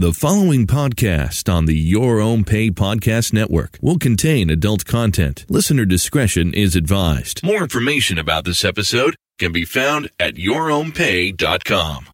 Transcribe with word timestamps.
The 0.00 0.14
following 0.14 0.66
podcast 0.66 1.52
on 1.52 1.66
the 1.66 1.76
Your 1.76 2.20
Own 2.20 2.42
Pay 2.42 2.70
Podcast 2.70 3.34
Network 3.34 3.76
will 3.82 3.98
contain 3.98 4.48
adult 4.48 4.86
content. 4.86 5.44
Listener 5.50 5.84
discretion 5.84 6.54
is 6.54 6.74
advised. 6.74 7.42
More 7.44 7.62
information 7.62 8.16
about 8.16 8.46
this 8.46 8.64
episode 8.64 9.14
can 9.38 9.52
be 9.52 9.66
found 9.66 10.08
at 10.18 10.36
yourownpay.com. 10.36 12.06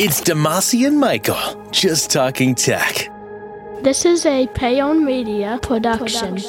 It's 0.00 0.20
Damashe 0.20 0.84
and 0.84 0.98
Michael, 0.98 1.68
just 1.70 2.10
talking 2.10 2.56
tech. 2.56 3.08
This 3.82 4.04
is 4.04 4.26
a 4.26 4.48
Payon 4.48 5.04
Media 5.04 5.60
production. 5.62 6.40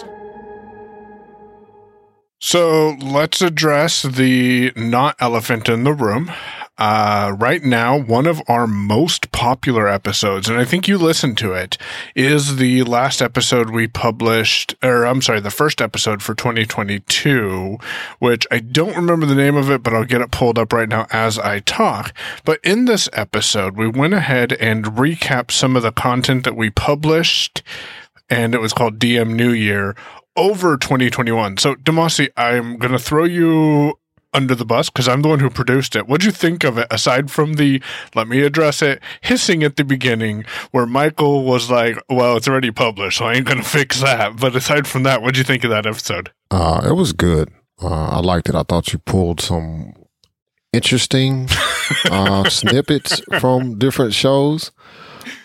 So 2.39 2.95
let's 2.99 3.43
address 3.43 4.01
the 4.01 4.73
not 4.75 5.17
elephant 5.19 5.69
in 5.69 5.83
the 5.83 5.93
room. 5.93 6.31
Uh, 6.77 7.33
right 7.39 7.63
now, 7.63 7.97
one 7.97 8.27
of 8.27 8.41
our 8.47 8.67
most 8.67 9.31
popular 9.31 9.87
episodes, 9.87 10.49
and 10.49 10.57
I 10.57 10.65
think 10.65 10.87
you 10.87 10.97
listened 10.97 11.37
to 11.37 11.53
it, 11.53 11.77
is 12.15 12.57
the 12.57 12.83
last 12.83 13.21
episode 13.21 13.69
we 13.69 13.87
published, 13.87 14.75
or 14.83 15.05
I'm 15.05 15.21
sorry, 15.21 15.39
the 15.39 15.51
first 15.51 15.81
episode 15.81 16.21
for 16.21 16.35
2022, 16.35 17.77
which 18.19 18.45
I 18.51 18.59
don't 18.59 18.95
remember 18.95 19.25
the 19.25 19.35
name 19.35 19.55
of 19.55 19.71
it, 19.71 19.83
but 19.83 19.93
I'll 19.93 20.03
get 20.03 20.21
it 20.21 20.31
pulled 20.31 20.59
up 20.59 20.73
right 20.73 20.89
now 20.89 21.07
as 21.11 21.39
I 21.39 21.59
talk. 21.59 22.13
But 22.43 22.59
in 22.63 22.85
this 22.85 23.07
episode, 23.13 23.77
we 23.77 23.87
went 23.87 24.13
ahead 24.13 24.53
and 24.53 24.85
recapped 24.85 25.51
some 25.51 25.75
of 25.75 25.83
the 25.83 25.91
content 25.93 26.43
that 26.43 26.57
we 26.57 26.69
published 26.69 27.63
and 28.29 28.55
it 28.55 28.61
was 28.61 28.73
called 28.73 28.99
DM 28.99 29.35
New 29.35 29.51
Year 29.51 29.95
over 30.35 30.77
2021. 30.77 31.57
So, 31.57 31.75
Damashe, 31.75 32.29
I'm 32.35 32.77
going 32.77 32.91
to 32.91 32.99
throw 32.99 33.23
you 33.23 33.99
under 34.35 34.53
the 34.53 34.65
bus 34.65 34.89
because 34.89 35.07
I'm 35.07 35.21
the 35.21 35.29
one 35.29 35.39
who 35.39 35.49
produced 35.49 35.95
it. 35.95 36.07
What'd 36.07 36.25
you 36.25 36.31
think 36.31 36.63
of 36.63 36.77
it 36.77 36.87
aside 36.91 37.31
from 37.31 37.53
the 37.53 37.81
let 38.13 38.27
me 38.27 38.41
address 38.41 38.81
it 38.81 39.01
hissing 39.21 39.63
at 39.63 39.77
the 39.77 39.83
beginning 39.83 40.45
where 40.71 40.85
Michael 40.85 41.43
was 41.45 41.71
like, 41.71 41.97
"Well, 42.09 42.37
it's 42.37 42.47
already 42.47 42.71
published, 42.71 43.17
so 43.17 43.25
I 43.25 43.33
ain't 43.33 43.45
going 43.45 43.59
to 43.59 43.63
fix 43.63 44.01
that." 44.01 44.37
But 44.39 44.55
aside 44.55 44.87
from 44.87 45.03
that, 45.03 45.21
what'd 45.21 45.37
you 45.37 45.43
think 45.43 45.63
of 45.63 45.69
that 45.71 45.85
episode? 45.85 46.31
Uh, 46.51 46.81
it 46.85 46.93
was 46.93 47.13
good. 47.13 47.49
Uh, 47.81 47.87
I 48.09 48.19
liked 48.19 48.49
it. 48.49 48.55
I 48.55 48.63
thought 48.63 48.93
you 48.93 48.99
pulled 48.99 49.41
some 49.41 49.93
interesting 50.73 51.47
uh, 52.11 52.49
snippets 52.49 53.21
from 53.39 53.77
different 53.79 54.13
shows. 54.13 54.71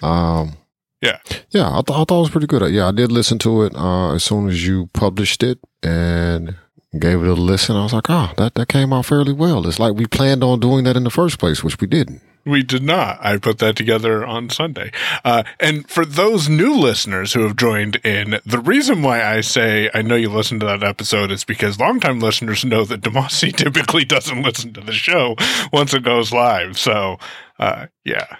Um, 0.02 0.56
yeah. 1.00 1.18
Yeah, 1.50 1.68
I, 1.70 1.82
th- 1.82 1.98
I 1.98 2.04
thought 2.04 2.18
it 2.18 2.20
was 2.20 2.30
pretty 2.30 2.46
good. 2.46 2.70
Yeah, 2.72 2.88
I 2.88 2.92
did 2.92 3.10
listen 3.10 3.38
to 3.38 3.62
it 3.62 3.74
uh, 3.74 4.14
as 4.14 4.24
soon 4.24 4.48
as 4.48 4.66
you 4.66 4.88
published 4.92 5.42
it 5.42 5.58
and 5.82 6.56
gave 6.98 7.22
it 7.22 7.28
a 7.28 7.34
listen. 7.34 7.76
I 7.76 7.84
was 7.84 7.92
like, 7.92 8.10
oh, 8.10 8.32
that, 8.36 8.54
that 8.54 8.68
came 8.68 8.92
out 8.92 9.06
fairly 9.06 9.32
well. 9.32 9.66
It's 9.66 9.78
like 9.78 9.94
we 9.94 10.06
planned 10.06 10.42
on 10.42 10.60
doing 10.60 10.84
that 10.84 10.96
in 10.96 11.04
the 11.04 11.10
first 11.10 11.38
place, 11.38 11.62
which 11.62 11.80
we 11.80 11.86
didn't. 11.86 12.22
We 12.46 12.62
did 12.62 12.82
not. 12.82 13.18
I 13.24 13.36
put 13.36 13.58
that 13.58 13.76
together 13.76 14.24
on 14.24 14.48
Sunday. 14.48 14.92
Uh, 15.24 15.42
and 15.60 15.88
for 15.88 16.06
those 16.06 16.48
new 16.48 16.74
listeners 16.74 17.34
who 17.34 17.42
have 17.42 17.54
joined 17.54 17.96
in, 17.96 18.40
the 18.46 18.58
reason 18.58 19.02
why 19.02 19.22
I 19.22 19.42
say 19.42 19.90
I 19.92 20.00
know 20.00 20.16
you 20.16 20.30
listened 20.30 20.60
to 20.60 20.66
that 20.66 20.82
episode 20.82 21.30
is 21.30 21.44
because 21.44 21.78
longtime 21.78 22.18
listeners 22.18 22.64
know 22.64 22.84
that 22.86 23.02
Damashe 23.02 23.54
typically 23.56 24.06
doesn't 24.06 24.42
listen 24.42 24.72
to 24.72 24.80
the 24.80 24.92
show 24.92 25.36
once 25.70 25.92
it 25.92 26.02
goes 26.02 26.32
live. 26.32 26.78
So, 26.78 27.18
uh, 27.58 27.86
yeah. 28.04 28.36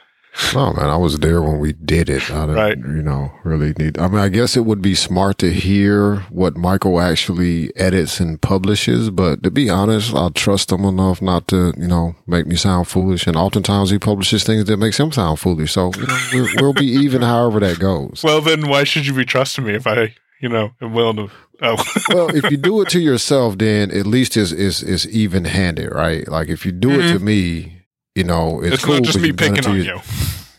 No, 0.55 0.73
man, 0.73 0.89
I 0.89 0.97
was 0.97 1.19
there 1.19 1.42
when 1.42 1.59
we 1.59 1.73
did 1.73 2.09
it. 2.09 2.31
I 2.31 2.47
didn't, 2.47 2.55
Right. 2.55 2.78
you 2.78 3.03
know, 3.03 3.33
really 3.45 3.73
need. 3.78 3.98
I 3.98 4.09
mean, 4.09 4.19
I 4.20 4.28
guess 4.28 4.56
it 4.56 4.64
would 4.64 4.81
be 4.81 4.95
smart 4.95 5.39
to 5.39 5.53
hear 5.53 6.17
what 6.31 6.56
Michael 6.56 7.00
actually 7.00 7.75
edits 7.77 8.20
and 8.20 8.41
publishes, 8.41 9.11
but 9.11 9.42
to 9.42 9.51
be 9.51 9.69
honest, 9.69 10.14
I 10.14 10.28
trust 10.31 10.70
him 10.70 10.84
enough 10.84 11.20
not 11.20 11.48
to, 11.48 11.75
you 11.77 11.89
know, 11.89 12.14
make 12.27 12.47
me 12.47 12.56
sound 12.56 12.86
foolish. 12.89 13.27
And 13.27 13.36
oftentimes 13.36 13.91
he 13.91 13.98
publishes 13.98 14.45
things 14.45 14.67
that 14.67 14.77
makes 14.77 14.98
him 14.98 15.11
sound 15.11 15.41
foolish. 15.41 15.73
So, 15.73 15.91
you 15.97 16.06
know, 16.06 16.19
we're, 16.33 16.48
we'll 16.61 16.75
be 16.75 16.86
even 16.86 17.23
however 17.23 17.61
that 17.61 17.78
goes. 17.81 18.23
Well, 18.23 18.41
then 18.41 18.69
why 18.69 18.84
should 18.84 19.06
you 19.06 19.14
be 19.14 19.25
trusting 19.25 19.64
me 19.64 19.75
if 19.75 19.86
I, 19.86 20.14
you 20.41 20.48
know, 20.48 20.70
am 20.81 20.95
willing 20.95 21.17
to? 21.17 21.31
Oh, 21.62 21.84
well, 22.08 22.34
if 22.34 22.51
you 22.51 22.56
do 22.56 22.81
it 22.81 22.89
to 22.91 23.01
yourself, 23.11 23.58
then 23.58 23.91
at 23.91 24.06
least 24.06 24.36
it's 24.36 24.52
is 24.52 24.83
is 24.83 25.07
even 25.08 25.45
handed, 25.45 25.92
right? 25.92 26.27
Like 26.27 26.48
if 26.48 26.64
you 26.64 26.73
do 26.73 26.92
it 26.92 27.12
to 27.12 27.17
mm-hmm. 27.17 27.24
me, 27.24 27.80
you 28.15 28.25
know, 28.25 28.61
it's, 28.63 28.75
it's 28.75 28.85
cool. 28.85 28.95
not 28.95 29.03
just 29.05 29.19
me 29.21 29.29
you've 29.29 29.37
done 29.37 29.53
it 29.53 29.65
picking 29.65 29.71
on 29.71 29.83
you. 29.85 30.01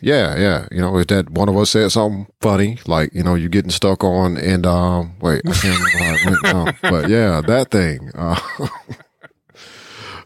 Yeah, 0.04 0.36
yeah. 0.36 0.66
You 0.72 0.80
know, 0.80 0.98
if 0.98 1.06
that 1.06 1.30
one 1.30 1.48
of 1.48 1.56
us 1.56 1.70
said 1.70 1.92
something 1.92 2.26
funny, 2.40 2.80
like, 2.88 3.14
you 3.14 3.22
know, 3.22 3.36
you're 3.36 3.48
getting 3.48 3.70
stuck 3.70 4.02
on 4.02 4.36
and 4.36 4.66
um 4.66 5.14
wait, 5.20 5.42
I 5.46 5.52
can't 5.52 5.78
remember 5.94 6.48
how 6.48 6.64
it 6.64 6.64
went. 6.64 6.76
But 6.82 7.08
yeah, 7.08 7.40
that 7.42 7.70
thing. 7.70 8.10
Uh, 8.12 8.40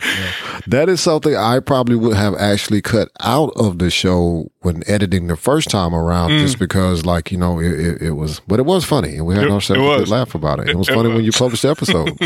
yeah. 0.02 0.32
that 0.66 0.88
is 0.88 1.02
something 1.02 1.36
I 1.36 1.60
probably 1.60 1.96
would 1.96 2.16
have 2.16 2.34
actually 2.36 2.80
cut 2.80 3.08
out 3.20 3.52
of 3.56 3.78
the 3.78 3.90
show 3.90 4.50
when 4.60 4.82
editing 4.86 5.26
the 5.26 5.36
first 5.36 5.68
time 5.68 5.94
around, 5.94 6.30
Mm. 6.30 6.40
just 6.40 6.58
because, 6.58 7.04
like, 7.04 7.30
you 7.30 7.36
know, 7.36 7.58
it, 7.60 7.72
it, 7.78 8.02
it 8.02 8.10
was, 8.12 8.40
but 8.46 8.58
it 8.58 8.64
was 8.66 8.84
funny, 8.84 9.16
and 9.16 9.26
we 9.26 9.34
had 9.34 9.44
It- 9.44 9.70
a 9.70 9.74
good 9.74 10.08
laugh 10.08 10.34
about 10.34 10.58
it. 10.60 10.68
It, 10.68 10.72
It- 10.72 10.78
was 10.78 10.88
funny 10.88 11.10
when 11.12 11.22
you 11.24 11.32
published 11.32 11.62
the 11.62 11.70
episode. 11.70 12.16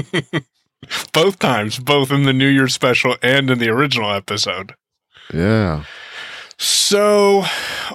Both 1.12 1.38
times, 1.38 1.78
both 1.78 2.11
in 2.11 2.22
the 2.25 2.32
New 2.32 2.49
Year's 2.49 2.75
special 2.75 3.17
and 3.22 3.50
in 3.50 3.59
the 3.59 3.69
original 3.71 4.11
episode. 4.12 4.75
Yeah, 5.32 5.84
So, 6.58 7.44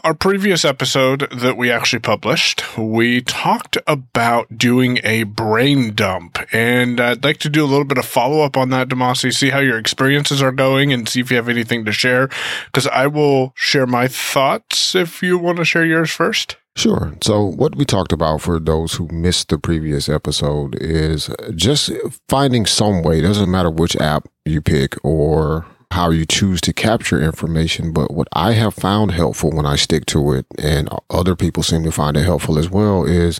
our 0.03 0.15
previous 0.15 0.65
episode 0.65 1.27
that 1.31 1.55
we 1.55 1.69
actually 1.69 1.99
published, 1.99 2.77
we 2.77 3.21
talked 3.21 3.77
about 3.85 4.57
doing 4.57 4.99
a 5.03 5.23
brain 5.23 5.93
dump. 5.93 6.39
And 6.51 6.99
I'd 6.99 7.23
like 7.23 7.37
to 7.39 7.49
do 7.49 7.63
a 7.63 7.67
little 7.67 7.85
bit 7.85 7.99
of 7.99 8.05
follow 8.05 8.41
up 8.41 8.57
on 8.57 8.69
that, 8.69 8.87
Damashe, 8.89 9.33
see 9.35 9.51
how 9.51 9.59
your 9.59 9.77
experiences 9.77 10.41
are 10.41 10.51
going 10.51 10.91
and 10.91 11.07
see 11.07 11.19
if 11.19 11.29
you 11.29 11.37
have 11.37 11.49
anything 11.49 11.85
to 11.85 11.91
share. 11.91 12.29
Because 12.65 12.87
I 12.87 13.05
will 13.05 13.53
share 13.55 13.85
my 13.85 14.07
thoughts 14.07 14.95
if 14.95 15.21
you 15.21 15.37
want 15.37 15.57
to 15.57 15.65
share 15.65 15.85
yours 15.85 16.09
first. 16.09 16.57
Sure. 16.75 17.13
So, 17.21 17.43
what 17.45 17.75
we 17.75 17.85
talked 17.85 18.11
about 18.11 18.41
for 18.41 18.59
those 18.59 18.95
who 18.95 19.07
missed 19.09 19.49
the 19.49 19.59
previous 19.59 20.09
episode 20.09 20.75
is 20.81 21.29
just 21.55 21.91
finding 22.27 22.65
some 22.65 23.03
way, 23.03 23.21
doesn't 23.21 23.49
matter 23.49 23.69
which 23.69 23.95
app 23.97 24.27
you 24.43 24.61
pick 24.61 24.95
or 25.03 25.65
how 25.95 26.09
you 26.09 26.25
choose 26.25 26.59
to 26.61 26.73
capture 26.73 27.21
information, 27.21 27.93
but 27.93 28.11
what 28.11 28.27
I 28.33 28.51
have 28.51 28.73
found 28.73 29.11
helpful 29.11 29.49
when 29.51 29.65
I 29.65 29.77
stick 29.77 30.05
to 30.07 30.33
it, 30.33 30.45
and 30.59 30.89
other 31.09 31.35
people 31.35 31.63
seem 31.63 31.83
to 31.83 31.91
find 31.91 32.17
it 32.17 32.25
helpful 32.25 32.59
as 32.59 32.69
well, 32.69 33.05
is 33.05 33.39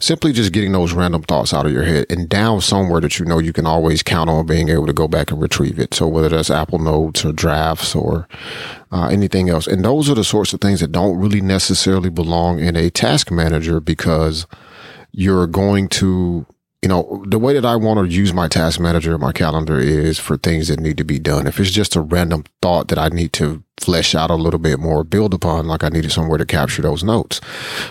simply 0.00 0.32
just 0.32 0.52
getting 0.52 0.72
those 0.72 0.92
random 0.92 1.22
thoughts 1.22 1.54
out 1.54 1.64
of 1.64 1.72
your 1.72 1.84
head 1.84 2.06
and 2.10 2.28
down 2.28 2.60
somewhere 2.60 3.00
that 3.00 3.18
you 3.18 3.24
know 3.24 3.38
you 3.38 3.52
can 3.52 3.66
always 3.66 4.02
count 4.02 4.28
on 4.28 4.46
being 4.46 4.68
able 4.68 4.86
to 4.86 4.92
go 4.92 5.06
back 5.06 5.30
and 5.30 5.40
retrieve 5.40 5.78
it. 5.78 5.94
So, 5.94 6.08
whether 6.08 6.28
that's 6.28 6.50
Apple 6.50 6.80
Notes 6.80 7.24
or 7.24 7.32
drafts 7.32 7.94
or 7.94 8.26
uh, 8.90 9.06
anything 9.06 9.48
else. 9.48 9.66
And 9.66 9.84
those 9.84 10.10
are 10.10 10.14
the 10.14 10.24
sorts 10.24 10.52
of 10.52 10.60
things 10.60 10.80
that 10.80 10.92
don't 10.92 11.18
really 11.18 11.40
necessarily 11.40 12.10
belong 12.10 12.58
in 12.58 12.76
a 12.76 12.90
task 12.90 13.30
manager 13.30 13.80
because 13.80 14.46
you're 15.12 15.46
going 15.46 15.88
to, 15.88 16.46
you 16.82 16.88
know, 16.88 17.22
the 17.26 17.38
way 17.38 17.54
that 17.54 17.64
I 17.64 17.76
want 17.76 18.00
to 18.00 18.12
use 18.12 18.32
my 18.32 18.48
task 18.48 18.80
manager, 18.80 19.16
my 19.16 19.32
calendar 19.32 19.78
is 19.78 20.18
for 20.18 20.36
things 20.36 20.66
that 20.66 20.80
need 20.80 20.98
to 20.98 21.04
be 21.04 21.20
done. 21.20 21.46
If 21.46 21.60
it's 21.60 21.70
just 21.70 21.94
a 21.94 22.00
random 22.00 22.44
thought 22.60 22.88
that 22.88 22.98
I 22.98 23.08
need 23.08 23.32
to 23.34 23.62
flesh 23.80 24.16
out 24.16 24.30
a 24.30 24.34
little 24.34 24.58
bit 24.58 24.80
more, 24.80 25.04
build 25.04 25.32
upon, 25.32 25.68
like 25.68 25.84
I 25.84 25.88
needed 25.90 26.10
somewhere 26.10 26.38
to 26.38 26.46
capture 26.46 26.82
those 26.82 27.04
notes. 27.04 27.40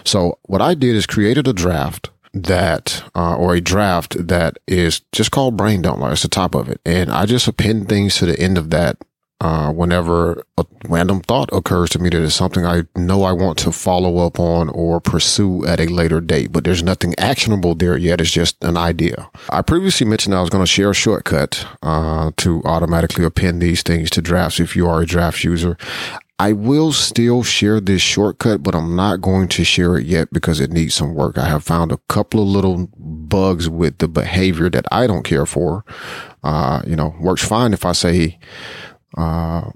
So 0.03 0.37
what 0.43 0.61
I 0.61 0.73
did 0.73 0.95
is 0.95 1.05
created 1.05 1.47
a 1.47 1.53
draft 1.53 2.09
that 2.33 3.03
uh, 3.15 3.35
or 3.35 3.55
a 3.55 3.61
draft 3.61 4.27
that 4.27 4.57
is 4.67 5.01
just 5.11 5.31
called 5.31 5.57
brain 5.57 5.81
dump 5.81 5.99
like 5.99 6.13
it's 6.13 6.21
the 6.21 6.29
top 6.29 6.55
of 6.55 6.69
it 6.69 6.79
and 6.85 7.11
i 7.11 7.25
just 7.25 7.45
append 7.45 7.89
things 7.89 8.15
to 8.15 8.25
the 8.25 8.39
end 8.39 8.57
of 8.57 8.69
that 8.69 8.97
uh, 9.41 9.71
whenever 9.71 10.43
a 10.59 10.65
random 10.87 11.19
thought 11.19 11.49
occurs 11.51 11.89
to 11.89 11.99
me 11.99 12.09
that 12.09 12.21
is 12.21 12.35
something 12.35 12.63
I 12.63 12.83
know 12.95 13.23
I 13.23 13.31
want 13.31 13.57
to 13.59 13.71
follow 13.71 14.19
up 14.19 14.39
on 14.39 14.69
or 14.69 15.01
pursue 15.01 15.65
at 15.65 15.79
a 15.79 15.87
later 15.87 16.21
date, 16.21 16.51
but 16.51 16.63
there's 16.63 16.83
nothing 16.83 17.15
actionable 17.17 17.73
there 17.73 17.97
yet. 17.97 18.21
It's 18.21 18.29
just 18.29 18.63
an 18.63 18.77
idea. 18.77 19.31
I 19.49 19.63
previously 19.63 20.05
mentioned 20.05 20.35
I 20.35 20.41
was 20.41 20.51
going 20.51 20.63
to 20.63 20.71
share 20.71 20.91
a 20.91 20.93
shortcut 20.93 21.65
uh, 21.81 22.29
to 22.37 22.61
automatically 22.65 23.25
append 23.25 23.63
these 23.63 23.81
things 23.81 24.11
to 24.11 24.21
drafts 24.21 24.59
if 24.59 24.75
you 24.75 24.87
are 24.87 25.01
a 25.01 25.07
draft 25.07 25.43
user. 25.43 25.75
I 26.37 26.53
will 26.53 26.91
still 26.91 27.41
share 27.41 27.79
this 27.79 28.01
shortcut, 28.01 28.61
but 28.61 28.75
I'm 28.75 28.95
not 28.95 29.21
going 29.21 29.47
to 29.49 29.63
share 29.63 29.97
it 29.97 30.05
yet 30.05 30.31
because 30.31 30.59
it 30.59 30.71
needs 30.71 30.93
some 30.93 31.15
work. 31.15 31.39
I 31.39 31.47
have 31.47 31.63
found 31.63 31.91
a 31.91 31.99
couple 32.09 32.41
of 32.41 32.47
little 32.47 32.89
bugs 32.97 33.69
with 33.69 33.99
the 33.99 34.07
behavior 34.07 34.69
that 34.69 34.85
I 34.91 35.07
don't 35.07 35.23
care 35.23 35.45
for. 35.45 35.83
Uh, 36.43 36.81
you 36.85 36.95
know, 36.95 37.15
works 37.19 37.45
fine 37.47 37.73
if 37.73 37.85
I 37.85 37.91
say, 37.91 38.39
uh, 39.17 39.71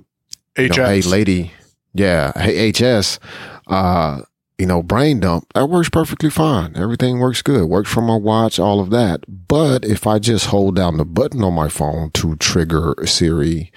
you 0.57 0.69
know, 0.69 0.85
hey 0.85 1.01
lady, 1.01 1.51
yeah, 1.93 2.31
hey 2.35 2.71
HS, 2.71 3.19
uh, 3.67 4.21
you 4.57 4.65
know, 4.65 4.81
brain 4.81 5.19
dump, 5.19 5.51
that 5.53 5.65
works 5.67 5.89
perfectly 5.89 6.29
fine. 6.29 6.75
Everything 6.75 7.19
works 7.19 7.41
good. 7.41 7.65
Works 7.65 7.91
from 7.91 8.05
my 8.05 8.15
watch, 8.15 8.57
all 8.57 8.79
of 8.79 8.89
that. 8.91 9.25
But 9.47 9.83
if 9.83 10.07
I 10.07 10.19
just 10.19 10.47
hold 10.47 10.75
down 10.75 10.97
the 10.97 11.05
button 11.05 11.43
on 11.43 11.53
my 11.53 11.67
phone 11.67 12.11
to 12.11 12.35
trigger 12.37 12.95
Siri 13.05 13.71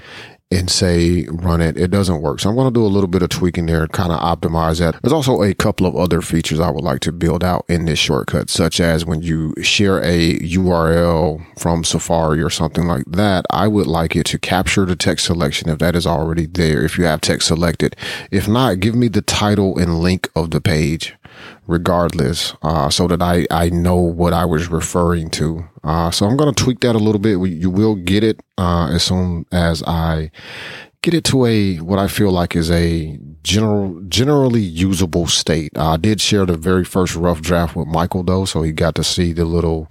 and 0.50 0.70
say 0.70 1.26
run 1.30 1.60
it, 1.60 1.76
it 1.76 1.90
doesn't 1.90 2.22
work. 2.22 2.40
So 2.40 2.48
I'm 2.48 2.56
going 2.56 2.72
to 2.72 2.78
do 2.78 2.84
a 2.84 2.88
little 2.88 3.08
bit 3.08 3.22
of 3.22 3.28
tweaking 3.28 3.66
there 3.66 3.86
kind 3.88 4.12
of 4.12 4.20
optimize 4.20 4.78
that. 4.78 5.00
There's 5.02 5.12
also 5.12 5.42
a 5.42 5.54
couple 5.54 5.86
of 5.86 5.94
other 5.94 6.22
features 6.22 6.60
I 6.60 6.70
would 6.70 6.84
like 6.84 7.00
to 7.00 7.12
build 7.12 7.44
out 7.44 7.64
in 7.68 7.84
this 7.84 7.98
shortcut, 7.98 8.48
such 8.48 8.80
as 8.80 9.04
when 9.04 9.22
you 9.22 9.54
share 9.62 10.02
a 10.02 10.38
URL 10.38 11.44
from 11.58 11.84
Safari 11.84 12.42
or 12.42 12.50
something 12.50 12.86
like 12.86 13.04
that, 13.08 13.44
I 13.50 13.68
would 13.68 13.86
like 13.86 14.16
it 14.16 14.24
to 14.26 14.38
capture 14.38 14.86
the 14.86 14.96
text 14.96 15.26
selection 15.26 15.68
if 15.68 15.78
that 15.78 15.94
is 15.94 16.06
already 16.06 16.46
there, 16.46 16.84
if 16.84 16.96
you 16.96 17.04
have 17.04 17.20
text 17.20 17.48
selected. 17.48 17.94
If 18.30 18.48
not, 18.48 18.80
give 18.80 18.94
me 18.94 19.08
the 19.08 19.22
title 19.22 19.78
and 19.78 20.00
link 20.00 20.30
of 20.34 20.50
the 20.50 20.60
page 20.60 21.14
regardless, 21.66 22.54
uh, 22.62 22.90
so 22.90 23.06
that 23.08 23.22
I, 23.22 23.46
I 23.50 23.70
know 23.70 23.96
what 23.96 24.32
I 24.32 24.44
was 24.44 24.68
referring 24.68 25.30
to. 25.30 25.64
Uh, 25.84 26.10
so 26.10 26.26
I'm 26.26 26.36
going 26.36 26.52
to 26.52 26.64
tweak 26.64 26.80
that 26.80 26.94
a 26.94 26.98
little 26.98 27.20
bit. 27.20 27.38
You 27.38 27.70
will 27.70 27.94
get 27.94 28.24
it, 28.24 28.40
uh, 28.56 28.90
as 28.92 29.04
soon 29.04 29.46
as 29.52 29.82
I 29.84 30.30
get 31.02 31.14
it 31.14 31.24
to 31.24 31.46
a, 31.46 31.76
what 31.76 31.98
I 31.98 32.08
feel 32.08 32.32
like 32.32 32.56
is 32.56 32.70
a 32.70 33.18
general, 33.42 34.00
generally 34.08 34.60
usable 34.60 35.26
state. 35.26 35.76
I 35.76 35.96
did 35.96 36.20
share 36.20 36.44
the 36.44 36.56
very 36.56 36.84
first 36.84 37.14
rough 37.14 37.40
draft 37.40 37.76
with 37.76 37.86
Michael 37.86 38.22
though. 38.22 38.44
So 38.44 38.62
he 38.62 38.72
got 38.72 38.94
to 38.96 39.04
see 39.04 39.32
the 39.32 39.44
little, 39.44 39.88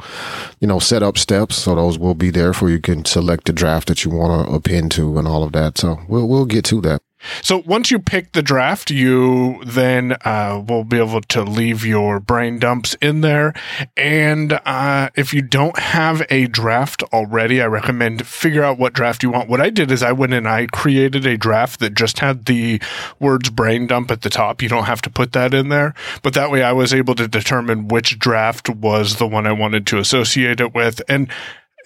you 0.59 0.67
know, 0.67 0.79
setup 0.79 1.17
steps. 1.17 1.55
So 1.55 1.75
those 1.75 1.97
will 1.97 2.15
be 2.15 2.29
there 2.29 2.53
for 2.53 2.69
you 2.69 2.79
can 2.79 3.05
select 3.05 3.45
the 3.45 3.53
draft 3.53 3.88
that 3.88 4.03
you 4.03 4.11
want 4.11 4.47
to 4.47 4.53
append 4.53 4.91
to 4.91 5.17
and 5.17 5.27
all 5.27 5.44
of 5.44 5.53
that. 5.53 5.77
So 5.77 5.99
we'll, 6.07 6.27
we'll 6.27 6.45
get 6.45 6.65
to 6.65 6.81
that. 6.81 7.01
So 7.41 7.63
once 7.65 7.91
you 7.91 7.99
pick 7.99 8.33
the 8.33 8.41
draft, 8.41 8.91
you 8.91 9.63
then 9.65 10.15
uh, 10.23 10.63
will 10.67 10.83
be 10.83 10.97
able 10.97 11.21
to 11.21 11.43
leave 11.43 11.85
your 11.85 12.19
brain 12.19 12.59
dumps 12.59 12.95
in 13.01 13.21
there. 13.21 13.53
And 13.95 14.59
uh, 14.65 15.09
if 15.15 15.33
you 15.33 15.41
don't 15.41 15.77
have 15.79 16.25
a 16.29 16.47
draft 16.47 17.03
already, 17.13 17.61
I 17.61 17.65
recommend 17.65 18.25
figure 18.25 18.63
out 18.63 18.77
what 18.77 18.93
draft 18.93 19.23
you 19.23 19.29
want. 19.29 19.49
What 19.49 19.61
I 19.61 19.69
did 19.69 19.91
is 19.91 20.03
I 20.03 20.11
went 20.11 20.33
and 20.33 20.47
I 20.47 20.67
created 20.67 21.25
a 21.25 21.37
draft 21.37 21.79
that 21.79 21.95
just 21.95 22.19
had 22.19 22.45
the 22.45 22.81
words 23.19 23.49
brain 23.49 23.87
dump 23.87 24.11
at 24.11 24.21
the 24.21 24.29
top. 24.29 24.61
You 24.61 24.69
don't 24.69 24.85
have 24.85 25.01
to 25.03 25.09
put 25.09 25.31
that 25.33 25.53
in 25.53 25.69
there, 25.69 25.93
but 26.21 26.33
that 26.33 26.51
way 26.51 26.63
I 26.63 26.71
was 26.71 26.93
able 26.93 27.15
to 27.15 27.27
determine 27.27 27.87
which 27.87 28.19
draft 28.19 28.69
was 28.69 29.17
the 29.17 29.27
one 29.27 29.47
I 29.47 29.51
wanted 29.51 29.87
to 29.87 29.97
associate 29.97 30.59
it 30.59 30.73
with. 30.73 31.01
And 31.09 31.29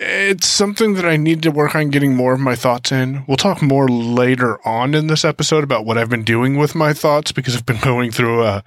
it's 0.02 0.48
something 0.48 0.96
that 0.96 1.06
I 1.06 1.16
need 1.16 1.44
to 1.44 1.52
work 1.52 1.76
on 1.76 1.92
getting 1.92 2.16
more 2.16 2.34
of 2.34 2.40
my 2.40 2.56
thoughts 2.56 2.92
in. 2.92 3.24
We'll 3.28 3.38
talk 3.38 3.62
more 3.62 3.88
later 3.88 4.66
on 4.68 4.96
in 4.96 5.06
this 5.08 5.24
episode 5.24 5.64
about 5.64 5.86
what 5.86 5.98
I've 5.98 6.10
been 6.10 6.24
doing 6.24 6.58
with 6.58 6.74
my 6.74 6.92
thoughts 6.92 7.32
because 7.32 7.56
I've 7.56 7.68
been 7.68 7.80
going 7.84 8.10
through 8.10 8.44
a, 8.44 8.64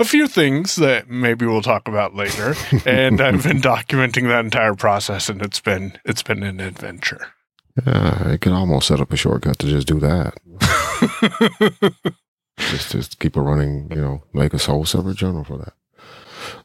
a 0.00 0.04
few 0.04 0.26
things 0.26 0.74
that 0.76 1.08
maybe 1.08 1.46
we'll 1.46 1.62
talk 1.62 1.86
about 1.86 2.16
later. 2.16 2.54
and 2.84 3.20
I've 3.20 3.44
been 3.44 3.60
documenting 3.60 4.26
that 4.28 4.44
entire 4.44 4.74
process 4.74 5.28
and 5.28 5.40
it's 5.40 5.60
been 5.60 5.98
it's 6.04 6.22
been 6.22 6.42
an 6.42 6.58
adventure. 6.58 7.28
Uh, 7.86 7.90
yeah, 8.24 8.32
you 8.32 8.38
can 8.38 8.52
almost 8.52 8.88
set 8.88 9.00
up 9.00 9.12
a 9.12 9.16
shortcut 9.16 9.60
to 9.60 9.68
just 9.68 9.86
do 9.86 10.00
that. 10.00 10.34
just 12.58 12.90
just 12.90 13.20
keep 13.20 13.36
a 13.36 13.40
running, 13.40 13.88
you 13.90 14.00
know, 14.00 14.24
make 14.32 14.52
a 14.52 14.58
whole 14.58 14.84
separate 14.84 15.16
journal 15.16 15.44
for 15.44 15.58
that. 15.58 15.74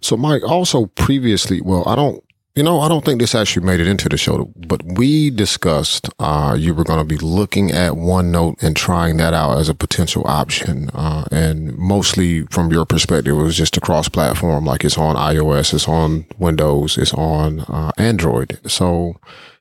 So 0.01 0.17
Mike, 0.17 0.41
also 0.43 0.87
previously, 0.87 1.61
well, 1.61 1.83
I 1.85 1.95
don't 1.95 2.23
you 2.55 2.63
know, 2.63 2.79
I 2.79 2.87
don't 2.87 3.03
think 3.03 3.19
this 3.19 3.35
actually 3.35 3.65
made 3.65 3.81
it 3.81 3.87
into 3.87 4.07
the 4.07 4.15
show, 4.15 4.49
but 4.55 4.81
we 4.83 5.29
discussed 5.29 6.09
uh, 6.19 6.55
you 6.57 6.73
were 6.73 6.85
going 6.85 6.99
to 6.99 7.05
be 7.05 7.17
looking 7.17 7.71
at 7.71 7.93
OneNote 7.93 8.63
and 8.63 8.77
trying 8.77 9.17
that 9.17 9.33
out 9.33 9.57
as 9.57 9.67
a 9.67 9.75
potential 9.75 10.23
option. 10.25 10.89
Uh, 10.93 11.25
and 11.31 11.77
mostly 11.77 12.45
from 12.45 12.71
your 12.71 12.85
perspective, 12.85 13.37
it 13.37 13.41
was 13.41 13.57
just 13.57 13.75
a 13.75 13.81
cross 13.81 14.07
platform, 14.07 14.63
like 14.63 14.85
it's 14.85 14.97
on 14.97 15.17
iOS, 15.17 15.73
it's 15.73 15.89
on 15.89 16.25
Windows, 16.37 16.97
it's 16.97 17.13
on 17.13 17.59
uh, 17.61 17.91
Android. 17.97 18.57
So, 18.65 19.19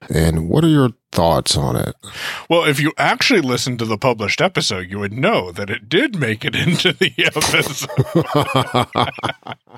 and 0.08 0.48
what 0.48 0.62
are 0.62 0.68
your 0.68 0.90
thoughts 1.10 1.56
on 1.56 1.74
it? 1.74 1.96
Well, 2.48 2.62
if 2.64 2.78
you 2.78 2.92
actually 2.96 3.40
listened 3.40 3.80
to 3.80 3.86
the 3.86 3.98
published 3.98 4.40
episode, 4.40 4.88
you 4.88 5.00
would 5.00 5.12
know 5.12 5.50
that 5.50 5.68
it 5.68 5.88
did 5.88 6.14
make 6.14 6.44
it 6.44 6.54
into 6.54 6.92
the 6.92 7.12
episode. 7.18 7.90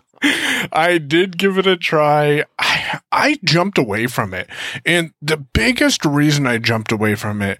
I 0.22 0.98
did 0.98 1.38
give 1.38 1.58
it 1.58 1.66
a 1.66 1.76
try. 1.76 2.44
I, 2.58 3.00
I 3.12 3.38
jumped 3.44 3.78
away 3.78 4.06
from 4.06 4.34
it. 4.34 4.48
And 4.84 5.12
the 5.22 5.36
biggest 5.36 6.04
reason 6.04 6.46
I 6.46 6.58
jumped 6.58 6.92
away 6.92 7.14
from 7.14 7.42
it, 7.42 7.58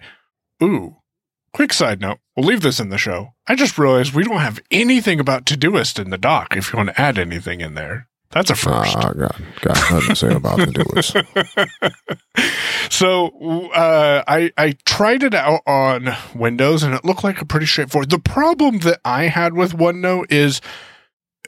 ooh, 0.63 0.97
quick 1.53 1.73
side 1.73 1.99
note, 2.01 2.19
we'll 2.35 2.45
leave 2.47 2.61
this 2.61 2.79
in 2.79 2.89
the 2.89 2.97
show. 2.97 3.33
I 3.47 3.55
just 3.55 3.77
realized 3.77 4.13
we 4.13 4.23
don't 4.23 4.37
have 4.39 4.59
anything 4.71 5.19
about 5.19 5.45
Todoist 5.45 5.99
in 5.99 6.09
the 6.09 6.17
doc 6.17 6.55
if 6.55 6.71
you 6.73 6.77
want 6.77 6.89
to 6.89 6.99
add 7.01 7.17
anything 7.17 7.61
in 7.61 7.73
there. 7.75 8.07
That's 8.31 8.49
a 8.49 8.55
first. 8.55 8.93
Oh, 8.97 8.99
Uh, 8.99 9.13
God. 9.13 9.41
nothing 9.63 10.01
to 10.09 10.15
say 10.15 10.33
about 10.35 10.59
Todoist. 10.59 11.25
so 12.89 13.69
uh, 13.71 14.23
I 14.27 14.51
I 14.57 14.75
tried 14.85 15.23
it 15.23 15.33
out 15.33 15.61
on 15.65 16.09
Windows 16.35 16.83
and 16.83 16.93
it 16.93 17.05
looked 17.05 17.23
like 17.23 17.41
a 17.41 17.45
pretty 17.45 17.65
straightforward. 17.65 18.09
The 18.09 18.19
problem 18.19 18.79
that 18.79 18.99
I 19.05 19.23
had 19.27 19.53
with 19.53 19.73
OneNote 19.73 20.25
is 20.29 20.59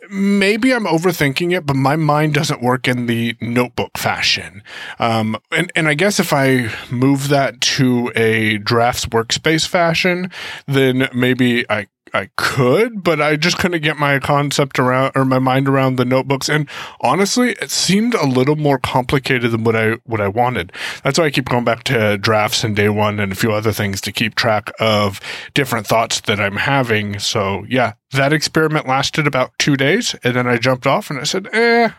maybe 0.10 0.74
I'm 0.74 0.86
overthinking 0.86 1.56
it, 1.56 1.66
but 1.66 1.75
my 1.75 1.96
mind 1.96 2.34
doesn't 2.34 2.62
work 2.62 2.88
in 2.88 3.06
the 3.06 3.36
notebook 3.42 3.98
fashion. 3.98 4.63
Um, 5.00 5.38
and, 5.51 5.72
and 5.75 5.88
I 5.88 5.94
guess 5.94 6.19
if 6.19 6.34
I 6.34 6.72
move 6.92 7.30
that 7.30 7.62
to 7.62 8.12
a 8.16 8.57
drafts 8.57 9.06
workspace 9.06 9.68
fashion, 9.68 10.31
then 10.68 11.10
maybe 11.13 11.69
I 11.69 11.88
I 12.14 12.30
could, 12.38 13.04
but 13.04 13.22
I 13.22 13.36
just 13.36 13.58
couldn't 13.58 13.82
get 13.82 13.98
my 13.98 14.20
concept 14.20 14.80
around 14.80 15.12
or 15.16 15.26
my 15.26 15.40
mind 15.40 15.68
around 15.68 15.96
the 15.96 16.06
notebooks. 16.06 16.50
And 16.50 16.68
honestly, 17.02 17.52
it 17.62 17.72
seemed 17.72 18.14
a 18.14 18.26
little 18.26 18.56
more 18.56 18.78
complicated 18.78 19.52
than 19.52 19.64
what 19.64 19.76
I 19.76 19.94
what 20.06 20.22
I 20.22 20.28
wanted. 20.28 20.72
That's 21.04 21.20
why 21.20 21.26
I 21.26 21.32
keep 21.32 21.50
going 21.50 21.64
back 21.64 21.84
to 21.86 22.18
drafts 22.18 22.64
and 22.64 22.76
day 22.76 22.90
one 22.90 23.20
and 23.20 23.32
a 23.32 23.36
few 23.36 23.52
other 23.52 23.72
things 23.72 24.02
to 24.02 24.12
keep 24.12 24.36
track 24.36 24.72
of 24.80 25.20
different 25.54 25.88
thoughts 25.88 26.22
that 26.22 26.40
I'm 26.40 26.58
having. 26.58 27.20
So 27.20 27.66
yeah, 27.70 27.94
that 28.12 28.34
experiment 28.34 28.88
lasted 28.88 29.28
about 29.28 29.52
two 29.60 29.76
days, 29.76 30.16
and 30.24 30.36
then 30.36 30.48
I 30.48 30.58
jumped 30.58 30.88
off 30.88 31.10
and 31.10 31.20
I 31.20 31.24
said, 31.24 31.48
eh. 31.54 31.90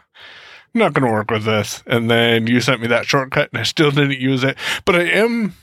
I'm 0.73 0.79
not 0.79 0.93
going 0.93 1.05
to 1.05 1.13
work 1.13 1.33
with 1.33 1.45
this. 1.45 1.83
And 1.87 2.09
then 2.09 2.47
you 2.47 2.61
sent 2.61 2.81
me 2.81 2.87
that 2.87 3.05
shortcut 3.05 3.51
and 3.53 3.61
I 3.61 3.65
still 3.65 3.91
didn't 3.91 4.21
use 4.21 4.45
it. 4.45 4.57
But 4.85 4.95
I 4.95 5.03
am 5.03 5.55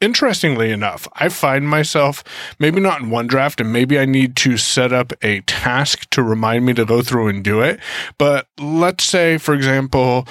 interestingly 0.00 0.70
enough, 0.70 1.06
I 1.14 1.28
find 1.28 1.68
myself 1.68 2.24
maybe 2.58 2.80
not 2.80 3.00
in 3.00 3.10
one 3.10 3.26
draft, 3.26 3.60
and 3.60 3.72
maybe 3.72 3.98
I 3.98 4.04
need 4.04 4.36
to 4.36 4.56
set 4.56 4.92
up 4.92 5.12
a 5.22 5.40
task 5.42 6.08
to 6.10 6.22
remind 6.22 6.66
me 6.66 6.74
to 6.74 6.84
go 6.84 7.02
through 7.02 7.28
and 7.28 7.44
do 7.44 7.60
it. 7.60 7.80
But 8.18 8.46
let's 8.58 9.04
say, 9.04 9.38
for 9.38 9.54
example, 9.54 10.26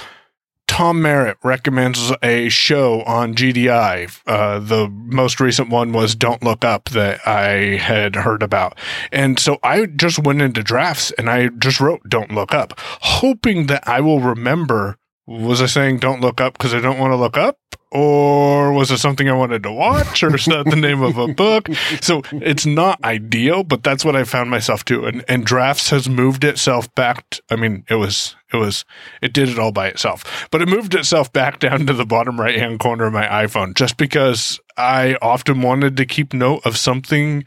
Tom 0.69 1.01
Merritt 1.01 1.37
recommends 1.43 2.13
a 2.21 2.47
show 2.47 3.01
on 3.01 3.33
GDI. 3.33 4.21
Uh, 4.27 4.59
the 4.59 4.87
most 4.87 5.39
recent 5.39 5.69
one 5.69 5.91
was 5.91 6.15
Don't 6.15 6.43
Look 6.43 6.63
Up 6.63 6.89
that 6.89 7.27
I 7.27 7.77
had 7.77 8.15
heard 8.15 8.43
about. 8.43 8.77
And 9.11 9.39
so 9.39 9.57
I 9.63 9.87
just 9.87 10.19
went 10.19 10.41
into 10.41 10.63
drafts 10.63 11.11
and 11.17 11.29
I 11.29 11.49
just 11.49 11.81
wrote 11.81 12.01
Don't 12.07 12.31
Look 12.31 12.53
Up, 12.53 12.79
hoping 12.79 13.65
that 13.65 13.87
I 13.87 13.99
will 13.99 14.21
remember. 14.21 14.97
Was 15.25 15.61
I 15.61 15.65
saying 15.65 15.99
don't 15.99 16.21
look 16.21 16.39
up 16.39 16.53
because 16.53 16.73
I 16.73 16.79
don't 16.79 16.97
want 16.97 17.11
to 17.11 17.17
look 17.17 17.35
up? 17.35 17.59
Or 17.91 18.71
was 18.71 18.91
it 18.91 18.99
something 18.99 19.27
I 19.27 19.33
wanted 19.33 19.63
to 19.63 19.71
watch, 19.71 20.21
or 20.21 20.35
is 20.35 20.45
that 20.45 20.65
the 20.65 20.75
name 20.75 21.01
of 21.01 21.17
a 21.17 21.27
book? 21.27 21.67
So 22.01 22.21
it's 22.33 22.65
not 22.65 23.03
ideal, 23.03 23.63
but 23.63 23.83
that's 23.83 24.05
what 24.05 24.15
I 24.15 24.23
found 24.23 24.49
myself 24.49 24.85
doing. 24.85 25.23
And 25.27 25.45
drafts 25.45 25.89
has 25.89 26.07
moved 26.07 26.43
itself 26.43 26.93
back. 26.93 27.29
To, 27.31 27.41
I 27.49 27.55
mean, 27.55 27.85
it 27.89 27.95
was 27.95 28.35
it 28.53 28.57
was 28.57 28.85
it 29.21 29.33
did 29.33 29.49
it 29.49 29.57
all 29.57 29.71
by 29.71 29.87
itself, 29.87 30.47
but 30.51 30.61
it 30.61 30.67
moved 30.67 30.93
itself 30.93 31.33
back 31.33 31.59
down 31.59 31.87
to 31.87 31.93
the 31.93 32.05
bottom 32.05 32.39
right 32.39 32.57
hand 32.57 32.79
corner 32.79 33.05
of 33.05 33.13
my 33.13 33.25
iPhone 33.25 33.73
just 33.73 33.97
because 33.97 34.59
I 34.77 35.17
often 35.21 35.61
wanted 35.61 35.97
to 35.97 36.05
keep 36.05 36.33
note 36.33 36.65
of 36.65 36.77
something 36.77 37.43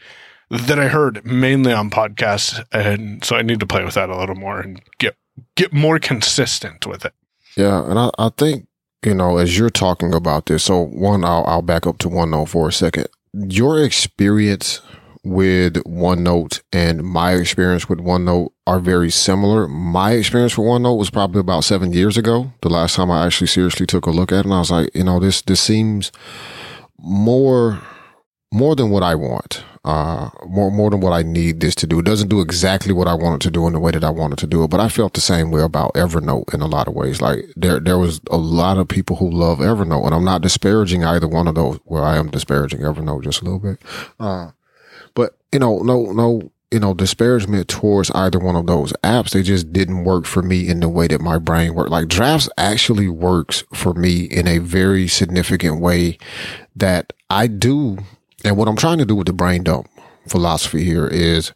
that 0.50 0.78
I 0.78 0.88
heard 0.88 1.24
mainly 1.24 1.72
on 1.72 1.88
podcasts, 1.88 2.62
and 2.72 3.24
so 3.24 3.36
I 3.36 3.42
need 3.42 3.60
to 3.60 3.66
play 3.66 3.84
with 3.84 3.94
that 3.94 4.10
a 4.10 4.18
little 4.18 4.34
more 4.34 4.60
and 4.60 4.82
get 4.98 5.16
get 5.54 5.72
more 5.72 5.98
consistent 5.98 6.86
with 6.86 7.04
it. 7.04 7.14
Yeah, 7.56 7.88
and 7.88 7.98
I, 7.98 8.10
I 8.18 8.30
think 8.36 8.66
you 9.04 9.14
know, 9.14 9.38
as 9.38 9.58
you're 9.58 9.70
talking 9.70 10.14
about 10.14 10.46
this, 10.46 10.64
so 10.64 10.80
one, 10.80 11.24
I'll, 11.24 11.44
I'll 11.46 11.62
back 11.62 11.86
up 11.86 11.98
to 11.98 12.08
OneNote 12.08 12.48
for 12.48 12.68
a 12.68 12.72
second. 12.72 13.08
Your 13.32 13.82
experience 13.82 14.80
with 15.24 15.74
OneNote 15.84 16.60
and 16.72 17.04
my 17.04 17.34
experience 17.34 17.88
with 17.88 18.00
OneNote 18.00 18.50
are 18.66 18.80
very 18.80 19.10
similar. 19.10 19.68
My 19.68 20.12
experience 20.12 20.58
with 20.58 20.66
OneNote 20.66 20.98
was 20.98 21.10
probably 21.10 21.40
about 21.40 21.64
seven 21.64 21.92
years 21.92 22.16
ago. 22.16 22.52
The 22.62 22.70
last 22.70 22.96
time 22.96 23.10
I 23.10 23.26
actually 23.26 23.46
seriously 23.46 23.86
took 23.86 24.06
a 24.06 24.10
look 24.10 24.32
at 24.32 24.40
it, 24.40 24.44
and 24.46 24.54
I 24.54 24.58
was 24.58 24.70
like, 24.70 24.90
you 24.94 25.04
know, 25.04 25.20
this 25.20 25.42
this 25.42 25.60
seems 25.60 26.12
more 26.98 27.80
more 28.52 28.76
than 28.76 28.90
what 28.90 29.02
I 29.02 29.14
want 29.14 29.64
uh, 29.84 30.30
more 30.46 30.70
more 30.70 30.90
than 30.90 31.00
what 31.00 31.12
I 31.12 31.22
need 31.22 31.60
this 31.60 31.74
to 31.76 31.86
do. 31.86 31.98
It 31.98 32.04
doesn't 32.04 32.28
do 32.28 32.40
exactly 32.40 32.92
what 32.92 33.08
I 33.08 33.14
want 33.14 33.42
it 33.42 33.46
to 33.46 33.50
do 33.50 33.66
in 33.66 33.72
the 33.72 33.80
way 33.80 33.90
that 33.90 34.04
I 34.04 34.10
wanted 34.10 34.38
to 34.38 34.46
do 34.46 34.62
it, 34.62 34.70
but 34.70 34.80
I 34.80 34.88
felt 34.88 35.14
the 35.14 35.20
same 35.20 35.50
way 35.50 35.62
about 35.62 35.94
Evernote 35.94 36.54
in 36.54 36.60
a 36.60 36.66
lot 36.66 36.88
of 36.88 36.94
ways. 36.94 37.20
Like 37.20 37.46
there 37.56 37.80
there 37.80 37.98
was 37.98 38.20
a 38.30 38.36
lot 38.36 38.78
of 38.78 38.88
people 38.88 39.16
who 39.16 39.30
love 39.30 39.58
Evernote, 39.58 40.06
and 40.06 40.14
I'm 40.14 40.24
not 40.24 40.42
disparaging 40.42 41.04
either 41.04 41.26
one 41.26 41.48
of 41.48 41.56
those. 41.56 41.80
Well, 41.84 42.04
I 42.04 42.16
am 42.16 42.30
disparaging 42.30 42.80
Evernote 42.80 43.24
just 43.24 43.40
a 43.40 43.44
little 43.44 43.58
bit, 43.58 43.82
uh, 44.20 44.52
but 45.14 45.36
you 45.52 45.58
know, 45.58 45.78
no 45.78 46.12
no 46.12 46.52
you 46.72 46.80
know, 46.80 46.94
disparagement 46.94 47.68
towards 47.68 48.10
either 48.12 48.38
one 48.38 48.56
of 48.56 48.66
those 48.66 48.94
apps. 49.04 49.32
They 49.32 49.42
just 49.42 49.74
didn't 49.74 50.04
work 50.04 50.24
for 50.24 50.42
me 50.42 50.66
in 50.66 50.80
the 50.80 50.88
way 50.88 51.06
that 51.06 51.20
my 51.20 51.36
brain 51.36 51.74
worked. 51.74 51.90
Like 51.90 52.08
drafts 52.08 52.48
actually 52.56 53.08
works 53.08 53.62
for 53.74 53.92
me 53.92 54.22
in 54.24 54.48
a 54.48 54.56
very 54.56 55.06
significant 55.06 55.80
way 55.80 56.16
that 56.74 57.12
I 57.28 57.46
do, 57.46 57.98
and 58.44 58.56
what 58.56 58.68
I'm 58.68 58.76
trying 58.76 58.98
to 58.98 59.04
do 59.04 59.14
with 59.14 59.26
the 59.26 59.32
brain 59.32 59.62
dump 59.62 59.88
philosophy 60.28 60.84
here 60.84 61.06
is 61.06 61.52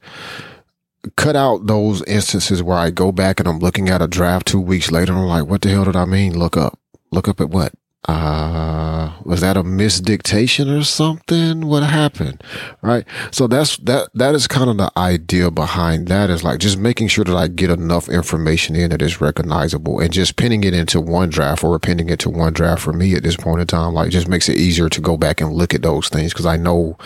cut 1.17 1.37
out 1.37 1.67
those 1.67 2.03
instances 2.05 2.63
where 2.63 2.77
I 2.77 2.91
go 2.91 3.13
back 3.13 3.39
and 3.39 3.49
I'm 3.49 3.59
looking 3.59 3.89
at 3.89 4.03
a 4.03 4.09
draft 4.09 4.47
two 4.47 4.61
weeks 4.61 4.91
later 4.91 5.13
and 5.13 5.23
I'm 5.23 5.29
like, 5.29 5.47
what 5.47 5.63
the 5.63 5.69
hell 5.69 5.85
did 5.85 5.97
I 5.97 6.05
mean? 6.05 6.37
Look 6.37 6.57
up. 6.57 6.79
Look 7.13 7.29
up 7.29 7.41
at 7.41 7.51
what? 7.51 7.73
Uh 8.07 9.13
was 9.25 9.41
that 9.41 9.57
a 9.57 9.63
misdictation 9.63 10.77
or 10.77 10.85
something? 10.85 11.67
What 11.67 11.83
happened? 11.83 12.43
Right? 12.83 13.05
So 13.33 13.47
that's 13.47 13.77
that 13.79 14.09
that 14.15 14.35
is 14.35 14.47
kind 14.47 14.71
of 14.71 14.77
the 14.77 14.91
idea 14.97 15.51
behind 15.51 16.09
that 16.09 16.31
is 16.31 16.45
like 16.45 16.59
just 16.59 16.79
making 16.79 17.09
sure 17.09 17.25
that 17.25 17.37
i 17.37 17.49
get 17.49 17.71
enough 17.71 18.09
information 18.09 18.77
in 18.77 18.91
that 18.91 19.03
is 19.03 19.21
recognizable 19.21 20.01
and 20.01 20.13
just 20.13 20.37
pinning 20.37 20.65
it 20.65 20.75
into 20.75 21.01
one 21.01 21.29
draft 21.29 21.65
or 21.65 21.79
pinning 21.79 22.09
it 22.09 22.19
to 22.21 22.31
one 22.31 22.53
draft 22.53 22.83
for 22.83 22.93
me 22.93 23.15
at 23.15 23.23
this 23.23 23.37
point 23.37 23.61
in 23.61 23.67
time 23.67 23.95
like 23.95 24.11
just 24.11 24.29
makes 24.29 24.49
it 24.49 24.59
easier 24.59 24.89
to 24.89 25.01
go 25.01 25.17
back 25.17 25.41
and 25.41 25.53
look 25.53 25.75
at 25.75 25.83
those 25.83 26.09
things 26.09 26.33
because 26.33 26.47
i 26.47 26.57
know 26.57 26.97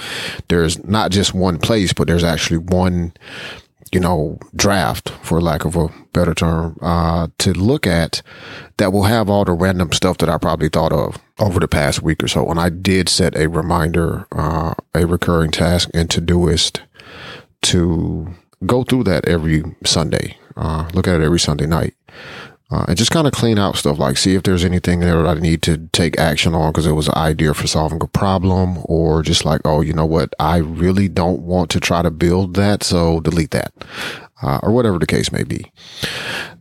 there's 0.49 0.83
not 0.85 1.11
just 1.11 1.35
one 1.35 1.59
place 1.59 1.93
but 1.93 2.07
there's 2.07 2.25
actually 2.25 2.59
one 2.59 3.13
you 3.93 4.01
know, 4.01 4.39
draft, 4.55 5.11
for 5.23 5.41
lack 5.41 5.65
of 5.65 5.77
a 5.77 5.89
better 6.13 6.35
term, 6.35 6.79
uh, 6.81 7.29
to 7.39 7.53
look 7.53 7.87
at 7.87 8.23
that 8.77 8.93
will 8.93 9.05
have 9.05 9.29
all 9.29 9.45
the 9.45 9.53
random 9.53 9.93
stuff 9.93 10.19
that 10.19 10.29
I 10.29 10.39
probably 10.39 10.69
thought 10.69 10.93
of 10.93 11.19
over 11.39 11.59
the 11.59 11.69
past 11.69 12.03
week 12.03 12.23
or 12.23 12.29
so. 12.29 12.49
And 12.49 12.61
I 12.61 12.69
did 12.69 13.09
set 13.09 13.37
a 13.37 13.49
reminder, 13.49 14.27
uh, 14.33 14.75
a 14.95 15.07
recurring 15.07 15.51
task 15.51 15.91
in 15.93 16.07
Todoist 16.07 16.81
to 17.63 18.35
go 18.65 18.85
through 18.85 19.05
that 19.05 19.27
every 19.27 19.65
Sunday, 19.85 20.37
uh, 20.57 20.89
look 20.95 21.09
at 21.09 21.21
it 21.21 21.25
every 21.25 21.41
Sunday 21.41 21.67
night. 21.67 21.95
Uh, 22.71 22.85
and 22.87 22.97
just 22.97 23.11
kind 23.11 23.27
of 23.27 23.33
clean 23.33 23.59
out 23.59 23.77
stuff 23.77 23.99
like 23.99 24.17
see 24.17 24.35
if 24.35 24.45
there's 24.45 24.65
anything 24.65 25.01
there 25.01 25.23
that 25.23 25.37
I 25.37 25.41
need 25.41 25.61
to 25.63 25.89
take 25.93 26.21
action 26.21 26.55
on 26.55 26.71
because 26.71 26.87
it 26.87 26.93
was 26.93 27.09
an 27.09 27.17
idea 27.17 27.53
for 27.53 27.67
solving 27.67 28.01
a 28.01 28.07
problem 28.07 28.79
or 28.85 29.23
just 29.23 29.45
like, 29.45 29.61
oh, 29.65 29.81
you 29.81 29.93
know 29.93 30.07
what? 30.07 30.35
I 30.39 30.59
really 30.59 31.09
don't 31.09 31.41
want 31.41 31.71
to 31.71 31.81
try 31.81 32.03
to 32.03 32.11
build 32.11 32.55
that. 32.55 32.85
So 32.85 33.21
delete 33.21 33.51
that 33.51 33.73
uh, 34.43 34.59
or 34.63 34.73
whatever 34.73 34.99
the 34.99 35.07
case 35.07 35.33
may 35.33 35.43
be. 35.43 35.71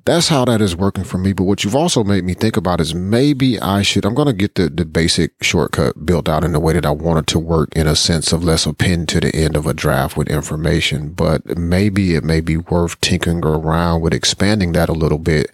That's 0.05 0.29
how 0.29 0.45
that 0.45 0.61
is 0.61 0.75
working 0.75 1.03
for 1.03 1.17
me. 1.17 1.33
But 1.33 1.43
what 1.43 1.63
you've 1.63 1.75
also 1.75 2.03
made 2.03 2.23
me 2.23 2.33
think 2.33 2.57
about 2.57 2.81
is 2.81 2.95
maybe 2.95 3.59
I 3.59 3.81
should, 3.81 4.05
I'm 4.05 4.15
going 4.15 4.27
to 4.27 4.33
get 4.33 4.55
the, 4.55 4.69
the 4.69 4.85
basic 4.85 5.31
shortcut 5.41 6.05
built 6.05 6.27
out 6.27 6.43
in 6.43 6.51
the 6.51 6.59
way 6.59 6.73
that 6.73 6.85
I 6.85 6.91
want 6.91 7.19
it 7.19 7.27
to 7.27 7.39
work 7.39 7.69
in 7.75 7.87
a 7.87 7.95
sense 7.95 8.33
of 8.33 8.43
less 8.43 8.65
a 8.65 8.73
pin 8.73 9.05
to 9.07 9.19
the 9.19 9.35
end 9.35 9.55
of 9.55 9.67
a 9.67 9.73
draft 9.73 10.17
with 10.17 10.29
information. 10.29 11.11
But 11.11 11.57
maybe 11.57 12.15
it 12.15 12.23
may 12.23 12.41
be 12.41 12.57
worth 12.57 12.99
tinkering 13.01 13.45
around 13.45 14.01
with 14.01 14.13
expanding 14.13 14.71
that 14.73 14.89
a 14.89 14.93
little 14.93 15.19
bit 15.19 15.51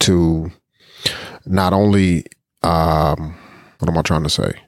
to 0.00 0.50
not 1.46 1.72
only, 1.72 2.24
um, 2.62 3.36
what 3.78 3.88
am 3.88 3.98
I 3.98 4.02
trying 4.02 4.24
to 4.24 4.30
say? 4.30 4.63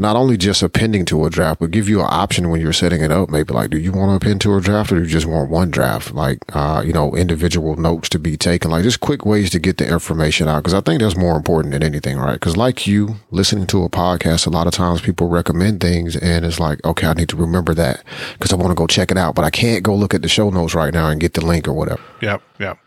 Not 0.00 0.16
only 0.16 0.38
just 0.38 0.62
appending 0.62 1.04
to 1.04 1.26
a 1.26 1.30
draft, 1.30 1.60
but 1.60 1.70
give 1.70 1.86
you 1.86 2.00
an 2.00 2.06
option 2.08 2.48
when 2.48 2.58
you're 2.58 2.72
setting 2.72 3.02
it 3.02 3.12
up. 3.12 3.28
Maybe 3.28 3.52
like, 3.52 3.68
do 3.68 3.78
you 3.78 3.92
want 3.92 4.10
to 4.10 4.16
append 4.16 4.40
to 4.40 4.56
a 4.56 4.60
draft 4.60 4.90
or 4.90 4.96
do 4.96 5.02
you 5.02 5.06
just 5.06 5.26
want 5.26 5.50
one 5.50 5.70
draft? 5.70 6.14
Like, 6.14 6.38
uh, 6.56 6.82
you 6.84 6.94
know, 6.94 7.14
individual 7.14 7.76
notes 7.76 8.08
to 8.08 8.18
be 8.18 8.38
taken, 8.38 8.70
like 8.70 8.82
just 8.82 9.00
quick 9.00 9.26
ways 9.26 9.50
to 9.50 9.58
get 9.58 9.76
the 9.76 9.86
information 9.86 10.48
out. 10.48 10.64
Cause 10.64 10.72
I 10.72 10.80
think 10.80 11.02
that's 11.02 11.18
more 11.18 11.36
important 11.36 11.72
than 11.72 11.82
anything, 11.82 12.16
right? 12.16 12.40
Cause 12.40 12.56
like 12.56 12.86
you 12.86 13.16
listening 13.30 13.66
to 13.66 13.84
a 13.84 13.90
podcast, 13.90 14.46
a 14.46 14.50
lot 14.50 14.66
of 14.66 14.72
times 14.72 15.02
people 15.02 15.28
recommend 15.28 15.82
things 15.82 16.16
and 16.16 16.46
it's 16.46 16.58
like, 16.58 16.82
okay, 16.86 17.06
I 17.06 17.12
need 17.12 17.28
to 17.28 17.36
remember 17.36 17.74
that 17.74 18.02
because 18.32 18.54
I 18.54 18.56
want 18.56 18.70
to 18.70 18.74
go 18.74 18.86
check 18.86 19.10
it 19.10 19.18
out, 19.18 19.34
but 19.34 19.44
I 19.44 19.50
can't 19.50 19.82
go 19.82 19.94
look 19.94 20.14
at 20.14 20.22
the 20.22 20.28
show 20.28 20.48
notes 20.48 20.74
right 20.74 20.94
now 20.94 21.08
and 21.10 21.20
get 21.20 21.34
the 21.34 21.44
link 21.44 21.68
or 21.68 21.74
whatever. 21.74 22.00
Yep. 22.22 22.42
Yep. 22.58 22.78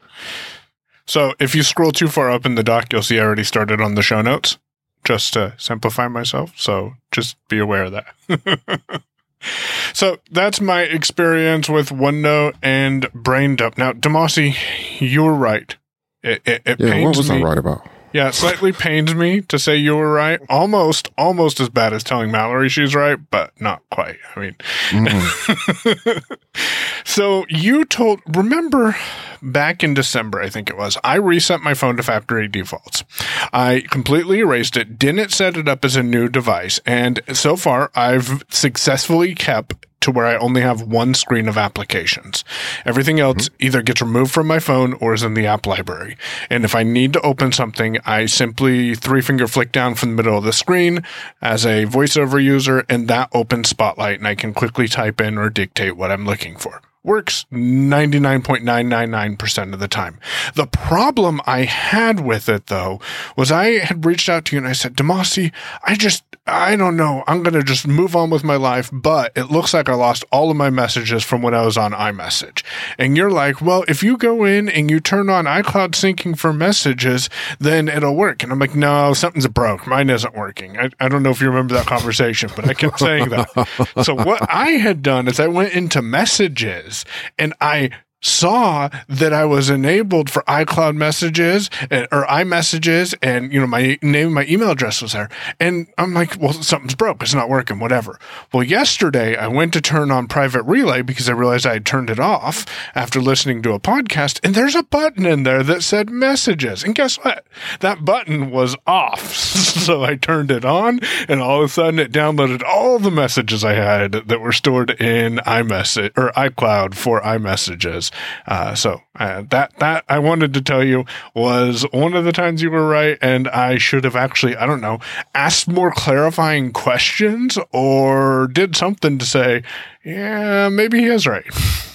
So 1.06 1.36
if 1.40 1.54
you 1.54 1.62
scroll 1.62 1.92
too 1.92 2.08
far 2.08 2.32
up 2.32 2.44
in 2.44 2.56
the 2.56 2.64
doc, 2.64 2.92
you'll 2.92 3.04
see 3.04 3.20
I 3.20 3.24
already 3.24 3.44
started 3.44 3.82
on 3.82 3.94
the 3.94 4.02
show 4.02 4.24
notes 4.24 4.58
just 5.04 5.34
to 5.34 5.54
simplify 5.58 6.08
myself. 6.08 6.54
So 6.56 6.94
just 7.12 7.38
be 7.48 7.60
aware 7.60 7.86
of 7.86 7.92
that. 7.92 9.02
so 9.94 10.18
that's 10.32 10.62
my 10.62 10.84
experience 10.84 11.70
with 11.70 11.90
OneNote 11.90 12.56
and 12.62 13.12
Brain 13.14 13.56
Dump. 13.56 13.78
Now, 13.78 13.94
Damashe, 13.94 14.56
you're 15.00 15.34
right. 15.34 15.76
It, 16.24 16.42
it, 16.46 16.62
it 16.66 16.80
yeah, 16.80 17.04
what 17.04 17.18
was 17.18 17.30
me. 17.30 17.40
I 17.40 17.42
right 17.42 17.58
about? 17.58 17.88
Yeah, 18.14 18.30
it 18.30 18.36
slightly 18.36 18.72
pains 18.72 19.16
me 19.16 19.42
to 19.42 19.58
say 19.58 19.76
you 19.76 19.96
were 19.96 20.12
right. 20.12 20.40
Almost, 20.50 21.10
almost 21.18 21.60
as 21.60 21.70
bad 21.70 21.94
as 21.94 22.04
telling 22.04 22.32
Mallory 22.32 22.70
she's 22.70 22.94
right, 22.94 23.18
but 23.32 23.60
not 23.60 23.82
quite. 23.90 24.18
I 24.36 24.40
mean, 24.40 24.56
Mm-hmm. 24.90 26.34
so 27.04 27.46
you 27.50 27.86
told, 27.86 28.22
remember 28.36 28.96
back 29.42 29.84
in 29.84 29.94
December, 29.94 30.42
I 30.42 30.50
think 30.50 30.70
it 30.70 30.78
was, 30.78 30.98
I 31.04 31.16
reset 31.16 31.62
my 31.62 31.74
phone 31.74 31.98
to 31.98 32.04
factory 32.04 32.48
defaults. 32.48 33.04
I 33.52 33.84
completely 33.90 34.40
erased 34.40 34.78
it, 34.78 35.00
didn't 35.00 35.32
set 35.32 35.58
it 35.58 35.68
up 35.68 35.84
as 35.84 35.96
a 35.96 36.04
new 36.04 36.30
device. 36.30 36.80
And 36.86 37.22
so 37.34 37.56
far, 37.56 37.92
I've 37.96 38.44
successfully 38.50 39.36
kept 39.36 39.86
to 40.04 40.12
where 40.12 40.26
I 40.26 40.38
only 40.38 40.62
have 40.62 40.82
one 40.82 41.14
screen 41.14 41.48
of 41.48 41.58
applications. 41.58 42.44
Everything 42.86 43.20
else 43.20 43.50
mm-hmm. 43.50 43.66
either 43.66 43.82
gets 43.82 44.02
removed 44.02 44.32
from 44.32 44.48
my 44.48 44.60
phone 44.60 44.94
or 44.94 45.14
is 45.14 45.24
in 45.24 45.34
the 45.34 45.48
app 45.48 45.66
library. 45.66 46.18
And 46.50 46.66
if 46.66 46.76
I 46.76 46.84
need 46.84 47.14
to 47.14 47.22
open 47.22 47.52
something, 47.52 47.98
I 48.06 48.26
simply 48.26 48.96
three 48.96 49.22
finger 49.22 49.48
flick 49.48 49.72
down 49.72 49.96
from 49.96 50.10
the 50.10 50.16
middle 50.16 50.38
of 50.38 50.44
the 50.44 50.54
screen 50.54 51.04
as 51.42 51.66
a 51.66 51.86
voiceover 51.86 52.44
user 52.44 52.86
and 52.90 53.08
that 53.08 53.30
opens 53.34 53.70
Spotlight 53.70 54.20
and 54.20 54.28
I 54.28 54.36
can 54.36 54.54
quickly 54.54 54.88
type 54.88 55.20
in 55.20 55.38
or 55.38 55.50
dictate 55.50 55.98
what 55.98 56.12
I'm 56.12 56.26
looking 56.26 56.58
for. 56.58 56.82
Works 57.04 57.46
99.999% 57.52 59.74
of 59.74 59.80
the 59.80 59.90
time. 59.90 60.20
The 60.56 60.68
problem 60.68 61.42
I 61.46 61.64
had 61.64 62.22
with 62.22 62.48
it 62.48 62.68
though 62.68 63.02
was 63.36 63.52
I 63.52 63.80
had 63.80 64.06
reached 64.06 64.30
out 64.30 64.46
to 64.46 64.56
you 64.56 64.60
and 64.60 64.68
I 64.68 64.74
said, 64.74 64.96
Damashe, 64.96 65.52
I 65.84 65.96
just, 65.96 66.24
I 66.46 66.76
don't 66.76 66.98
know. 66.98 67.24
I'm 67.26 67.42
going 67.42 67.54
to 67.54 67.64
just 67.64 67.88
move 67.88 68.18
on 68.18 68.30
with 68.30 68.44
my 68.44 68.58
life, 68.58 68.90
but 68.92 69.32
it 69.34 69.46
looks 69.46 69.74
like 69.74 69.88
I 69.88 69.94
lost 69.94 70.26
all 70.30 70.52
of 70.52 70.58
my 70.58 70.70
messages 70.70 71.24
from 71.24 71.42
when 71.42 71.54
I 71.54 71.64
was 71.64 71.78
on 71.78 71.94
iMessage. 71.94 72.64
And 72.98 73.16
you're 73.16 73.32
like, 73.32 73.62
well, 73.62 73.86
if 73.88 74.04
you 74.04 74.18
go 74.18 74.44
in 74.44 74.68
and 74.68 74.92
you 74.92 75.00
turn 75.00 75.30
on 75.30 75.46
iCloud 75.46 75.92
syncing 75.92 76.38
for 76.38 76.52
messages, 76.52 77.30
then 77.60 77.88
it'll 77.88 78.16
work. 78.16 78.44
And 78.44 78.52
I'm 78.52 78.60
like, 78.60 78.76
no, 78.76 79.14
something's 79.14 79.48
broke. 79.48 79.88
Mine 79.88 80.10
isn't 80.10 80.36
working. 80.36 80.78
I, 80.78 80.90
I 81.00 81.08
don't 81.08 81.24
know 81.24 81.30
if 81.30 81.40
you 81.40 81.48
remember 81.48 81.76
that 81.76 81.88
conversation, 81.88 82.50
but 82.58 82.68
I 82.68 82.74
kept 82.74 83.00
saying 83.00 83.30
that. 83.30 84.04
So 84.04 84.14
what 84.14 84.46
I 84.54 84.72
had 84.72 85.02
done 85.02 85.30
is 85.30 85.40
I 85.40 85.48
went 85.48 85.72
into 85.72 86.02
messages 86.02 87.06
and 87.40 87.54
I 87.62 87.92
saw 88.24 88.90
that 89.08 89.34
I 89.34 89.46
was 89.46 89.70
enabled 89.70 90.30
for 90.30 90.44
iCloud 90.44 90.96
messages 90.96 91.70
or 91.92 92.26
iMessages 92.26 93.14
and, 93.22 93.54
you 93.54 93.60
know, 93.60 93.68
my 93.68 94.00
name, 94.02 94.34
my 94.34 94.46
email 94.46 94.72
address 94.72 95.02
was 95.02 95.12
there. 95.14 95.30
And 95.60 95.88
I'm 95.98 96.14
like, 96.14 96.40
well, 96.40 96.54
something's 96.54 96.96
broke. 96.96 97.22
It's 97.22 97.34
not 97.34 97.50
working, 97.50 97.80
whatever. 97.80 98.20
Well, 98.54 98.64
yesterday 98.64 99.36
I 99.36 99.48
went 99.48 99.74
to 99.74 99.82
turn 99.82 100.10
on 100.10 100.28
private 100.28 100.64
relay 100.64 101.02
because 101.02 101.30
I 101.30 101.34
realized 101.34 101.66
I 101.66 101.74
had 101.74 101.86
turned 101.86 102.10
it 102.10 102.20
off 102.20 102.66
after 102.96 103.22
listening 103.22 103.62
to 103.64 103.74
a 103.74 103.80
podcast 103.80 104.40
and 104.44 104.56
there's 104.56 104.76
a 104.76 104.84
button 104.84 105.26
in 105.26 105.44
there 105.44 105.64
that 105.64 105.84
said 105.84 106.10
messages. 106.10 106.84
And 106.84 106.96
guess 106.96 107.18
what? 107.18 107.46
That 107.82 108.06
button 108.06 108.52
was 108.52 108.76
off. 108.88 109.34
so 109.34 110.04
I 110.04 110.16
turned 110.16 110.50
it 110.50 110.64
on 110.64 111.02
and 111.28 111.42
all 111.42 111.60
of 111.60 111.70
a 111.70 111.74
sudden 111.74 112.00
it 112.00 112.12
downloaded 112.12 112.64
all 112.64 113.00
the 113.00 113.12
messages 113.12 113.66
I 113.66 113.74
had 113.74 114.14
that 114.14 114.40
were 114.40 114.54
stored 114.54 114.92
in 115.02 115.38
iMessage 115.38 116.12
or 116.18 116.32
iCloud 116.32 116.96
for 116.96 117.22
iMessages. 117.22 118.13
Uh, 118.48 118.76
so 118.76 119.02
uh, 119.16 119.44
that 119.50 119.78
that 119.80 120.04
I 120.10 120.20
wanted 120.20 120.54
to 120.54 120.62
tell 120.62 120.84
you 120.84 121.06
was 121.34 121.84
one 121.92 122.14
of 122.14 122.26
the 122.26 122.32
times 122.32 122.62
you 122.62 122.72
were 122.72 122.88
right, 122.88 123.18
and 123.22 123.48
I 123.48 123.78
should 123.78 124.04
have 124.04 124.16
actually 124.16 124.56
I 124.56 124.66
don't 124.66 124.82
know 124.82 125.00
asked 125.34 125.68
more 125.68 125.92
clarifying 125.92 126.72
questions 126.72 127.58
or 127.72 128.48
did 128.48 128.76
something 128.76 129.18
to 129.18 129.26
say, 129.26 129.64
yeah, 130.04 130.70
maybe 130.70 131.00
he 131.00 131.08
is 131.08 131.28
right. 131.28 131.46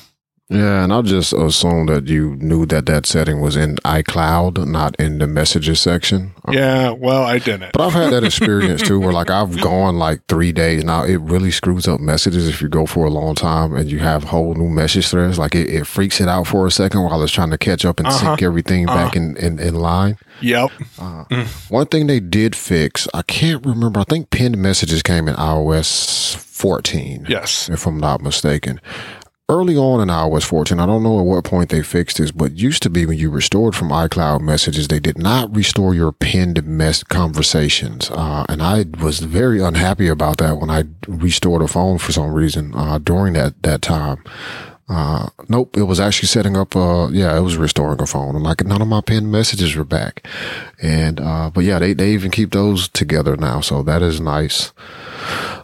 Yeah, 0.51 0.83
and 0.83 0.93
I'll 0.95 1.03
just 1.03 1.35
assume 1.35 1.87
that 1.87 2.09
you 2.09 2.37
knew 2.37 2.65
that 2.67 2.87
that 2.87 3.05
setting 3.05 3.41
was 3.43 3.55
in 3.55 3.77
iCloud, 3.85 4.67
not 4.67 4.97
in 4.99 5.19
the 5.19 5.27
messages 5.27 5.79
section. 5.79 6.33
Uh, 6.47 6.53
yeah, 6.53 6.91
well, 6.91 7.23
I 7.23 7.39
didn't. 7.39 7.73
But 7.75 7.83
I've 7.83 7.93
had 7.93 8.13
that 8.15 8.25
experience 8.25 8.81
too, 8.81 8.99
where 8.99 9.13
like 9.13 9.29
I've 9.39 9.61
gone 9.61 9.99
like 9.99 10.25
three 10.27 10.53
days 10.53 10.85
now. 10.85 11.05
It 11.05 11.17
really 11.17 11.51
screws 11.51 11.87
up 11.87 12.01
messages 12.01 12.49
if 12.49 12.63
you 12.63 12.69
go 12.69 12.87
for 12.87 13.05
a 13.05 13.11
long 13.11 13.35
time 13.35 13.75
and 13.75 13.91
you 13.91 13.99
have 13.99 14.25
whole 14.25 14.55
new 14.55 14.71
message 14.71 15.09
threads. 15.09 15.39
Like 15.39 15.55
it, 15.55 15.69
it 15.69 15.87
freaks 15.87 16.19
it 16.19 16.29
out 16.29 16.47
for 16.47 16.67
a 16.67 16.71
second 16.71 17.03
while 17.03 17.23
it's 17.23 17.33
trying 17.33 17.51
to 17.51 17.59
catch 17.59 17.85
up 17.85 18.01
and 18.01 18.11
sync 18.11 18.25
uh-huh. 18.25 18.47
everything 18.47 18.89
uh-huh. 18.89 19.05
back 19.05 19.17
in, 19.17 19.37
in, 19.37 19.59
in 19.59 19.75
line. 19.75 20.17
Yep. 20.41 20.71
Uh, 20.99 21.25
mm. 21.27 21.71
One 21.71 21.87
thing 21.87 22.07
they 22.07 22.21
did 22.21 22.57
fix, 22.57 23.07
I 23.13 23.21
can't 23.23 23.65
remember. 23.67 24.01
I 24.01 24.05
think 24.05 24.31
pinned 24.31 24.57
messages 24.57 25.03
came 25.03 25.29
in 25.29 25.35
iOS 25.35 26.37
14. 26.37 27.27
Yes. 27.29 27.69
If 27.69 27.87
I'm 27.87 27.99
not 27.99 28.23
mistaken. 28.23 28.81
Early 29.51 29.79
on 29.79 30.03
in 30.03 30.09
iOS 30.09 30.45
14, 30.45 30.79
I 30.79 30.85
don't 30.85 31.03
know 31.03 31.19
at 31.21 31.25
what 31.25 31.43
point 31.43 31.71
they 31.71 31.83
fixed 31.83 32.19
this, 32.19 32.31
but 32.31 32.59
used 32.59 32.83
to 32.83 32.91
be 32.91 33.07
when 33.07 33.17
you 33.17 33.31
restored 33.31 33.75
from 33.75 33.89
iCloud 33.89 34.43
messages, 34.43 34.89
they 34.89 35.01
did 35.01 35.17
not 35.17 35.57
restore 35.57 35.95
your 35.95 36.13
pinned 36.13 36.63
mess 36.67 37.03
conversations. 37.03 38.11
Uh, 38.11 38.45
and 38.47 38.63
I 38.63 38.85
was 39.01 39.21
very 39.21 39.63
unhappy 39.63 40.07
about 40.07 40.37
that 40.37 40.59
when 40.59 40.69
I 40.69 40.85
restored 41.07 41.63
a 41.63 41.69
phone 41.69 41.97
for 41.97 42.13
some 42.13 42.31
reason, 42.35 42.75
uh, 42.75 42.99
during 42.99 43.33
that, 43.35 43.63
that 43.63 43.81
time. 43.81 44.23
Uh, 44.87 45.31
nope, 45.49 45.79
it 45.79 45.85
was 45.85 45.99
actually 45.99 46.29
setting 46.29 46.55
up, 46.55 46.77
uh, 46.77 47.09
yeah, 47.11 47.35
it 47.35 47.41
was 47.41 47.57
restoring 47.57 48.03
a 48.03 48.07
phone. 48.07 48.35
And 48.35 48.45
like 48.45 48.63
none 48.67 48.83
of 48.83 48.89
my 48.89 49.01
pinned 49.01 49.33
messages 49.33 49.75
were 49.75 49.85
back. 49.85 50.27
And, 50.83 51.21
uh, 51.21 51.51
but 51.55 51.65
yeah, 51.65 51.79
they, 51.79 51.95
they 51.95 52.11
even 52.11 52.31
keep 52.31 52.53
those 52.53 52.87
together 52.87 53.35
now. 53.35 53.63
So 53.63 53.83
that 53.83 54.03
is 54.03 54.21
nice. 54.21 54.75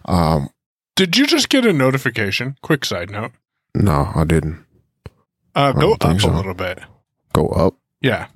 Um, 0.07 0.49
Did 0.97 1.19
you 1.19 1.27
just 1.27 1.51
get 1.51 1.67
a 1.67 1.73
notification? 1.75 2.57
Quick 2.63 2.87
side 2.87 3.11
note. 3.11 3.33
No, 3.75 4.13
I 4.15 4.25
didn't 4.25 4.65
Uh, 5.55 5.73
go 5.73 5.81
don't 5.81 5.93
up 6.05 6.09
think 6.21 6.23
a 6.23 6.37
little 6.37 6.55
bit. 6.55 6.79
go 7.33 7.49
up. 7.49 7.75
Yeah. 8.01 8.27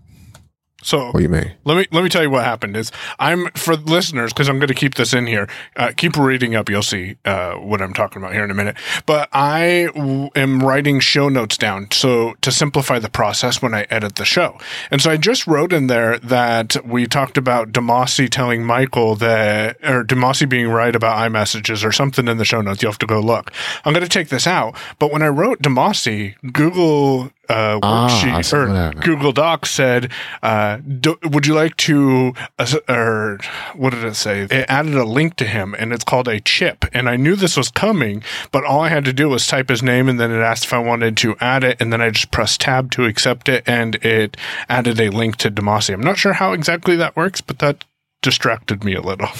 So 0.80 1.06
What 1.06 1.16
do 1.16 1.22
you 1.22 1.28
mean? 1.28 1.52
let 1.64 1.76
me 1.76 1.86
let 1.90 2.04
me 2.04 2.08
tell 2.08 2.22
you 2.22 2.30
what 2.30 2.44
happened. 2.44 2.76
Is 2.76 2.92
I'm 3.18 3.48
for 3.56 3.74
listeners 3.74 4.32
because 4.32 4.48
I'm 4.48 4.58
going 4.58 4.68
to 4.68 4.74
keep 4.74 4.94
this 4.94 5.12
in 5.12 5.26
here. 5.26 5.48
Uh, 5.74 5.90
keep 5.96 6.16
reading 6.16 6.54
up. 6.54 6.68
You'll 6.68 6.82
see 6.84 7.16
uh, 7.24 7.54
what 7.54 7.82
I'm 7.82 7.92
talking 7.92 8.22
about 8.22 8.32
here 8.32 8.44
in 8.44 8.50
a 8.50 8.54
minute. 8.54 8.76
But 9.04 9.28
I 9.32 9.88
w- 9.94 10.30
am 10.36 10.62
writing 10.62 11.00
show 11.00 11.28
notes 11.28 11.56
down 11.56 11.90
so 11.90 12.34
to 12.42 12.52
simplify 12.52 13.00
the 13.00 13.08
process 13.10 13.60
when 13.60 13.74
I 13.74 13.86
edit 13.90 14.14
the 14.14 14.24
show. 14.24 14.56
And 14.92 15.02
so 15.02 15.10
I 15.10 15.16
just 15.16 15.48
wrote 15.48 15.72
in 15.72 15.88
there 15.88 16.16
that 16.20 16.86
we 16.86 17.06
talked 17.06 17.36
about 17.36 17.72
Damashe 17.72 18.30
telling 18.30 18.64
Michael 18.64 19.16
that 19.16 19.78
or 19.84 20.04
Damashe 20.04 20.48
being 20.48 20.68
right 20.68 20.94
about 20.94 21.16
iMessages 21.28 21.84
or 21.84 21.90
something 21.90 22.28
in 22.28 22.36
the 22.38 22.44
show 22.44 22.60
notes. 22.60 22.82
You'll 22.82 22.92
have 22.92 22.98
to 23.00 23.06
go 23.06 23.18
look. 23.20 23.52
I'm 23.84 23.92
going 23.92 24.04
to 24.04 24.08
take 24.08 24.28
this 24.28 24.46
out. 24.46 24.76
But 25.00 25.10
when 25.10 25.22
I 25.22 25.28
wrote 25.28 25.60
Damashe, 25.60 26.36
Google 26.52 27.30
uh, 27.48 27.78
Ah, 27.82 28.06
I 28.06 28.40
worksheet 28.40 28.44
see 28.44 28.56
or. 28.56 28.92
Google 29.02 29.32
Docs 29.32 29.70
said, 29.70 30.10
uh, 30.42 30.76
do, 30.78 31.18
"Would 31.24 31.46
you 31.46 31.54
like 31.54 31.76
to?" 31.78 32.34
Uh, 32.58 32.66
or 32.88 33.38
what 33.74 33.90
did 33.90 34.04
it 34.04 34.16
say? 34.16 34.42
It 34.42 34.66
added 34.68 34.94
a 34.94 35.04
link 35.04 35.36
to 35.36 35.44
him, 35.46 35.74
and 35.78 35.92
it's 35.92 36.04
called 36.04 36.28
a 36.28 36.40
chip. 36.40 36.84
And 36.92 37.08
I 37.08 37.16
knew 37.16 37.36
this 37.36 37.56
was 37.56 37.70
coming, 37.70 38.22
but 38.52 38.64
all 38.64 38.80
I 38.80 38.88
had 38.88 39.04
to 39.06 39.12
do 39.12 39.28
was 39.28 39.46
type 39.46 39.68
his 39.68 39.82
name, 39.82 40.08
and 40.08 40.18
then 40.20 40.30
it 40.30 40.40
asked 40.40 40.64
if 40.64 40.72
I 40.72 40.78
wanted 40.78 41.16
to 41.18 41.36
add 41.40 41.64
it, 41.64 41.80
and 41.80 41.92
then 41.92 42.00
I 42.00 42.10
just 42.10 42.30
pressed 42.30 42.60
Tab 42.60 42.90
to 42.92 43.04
accept 43.04 43.48
it, 43.48 43.62
and 43.66 43.94
it 43.96 44.36
added 44.68 45.00
a 45.00 45.10
link 45.10 45.36
to 45.36 45.50
Damashe. 45.50 45.92
I'm 45.92 46.00
not 46.00 46.18
sure 46.18 46.34
how 46.34 46.52
exactly 46.52 46.96
that 46.96 47.16
works, 47.16 47.40
but 47.40 47.58
that 47.60 47.84
distracted 48.22 48.84
me 48.84 48.94
a 48.94 49.00
little. 49.00 49.28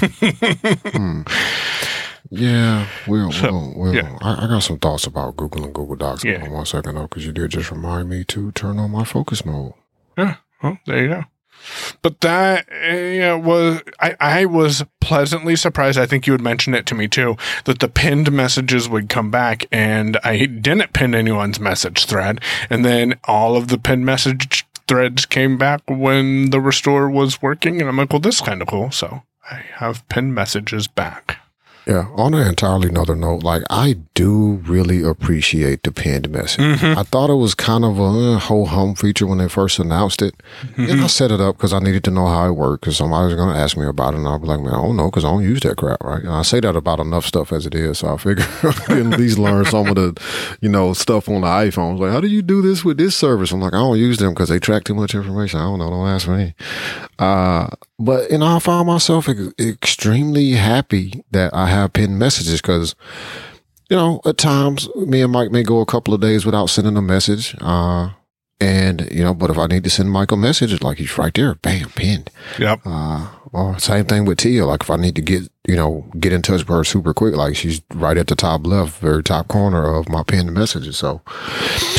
Hmm. 0.89 1.23
Yeah, 2.31 2.87
we'll, 3.07 3.33
So, 3.33 3.53
we'll, 3.53 3.75
we'll 3.77 3.95
yeah. 3.95 4.19
I, 4.23 4.45
I 4.45 4.49
got 4.49 4.63
some 4.63 4.79
thoughts 4.79 5.07
about 5.07 5.37
Google 5.37 5.65
and 5.65 5.75
Google 5.75 5.97
Docs. 5.97 6.25
Yeah. 6.25 6.43
on 6.43 6.51
one 6.51 6.67
second 6.67 6.95
though, 6.95 7.03
because 7.03 7.27
you 7.27 7.33
did 7.33 7.51
just 7.51 7.71
remind 7.71 8.09
me 8.09 8.25
to 8.25 8.53
turn 8.53 8.79
on 8.79 8.91
my 8.91 9.05
focus 9.05 9.45
mode. 9.45 9.73
Yeah. 10.17 10.37
Well, 10.63 10.79
there 10.87 11.03
you 11.03 11.09
go. 11.09 11.25
But 12.03 12.21
that 12.21 12.69
uh, 12.71 12.87
yeah, 12.95 13.35
was 13.35 13.83
I, 14.01 14.17
I 14.21 14.45
was 14.45 14.85
pleasantly 15.01 15.57
surprised. 15.57 15.99
I 15.99 16.07
think 16.07 16.27
you 16.27 16.33
had 16.33 16.41
mentioned 16.41 16.77
it 16.77 16.87
to 16.87 16.95
me 16.95 17.09
too 17.09 17.37
that 17.65 17.81
the 17.81 17.89
pinned 17.89 18.31
messages 18.33 18.89
would 18.89 19.09
come 19.09 19.31
back, 19.31 19.67
and 19.73 20.19
I 20.25 20.47
didn't 20.47 20.93
pin 20.93 21.15
anyone's 21.15 21.61
message 21.61 22.07
thread, 22.07 22.41
and 22.71 22.85
then 22.85 23.19
all 23.25 23.57
of 23.57 23.69
the 23.69 23.79
pinned 23.79 24.07
message 24.07 24.67
threads 24.87 25.27
came 25.27 25.59
back 25.59 25.83
when 25.89 26.51
the 26.51 26.61
restore 26.61 27.11
was 27.11 27.43
working, 27.43 27.81
and 27.81 27.89
I'm 27.89 27.97
like, 27.97 28.13
well, 28.13 28.21
this 28.21 28.37
is 28.37 28.41
kind 28.41 28.63
of 28.63 28.69
cool. 28.69 28.91
So 28.91 29.23
I 29.51 29.57
have 29.75 30.09
pinned 30.09 30.35
messages 30.35 30.87
back. 30.89 31.39
Yeah. 31.89 32.07
On 32.17 32.35
an 32.35 32.47
entirely 32.47 32.89
another 32.91 33.17
note, 33.17 33.43
like 33.43 33.63
I 33.71 33.97
do 34.15 34.63
really 34.67 35.03
appreciate 35.03 35.85
the 35.85 35.91
pinned 35.91 36.29
message. 36.29 36.61
Mm-hmm. 36.61 36.99
I 36.99 37.03
thought 37.03 37.31
it 37.31 37.37
was 37.37 37.55
kind 37.55 37.83
of 37.85 37.99
a 37.99 38.03
uh, 38.35 38.39
ho 38.39 38.67
hum 38.67 38.95
feature 38.95 39.27
when 39.27 39.39
they 39.39 39.49
first 39.49 39.79
announced 39.79 40.21
it, 40.21 40.35
Mm-hmm. 40.63 40.91
and 40.91 41.01
I 41.01 41.07
set 41.07 41.31
it 41.31 41.41
up 41.41 41.57
because 41.57 41.73
I 41.73 41.79
needed 41.79 42.05
to 42.05 42.11
know 42.11 42.27
how 42.27 42.47
it 42.49 42.53
worked. 42.53 42.83
Because 42.83 42.97
somebody 42.99 43.27
was 43.27 43.35
going 43.37 43.55
to 43.55 43.59
ask 43.61 43.77
me 43.77 43.87
about 43.87 44.15
it, 44.15 44.19
and 44.19 44.29
I'll 44.29 44.39
be 44.39 44.47
like, 44.47 44.61
man, 44.61 44.75
I 44.75 44.83
don't 44.83 44.97
know 44.97 45.07
because 45.11 45.25
I 45.25 45.31
don't 45.31 45.43
use 45.45 45.61
that 45.61 45.77
crap, 45.77 46.03
right? 46.05 46.21
And 46.23 46.31
I 46.33 46.43
say 46.43 46.61
that 46.61 46.77
about 46.77 47.01
enough 47.01 47.25
stuff 47.25 47.53
as 47.53 47.65
it 47.65 47.75
is, 47.75 47.99
so 48.01 48.13
I 48.15 48.17
figure 48.19 48.45
I 48.63 48.73
can 48.73 49.13
at 49.13 49.19
least 49.19 49.39
learn 49.39 49.65
some 49.65 49.87
of 49.89 49.95
the, 49.95 50.21
you 50.61 50.69
know, 50.69 50.93
stuff 50.93 51.29
on 51.29 51.41
the 51.41 51.47
iPhones. 51.47 51.99
Like, 52.01 52.13
how 52.13 52.21
do 52.21 52.29
you 52.29 52.43
do 52.43 52.61
this 52.61 52.85
with 52.85 52.99
this 52.99 53.17
service? 53.17 53.51
I'm 53.51 53.61
like, 53.61 53.73
I 53.73 53.79
don't 53.79 53.99
use 53.99 54.19
them 54.19 54.35
because 54.35 54.51
they 54.51 54.59
track 54.59 54.85
too 54.85 54.95
much 54.95 55.15
information. 55.15 55.59
I 55.61 55.65
don't 55.65 55.79
know. 55.79 55.89
Don't 55.91 56.09
ask 56.09 56.29
me. 56.29 56.55
Uh, 57.19 57.69
but 57.99 58.31
you 58.31 58.39
know, 58.39 58.47
I 58.47 58.59
found 58.59 58.87
myself 58.87 59.29
ex- 59.29 59.53
extremely 59.59 60.53
happy 60.53 61.25
that 61.33 61.53
I 61.53 61.67
have 61.67 61.93
pinned 61.93 62.19
messages 62.19 62.61
because, 62.61 62.95
you 63.91 63.97
know, 63.97 64.21
at 64.25 64.39
times 64.39 64.89
me 64.95 65.23
and 65.23 65.33
Mike 65.33 65.51
may 65.51 65.63
go 65.63 65.81
a 65.81 65.87
couple 65.87 66.15
of 66.15 66.21
days 66.21 66.47
without 66.47 66.67
sending 66.67 66.97
a 66.97 67.03
message. 67.03 67.57
Uh, 67.61 68.11
and 68.61 69.09
you 69.13 69.23
know, 69.23 69.35
but 69.35 69.51
if 69.51 69.59
I 69.59 69.67
need 69.67 69.85
to 69.85 69.91
send 69.91 70.11
Michael 70.11 70.37
messages, 70.37 70.83
like 70.83 70.99
he's 70.99 71.17
right 71.17 71.33
there, 71.33 71.55
bam, 71.57 71.91
pinned. 71.91 72.31
Yep. 72.59 72.81
Uh, 72.85 73.29
or 73.53 73.79
same 73.79 74.05
thing 74.05 74.25
with 74.25 74.39
Tia. 74.39 74.67
Like 74.67 74.83
if 74.83 74.91
I 74.91 74.97
need 74.97 75.15
to 75.17 75.23
get, 75.23 75.49
you 75.67 75.77
know, 75.77 76.05
get 76.19 76.33
in 76.33 76.43
touch 76.43 76.61
with 76.61 76.69
her 76.77 76.85
super 76.85 77.15
quick, 77.15 77.35
like 77.37 77.57
she's 77.57 77.81
right 77.95 78.17
at 78.19 78.27
the 78.27 78.35
top 78.37 78.67
left, 78.67 79.01
very 79.01 79.23
top 79.23 79.49
corner 79.49 79.95
of 79.95 80.09
my 80.09 80.23
pinned 80.23 80.53
messages. 80.53 80.97
So 80.99 81.23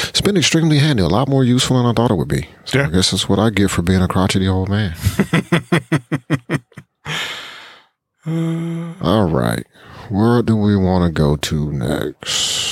it's 0.09 0.21
been 0.21 0.37
extremely 0.37 0.77
handy, 0.79 1.01
a 1.01 1.07
lot 1.07 1.27
more 1.29 1.43
useful 1.43 1.77
than 1.77 1.85
I 1.85 1.93
thought 1.93 2.11
it 2.11 2.15
would 2.17 2.27
be. 2.27 2.47
So 2.65 2.79
Yeah. 2.79 2.87
I 2.87 2.91
guess 2.91 3.11
that's 3.11 3.27
what 3.29 3.39
I 3.39 3.49
get 3.49 3.71
for 3.71 3.81
being 3.81 4.01
a 4.01 4.07
crotchety 4.07 4.47
old 4.47 4.69
man. 4.69 4.95
All 9.01 9.29
right. 9.29 9.65
Where 10.09 10.41
do 10.43 10.55
we 10.55 10.75
want 10.75 11.05
to 11.05 11.11
go 11.11 11.35
to 11.35 11.71
next? 11.71 12.68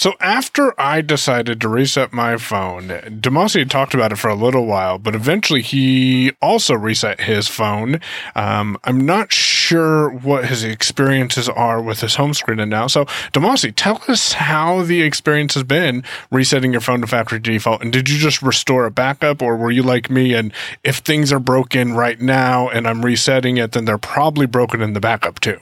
So 0.00 0.14
after 0.18 0.72
I 0.80 1.02
decided 1.02 1.60
to 1.60 1.68
reset 1.68 2.10
my 2.10 2.38
phone, 2.38 2.88
Damashe 2.88 3.58
had 3.58 3.70
talked 3.70 3.92
about 3.92 4.12
it 4.12 4.16
for 4.16 4.28
a 4.28 4.34
little 4.34 4.64
while, 4.64 4.96
but 4.96 5.14
eventually 5.14 5.60
he 5.60 6.32
also 6.40 6.72
reset 6.72 7.20
his 7.20 7.48
phone. 7.48 8.00
Um, 8.34 8.78
I'm 8.84 9.04
not 9.04 9.30
sure 9.30 10.08
what 10.08 10.46
his 10.46 10.64
experiences 10.64 11.50
are 11.50 11.82
with 11.82 12.00
his 12.00 12.14
home 12.14 12.32
screen 12.32 12.60
and 12.60 12.70
now. 12.70 12.86
So 12.86 13.04
Damashe, 13.34 13.74
tell 13.76 14.02
us 14.08 14.32
how 14.32 14.84
the 14.84 15.02
experience 15.02 15.52
has 15.52 15.64
been 15.64 16.02
resetting 16.30 16.72
your 16.72 16.80
phone 16.80 17.02
to 17.02 17.06
factory 17.06 17.38
default. 17.38 17.82
And 17.82 17.92
did 17.92 18.08
you 18.08 18.16
just 18.16 18.40
restore 18.40 18.86
a 18.86 18.90
backup 18.90 19.42
or 19.42 19.54
were 19.54 19.70
you 19.70 19.82
like 19.82 20.08
me? 20.08 20.32
And 20.32 20.50
if 20.82 20.96
things 20.96 21.30
are 21.30 21.38
broken 21.38 21.92
right 21.92 22.18
now 22.18 22.70
and 22.70 22.88
I'm 22.88 23.04
resetting 23.04 23.58
it, 23.58 23.72
then 23.72 23.84
they're 23.84 23.98
probably 23.98 24.46
broken 24.46 24.80
in 24.80 24.94
the 24.94 25.00
backup 25.00 25.40
too. 25.40 25.58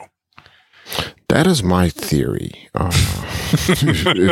That 1.29 1.45
is 1.45 1.61
my 1.61 1.89
theory. 1.89 2.51
Uh, 2.73 2.89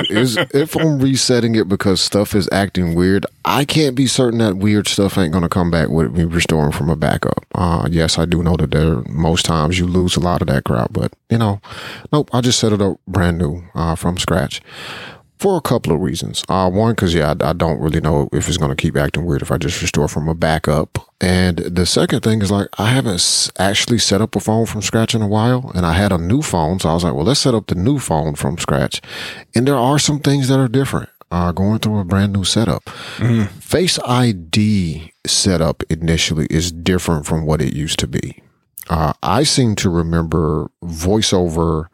is 0.09 0.35
if 0.51 0.75
I'm 0.75 0.99
resetting 0.99 1.53
it 1.53 1.69
because 1.69 2.01
stuff 2.01 2.33
is 2.33 2.49
acting 2.51 2.95
weird, 2.95 3.25
I 3.45 3.65
can't 3.65 3.95
be 3.95 4.07
certain 4.07 4.39
that 4.39 4.57
weird 4.57 4.87
stuff 4.87 5.15
ain't 5.15 5.31
gonna 5.31 5.47
come 5.47 5.69
back 5.69 5.89
with 5.89 6.11
me 6.17 6.23
restoring 6.23 6.71
from 6.71 6.89
a 6.89 6.95
backup. 6.95 7.45
Uh, 7.53 7.87
yes, 7.91 8.17
I 8.17 8.25
do 8.25 8.41
know 8.41 8.57
that 8.57 8.71
there 8.71 9.03
most 9.07 9.45
times 9.45 9.77
you 9.77 9.85
lose 9.85 10.15
a 10.15 10.19
lot 10.19 10.41
of 10.41 10.47
that 10.47 10.63
crap, 10.63 10.91
but 10.91 11.13
you 11.29 11.37
know, 11.37 11.61
nope. 12.11 12.31
I 12.33 12.41
just 12.41 12.59
set 12.59 12.73
it 12.73 12.81
up 12.81 12.99
brand 13.07 13.37
new 13.37 13.63
uh, 13.75 13.93
from 13.93 14.17
scratch. 14.17 14.59
For 15.37 15.55
a 15.57 15.61
couple 15.61 15.93
of 15.93 16.01
reasons. 16.01 16.43
Uh, 16.49 16.69
one, 16.69 16.93
because 16.93 17.13
yeah, 17.13 17.35
I, 17.39 17.49
I 17.49 17.53
don't 17.53 17.79
really 17.79 18.01
know 18.01 18.27
if 18.33 18.47
it's 18.47 18.57
going 18.57 18.71
to 18.71 18.75
keep 18.75 18.97
acting 18.97 19.25
weird 19.25 19.41
if 19.43 19.51
I 19.51 19.57
just 19.57 19.81
restore 19.81 20.07
from 20.07 20.27
a 20.27 20.33
backup. 20.33 20.97
And 21.21 21.57
the 21.57 21.85
second 21.85 22.21
thing 22.21 22.41
is 22.41 22.49
like 22.51 22.67
I 22.79 22.87
haven't 22.87 23.15
s- 23.15 23.51
actually 23.59 23.99
set 23.99 24.19
up 24.21 24.35
a 24.35 24.39
phone 24.39 24.65
from 24.65 24.81
scratch 24.81 25.13
in 25.13 25.21
a 25.21 25.27
while, 25.27 25.71
and 25.75 25.85
I 25.85 25.93
had 25.93 26.11
a 26.11 26.17
new 26.17 26.41
phone, 26.41 26.79
so 26.79 26.89
I 26.89 26.93
was 26.95 27.03
like, 27.03 27.13
well, 27.13 27.25
let's 27.25 27.39
set 27.39 27.53
up 27.53 27.67
the 27.67 27.75
new 27.75 27.99
phone 27.99 28.33
from 28.35 28.57
scratch. 28.57 28.99
And 29.55 29.67
there 29.67 29.75
are 29.77 29.99
some 29.99 30.19
things 30.19 30.47
that 30.47 30.59
are 30.59 30.67
different. 30.67 31.09
Uh, 31.29 31.51
going 31.51 31.77
through 31.79 31.99
a 31.99 32.05
brand 32.05 32.31
new 32.31 32.45
setup. 32.45 32.89
Face 32.89 33.99
ID 34.07 35.11
setup 35.25 35.83
initially 35.89 36.47
is 36.49 36.71
different 36.71 37.25
from 37.25 37.45
what 37.45 37.61
it 37.61 37.73
used 37.73 37.99
to 37.99 38.07
be. 38.07 38.41
Uh, 38.89 39.11
I 39.21 39.43
seem 39.43 39.75
to 39.75 39.89
remember 39.89 40.71
voiceover 40.81 41.87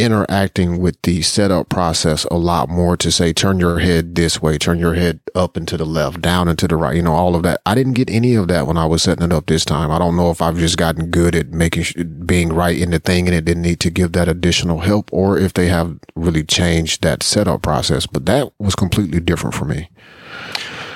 interacting 0.00 0.80
with 0.80 1.00
the 1.02 1.22
setup 1.22 1.68
process 1.68 2.24
a 2.24 2.36
lot 2.36 2.68
more 2.68 2.96
to 2.96 3.12
say 3.12 3.32
turn 3.32 3.60
your 3.60 3.78
head 3.78 4.14
this 4.14 4.40
way 4.40 4.56
turn 4.58 4.78
your 4.78 4.94
head 4.94 5.20
up 5.34 5.56
and 5.56 5.68
to 5.68 5.76
the 5.76 5.84
left 5.84 6.20
down 6.20 6.48
and 6.48 6.58
to 6.58 6.66
the 6.66 6.76
right 6.76 6.96
you 6.96 7.02
know 7.02 7.14
all 7.14 7.36
of 7.36 7.42
that. 7.42 7.60
I 7.66 7.74
didn't 7.74 7.92
get 7.92 8.10
any 8.10 8.34
of 8.34 8.48
that 8.48 8.66
when 8.66 8.76
i 8.76 8.86
was 8.86 9.02
setting 9.02 9.24
it 9.24 9.32
up 9.32 9.46
this 9.46 9.64
time. 9.64 9.90
I 9.90 9.98
don't 9.98 10.16
know 10.16 10.30
if 10.30 10.40
i've 10.40 10.56
just 10.56 10.78
gotten 10.78 11.10
good 11.10 11.34
at 11.34 11.50
making 11.50 12.24
being 12.24 12.52
right 12.52 12.78
in 12.78 12.90
the 12.90 12.98
thing 12.98 13.26
and 13.26 13.34
it 13.34 13.44
didn't 13.44 13.62
need 13.62 13.80
to 13.80 13.90
give 13.90 14.12
that 14.12 14.28
additional 14.28 14.80
help 14.80 15.10
or 15.12 15.38
if 15.38 15.54
they 15.54 15.68
have 15.68 15.98
really 16.14 16.44
changed 16.44 17.02
that 17.02 17.22
setup 17.22 17.62
process 17.62 18.06
but 18.06 18.26
that 18.26 18.52
was 18.58 18.74
completely 18.74 19.20
different 19.20 19.54
for 19.54 19.64
me. 19.64 19.90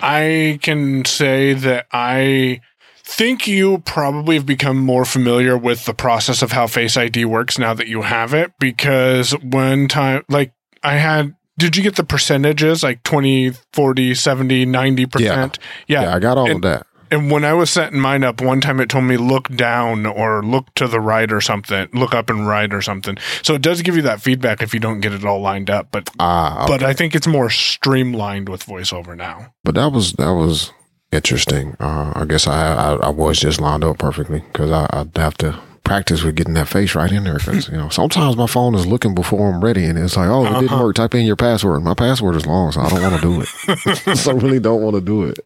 I 0.02 0.58
can 0.60 1.04
say 1.06 1.54
that 1.54 1.86
I 1.90 2.60
think 3.04 3.46
you 3.46 3.78
probably 3.78 4.36
have 4.36 4.46
become 4.46 4.78
more 4.78 5.04
familiar 5.04 5.56
with 5.56 5.84
the 5.84 5.94
process 5.94 6.42
of 6.42 6.52
how 6.52 6.66
Face 6.66 6.96
ID 6.96 7.26
works 7.26 7.58
now 7.58 7.74
that 7.74 7.86
you 7.86 8.02
have 8.02 8.32
it 8.34 8.52
because 8.58 9.32
one 9.42 9.88
time, 9.88 10.24
like, 10.28 10.52
I 10.82 10.94
had. 10.94 11.34
Did 11.56 11.76
you 11.76 11.84
get 11.84 11.94
the 11.94 12.02
percentages 12.02 12.82
like 12.82 13.04
20, 13.04 13.52
40, 13.72 14.14
70, 14.14 14.66
90%? 14.66 15.58
Yeah. 15.86 16.02
yeah 16.02 16.16
i 16.16 16.18
got 16.18 16.36
all 16.36 16.46
and, 16.46 16.56
of 16.56 16.62
that 16.62 16.84
And 17.12 17.30
when 17.30 17.44
I 17.44 17.52
was 17.52 17.70
setting 17.70 18.00
mine 18.00 18.24
up, 18.24 18.40
one 18.40 18.60
time 18.60 18.80
it 18.80 18.88
told 18.88 19.04
me 19.04 19.16
look 19.16 19.48
down 19.50 20.04
or 20.04 20.42
look 20.42 20.74
to 20.74 20.88
the 20.88 20.98
right 20.98 21.30
or 21.30 21.40
something, 21.40 21.88
look 21.92 22.12
up 22.12 22.28
and 22.28 22.48
right 22.48 22.74
or 22.74 22.82
something. 22.82 23.16
So 23.42 23.54
it 23.54 23.62
does 23.62 23.82
give 23.82 23.94
you 23.94 24.02
that 24.02 24.20
feedback 24.20 24.62
if 24.62 24.74
you 24.74 24.80
don't 24.80 24.98
get 24.98 25.12
it 25.12 25.24
all 25.24 25.40
lined 25.40 25.70
up. 25.70 25.88
But 25.92 26.10
ah 26.18 26.64
but 26.66 26.82
I 26.82 26.92
think 26.92 27.14
it's 27.14 27.28
more 27.28 27.50
streamlined 27.50 28.48
with 28.48 28.66
voiceover 28.66 29.16
now. 29.16 29.54
But 29.62 29.76
that 29.76 29.92
was 29.92 30.14
that 30.14 30.32
was 30.32 30.72
interesting. 31.14 31.76
Uh, 31.80 32.12
I 32.14 32.24
guess 32.24 32.46
I, 32.46 32.74
I 32.74 32.94
I 32.94 33.08
was 33.08 33.40
just 33.40 33.60
lined 33.60 33.84
up 33.84 33.98
perfectly 33.98 34.40
because 34.40 34.70
I 34.70 34.88
I'd 34.92 35.16
have 35.16 35.36
to 35.38 35.58
practice 35.84 36.22
with 36.22 36.34
getting 36.34 36.54
that 36.54 36.66
face 36.66 36.94
right 36.94 37.12
in 37.12 37.24
there 37.24 37.38
because 37.38 37.68
you 37.68 37.76
know 37.76 37.90
sometimes 37.90 38.36
my 38.36 38.46
phone 38.46 38.74
is 38.74 38.86
looking 38.86 39.14
before 39.14 39.52
I'm 39.52 39.62
ready 39.62 39.84
and 39.84 39.98
it's 39.98 40.16
like 40.16 40.28
oh 40.28 40.44
it 40.44 40.60
didn't 40.60 40.78
work. 40.78 40.96
Type 40.96 41.14
in 41.14 41.26
your 41.26 41.36
password. 41.36 41.82
My 41.82 41.94
password 41.94 42.36
is 42.36 42.46
long, 42.46 42.72
so 42.72 42.80
I 42.80 42.88
don't 42.88 43.02
want 43.02 43.14
to 43.16 43.20
do 43.20 43.42
it. 43.42 44.16
so 44.18 44.30
I 44.30 44.34
really 44.34 44.60
don't 44.60 44.82
want 44.82 44.96
to 44.96 45.00
do 45.00 45.24
it. 45.24 45.38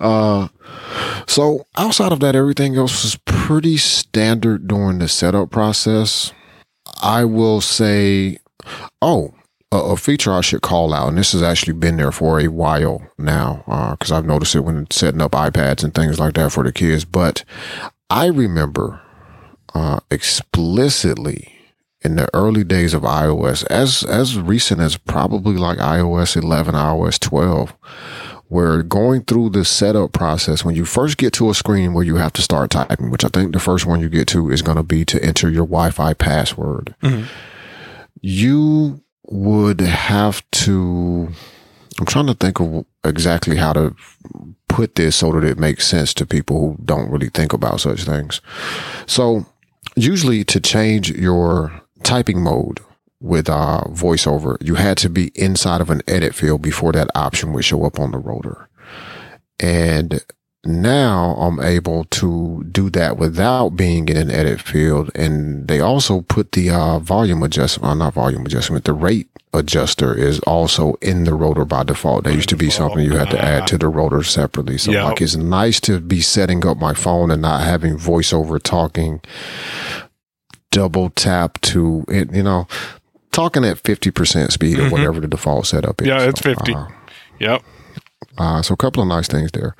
Uh, 0.00 0.48
so 1.26 1.66
outside 1.76 2.12
of 2.12 2.20
that, 2.20 2.34
everything 2.34 2.76
else 2.76 3.04
was 3.04 3.16
pretty 3.24 3.76
standard 3.76 4.66
during 4.66 4.98
the 4.98 5.08
setup 5.08 5.50
process. 5.50 6.32
I 7.00 7.24
will 7.24 7.60
say, 7.60 8.38
oh, 9.00 9.34
a, 9.72 9.76
a 9.76 9.96
feature 9.96 10.32
I 10.32 10.42
should 10.42 10.62
call 10.62 10.92
out, 10.92 11.08
and 11.08 11.18
this 11.18 11.32
has 11.32 11.42
actually 11.42 11.72
been 11.72 11.96
there 11.96 12.12
for 12.12 12.38
a 12.38 12.48
while 12.48 13.02
now, 13.18 13.64
because 13.98 14.12
I've 14.12 14.26
noticed 14.26 14.54
it 14.54 14.60
when 14.60 14.88
setting 14.90 15.22
up 15.22 15.32
iPads 15.32 15.82
and 15.82 15.94
things 15.94 16.20
like 16.20 16.34
that 16.34 16.52
for 16.52 16.62
the 16.62 16.72
kids. 16.72 17.04
But 17.04 17.44
I 18.10 18.26
remember 18.26 19.00
uh, 19.74 20.00
explicitly 20.10 21.48
in 22.02 22.16
the 22.16 22.28
early 22.34 22.64
days 22.64 22.94
of 22.94 23.02
iOS, 23.02 23.64
as 23.70 24.02
as 24.04 24.38
recent 24.38 24.80
as 24.80 24.96
probably 24.96 25.56
like 25.56 25.78
iOS 25.78 26.36
11, 26.36 26.74
iOS 26.74 27.18
12, 27.18 27.70
where 28.48 28.82
going 28.82 29.22
through 29.22 29.50
the 29.50 29.64
setup 29.64 30.12
process, 30.12 30.64
when 30.64 30.74
you 30.74 30.84
first 30.84 31.16
get 31.16 31.32
to 31.34 31.48
a 31.48 31.54
screen 31.54 31.94
where 31.94 32.04
you 32.04 32.16
have 32.16 32.32
to 32.34 32.42
start 32.42 32.70
typing, 32.70 33.10
which 33.10 33.24
I 33.24 33.28
think 33.28 33.52
the 33.52 33.60
first 33.60 33.86
one 33.86 34.00
you 34.00 34.08
get 34.08 34.28
to 34.28 34.50
is 34.50 34.62
going 34.62 34.76
to 34.76 34.82
be 34.82 35.04
to 35.06 35.24
enter 35.24 35.48
your 35.48 35.64
Wi-Fi 35.64 36.14
password, 36.14 36.94
you 38.20 39.02
would 39.32 39.80
have 39.80 40.48
to. 40.52 41.28
I'm 41.98 42.06
trying 42.06 42.26
to 42.26 42.34
think 42.34 42.60
of 42.60 42.84
exactly 43.04 43.56
how 43.56 43.72
to 43.72 43.94
put 44.68 44.94
this 44.94 45.16
so 45.16 45.32
that 45.32 45.44
it 45.44 45.58
makes 45.58 45.86
sense 45.86 46.14
to 46.14 46.26
people 46.26 46.58
who 46.60 46.84
don't 46.84 47.10
really 47.10 47.28
think 47.28 47.52
about 47.52 47.80
such 47.80 48.04
things. 48.04 48.40
So, 49.06 49.46
usually 49.96 50.44
to 50.44 50.60
change 50.60 51.10
your 51.10 51.82
typing 52.02 52.42
mode 52.42 52.80
with 53.20 53.48
uh, 53.48 53.84
voiceover, 53.88 54.56
you 54.60 54.74
had 54.74 54.98
to 54.98 55.08
be 55.08 55.30
inside 55.34 55.80
of 55.80 55.90
an 55.90 56.02
edit 56.06 56.34
field 56.34 56.62
before 56.62 56.92
that 56.92 57.10
option 57.14 57.52
would 57.52 57.64
show 57.64 57.84
up 57.84 57.98
on 57.98 58.10
the 58.10 58.18
rotor. 58.18 58.68
And 59.60 60.24
now 60.64 61.34
I'm 61.38 61.60
able 61.60 62.04
to 62.04 62.64
do 62.70 62.88
that 62.90 63.16
without 63.16 63.70
being 63.70 64.08
in 64.08 64.16
an 64.16 64.30
edit 64.30 64.60
field. 64.60 65.10
And 65.14 65.66
they 65.68 65.80
also 65.80 66.20
put 66.22 66.52
the 66.52 66.70
uh, 66.70 66.98
volume 67.00 67.42
adjustment, 67.42 67.90
uh, 67.90 67.94
not 67.94 68.14
volume 68.14 68.46
adjustment, 68.46 68.84
the 68.84 68.92
rate 68.92 69.28
adjuster 69.54 70.14
is 70.16 70.38
also 70.40 70.94
in 71.02 71.24
the 71.24 71.34
rotor 71.34 71.64
by 71.64 71.82
default. 71.82 72.24
That 72.24 72.34
used 72.34 72.48
to 72.50 72.56
be 72.56 72.70
something 72.70 73.04
you 73.04 73.16
had 73.16 73.30
to 73.30 73.38
add 73.44 73.66
to 73.66 73.76
the 73.76 73.88
rotor 73.88 74.22
separately. 74.22 74.78
So 74.78 74.92
Yep. 74.92 75.04
like 75.04 75.20
it's 75.20 75.36
nice 75.36 75.78
to 75.80 76.00
be 76.00 76.20
setting 76.20 76.66
up 76.66 76.78
my 76.78 76.94
phone 76.94 77.30
and 77.30 77.42
not 77.42 77.62
having 77.62 77.98
voiceover 77.98 78.62
talking 78.62 79.20
double 80.70 81.10
tap 81.10 81.60
to 81.60 82.04
it, 82.08 82.32
you 82.34 82.42
know, 82.42 82.66
talking 83.30 83.64
at 83.64 83.76
50% 83.82 84.52
speed 84.52 84.78
or 84.78 84.88
whatever 84.88 85.20
the 85.20 85.28
default 85.28 85.66
setup 85.66 86.00
is. 86.00 86.08
Mm-hmm. 86.08 86.18
Yeah, 86.18 86.28
it's 86.28 86.40
So, 86.40 86.54
50. 86.54 86.74
uh, 86.74 86.86
Yep. 87.40 87.62
Uh, 88.38 88.62
so 88.62 88.74
a 88.74 88.76
couple 88.76 89.02
of 89.02 89.08
nice 89.08 89.28
things 89.28 89.50
there. 89.52 89.74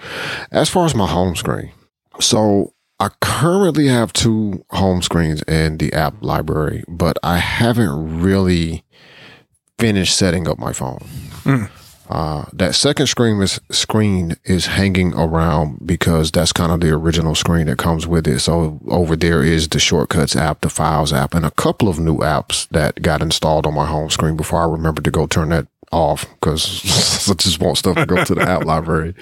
As 0.51 0.69
far 0.69 0.87
as 0.87 0.95
my 0.95 1.07
home 1.07 1.37
screen, 1.37 1.73
so 2.21 2.75
I 3.01 3.09
currently 3.21 3.89
have 3.89 4.13
two 4.13 4.65
home 4.71 5.03
screens 5.03 5.43
in 5.43 5.79
the 5.79 5.93
app 5.93 6.23
library, 6.23 6.85
but 6.87 7.19
I 7.23 7.39
haven't 7.39 8.21
really 8.21 8.85
finished 9.79 10.17
setting 10.17 10.47
up 10.47 10.59
my 10.59 10.73
phone. 10.73 11.01
Uh, 12.09 12.45
that 12.53 12.75
second 12.75 13.07
screen 13.07 13.41
is 13.41 13.59
screen 13.71 14.35
is 14.45 14.67
hanging 14.67 15.15
around 15.15 15.87
because 15.87 16.31
that's 16.31 16.53
kind 16.53 16.71
of 16.71 16.81
the 16.81 16.91
original 16.91 17.35
screen 17.35 17.67
that 17.67 17.79
comes 17.79 18.07
with 18.07 18.29
it. 18.29 18.41
So 18.41 18.79
over 18.89 19.17
there 19.17 19.43
is 19.43 19.67
the 19.67 19.79
shortcuts 19.79 20.37
app, 20.37 20.61
the 20.61 20.69
files 20.69 21.13
app, 21.13 21.33
and 21.33 21.47
a 21.47 21.51
couple 21.53 21.89
of 21.89 21.99
new 21.99 22.19
apps 22.19 22.69
that 22.69 23.01
got 23.01 23.23
installed 23.23 23.67
on 23.67 23.75
my 23.75 23.87
home 23.87 24.11
screen 24.11 24.37
before 24.37 24.61
I 24.61 24.71
remembered 24.71 25.05
to 25.05 25.11
go 25.11 25.27
turn 25.27 25.49
that 25.51 25.69
off 25.93 26.29
because 26.31 26.83
I 27.31 27.35
just 27.35 27.61
want 27.61 27.79
stuff 27.79 27.97
to 27.97 28.07
go 28.07 28.25
to 28.25 28.35
the 28.35 28.43
app 28.43 28.65
library. 28.65 29.15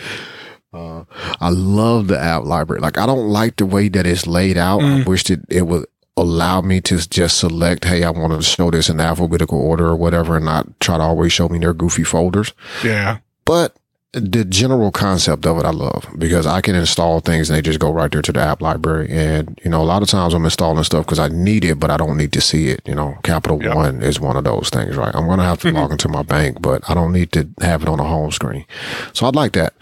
Uh, 0.72 1.04
I 1.40 1.50
love 1.50 2.06
the 2.06 2.18
app 2.18 2.44
library. 2.44 2.80
Like 2.80 2.96
I 2.96 3.06
don't 3.06 3.28
like 3.28 3.56
the 3.56 3.66
way 3.66 3.88
that 3.88 4.06
it's 4.06 4.26
laid 4.26 4.56
out. 4.56 4.82
I 4.82 5.02
wish 5.02 5.24
that 5.24 5.40
it 5.48 5.62
would 5.62 5.86
allow 6.16 6.60
me 6.60 6.80
to 6.82 7.08
just 7.08 7.38
select, 7.38 7.84
hey, 7.84 8.04
I 8.04 8.10
want 8.10 8.32
to 8.32 8.42
show 8.42 8.70
this 8.70 8.88
in 8.88 9.00
alphabetical 9.00 9.60
order 9.60 9.86
or 9.86 9.96
whatever, 9.96 10.36
and 10.36 10.44
not 10.44 10.78
try 10.78 10.98
to 10.98 11.02
always 11.02 11.32
show 11.32 11.48
me 11.48 11.58
their 11.58 11.74
goofy 11.74 12.04
folders. 12.04 12.52
Yeah. 12.84 13.18
But 13.44 13.76
the 14.12 14.44
general 14.44 14.90
concept 14.90 15.46
of 15.46 15.58
it, 15.58 15.64
I 15.64 15.70
love 15.70 16.08
because 16.18 16.44
I 16.44 16.60
can 16.60 16.74
install 16.74 17.20
things 17.20 17.48
and 17.48 17.56
they 17.56 17.62
just 17.62 17.78
go 17.78 17.92
right 17.92 18.10
there 18.10 18.22
to 18.22 18.32
the 18.32 18.40
app 18.40 18.60
library. 18.60 19.08
And, 19.08 19.58
you 19.62 19.70
know, 19.70 19.80
a 19.80 19.84
lot 19.84 20.02
of 20.02 20.08
times 20.08 20.34
I'm 20.34 20.44
installing 20.44 20.82
stuff 20.82 21.06
because 21.06 21.20
I 21.20 21.28
need 21.28 21.64
it, 21.64 21.78
but 21.78 21.90
I 21.90 21.96
don't 21.96 22.16
need 22.16 22.32
to 22.32 22.40
see 22.40 22.68
it. 22.68 22.80
You 22.86 22.96
know, 22.96 23.18
Capital 23.22 23.62
Yep. 23.62 23.74
One 23.74 24.02
is 24.02 24.18
one 24.18 24.36
of 24.36 24.44
those 24.44 24.68
things, 24.68 24.96
right? 24.96 25.14
I'm 25.14 25.26
going 25.26 25.38
to 25.38 25.44
have 25.44 25.60
to 25.60 25.70
log 25.70 25.92
into 25.92 26.08
my 26.08 26.22
bank, 26.22 26.60
but 26.60 26.88
I 26.90 26.94
don't 26.94 27.12
need 27.12 27.30
to 27.32 27.48
have 27.60 27.82
it 27.82 27.88
on 27.88 27.98
the 27.98 28.04
home 28.04 28.32
screen. 28.32 28.64
So 29.12 29.26
I'd 29.26 29.36
like 29.36 29.52
that. 29.52 29.74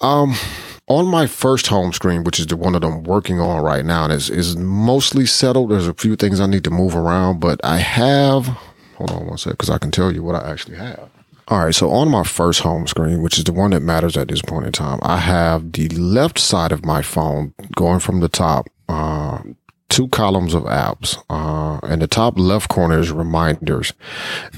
Um, 0.00 0.34
on 0.86 1.06
my 1.06 1.26
first 1.26 1.66
home 1.66 1.92
screen, 1.92 2.24
which 2.24 2.40
is 2.40 2.46
the 2.46 2.56
one 2.56 2.72
that 2.72 2.84
I'm 2.84 3.02
working 3.02 3.38
on 3.38 3.62
right 3.62 3.84
now, 3.84 4.04
and 4.04 4.12
is 4.12 4.30
is 4.30 4.56
mostly 4.56 5.26
settled. 5.26 5.70
There's 5.70 5.88
a 5.88 5.92
few 5.92 6.16
things 6.16 6.40
I 6.40 6.46
need 6.46 6.64
to 6.64 6.70
move 6.70 6.96
around, 6.96 7.40
but 7.40 7.60
I 7.62 7.78
have. 7.78 8.46
Hold 8.96 9.10
on 9.10 9.26
one 9.26 9.36
sec, 9.38 9.52
because 9.52 9.68
I 9.68 9.78
can 9.78 9.90
tell 9.90 10.10
you 10.10 10.22
what 10.22 10.34
I 10.34 10.50
actually 10.50 10.76
have. 10.76 11.10
All 11.48 11.64
right, 11.64 11.74
so 11.74 11.90
on 11.90 12.10
my 12.10 12.24
first 12.24 12.60
home 12.60 12.86
screen, 12.86 13.22
which 13.22 13.38
is 13.38 13.44
the 13.44 13.54
one 13.54 13.70
that 13.70 13.80
matters 13.80 14.18
at 14.18 14.28
this 14.28 14.42
point 14.42 14.66
in 14.66 14.72
time, 14.72 14.98
I 15.02 15.16
have 15.16 15.72
the 15.72 15.88
left 15.88 16.38
side 16.38 16.72
of 16.72 16.84
my 16.84 17.00
phone 17.00 17.54
going 17.74 18.00
from 18.00 18.20
the 18.20 18.28
top, 18.28 18.68
uh, 18.86 19.40
two 19.88 20.08
columns 20.08 20.52
of 20.52 20.64
apps, 20.64 21.16
uh, 21.30 21.80
and 21.86 22.02
the 22.02 22.06
top 22.06 22.38
left 22.38 22.68
corner 22.68 22.98
is 22.98 23.10
reminders. 23.10 23.94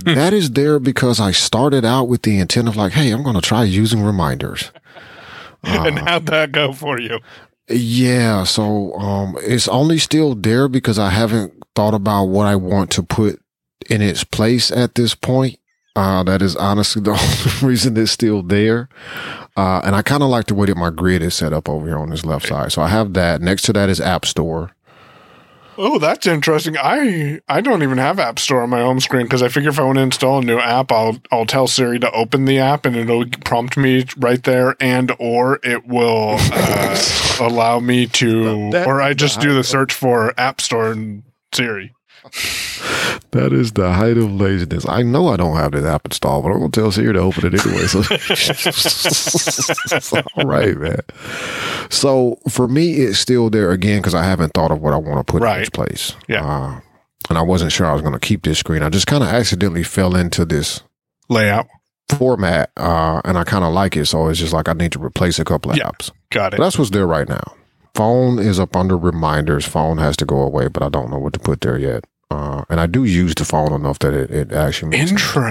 that 0.03 0.33
is 0.33 0.51
there 0.51 0.81
because 0.81 1.21
I 1.21 1.31
started 1.31 1.85
out 1.85 2.09
with 2.09 2.23
the 2.23 2.41
intent 2.41 2.67
of 2.67 2.75
like, 2.75 2.93
hey, 2.93 3.13
I'm 3.13 3.23
going 3.23 3.37
to 3.37 3.41
try 3.41 3.63
using 3.63 4.03
reminders. 4.03 4.73
and 5.63 5.97
how'd 5.97 6.27
that 6.27 6.51
go 6.51 6.73
for 6.73 6.99
you? 6.99 7.21
Yeah, 7.69 8.43
so 8.45 8.95
um 8.95 9.37
it's 9.43 9.69
only 9.69 9.99
still 9.99 10.35
there 10.35 10.67
because 10.69 10.99
I 10.99 11.11
haven't 11.11 11.53
thought 11.77 11.95
about 11.95 12.25
what 12.25 12.47
I 12.47 12.57
want 12.57 12.91
to 12.93 13.03
put 13.03 13.41
in 13.89 14.03
its 14.03 14.25
place 14.25 14.73
at 14.73 14.97
this 14.97 15.15
point. 15.15 15.60
Uh 15.97 16.23
that 16.23 16.41
is 16.43 16.55
honestly 16.57 17.03
the 17.05 17.11
only 17.11 17.69
reason 17.73 17.97
it's 17.97 18.13
still 18.13 18.43
there. 18.43 18.89
Uh 19.57 19.81
and 19.85 19.95
I 19.97 20.03
kind 20.03 20.23
of 20.23 20.29
like 20.29 20.47
the 20.47 20.55
way 20.55 20.67
that 20.67 20.77
my 20.77 20.91
grid 20.91 21.23
is 21.23 21.35
set 21.35 21.53
up 21.53 21.69
over 21.69 21.87
here 21.87 21.99
on 21.99 22.11
this 22.11 22.25
left 22.25 22.47
side. 22.47 22.73
So 22.73 22.83
I 22.83 22.89
have 22.89 23.15
that. 23.15 23.41
Next 23.41 23.63
to 23.63 23.73
that 23.73 23.89
is 23.89 24.01
App 24.01 24.25
Store. 24.25 24.71
Oh, 25.83 25.99
that's 25.99 26.27
interesting. 26.27 26.77
I 26.79 27.41
I 27.49 27.63
don't 27.63 27.83
even 27.83 27.97
have 27.97 28.19
App 28.19 28.39
Store 28.39 28.63
on 28.63 28.69
my 28.71 28.81
home 28.83 29.01
screen 29.01 29.23
because 29.25 29.43
I 29.43 29.49
figure 29.49 29.71
if 29.71 29.79
I 29.79 29.83
want 29.83 29.97
to 29.97 30.03
install 30.03 30.41
a 30.41 30.43
new 30.45 30.59
app, 30.59 30.93
I'll 30.93 31.17
I'll 31.33 31.47
tell 31.47 31.67
Siri 31.67 31.99
to 32.01 32.11
open 32.13 32.45
the 32.45 32.59
app 32.59 32.85
and 32.85 32.95
it'll 32.95 33.25
prompt 33.47 33.79
me 33.79 34.05
right 34.19 34.43
there, 34.43 34.77
and 34.79 35.11
or 35.19 35.59
it 35.63 35.87
will 35.87 36.37
uh, 36.39 37.03
allow 37.41 37.81
me 37.81 38.07
to, 38.09 38.71
That- 38.73 38.87
or 38.87 39.01
I 39.01 39.15
just 39.15 39.41
do 39.41 39.55
the 39.55 39.65
search 39.65 39.95
for 39.95 40.35
App 40.39 40.61
Store 40.61 40.93
and 40.93 41.23
Siri. 41.55 41.95
That 43.33 43.53
is 43.53 43.73
the 43.73 43.93
height 43.93 44.17
of 44.17 44.33
laziness. 44.33 44.85
I 44.89 45.03
know 45.03 45.29
I 45.29 45.37
don't 45.37 45.55
have 45.57 45.71
this 45.71 45.85
app 45.85 46.05
installed, 46.05 46.43
but 46.43 46.51
I'm 46.51 46.59
gonna 46.59 46.71
tell 46.73 46.91
Siri 46.91 47.13
to 47.13 47.21
open 47.21 47.47
it 47.47 47.65
anyway. 47.65 47.87
So, 47.87 48.01
all 50.37 50.45
right, 50.45 50.77
man. 50.77 50.99
So 51.91 52.41
for 52.49 52.67
me, 52.67 52.95
it's 52.95 53.21
still 53.21 53.49
there 53.49 53.71
again 53.71 54.01
because 54.01 54.17
I 54.17 54.25
haven't 54.25 54.53
thought 54.53 54.73
of 54.73 54.81
what 54.81 54.95
I 54.95 54.97
want 54.97 55.25
to 55.25 55.33
put 55.33 55.43
in 55.43 55.45
Right. 55.45 55.61
its 55.61 55.71
place. 55.71 56.17
Yeah. 56.29 56.45
Uh, 56.45 56.81
and 57.29 57.39
I 57.39 57.43
wasn't 57.43 57.71
sure 57.71 57.87
I 57.87 57.93
was 57.93 58.03
going 58.03 58.15
to 58.15 58.19
keep 58.19 58.43
this 58.43 58.59
screen. 58.59 58.83
I 58.83 58.89
just 58.91 59.07
kind 59.07 59.23
of 59.23 59.29
accidentally 59.29 59.85
fell 59.85 60.17
into 60.17 60.45
this 60.45 60.81
Layout. 61.29 61.69
format, 62.17 62.73
uh, 62.77 63.21
and 63.25 63.39
I 63.39 63.45
kind 63.45 63.63
of 63.65 63.73
like 63.73 63.97
it. 63.97 64.07
So 64.07 64.27
it's 64.29 64.41
just 64.41 64.53
like 64.53 64.69
I 64.69 64.73
need 64.73 64.91
to 64.93 64.99
replace 65.05 65.39
a 65.39 65.45
couple 65.45 65.71
of 65.71 65.77
Yeah. 65.77 65.85
apps. 65.91 66.11
Got 66.33 66.51
But 66.51 66.59
it. 66.59 66.63
that's 66.63 66.79
what's 66.79 66.91
there 66.91 67.07
right 67.07 67.29
now. 67.29 67.45
Phone 67.95 68.39
is 68.39 68.59
up 68.61 68.77
under 68.77 68.97
reminders. 68.97 69.67
Phone 69.67 69.99
has 69.99 70.17
to 70.19 70.25
go 70.25 70.41
away, 70.41 70.69
but 70.69 70.83
I 70.83 70.89
don't 70.89 71.11
know 71.11 71.19
what 71.19 71.33
to 71.35 71.41
put 71.41 71.61
there 71.63 71.79
yet. 71.79 72.05
Uh, 72.31 72.65
and 72.71 72.81
I 72.81 72.87
do 72.87 73.05
use 73.05 73.35
the 73.35 73.45
phone 73.45 73.73
enough 73.73 73.99
that 74.01 74.15
it, 74.15 74.31
it 74.31 74.53
actually 74.53 74.91
makes 74.91 75.11
sense. 75.11 75.45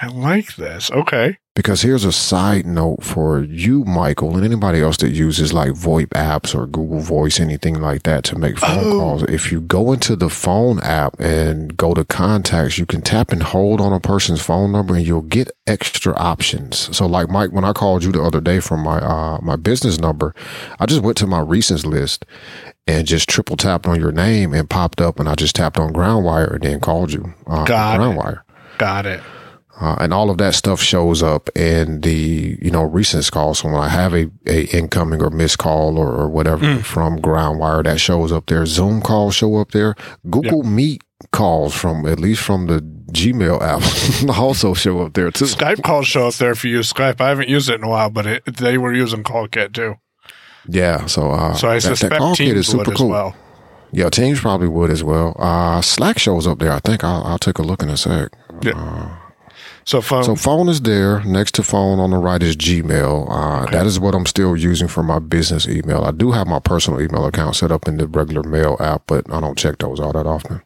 I 0.00 0.06
like 0.06 0.54
this. 0.56 0.90
Okay. 0.92 1.38
Because 1.56 1.82
here's 1.82 2.04
a 2.04 2.12
side 2.12 2.66
note 2.66 3.02
for 3.02 3.42
you, 3.42 3.84
Michael, 3.84 4.36
and 4.36 4.44
anybody 4.44 4.80
else 4.80 4.96
that 4.98 5.10
uses 5.10 5.52
like 5.52 5.72
VoIP 5.72 6.10
apps 6.10 6.54
or 6.54 6.68
Google 6.68 7.00
Voice, 7.00 7.40
anything 7.40 7.80
like 7.80 8.04
that 8.04 8.22
to 8.24 8.38
make 8.38 8.60
phone 8.60 8.78
Oh. 8.84 8.98
calls. 9.00 9.22
If 9.24 9.50
you 9.50 9.60
go 9.60 9.90
into 9.92 10.14
the 10.14 10.28
phone 10.30 10.78
app 10.82 11.18
and 11.18 11.76
go 11.76 11.94
to 11.94 12.04
contacts, 12.04 12.78
you 12.78 12.86
can 12.86 13.02
tap 13.02 13.32
and 13.32 13.42
hold 13.42 13.80
on 13.80 13.92
a 13.92 13.98
person's 13.98 14.40
phone 14.40 14.70
number 14.70 14.94
and 14.94 15.04
you'll 15.04 15.22
get 15.22 15.50
extra 15.66 16.14
options. 16.14 16.96
So 16.96 17.06
like 17.06 17.28
Mike, 17.28 17.50
when 17.50 17.64
I 17.64 17.72
called 17.72 18.04
you 18.04 18.12
the 18.12 18.22
other 18.22 18.40
day 18.40 18.60
from 18.60 18.84
my, 18.84 18.98
uh, 18.98 19.40
my 19.42 19.56
business 19.56 19.98
number, 19.98 20.32
I 20.78 20.86
just 20.86 21.02
went 21.02 21.16
to 21.18 21.26
my 21.26 21.40
recents 21.40 21.84
list 21.84 22.24
and 22.86 23.04
just 23.04 23.28
triple 23.28 23.56
tapped 23.56 23.88
on 23.88 23.98
your 23.98 24.12
name 24.12 24.54
and 24.54 24.70
popped 24.70 25.00
up 25.00 25.18
and 25.18 25.28
I 25.28 25.34
just 25.34 25.56
tapped 25.56 25.76
on 25.80 25.92
Groundwire 25.92 26.52
and 26.54 26.62
then 26.62 26.78
called 26.78 27.12
you, 27.12 27.34
uh, 27.48 27.64
Got 27.64 27.96
it. 27.96 27.98
Groundwire. 28.00 28.42
Got 28.78 29.06
it. 29.06 29.20
Uh, 29.80 29.94
and 30.00 30.12
all 30.12 30.28
of 30.28 30.38
that 30.38 30.54
stuff 30.54 30.80
shows 30.80 31.22
up 31.22 31.48
in 31.56 32.00
the 32.00 32.58
you 32.60 32.70
know 32.70 32.82
recent 32.82 33.30
calls. 33.30 33.60
So 33.60 33.68
when 33.68 33.76
I 33.80 33.88
have 33.88 34.12
a, 34.12 34.28
a 34.46 34.64
incoming 34.76 35.22
or 35.22 35.30
missed 35.30 35.58
call 35.58 35.96
or, 35.98 36.08
or 36.08 36.28
whatever 36.28 36.78
from 36.82 37.20
Groundwire, 37.20 37.84
that 37.84 38.00
shows 38.00 38.32
up 38.32 38.46
there. 38.46 38.66
Zoom 38.66 39.00
calls 39.00 39.34
show 39.36 39.56
up 39.56 39.70
there. 39.70 39.94
Google 40.28 40.64
Meet 40.64 41.02
calls 41.32 41.74
from 41.74 42.06
at 42.06 42.18
least 42.18 42.42
from 42.42 42.66
the 42.66 42.80
Gmail 43.12 43.60
app 44.30 44.38
also 44.38 44.74
show 44.74 45.00
up 45.02 45.12
there 45.14 45.30
too. 45.30 45.44
Skype 45.44 45.82
calls 45.84 46.06
show 46.08 46.26
up 46.28 46.34
there 46.34 46.50
if 46.50 46.64
you 46.64 46.72
use 46.72 46.92
Skype. 46.92 47.20
I 47.20 47.28
haven't 47.28 47.48
used 47.48 47.70
it 47.70 47.74
in 47.76 47.84
a 47.84 47.88
while, 47.88 48.10
but 48.10 48.26
it, 48.26 48.44
they 48.56 48.78
were 48.78 48.92
using 48.92 49.22
CallKit 49.22 49.72
too. 49.74 49.94
Yeah, 50.68 51.06
so 51.06 51.30
uh, 51.30 51.54
So 51.54 51.68
I 51.68 51.74
that- 51.78 51.82
that 51.82 51.96
suspect 51.96 52.20
kit 52.20 52.36
Teams 52.36 52.58
is 52.58 52.66
super 52.66 52.92
cool. 52.92 53.08
well. 53.10 53.36
Yeah, 53.92 54.10
Teams 54.10 54.40
probably 54.40 54.68
would 54.68 54.90
as 54.90 55.02
well. 55.02 55.34
Uh, 55.38 55.80
Slack 55.80 56.18
shows 56.18 56.46
up 56.46 56.58
there. 56.58 56.72
I 56.72 56.80
think 56.80 57.02
I'll, 57.04 57.22
I'll 57.24 57.38
take 57.38 57.58
a 57.58 57.62
look 57.62 57.82
in 57.82 57.88
a 57.88 57.96
sec. 57.96 58.32
Yeah. 58.60 59.16
So 59.88 60.02
phone. 60.02 60.22
So 60.22 60.36
phone 60.36 60.68
is 60.68 60.82
there. 60.82 61.24
Next 61.24 61.54
to 61.54 61.62
phone 61.62 61.98
on 61.98 62.10
the 62.10 62.18
right 62.18 62.42
is 62.42 62.58
Gmail. 62.58 63.26
Uh, 63.30 63.70
That 63.70 63.86
is 63.86 63.98
what 63.98 64.14
I'm 64.14 64.26
still 64.26 64.54
using 64.54 64.86
for 64.86 65.02
my 65.02 65.18
business 65.18 65.66
email. 65.66 66.04
I 66.04 66.10
do 66.10 66.30
have 66.32 66.46
my 66.46 66.58
personal 66.58 67.00
email 67.00 67.24
account 67.24 67.56
set 67.56 67.72
up 67.72 67.88
in 67.88 67.96
the 67.96 68.06
regular 68.06 68.42
mail 68.42 68.76
app, 68.80 69.04
but 69.06 69.24
I 69.32 69.40
don't 69.40 69.56
check 69.56 69.78
those 69.78 69.98
all 69.98 70.12
that 70.12 70.26
often. 70.26 70.60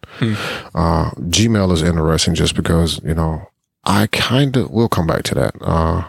Uh, 0.75 1.11
Gmail 1.13 1.71
is 1.73 1.83
interesting 1.83 2.35
just 2.35 2.57
because, 2.57 3.01
you 3.05 3.15
know, 3.15 3.49
I 3.85 4.09
kind 4.09 4.57
of, 4.57 4.73
we'll 4.73 4.89
come 4.89 5.07
back 5.07 5.23
to 5.25 5.37
that. 5.37 5.55
Uh, 5.61 6.03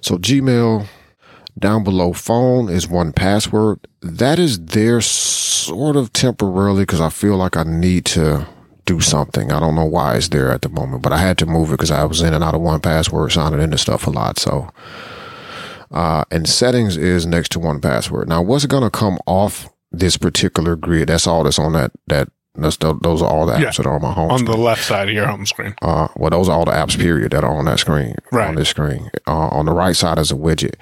so 0.00 0.16
Gmail 0.16 0.86
down 1.58 1.84
below 1.84 2.14
phone 2.14 2.70
is 2.70 2.86
1Password. 2.86 3.76
That 4.00 4.38
is 4.38 4.58
there 4.58 5.02
sort 5.02 5.96
of 5.96 6.14
temporarily 6.14 6.84
because 6.84 7.02
I 7.02 7.10
feel 7.10 7.36
like 7.36 7.58
I 7.58 7.64
need 7.64 8.06
to 8.06 8.46
do 8.84 9.00
something. 9.00 9.50
I 9.52 9.60
don't 9.60 9.74
know 9.74 9.84
why 9.84 10.14
it's 10.16 10.28
there 10.28 10.50
at 10.50 10.62
the 10.62 10.68
moment, 10.68 11.02
but 11.02 11.12
I 11.12 11.18
had 11.18 11.38
to 11.38 11.46
move 11.46 11.68
it 11.70 11.72
because 11.74 11.90
I 11.90 12.04
was 12.04 12.20
in 12.22 12.34
and 12.34 12.44
out 12.44 12.54
of 12.54 12.60
1Password, 12.60 13.32
signing 13.32 13.60
into 13.60 13.78
stuff 13.78 14.06
a 14.06 14.10
lot. 14.10 14.38
So, 14.38 14.68
uh, 15.90 16.24
and 16.30 16.48
settings 16.48 16.96
is 16.96 17.26
next 17.26 17.50
to 17.52 17.58
1Password. 17.58 18.26
Now, 18.26 18.42
what's 18.42 18.66
going 18.66 18.82
to 18.82 18.90
come 18.90 19.18
off 19.26 19.68
this 19.92 20.16
particular 20.16 20.76
grid? 20.76 21.08
That's 21.08 21.26
all 21.26 21.44
that's 21.44 21.58
on 21.58 21.72
that, 21.72 21.92
that, 22.08 22.28
that's, 22.56 22.76
those 22.76 23.22
are 23.22 23.28
all 23.28 23.46
the 23.46 23.54
apps 23.54 23.60
Yeah. 23.60 23.70
that 23.76 23.86
are 23.86 23.94
on 23.94 24.02
my 24.02 24.12
home 24.12 24.28
screen. 24.28 24.32
on 24.32 24.38
screen. 24.38 24.50
the 24.58 24.62
left 24.64 24.84
side 24.84 25.08
of 25.08 25.14
your 25.14 25.26
home 25.26 25.46
screen. 25.46 25.74
Uh, 25.82 26.08
well, 26.16 26.30
those 26.30 26.48
are 26.48 26.56
all 26.58 26.64
the 26.64 26.72
apps, 26.72 26.98
period, 26.98 27.32
that 27.32 27.44
are 27.44 27.54
on 27.56 27.64
that 27.66 27.78
screen, 27.78 28.16
Right. 28.32 28.48
on 28.48 28.54
this 28.56 28.68
screen. 28.68 29.10
Uh, 29.26 29.48
on 29.48 29.66
the 29.66 29.72
right 29.72 29.96
side 29.96 30.18
is 30.18 30.30
a 30.30 30.34
widget. 30.34 30.74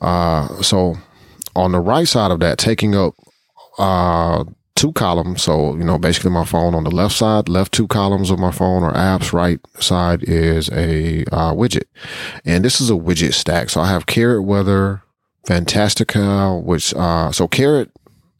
Uh, 0.00 0.62
so 0.62 0.96
on 1.56 1.72
the 1.72 1.80
right 1.80 2.06
side 2.06 2.30
of 2.30 2.40
that, 2.40 2.58
taking 2.58 2.94
up, 2.94 3.14
uh, 3.78 4.44
two 4.78 4.92
columns. 4.92 5.42
So, 5.42 5.76
you 5.76 5.82
know, 5.84 5.98
basically 5.98 6.30
my 6.30 6.44
phone 6.44 6.74
on 6.74 6.84
the 6.84 6.90
left 6.90 7.16
side, 7.16 7.48
left 7.48 7.72
two 7.72 7.88
columns 7.88 8.30
of 8.30 8.38
my 8.38 8.52
phone 8.52 8.84
are 8.84 8.94
apps. 8.94 9.32
Right 9.32 9.60
side 9.80 10.22
is 10.22 10.70
a, 10.70 11.24
uh, 11.32 11.52
widget. 11.52 11.84
And 12.44 12.64
this 12.64 12.80
is 12.80 12.88
a 12.88 12.94
widget 12.94 13.34
stack. 13.34 13.70
So 13.70 13.80
I 13.80 13.88
have 13.88 14.06
Carrot 14.06 14.44
Weather, 14.44 15.02
Fantastical, 15.44 16.62
which, 16.62 16.94
uh, 16.94 17.32
so 17.32 17.48
Carrot, 17.48 17.90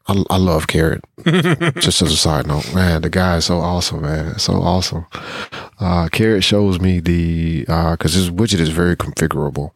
I, 0.07 0.23
I 0.31 0.37
love 0.37 0.69
Carrot. 0.69 1.05
Just 1.25 2.03
as 2.03 2.13
a 2.13 2.17
side 2.17 2.47
note, 2.47 2.73
man, 2.73 3.03
the 3.03 3.11
guy 3.11 3.39
is 3.39 3.47
so 3.47 3.59
awesome, 3.59 4.03
man. 4.03 4.39
So 4.39 4.55
awesome. 4.55 5.07
Uh, 5.81 6.09
Carrot 6.09 6.45
shows 6.45 6.81
me 6.81 7.01
the, 7.01 7.65
uh, 7.69 7.97
cause 7.97 8.15
this 8.15 8.31
widget 8.31 8.61
is 8.61 8.69
very 8.71 8.97
configurable. 8.97 9.73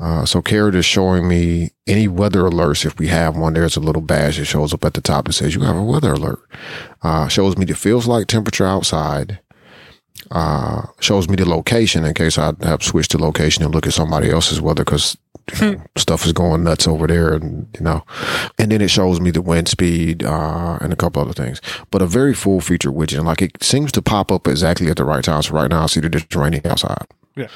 Uh, 0.00 0.24
so 0.24 0.40
Carrot 0.40 0.74
is 0.76 0.84
showing 0.86 1.26
me 1.28 1.70
any 1.86 2.06
weather 2.06 2.42
alerts. 2.42 2.84
If 2.84 2.98
we 2.98 3.08
have 3.08 3.36
one, 3.36 3.54
there's 3.54 3.76
a 3.76 3.80
little 3.80 4.02
badge 4.02 4.38
that 4.38 4.44
shows 4.44 4.72
up 4.72 4.84
at 4.84 4.94
the 4.94 5.00
top 5.00 5.24
that 5.26 5.32
says 5.32 5.54
you 5.54 5.62
have 5.62 5.76
a 5.76 5.82
weather 5.82 6.12
alert. 6.12 6.38
Uh, 7.02 7.26
shows 7.28 7.56
me 7.56 7.64
the 7.64 7.74
feels 7.74 8.06
like 8.06 8.26
temperature 8.28 8.66
outside. 8.66 9.40
Uh, 10.30 10.82
shows 11.00 11.28
me 11.28 11.36
the 11.36 11.48
location 11.48 12.04
in 12.04 12.12
case 12.14 12.38
I 12.38 12.52
have 12.62 12.82
switched 12.82 13.12
the 13.12 13.18
location 13.18 13.64
and 13.64 13.74
look 13.74 13.86
at 13.86 13.92
somebody 13.94 14.30
else's 14.30 14.60
weather 14.60 14.84
because 14.84 15.16
stuff 15.96 16.26
is 16.26 16.32
going 16.34 16.62
nuts 16.64 16.86
over 16.86 17.06
there 17.06 17.32
and 17.32 17.66
you 17.78 17.82
know 17.82 18.04
and 18.58 18.70
then 18.70 18.82
it 18.82 18.90
shows 18.90 19.18
me 19.18 19.30
the 19.30 19.40
wind 19.40 19.66
speed 19.66 20.22
uh 20.22 20.76
and 20.82 20.92
a 20.92 20.96
couple 20.96 21.22
other 21.22 21.32
things 21.32 21.62
but 21.90 22.02
a 22.02 22.06
very 22.06 22.34
full 22.34 22.60
feature 22.60 22.92
widget 22.92 23.16
and 23.16 23.26
like 23.26 23.40
it 23.40 23.64
seems 23.64 23.90
to 23.90 24.02
pop 24.02 24.30
up 24.30 24.46
exactly 24.46 24.88
at 24.90 24.98
the 24.98 25.06
right 25.06 25.24
time 25.24 25.40
so 25.40 25.54
right 25.54 25.70
now 25.70 25.84
i 25.84 25.86
see 25.86 26.00
that 26.00 26.14
it's 26.14 26.36
raining 26.36 26.60
outside 26.66 27.06
Yeah. 27.34 27.46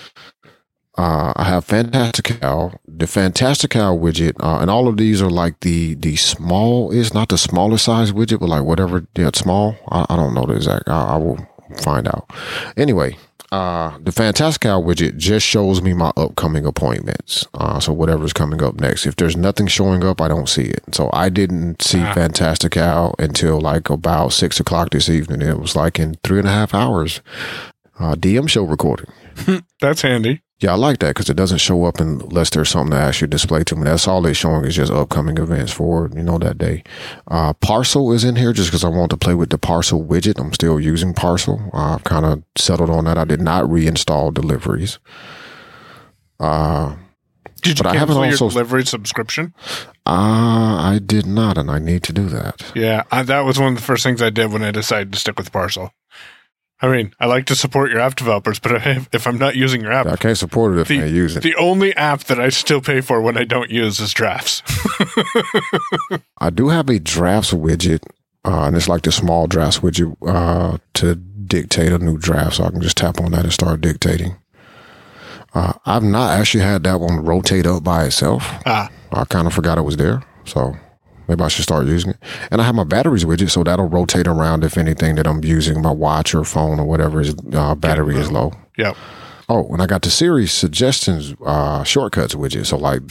Uh, 0.99 1.33
I 1.37 1.45
have 1.45 1.65
Fantastical, 1.65 2.79
the 2.87 3.07
Fantastical 3.07 3.99
widget, 3.99 4.35
uh, 4.41 4.59
and 4.61 4.71
all 4.71 4.89
of 4.89 4.99
these 4.99 5.23
are 5.23 5.31
like 5.31 5.61
the 5.61 5.95
the 5.95 6.17
small 6.17 6.91
is 6.91 7.15
not 7.15 7.31
the 7.31 7.39
smaller 7.39 7.79
size 7.79 8.13
widget, 8.13 8.41
but 8.41 8.51
like 8.51 8.65
whatever 8.65 9.07
yeah, 9.17 9.31
small. 9.35 9.75
I, 9.89 10.05
I 10.11 10.17
don't 10.17 10.35
know 10.35 10.45
the 10.45 10.55
exact. 10.55 10.89
I, 10.89 11.15
I 11.15 11.17
will 11.17 11.39
find 11.79 12.07
out. 12.07 12.31
Anyway, 12.77 13.17
uh, 13.53 13.97
the 14.01 14.13
Fantastical 14.13 14.83
widget 14.83 15.17
just 15.17 15.47
shows 15.47 15.81
me 15.81 15.95
my 15.95 16.11
upcoming 16.17 16.67
appointments. 16.67 17.47
Uh, 17.55 17.81
so 17.81 17.93
whatever's 17.93 18.33
coming 18.35 18.63
up 18.63 18.79
next. 18.79 19.07
If 19.07 19.17
there's 19.17 19.37
nothing 19.37 19.69
showing 19.69 20.05
up, 20.05 20.21
I 20.21 20.29
don't 20.29 20.49
see 20.49 20.65
it. 20.65 20.83
So 20.95 21.09
I 21.15 21.31
didn't 21.31 21.81
see 21.81 22.01
Fantastical 22.13 23.15
until 23.19 23.61
like 23.61 23.89
about 23.89 24.35
six 24.35 24.61
o'clock 24.61 24.91
this 24.91 25.09
evening. 25.09 25.41
It 25.41 25.59
was 25.59 25.75
like 25.75 25.99
in 25.99 26.17
three 26.23 26.39
and 26.39 26.49
a 26.49 26.53
half 26.53 26.75
hours. 26.75 27.23
Uh, 27.99 28.15
DM 28.15 28.49
show 28.49 28.65
recording. 28.65 29.07
That's 29.81 30.03
handy. 30.03 30.43
Yeah, 30.62 30.72
I 30.72 30.77
like 30.77 31.01
that 31.01 31.09
because 31.09 31.29
it 31.29 31.35
doesn't 31.37 31.59
show 31.59 31.85
up 31.85 31.98
unless 31.98 32.51
there's 32.51 32.70
something 32.70 32.92
to 32.92 32.96
actually 33.03 33.29
display 33.29 33.64
to 33.64 33.75
me. 33.75 33.83
That's 33.85 34.07
all 34.07 34.22
they're 34.22 34.33
showing 34.33 34.64
is 34.64 34.77
just 34.77 34.92
upcoming 34.92 35.37
events 35.38 35.72
for, 35.72 36.09
you 36.14 36.22
know, 36.22 36.38
that 36.38 36.57
day. 36.57 36.85
Uh, 37.27 37.53
Parcel 37.55 38.12
is 38.12 38.22
in 38.22 38.37
here 38.37 38.53
just 38.53 38.68
because 38.68 38.85
I 38.85 38.88
want 38.88 39.11
to 39.11 39.16
play 39.16 39.35
with 39.35 39.51
the 39.51 39.59
Parcel 39.59 40.05
widget. 40.05 40.38
I'm 40.40 40.53
still 40.53 40.79
using 40.79 41.14
Parcel. 41.14 41.68
I've 41.72 42.05
kind 42.05 42.25
of 42.25 42.44
settled 42.57 42.90
on 42.90 43.05
that. 43.07 43.18
I 43.18 43.25
did 43.25 43.40
not 43.40 43.64
reinstall 43.64 44.33
deliveries. 44.33 45.01
Uh, 46.38 46.94
Did 47.62 47.79
you 47.79 47.85
But 47.85 47.94
I 47.94 47.98
haven't 47.98 48.16
your 48.16 48.27
also- 48.27 48.48
delivery 48.48 48.85
subscription? 48.87 49.55
uh, 50.07 50.11
I 50.94 51.01
did 51.05 51.27
not, 51.27 51.57
and 51.59 51.70
I 51.70 51.79
need 51.79 52.03
to 52.05 52.12
do 52.12 52.29
that. 52.29 52.72
Yeah, 52.75 53.03
I, 53.12 53.22
that 53.22 53.40
was 53.44 53.59
one 53.59 53.72
of 53.75 53.79
the 53.79 53.85
first 53.85 54.03
things 54.03 54.20
I 54.22 54.31
did 54.31 54.53
when 54.53 54.62
I 54.62 54.70
decided 54.72 55.12
to 55.12 55.18
stick 55.18 55.38
with 55.38 55.53
Parcel. 55.53 55.92
I 56.83 56.88
mean, 56.88 57.14
I 57.21 57.27
like 57.27 57.47
to 57.47 57.55
support 57.55 57.92
your 57.92 58.01
app 58.01 58.16
developers, 58.16 58.59
but 58.59 58.73
if, 59.12 59.27
I'm 59.27 59.38
not 59.38 59.55
using 59.55 59.81
your 59.83 59.92
app, 59.92 60.07
I 60.07 60.16
can't 60.16 60.37
support 60.37 60.77
it 60.77 60.81
if 60.81 60.88
the, 60.88 61.03
I 61.03 61.05
use 61.07 61.37
it. 61.37 61.42
the 61.45 61.55
only 61.55 61.95
app 61.95 62.25
that 62.25 62.40
I 62.40 62.49
still 62.49 62.81
pay 62.81 63.01
for 63.01 63.21
when 63.21 63.38
I 63.38 63.45
don't 63.45 63.71
use 63.71 64.01
is 64.01 64.12
Drafts. 64.12 64.62
I 66.38 66.51
do 66.51 66.68
have 66.68 66.88
a 66.90 66.99
drafts 66.99 67.53
widget, 67.53 68.03
uh, 68.45 68.64
and 68.64 68.77
it's 68.77 68.88
like 68.88 69.03
the 69.03 69.12
small 69.12 69.47
drafts 69.47 69.79
widget 69.79 70.16
uh, 70.27 70.79
to 70.95 71.14
dictate 71.14 71.92
a 71.92 71.99
new 71.99 72.18
draft. 72.18 72.57
So 72.57 72.64
I 72.64 72.71
can 72.71 72.81
just 72.81 72.97
tap 72.97 73.21
on 73.21 73.31
that 73.31 73.45
and 73.45 73.53
start 73.53 73.81
dictating. 73.81 74.37
Uh, 75.55 75.75
I've 75.87 76.03
not 76.03 76.37
actually 76.38 76.64
had 76.64 76.83
that 76.85 76.99
one 76.99 77.25
rotate 77.25 77.66
up 77.66 77.85
by 77.85 78.05
itself. 78.07 78.42
Ah. 78.66 78.90
I 79.12 79.25
kind 79.27 79.47
of 79.47 79.53
forgot 79.53 79.79
it 79.79 79.83
was 79.83 79.99
there, 79.99 80.23
so 80.47 80.75
maybe 81.33 81.45
I 81.45 81.49
should 81.49 81.62
start 81.64 81.87
using 81.87 82.11
it. 82.11 82.18
And 82.51 82.61
I 82.61 82.64
have 82.64 82.75
my 82.75 82.85
batteries 82.85 83.25
widget, 83.25 83.51
so 83.51 83.64
that'll 83.64 83.88
rotate 83.88 84.27
around 84.27 84.64
if 84.64 84.77
anything 84.77 85.14
that 85.16 85.27
I'm 85.27 85.42
using, 85.42 85.81
my 85.83 85.90
watch 85.90 86.35
or 86.35 86.45
phone 86.45 86.79
or 86.79 86.85
whatever 86.85 87.21
is 87.21 87.35
uh, 87.53 87.75
battery 87.75 88.16
is 88.16 88.31
low. 88.31 88.53
Yep. 88.77 88.97
Oh, 89.49 89.66
and 89.73 89.83
I 89.83 89.87
got 89.87 90.03
the 90.03 90.11
Siri 90.11 90.47
suggestions, 90.47 91.35
uh, 91.45 91.83
shortcuts 91.85 92.35
widget. 92.35 92.64
So 92.66 92.77
like, 92.79 93.03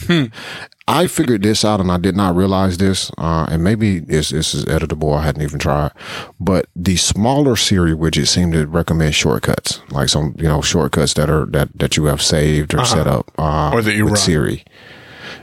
I 0.88 1.06
figured 1.06 1.42
this 1.42 1.64
out 1.64 1.78
and 1.78 1.92
I 1.92 1.98
did 1.98 2.16
not 2.16 2.34
realize 2.34 2.78
this. 2.78 3.12
Uh, 3.16 3.46
and 3.48 3.62
maybe 3.62 4.00
this, 4.00 4.30
this 4.30 4.54
is 4.54 4.64
editable. 4.64 5.16
I 5.16 5.22
hadn't 5.22 5.42
even 5.42 5.58
tried, 5.60 5.92
but 6.40 6.66
the 6.74 6.96
smaller 6.96 7.54
Siri 7.54 7.92
widget 7.92 8.26
seemed 8.26 8.54
to 8.54 8.66
recommend 8.66 9.14
shortcuts, 9.14 9.82
like 9.90 10.08
some, 10.08 10.34
you 10.38 10.48
know, 10.48 10.62
shortcuts 10.62 11.14
that 11.14 11.30
are, 11.30 11.46
that, 11.46 11.68
that 11.78 11.96
you 11.96 12.06
have 12.06 12.22
saved 12.22 12.74
or 12.74 12.84
set 12.84 13.06
up, 13.06 13.30
uh, 13.38 13.70
Or 13.72 13.82
that 13.82 13.94
you 13.94 14.04
with 14.04 14.14
run. 14.14 14.20
Siri. 14.22 14.64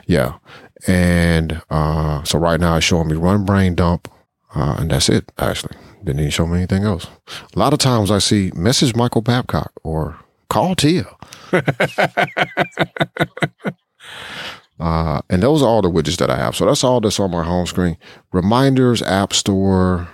Yeah. 0.08 0.34
And, 0.88 1.62
uh, 1.70 2.24
so 2.24 2.40
right 2.40 2.60
now 2.60 2.78
it's 2.78 2.86
showing 2.86 3.08
me 3.08 3.16
run 3.16 3.46
brain 3.46 3.76
dump. 3.76 4.10
Uh, 4.56 4.78
and 4.80 4.92
that's 4.92 5.10
it, 5.10 5.32
actually. 5.38 5.76
Didn't 6.04 6.22
even 6.22 6.32
show 6.32 6.48
me 6.48 6.58
anything 6.58 6.84
else. 6.84 7.08
A 7.56 7.60
lot 7.60 7.74
of 7.74 7.80
times 7.80 8.10
I 8.10 8.20
see 8.20 8.52
message 8.56 8.96
Michael 8.96 9.22
Babcock 9.22 9.72
or 9.84 10.18
call 10.50 10.76
Tia. 10.76 11.06
uh, 14.80 15.22
and 15.30 15.44
those 15.44 15.62
are 15.62 15.68
all 15.68 15.82
the 15.82 15.92
widgets 15.92 16.18
that 16.18 16.30
I 16.30 16.38
have. 16.38 16.56
So 16.56 16.66
that's 16.66 16.84
all 16.84 17.02
that's 17.02 17.20
on 17.20 17.32
my 17.32 17.44
home 17.44 17.66
screen. 17.66 17.98
Reminders, 18.32 19.02
App 19.02 19.34
Store, 19.34 20.08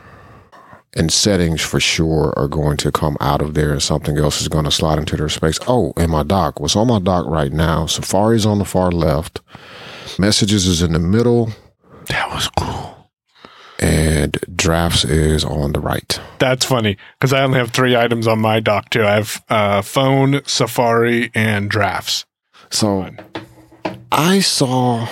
and 0.96 1.12
settings 1.12 1.62
for 1.62 1.80
sure 1.80 2.34
are 2.38 2.48
going 2.48 2.78
to 2.78 2.92
come 2.92 3.18
out 3.20 3.42
of 3.42 3.54
there 3.54 3.72
and 3.72 3.84
something 3.84 4.18
else 4.18 4.42
is 4.42 4.48
going 4.48 4.66
to 4.66 4.72
slide 4.72 4.98
into 4.98 5.18
their 5.18 5.30
space. 5.30 5.60
Oh, 5.68 5.94
and 5.98 6.12
my 6.12 6.24
dock. 6.24 6.60
What's 6.60 6.76
on 6.76 6.88
my 6.88 7.00
dock 7.00 7.26
right 7.28 7.52
now? 7.52 7.86
Safari's 7.86 8.46
on 8.46 8.60
the 8.60 8.66
far 8.66 8.92
left. 8.92 9.42
Messages 10.20 10.68
is 10.68 10.82
in 10.82 10.94
the 10.94 11.00
middle. 11.00 11.50
That 12.08 12.30
was 12.32 12.50
cool. 12.58 13.10
And 13.80 14.38
drafts 14.56 15.04
is 15.04 15.44
on 15.44 15.74
the 15.74 15.80
right. 15.80 16.20
That's 16.40 16.66
funny 16.66 16.98
because 17.20 17.34
I 17.34 17.44
only 17.44 17.60
have 17.60 17.72
three 17.72 17.96
items 17.96 18.28
on 18.28 18.40
my 18.40 18.60
dock 18.60 18.90
too. 18.90 19.04
I 19.04 19.16
have 19.16 19.44
uh, 19.50 19.82
phone, 19.82 20.42
Safari, 20.46 21.32
and 21.36 21.70
Drafts. 21.70 22.26
So 22.70 23.10
I 24.12 24.40
saw 24.40 25.08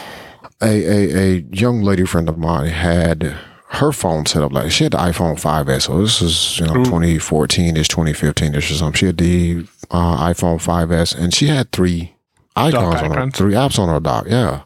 a, 0.61 0.65
a, 0.65 1.17
a 1.17 1.45
young 1.51 1.81
lady 1.81 2.05
friend 2.05 2.29
of 2.29 2.37
mine 2.37 2.69
had 2.69 3.35
her 3.73 3.91
phone 3.91 4.25
set 4.25 4.43
up 4.43 4.53
like 4.53 4.71
she 4.71 4.83
had 4.83 4.93
the 4.93 4.99
iPhone 4.99 5.33
5S. 5.33 5.83
So 5.83 6.01
this 6.01 6.21
is, 6.21 6.59
you 6.59 6.65
know, 6.67 6.75
2014 6.83 7.75
ish, 7.75 7.87
2015 7.87 8.55
ish 8.55 8.71
or 8.71 8.75
something. 8.75 8.97
She 8.97 9.07
had 9.07 9.17
the 9.17 9.65
uh, 9.91 10.31
iPhone 10.31 10.61
5S 10.61 11.17
and 11.17 11.33
she 11.33 11.47
had 11.47 11.71
three 11.71 12.13
icons 12.55 13.01
on 13.01 13.11
her, 13.11 13.31
three 13.31 13.53
apps 13.53 13.79
on 13.79 13.89
her 13.89 13.99
dock. 13.99 14.25
Yeah. 14.27 14.63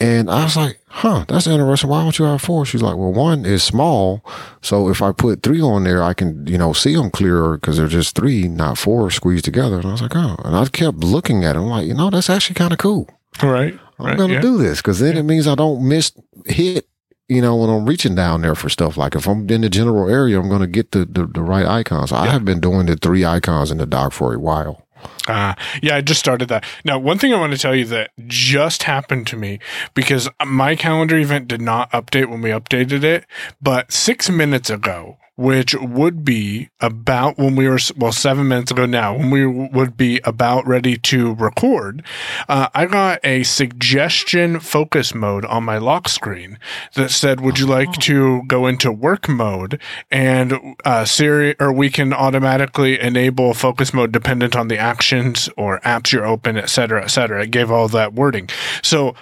And 0.00 0.28
I 0.28 0.42
was 0.42 0.56
like, 0.56 0.80
huh, 0.88 1.24
that's 1.28 1.46
interesting. 1.46 1.88
Why 1.88 2.02
don't 2.02 2.18
you 2.18 2.24
have 2.24 2.42
four? 2.42 2.66
She's 2.66 2.82
like, 2.82 2.96
well, 2.96 3.12
one 3.12 3.46
is 3.46 3.62
small. 3.62 4.24
So 4.60 4.88
if 4.88 5.00
I 5.00 5.12
put 5.12 5.44
three 5.44 5.60
on 5.60 5.84
there, 5.84 6.02
I 6.02 6.12
can, 6.12 6.44
you 6.44 6.58
know, 6.58 6.72
see 6.72 6.96
them 6.96 7.08
clearer 7.08 7.56
because 7.56 7.76
they're 7.76 7.86
just 7.86 8.16
three, 8.16 8.48
not 8.48 8.78
four 8.78 9.12
squeezed 9.12 9.44
together. 9.44 9.76
And 9.76 9.84
I 9.84 9.92
was 9.92 10.02
like, 10.02 10.16
oh. 10.16 10.36
And 10.44 10.56
I 10.56 10.66
kept 10.66 10.98
looking 10.98 11.44
at 11.44 11.54
it. 11.54 11.60
I'm 11.60 11.66
like, 11.66 11.86
you 11.86 11.94
know, 11.94 12.10
that's 12.10 12.28
actually 12.28 12.56
kind 12.56 12.72
of 12.72 12.78
cool. 12.78 13.08
Right. 13.40 13.78
I'm 14.00 14.06
right, 14.06 14.16
going 14.16 14.30
to 14.30 14.34
yeah. 14.34 14.40
do 14.40 14.58
this 14.58 14.78
because 14.78 14.98
then 14.98 15.16
it 15.16 15.22
means 15.22 15.46
I 15.46 15.54
don't 15.54 15.86
miss 15.86 16.10
hit, 16.46 16.88
you 17.28 17.40
know, 17.40 17.54
when 17.54 17.70
I'm 17.70 17.86
reaching 17.86 18.16
down 18.16 18.42
there 18.42 18.56
for 18.56 18.68
stuff, 18.68 18.96
like 18.96 19.14
if 19.14 19.28
I'm 19.28 19.48
in 19.48 19.60
the 19.60 19.70
general 19.70 20.10
area, 20.10 20.40
I'm 20.40 20.48
going 20.48 20.62
to 20.62 20.66
get 20.66 20.90
the, 20.90 21.04
the, 21.04 21.26
the 21.26 21.42
right 21.42 21.64
icons. 21.64 22.10
I 22.10 22.26
have 22.26 22.44
been 22.44 22.60
doing 22.60 22.86
the 22.86 22.96
three 22.96 23.24
icons 23.24 23.70
in 23.70 23.78
the 23.78 23.86
dock 23.86 24.12
for 24.12 24.34
a 24.34 24.38
while. 24.40 24.81
Uh, 25.28 25.54
yeah, 25.82 25.96
I 25.96 26.00
just 26.00 26.20
started 26.20 26.48
that. 26.48 26.64
Now, 26.84 26.98
one 26.98 27.18
thing 27.18 27.32
I 27.32 27.38
want 27.38 27.52
to 27.52 27.58
tell 27.58 27.74
you 27.74 27.84
that 27.86 28.10
just 28.26 28.82
happened 28.84 29.26
to 29.28 29.36
me 29.36 29.60
because 29.94 30.28
my 30.44 30.74
calendar 30.74 31.16
event 31.16 31.48
did 31.48 31.60
not 31.60 31.90
update 31.92 32.28
when 32.28 32.42
we 32.42 32.50
updated 32.50 33.04
it, 33.04 33.24
but 33.60 33.92
six 33.92 34.28
minutes 34.28 34.68
ago, 34.68 35.18
which 35.36 35.74
would 35.74 36.24
be 36.24 36.68
about 36.80 37.38
when 37.38 37.56
we 37.56 37.68
were, 37.68 37.78
well, 37.96 38.12
seven 38.12 38.48
minutes 38.48 38.70
ago 38.70 38.84
now, 38.84 39.16
when 39.16 39.30
we 39.30 39.46
would 39.46 39.96
be 39.96 40.20
about 40.24 40.66
ready 40.66 40.96
to 40.98 41.34
record, 41.34 42.04
uh, 42.48 42.68
I 42.74 42.86
got 42.86 43.20
a 43.24 43.42
suggestion 43.42 44.60
focus 44.60 45.14
mode 45.14 45.44
on 45.46 45.64
my 45.64 45.78
lock 45.78 46.08
screen 46.08 46.58
that 46.94 47.10
said, 47.10 47.40
would 47.40 47.58
you 47.58 47.66
like 47.66 47.92
to 48.00 48.42
go 48.46 48.66
into 48.66 48.92
work 48.92 49.28
mode 49.28 49.80
and, 50.10 50.76
uh, 50.84 51.04
Siri, 51.04 51.54
or 51.58 51.72
we 51.72 51.88
can 51.88 52.12
automatically 52.12 53.00
enable 53.00 53.54
focus 53.54 53.94
mode 53.94 54.12
dependent 54.12 54.54
on 54.54 54.68
the 54.68 54.78
actions 54.78 55.48
or 55.56 55.80
apps 55.80 56.12
you're 56.12 56.26
open, 56.26 56.58
et 56.58 56.68
cetera, 56.68 57.04
et 57.04 57.08
cetera. 57.08 57.42
It 57.44 57.50
gave 57.50 57.70
all 57.70 57.88
that 57.88 58.12
wording. 58.12 58.48
So 58.82 59.14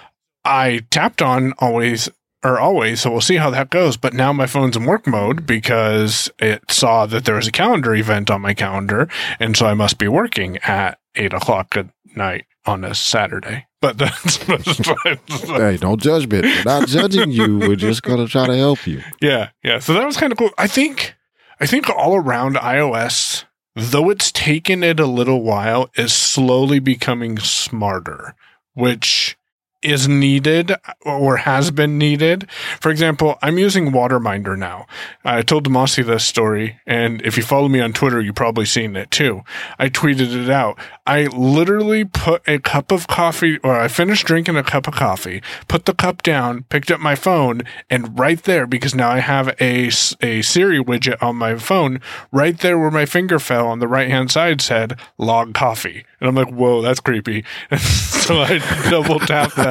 I 0.43 0.81
tapped 0.89 1.21
on 1.21 1.53
always 1.59 2.09
or 2.43 2.59
always. 2.59 3.01
So 3.01 3.11
we'll 3.11 3.21
see 3.21 3.37
how 3.37 3.49
that 3.51 3.69
goes. 3.69 3.97
But 3.97 4.13
now 4.13 4.33
my 4.33 4.47
phone's 4.47 4.75
in 4.75 4.85
work 4.85 5.07
mode 5.07 5.45
because 5.45 6.29
it 6.39 6.71
saw 6.71 7.05
that 7.05 7.25
there 7.25 7.35
was 7.35 7.47
a 7.47 7.51
calendar 7.51 7.93
event 7.95 8.31
on 8.31 8.41
my 8.41 8.53
calendar. 8.53 9.07
And 9.39 9.55
so 9.55 9.65
I 9.65 9.73
must 9.73 9.97
be 9.97 10.07
working 10.07 10.57
at 10.59 10.99
eight 11.15 11.33
o'clock 11.33 11.77
at 11.77 11.87
night 12.15 12.45
on 12.65 12.83
a 12.83 12.95
Saturday. 12.95 13.67
But 13.81 13.97
that's, 13.97 14.37
hey, 14.37 15.77
don't 15.77 16.01
judge 16.01 16.27
me. 16.27 16.41
We're 16.41 16.63
not 16.63 16.87
judging 16.87 17.31
you. 17.31 17.59
We're 17.59 17.75
just 17.75 18.03
going 18.03 18.23
to 18.25 18.31
try 18.31 18.47
to 18.47 18.55
help 18.55 18.85
you. 18.85 19.01
Yeah. 19.21 19.49
Yeah. 19.63 19.79
So 19.79 19.93
that 19.93 20.05
was 20.05 20.17
kind 20.17 20.31
of 20.31 20.37
cool. 20.37 20.51
I 20.57 20.67
think, 20.67 21.15
I 21.59 21.65
think 21.65 21.89
all 21.89 22.15
around 22.15 22.55
iOS, 22.55 23.45
though 23.75 24.09
it's 24.09 24.31
taken 24.31 24.83
it 24.83 24.99
a 24.99 25.07
little 25.07 25.41
while, 25.41 25.89
is 25.95 26.13
slowly 26.13 26.79
becoming 26.79 27.39
smarter, 27.39 28.35
which 28.73 29.35
is 29.81 30.07
needed 30.07 30.73
or 31.01 31.37
has 31.37 31.71
been 31.71 31.97
needed. 31.97 32.49
For 32.79 32.91
example, 32.91 33.37
I'm 33.41 33.57
using 33.57 33.91
Waterminder 33.91 34.57
now. 34.57 34.85
I 35.25 35.41
told 35.41 35.67
Damashe 35.67 36.05
this 36.05 36.23
story, 36.23 36.79
and 36.85 37.21
if 37.23 37.37
you 37.37 37.43
follow 37.43 37.67
me 37.67 37.79
on 37.79 37.93
Twitter, 37.93 38.21
you've 38.21 38.35
probably 38.35 38.65
seen 38.65 38.95
it 38.95 39.09
too. 39.09 39.41
I 39.79 39.89
tweeted 39.89 40.33
it 40.43 40.49
out. 40.49 40.77
I 41.07 41.25
literally 41.27 42.05
put 42.05 42.47
a 42.47 42.59
cup 42.59 42.91
of 42.91 43.07
coffee, 43.07 43.57
or 43.59 43.73
I 43.73 43.87
finished 43.87 44.27
drinking 44.27 44.55
a 44.55 44.63
cup 44.63 44.87
of 44.87 44.93
coffee, 44.93 45.41
put 45.67 45.85
the 45.85 45.93
cup 45.93 46.21
down, 46.21 46.63
picked 46.69 46.91
up 46.91 46.99
my 46.99 47.15
phone, 47.15 47.63
and 47.89 48.17
right 48.17 48.41
there, 48.43 48.67
because 48.67 48.93
now 48.93 49.09
I 49.09 49.19
have 49.19 49.49
a, 49.59 49.89
a 50.21 50.41
Siri 50.41 50.79
widget 50.79 51.21
on 51.21 51.35
my 51.35 51.55
phone, 51.55 52.01
right 52.31 52.57
there 52.57 52.77
where 52.77 52.91
my 52.91 53.05
finger 53.05 53.39
fell 53.39 53.67
on 53.67 53.79
the 53.79 53.87
right 53.87 54.09
hand 54.09 54.31
side 54.31 54.61
said 54.61 54.99
log 55.17 55.53
coffee. 55.53 56.05
And 56.19 56.29
I'm 56.29 56.35
like, 56.35 56.53
whoa, 56.53 56.83
that's 56.83 56.99
creepy. 56.99 57.43
so 57.77 58.41
I 58.41 58.59
double 58.89 59.19
tapped 59.19 59.55
that 59.55 59.70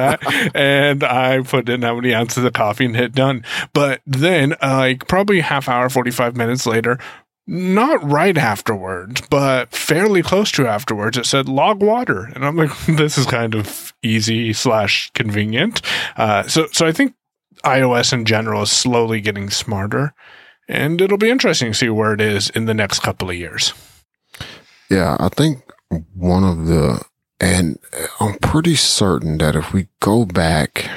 and 0.55 1.03
I 1.03 1.41
put 1.41 1.69
in 1.69 1.81
how 1.81 1.95
many 1.95 2.13
ounces 2.13 2.43
of 2.43 2.53
coffee 2.53 2.85
and 2.85 2.95
hit 2.95 3.13
done. 3.13 3.43
But 3.73 4.01
then, 4.05 4.53
uh, 4.53 4.77
like, 4.77 5.07
probably 5.07 5.41
half 5.41 5.69
hour, 5.69 5.89
45 5.89 6.35
minutes 6.35 6.65
later, 6.65 6.97
not 7.47 8.03
right 8.03 8.37
afterwards, 8.37 9.21
but 9.29 9.71
fairly 9.71 10.21
close 10.21 10.51
to 10.53 10.67
afterwards, 10.67 11.17
it 11.17 11.25
said 11.25 11.49
log 11.49 11.81
water. 11.81 12.31
And 12.35 12.45
I'm 12.45 12.55
like, 12.55 12.71
this 12.85 13.17
is 13.17 13.25
kind 13.25 13.55
of 13.55 13.93
easy 14.03 14.53
slash 14.53 15.11
convenient. 15.13 15.81
Uh, 16.17 16.43
so, 16.43 16.67
so 16.71 16.85
I 16.85 16.91
think 16.91 17.15
iOS 17.63 18.13
in 18.13 18.25
general 18.25 18.63
is 18.63 18.71
slowly 18.71 19.21
getting 19.21 19.49
smarter 19.49 20.13
and 20.71 21.01
it'll 21.01 21.17
be 21.17 21.29
interesting 21.29 21.73
to 21.73 21.77
see 21.77 21.89
where 21.89 22.13
it 22.13 22.21
is 22.21 22.49
in 22.49 22.65
the 22.65 22.73
next 22.73 23.01
couple 23.01 23.29
of 23.29 23.35
years. 23.35 23.73
Yeah, 24.89 25.17
I 25.19 25.29
think 25.29 25.63
one 26.15 26.45
of 26.45 26.65
the, 26.65 27.03
and 27.41 27.79
I'm 28.19 28.35
pretty 28.35 28.75
certain 28.75 29.39
that 29.39 29.55
if 29.55 29.73
we 29.73 29.87
go 29.99 30.25
back 30.25 30.89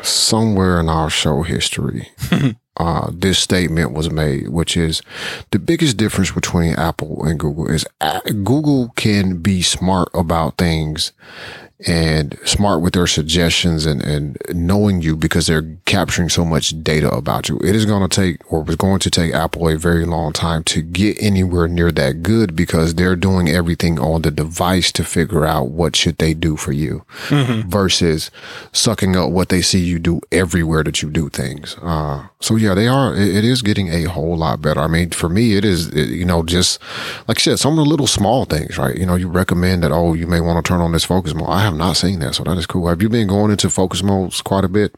somewhere 0.00 0.78
in 0.78 0.88
our 0.88 1.10
show 1.10 1.42
history, 1.42 2.08
uh, 2.76 3.10
this 3.12 3.40
statement 3.40 3.92
was 3.92 4.08
made, 4.08 4.48
which 4.48 4.76
is 4.76 5.02
the 5.50 5.58
biggest 5.58 5.96
difference 5.96 6.30
between 6.30 6.74
Apple 6.74 7.24
and 7.24 7.40
Google 7.40 7.66
is 7.66 7.84
uh, 8.00 8.20
Google 8.20 8.92
can 8.96 9.38
be 9.42 9.60
smart 9.60 10.08
about 10.14 10.56
things 10.56 11.12
and 11.84 12.38
smart 12.44 12.80
with 12.80 12.94
their 12.94 13.06
suggestions 13.06 13.84
and, 13.84 14.02
and 14.02 14.38
knowing 14.54 15.02
you 15.02 15.14
because 15.14 15.46
they're 15.46 15.76
capturing 15.84 16.30
so 16.30 16.44
much 16.44 16.82
data 16.82 17.10
about 17.10 17.48
you. 17.48 17.58
It 17.62 17.76
is 17.76 17.84
going 17.84 18.08
to 18.08 18.14
take 18.14 18.50
or 18.50 18.62
was 18.62 18.76
going 18.76 18.98
to 19.00 19.10
take 19.10 19.34
Apple 19.34 19.68
a 19.68 19.76
very 19.76 20.06
long 20.06 20.32
time 20.32 20.64
to 20.64 20.80
get 20.80 21.20
anywhere 21.20 21.68
near 21.68 21.92
that 21.92 22.22
good 22.22 22.56
because 22.56 22.94
they're 22.94 23.16
doing 23.16 23.48
everything 23.48 23.98
on 23.98 24.22
the 24.22 24.30
device 24.30 24.90
to 24.92 25.04
figure 25.04 25.44
out 25.44 25.68
what 25.68 25.96
should 25.96 26.16
they 26.16 26.32
do 26.32 26.56
for 26.56 26.72
you 26.72 27.04
mm-hmm. 27.28 27.68
versus 27.68 28.30
sucking 28.72 29.14
up 29.14 29.30
what 29.30 29.50
they 29.50 29.60
see 29.60 29.80
you 29.80 29.98
do 29.98 30.20
everywhere 30.32 30.82
that 30.82 31.02
you 31.02 31.10
do 31.10 31.28
things. 31.28 31.76
Uh, 31.82 32.26
so 32.40 32.56
yeah, 32.56 32.74
they 32.74 32.88
are, 32.88 33.14
it, 33.14 33.36
it 33.36 33.44
is 33.44 33.60
getting 33.60 33.88
a 33.88 34.04
whole 34.04 34.36
lot 34.36 34.62
better. 34.62 34.80
I 34.80 34.86
mean, 34.86 35.10
for 35.10 35.28
me, 35.28 35.56
it 35.56 35.64
is, 35.64 35.88
it, 35.88 36.08
you 36.08 36.24
know, 36.24 36.42
just 36.42 36.80
like 37.28 37.38
I 37.38 37.40
said, 37.40 37.58
some 37.58 37.78
of 37.78 37.84
the 37.84 37.90
little 37.90 38.06
small 38.06 38.46
things, 38.46 38.78
right? 38.78 38.96
You 38.96 39.04
know, 39.04 39.16
you 39.16 39.28
recommend 39.28 39.82
that, 39.82 39.92
oh, 39.92 40.14
you 40.14 40.26
may 40.26 40.40
want 40.40 40.64
to 40.64 40.66
turn 40.66 40.80
on 40.80 40.92
this 40.92 41.04
focus 41.04 41.34
mode. 41.34 41.50
I 41.50 41.65
have 41.66 41.76
not 41.76 41.96
seen 41.96 42.20
that, 42.20 42.34
so 42.34 42.44
that 42.44 42.56
is 42.56 42.66
cool. 42.66 42.88
Have 42.88 43.02
you 43.02 43.08
been 43.08 43.28
going 43.28 43.50
into 43.50 43.68
focus 43.68 44.02
modes 44.02 44.40
quite 44.40 44.64
a 44.64 44.68
bit? 44.68 44.94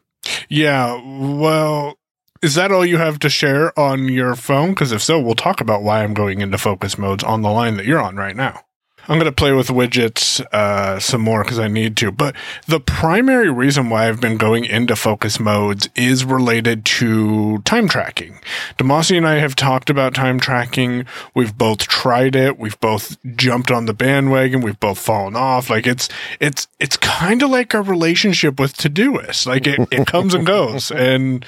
Yeah. 0.47 1.01
Well, 1.03 1.97
is 2.41 2.55
that 2.55 2.71
all 2.71 2.85
you 2.85 2.97
have 2.97 3.19
to 3.19 3.29
share 3.29 3.77
on 3.77 4.07
your 4.07 4.35
phone? 4.35 4.69
Because 4.69 4.91
if 4.91 5.01
so, 5.01 5.19
we'll 5.19 5.35
talk 5.35 5.61
about 5.61 5.83
why 5.83 6.03
I'm 6.03 6.13
going 6.13 6.41
into 6.41 6.57
focus 6.57 6.97
modes 6.97 7.23
on 7.23 7.41
the 7.41 7.49
line 7.49 7.77
that 7.77 7.85
you're 7.85 8.01
on 8.01 8.15
right 8.15 8.35
now. 8.35 8.61
I'm 9.09 9.17
going 9.17 9.25
to 9.25 9.31
play 9.31 9.53
with 9.53 9.69
widgets 9.69 10.39
uh, 10.53 10.99
some 10.99 11.21
more 11.21 11.43
because 11.43 11.57
I 11.57 11.67
need 11.67 11.97
to. 11.97 12.11
But 12.11 12.35
the 12.67 12.79
primary 12.79 13.49
reason 13.49 13.89
why 13.89 14.07
I've 14.07 14.21
been 14.21 14.37
going 14.37 14.65
into 14.65 14.95
focus 14.95 15.39
modes 15.39 15.89
is 15.95 16.23
related 16.23 16.85
to 16.85 17.57
time 17.59 17.87
tracking. 17.87 18.39
Damashe 18.77 19.17
and 19.17 19.27
I 19.27 19.35
have 19.35 19.55
talked 19.55 19.89
about 19.89 20.13
time 20.13 20.39
tracking. 20.39 21.05
We've 21.33 21.57
both 21.57 21.79
tried 21.87 22.35
it. 22.35 22.59
We've 22.59 22.79
both 22.79 23.17
jumped 23.35 23.71
on 23.71 23.87
the 23.87 23.95
bandwagon. 23.95 24.61
We've 24.61 24.79
both 24.79 24.99
fallen 24.99 25.35
off. 25.35 25.71
Like 25.71 25.87
it's 25.87 26.07
it's 26.39 26.67
it's 26.79 26.95
kind 26.95 27.41
of 27.41 27.49
like 27.49 27.73
a 27.73 27.81
relationship 27.81 28.59
with 28.59 28.77
Todoist. 28.77 29.47
Like 29.47 29.65
it, 29.65 29.87
it 29.91 30.05
comes 30.05 30.35
and 30.35 30.45
goes 30.45 30.91
and 30.91 31.43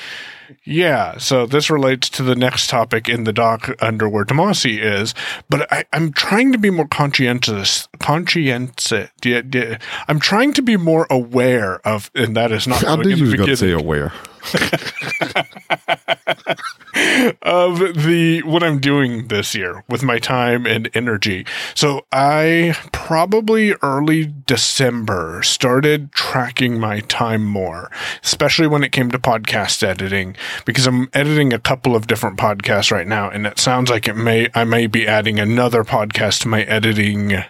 yeah, 0.63 1.17
so 1.17 1.45
this 1.45 1.69
relates 1.69 2.09
to 2.09 2.23
the 2.23 2.35
next 2.35 2.69
topic 2.69 3.09
in 3.09 3.23
the 3.23 3.33
doc 3.33 3.75
under 3.81 4.07
where 4.07 4.25
Damashe 4.25 4.79
is, 4.81 5.13
but 5.49 5.71
I, 5.71 5.85
am 5.93 6.11
trying 6.13 6.51
to 6.51 6.57
be 6.57 6.69
more 6.69 6.87
conscientious. 6.87 7.87
Conscientious. 7.99 9.11
I'm 10.07 10.19
trying 10.19 10.53
to 10.53 10.61
be 10.61 10.77
more 10.77 11.07
aware 11.09 11.85
of, 11.87 12.11
and 12.15 12.35
that 12.35 12.51
is 12.51 12.67
not. 12.67 12.85
I 12.85 12.95
knew 12.95 13.15
you 13.15 13.31
were 13.31 13.37
going 13.37 13.49
to 13.49 13.57
say 13.57 13.71
aware. 13.71 14.13
of 17.41 17.79
the 17.79 18.41
what 18.45 18.63
I'm 18.63 18.79
doing 18.79 19.27
this 19.27 19.55
year 19.55 19.83
with 19.87 20.03
my 20.03 20.19
time 20.19 20.65
and 20.65 20.89
energy. 20.93 21.45
So 21.75 22.05
I 22.11 22.75
probably 22.91 23.73
early 23.81 24.33
December 24.45 25.43
started 25.43 26.11
tracking 26.11 26.79
my 26.79 27.01
time 27.01 27.45
more, 27.45 27.91
especially 28.23 28.67
when 28.67 28.83
it 28.83 28.91
came 28.91 29.11
to 29.11 29.19
podcast 29.19 29.83
editing 29.83 30.35
because 30.65 30.87
I'm 30.87 31.09
editing 31.13 31.53
a 31.53 31.59
couple 31.59 31.95
of 31.95 32.07
different 32.07 32.37
podcasts 32.37 32.91
right 32.91 33.07
now 33.07 33.29
and 33.29 33.45
it 33.45 33.59
sounds 33.59 33.89
like 33.89 34.07
it 34.07 34.15
may 34.15 34.49
I 34.53 34.63
may 34.63 34.87
be 34.87 35.07
adding 35.07 35.39
another 35.39 35.83
podcast 35.83 36.41
to 36.41 36.47
my 36.47 36.63
editing 36.63 37.43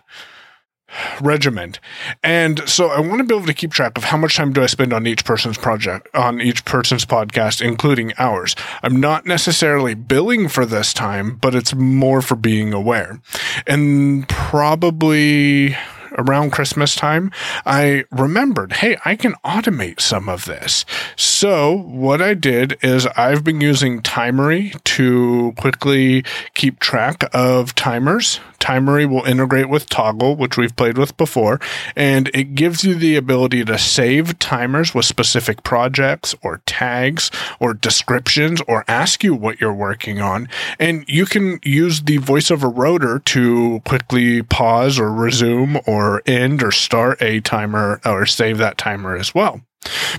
regiment. 1.22 1.80
And 2.24 2.68
so 2.68 2.88
I 2.88 3.00
want 3.00 3.20
to 3.20 3.24
be 3.24 3.36
able 3.36 3.48
to 3.48 3.54
keep 3.54 3.72
track 3.72 3.98
of 3.98 4.06
how 4.06 4.18
much 4.18 4.36
time 4.36 4.54
do 4.54 4.64
I 4.64 4.68
spend 4.68 4.94
on 4.94 5.08
each 5.08 5.26
person's 5.26 5.58
project, 5.58 6.08
on 6.14 6.42
each 6.42 6.66
person's 6.66 7.06
podcast, 7.06 7.62
including 7.62 8.14
ours. 8.18 8.56
I'm 8.84 9.00
not 9.00 9.26
necessarily 9.26 9.94
billing 9.94 10.48
for 10.48 10.66
this 10.66 10.94
time, 10.94 11.38
but 11.38 11.56
it's 11.56 11.74
more 11.74 12.22
for 12.22 12.36
being 12.36 12.74
aware. 12.74 13.20
And 13.68 14.28
probably 14.28 15.76
around 16.18 16.52
Christmas 16.52 16.96
time, 16.96 17.32
I 17.66 18.06
remembered, 18.12 18.74
hey, 18.74 18.98
I 19.06 19.16
can 19.16 19.34
automate 19.46 20.02
some 20.02 20.28
of 20.28 20.46
this. 20.46 20.86
So 21.16 21.72
what 21.74 22.22
I 22.22 22.34
did 22.34 22.78
is 22.82 23.08
I've 23.08 23.44
been 23.44 23.62
using 23.62 24.02
Timery 24.02 24.82
to 24.84 25.54
quickly 25.58 26.24
keep 26.54 26.80
track 26.80 27.24
of 27.34 27.76
timers 27.76 28.40
Timery 28.62 29.10
will 29.10 29.24
integrate 29.24 29.68
with 29.68 29.90
Toggl, 29.90 30.38
which 30.38 30.56
we've 30.56 30.76
played 30.76 30.98
with 30.98 31.18
before, 31.18 31.60
and 31.96 32.30
it 32.34 32.56
gives 32.56 32.84
you 32.84 32.96
the 32.96 33.16
ability 33.16 33.66
to 33.66 33.78
save 33.78 34.40
timers 34.40 34.94
with 34.94 35.06
specific 35.06 35.64
projects 35.64 36.36
or 36.42 36.62
tags 36.66 37.32
or 37.60 37.74
descriptions 37.74 38.62
or 38.68 38.86
ask 38.88 39.24
you 39.24 39.34
what 39.34 39.60
you're 39.60 39.74
working 39.74 40.22
on. 40.22 40.48
And 40.80 41.04
you 41.08 41.26
can 41.26 41.60
use 41.64 42.04
the 42.04 42.20
voiceover 42.20 42.72
rotor 42.74 43.20
to 43.20 43.82
quickly 43.86 44.44
pause 44.44 45.00
or 45.00 45.12
resume 45.12 45.82
or 45.88 46.22
end 46.26 46.64
or 46.64 46.72
start 46.72 47.22
a 47.22 47.42
timer 47.42 48.00
or 48.06 48.26
save 48.26 48.60
that 48.60 48.78
timer 48.78 49.16
as 49.18 49.34
well. 49.34 49.62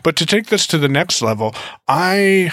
But 0.03 0.17
to 0.17 0.27
take 0.27 0.47
this 0.47 0.67
to 0.67 0.79
the 0.79 0.89
next 0.89 1.23
level, 1.23 1.55
I 1.87 2.53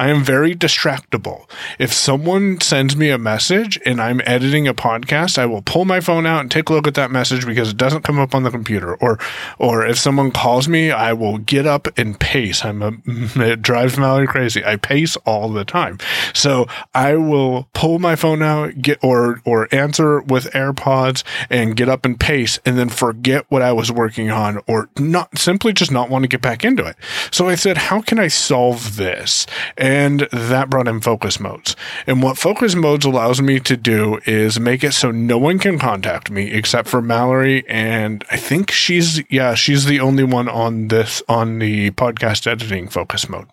I 0.00 0.08
am 0.08 0.24
very 0.24 0.54
distractible. 0.54 1.46
If 1.78 1.92
someone 1.92 2.58
sends 2.62 2.96
me 2.96 3.10
a 3.10 3.18
message 3.18 3.78
and 3.84 4.00
I'm 4.00 4.22
editing 4.24 4.66
a 4.66 4.72
podcast, 4.72 5.36
I 5.36 5.44
will 5.44 5.60
pull 5.60 5.84
my 5.84 6.00
phone 6.00 6.24
out 6.24 6.40
and 6.40 6.50
take 6.50 6.70
a 6.70 6.72
look 6.72 6.86
at 6.86 6.94
that 6.94 7.10
message 7.10 7.44
because 7.44 7.68
it 7.68 7.76
doesn't 7.76 8.00
come 8.00 8.18
up 8.18 8.34
on 8.34 8.42
the 8.42 8.50
computer. 8.50 8.94
Or, 8.94 9.18
or 9.58 9.84
if 9.84 9.98
someone 9.98 10.30
calls 10.30 10.68
me, 10.68 10.90
I 10.90 11.12
will 11.12 11.36
get 11.36 11.66
up 11.66 11.86
and 11.98 12.18
pace. 12.18 12.64
I'm 12.64 12.80
a, 12.80 12.92
it 13.06 13.60
drives 13.60 13.98
Mallory 13.98 14.26
crazy. 14.26 14.64
I 14.64 14.76
pace 14.76 15.16
all 15.26 15.50
the 15.50 15.66
time. 15.66 15.98
So 16.32 16.66
I 16.94 17.16
will 17.16 17.68
pull 17.74 17.98
my 17.98 18.16
phone 18.16 18.42
out, 18.42 18.80
get, 18.80 19.04
or, 19.04 19.42
or 19.44 19.68
answer 19.70 20.22
with 20.22 20.46
AirPods 20.52 21.24
and 21.50 21.76
get 21.76 21.90
up 21.90 22.06
and 22.06 22.18
pace 22.18 22.58
and 22.64 22.78
then 22.78 22.88
forget 22.88 23.44
what 23.50 23.60
I 23.60 23.72
was 23.72 23.92
working 23.92 24.30
on 24.30 24.62
or 24.66 24.88
not 24.98 25.36
simply 25.36 25.74
just 25.74 25.92
not 25.92 26.08
want 26.08 26.22
to 26.22 26.28
get 26.28 26.40
back 26.40 26.64
into 26.64 26.86
it. 26.86 26.96
So 27.30 27.50
I 27.50 27.54
said, 27.54 27.76
how 27.76 28.00
can 28.00 28.18
I 28.18 28.28
solve 28.28 28.96
this? 28.96 29.46
And 29.76 29.89
and 29.90 30.20
that 30.30 30.70
brought 30.70 30.86
in 30.86 31.00
focus 31.00 31.40
modes. 31.40 31.74
And 32.06 32.22
what 32.22 32.38
focus 32.38 32.76
modes 32.76 33.04
allows 33.04 33.42
me 33.42 33.58
to 33.58 33.76
do 33.76 34.20
is 34.24 34.60
make 34.60 34.84
it 34.84 34.92
so 34.92 35.10
no 35.10 35.36
one 35.36 35.58
can 35.58 35.80
contact 35.80 36.30
me 36.30 36.52
except 36.52 36.88
for 36.88 37.02
Mallory. 37.02 37.68
And 37.68 38.24
I 38.30 38.36
think 38.36 38.70
she's, 38.70 39.20
yeah, 39.28 39.54
she's 39.54 39.86
the 39.86 39.98
only 39.98 40.22
one 40.22 40.48
on 40.48 40.88
this, 40.88 41.24
on 41.28 41.58
the 41.58 41.90
podcast 41.90 42.46
editing 42.46 42.86
focus 42.86 43.28
mode. 43.28 43.48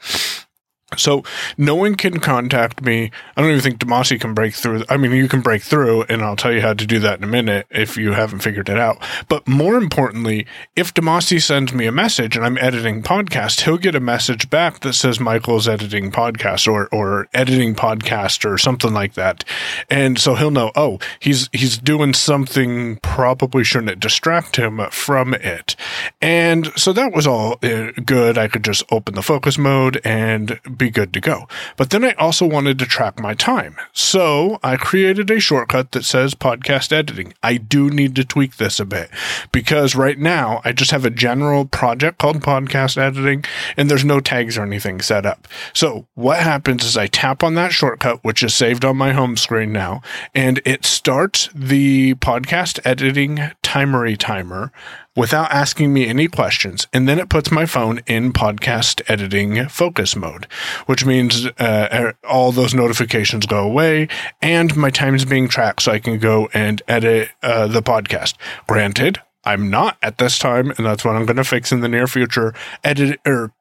So 0.95 1.23
no 1.57 1.75
one 1.75 1.95
can 1.95 2.21
contact 2.21 2.81
me. 2.81 3.11
I 3.35 3.41
don't 3.41 3.49
even 3.51 3.61
think 3.61 3.79
Damashe 3.79 4.21
can 4.21 4.33
break 4.33 4.53
through. 4.53 4.85
I 4.87 4.95
mean, 4.95 5.11
you 5.11 5.27
can 5.27 5.41
break 5.41 5.61
through, 5.61 6.03
and 6.03 6.21
I'll 6.21 6.37
tell 6.37 6.53
you 6.53 6.61
how 6.61 6.73
to 6.73 6.85
do 6.85 6.97
that 6.99 7.17
in 7.17 7.25
a 7.25 7.27
minute 7.27 7.67
if 7.69 7.97
you 7.97 8.13
haven't 8.13 8.39
figured 8.39 8.69
it 8.69 8.77
out. 8.77 8.97
But 9.27 9.45
more 9.49 9.75
importantly, 9.75 10.47
if 10.77 10.93
Damashe 10.93 11.41
sends 11.41 11.73
me 11.73 11.87
a 11.87 11.91
message 11.91 12.37
and 12.37 12.45
I'm 12.45 12.57
editing 12.59 13.03
podcast, 13.03 13.61
he'll 13.61 13.77
get 13.77 13.95
a 13.95 13.99
message 13.99 14.49
back 14.49 14.79
that 14.79 14.93
says 14.93 15.19
Michael's 15.19 15.67
editing 15.67 16.09
podcast 16.09 16.71
or 16.71 16.87
or 16.87 17.27
editing 17.33 17.75
podcast 17.75 18.49
or 18.49 18.57
something 18.57 18.93
like 18.93 19.15
that, 19.15 19.43
and 19.89 20.17
so 20.17 20.35
he'll 20.35 20.51
know. 20.51 20.71
Oh, 20.73 20.99
he's 21.19 21.49
he's 21.51 21.77
doing 21.77 22.13
something 22.13 22.95
probably 22.97 23.65
shouldn't 23.65 23.99
distract 23.99 24.55
him 24.55 24.79
from 24.91 25.33
it, 25.33 25.75
and 26.21 26.71
so 26.79 26.93
that 26.93 27.13
was 27.13 27.27
all 27.27 27.57
uh, 27.61 27.91
good. 28.05 28.37
I 28.37 28.47
could 28.47 28.63
just 28.63 28.83
open 28.89 29.15
the 29.15 29.21
focus 29.21 29.57
mode 29.57 29.99
and 30.05 30.57
be 30.77 30.89
good 30.89 31.13
to 31.13 31.19
go. 31.19 31.47
But 31.75 31.89
then 31.89 32.03
I 32.03 32.11
also 32.13 32.45
wanted 32.45 32.79
to 32.79 32.85
track 32.85 33.19
my 33.19 33.33
time. 33.33 33.75
So 33.93 34.59
I 34.63 34.77
created 34.77 35.29
a 35.31 35.39
shortcut 35.39 35.91
that 35.91 36.05
says 36.05 36.35
podcast 36.35 36.91
editing. 36.91 37.33
I 37.43 37.57
do 37.57 37.89
need 37.89 38.15
to 38.15 38.25
tweak 38.25 38.57
this 38.57 38.79
a 38.79 38.85
bit 38.85 39.09
because 39.51 39.95
right 39.95 40.17
now 40.17 40.61
I 40.63 40.71
just 40.71 40.91
have 40.91 41.05
a 41.05 41.09
general 41.09 41.65
project 41.65 42.19
called 42.19 42.41
podcast 42.41 42.97
editing 42.97 43.43
and 43.75 43.89
there's 43.89 44.05
no 44.05 44.19
tags 44.19 44.57
or 44.57 44.63
anything 44.63 45.01
set 45.01 45.25
up. 45.25 45.47
So 45.73 46.07
what 46.15 46.39
happens 46.39 46.83
is 46.83 46.97
I 46.97 47.07
tap 47.07 47.43
on 47.43 47.55
that 47.55 47.71
shortcut, 47.71 48.23
which 48.23 48.43
is 48.43 48.53
saved 48.53 48.85
on 48.85 48.97
my 48.97 49.13
home 49.13 49.37
screen 49.37 49.71
now, 49.71 50.01
and 50.33 50.61
it 50.65 50.85
starts 50.85 51.49
the 51.53 52.15
podcast 52.15 52.79
editing 52.85 53.37
timery 53.63 54.17
timer 54.17 54.71
without 55.17 55.51
asking 55.51 55.91
me 55.91 56.07
any 56.07 56.27
questions. 56.27 56.87
And 56.93 57.09
then 57.09 57.19
it 57.19 57.27
puts 57.27 57.51
my 57.51 57.65
phone 57.65 57.99
in 58.07 58.31
podcast 58.31 59.01
editing 59.09 59.67
focus 59.67 60.15
mode, 60.15 60.45
which 60.85 61.05
means 61.05 61.47
uh, 61.57 61.89
er, 61.91 62.13
all 62.29 62.53
those 62.53 62.73
notifications 62.73 63.45
go 63.45 63.63
away 63.63 64.07
and 64.41 64.77
my 64.77 64.91
time 64.91 65.15
is 65.15 65.25
being 65.25 65.49
tracked 65.49 65.81
so 65.81 65.91
I 65.91 65.99
can 65.99 66.19
go 66.19 66.47
and 66.53 66.81
edit 66.87 67.31
uh, 67.41 67.67
the 67.67 67.81
podcast. 67.81 68.35
Granted, 68.67 69.19
I'm 69.43 69.69
not 69.69 69.97
at 70.01 70.17
this 70.17 70.37
time, 70.37 70.71
and 70.71 70.85
that's 70.85 71.05
what 71.05 71.15
I'm 71.15 71.25
going 71.25 71.37
to 71.37 71.43
fix 71.45 71.71
in 71.71 71.79
the 71.79 71.87
near 71.87 72.05
future. 72.05 72.53
Edit 72.83 73.21
or 73.25 73.53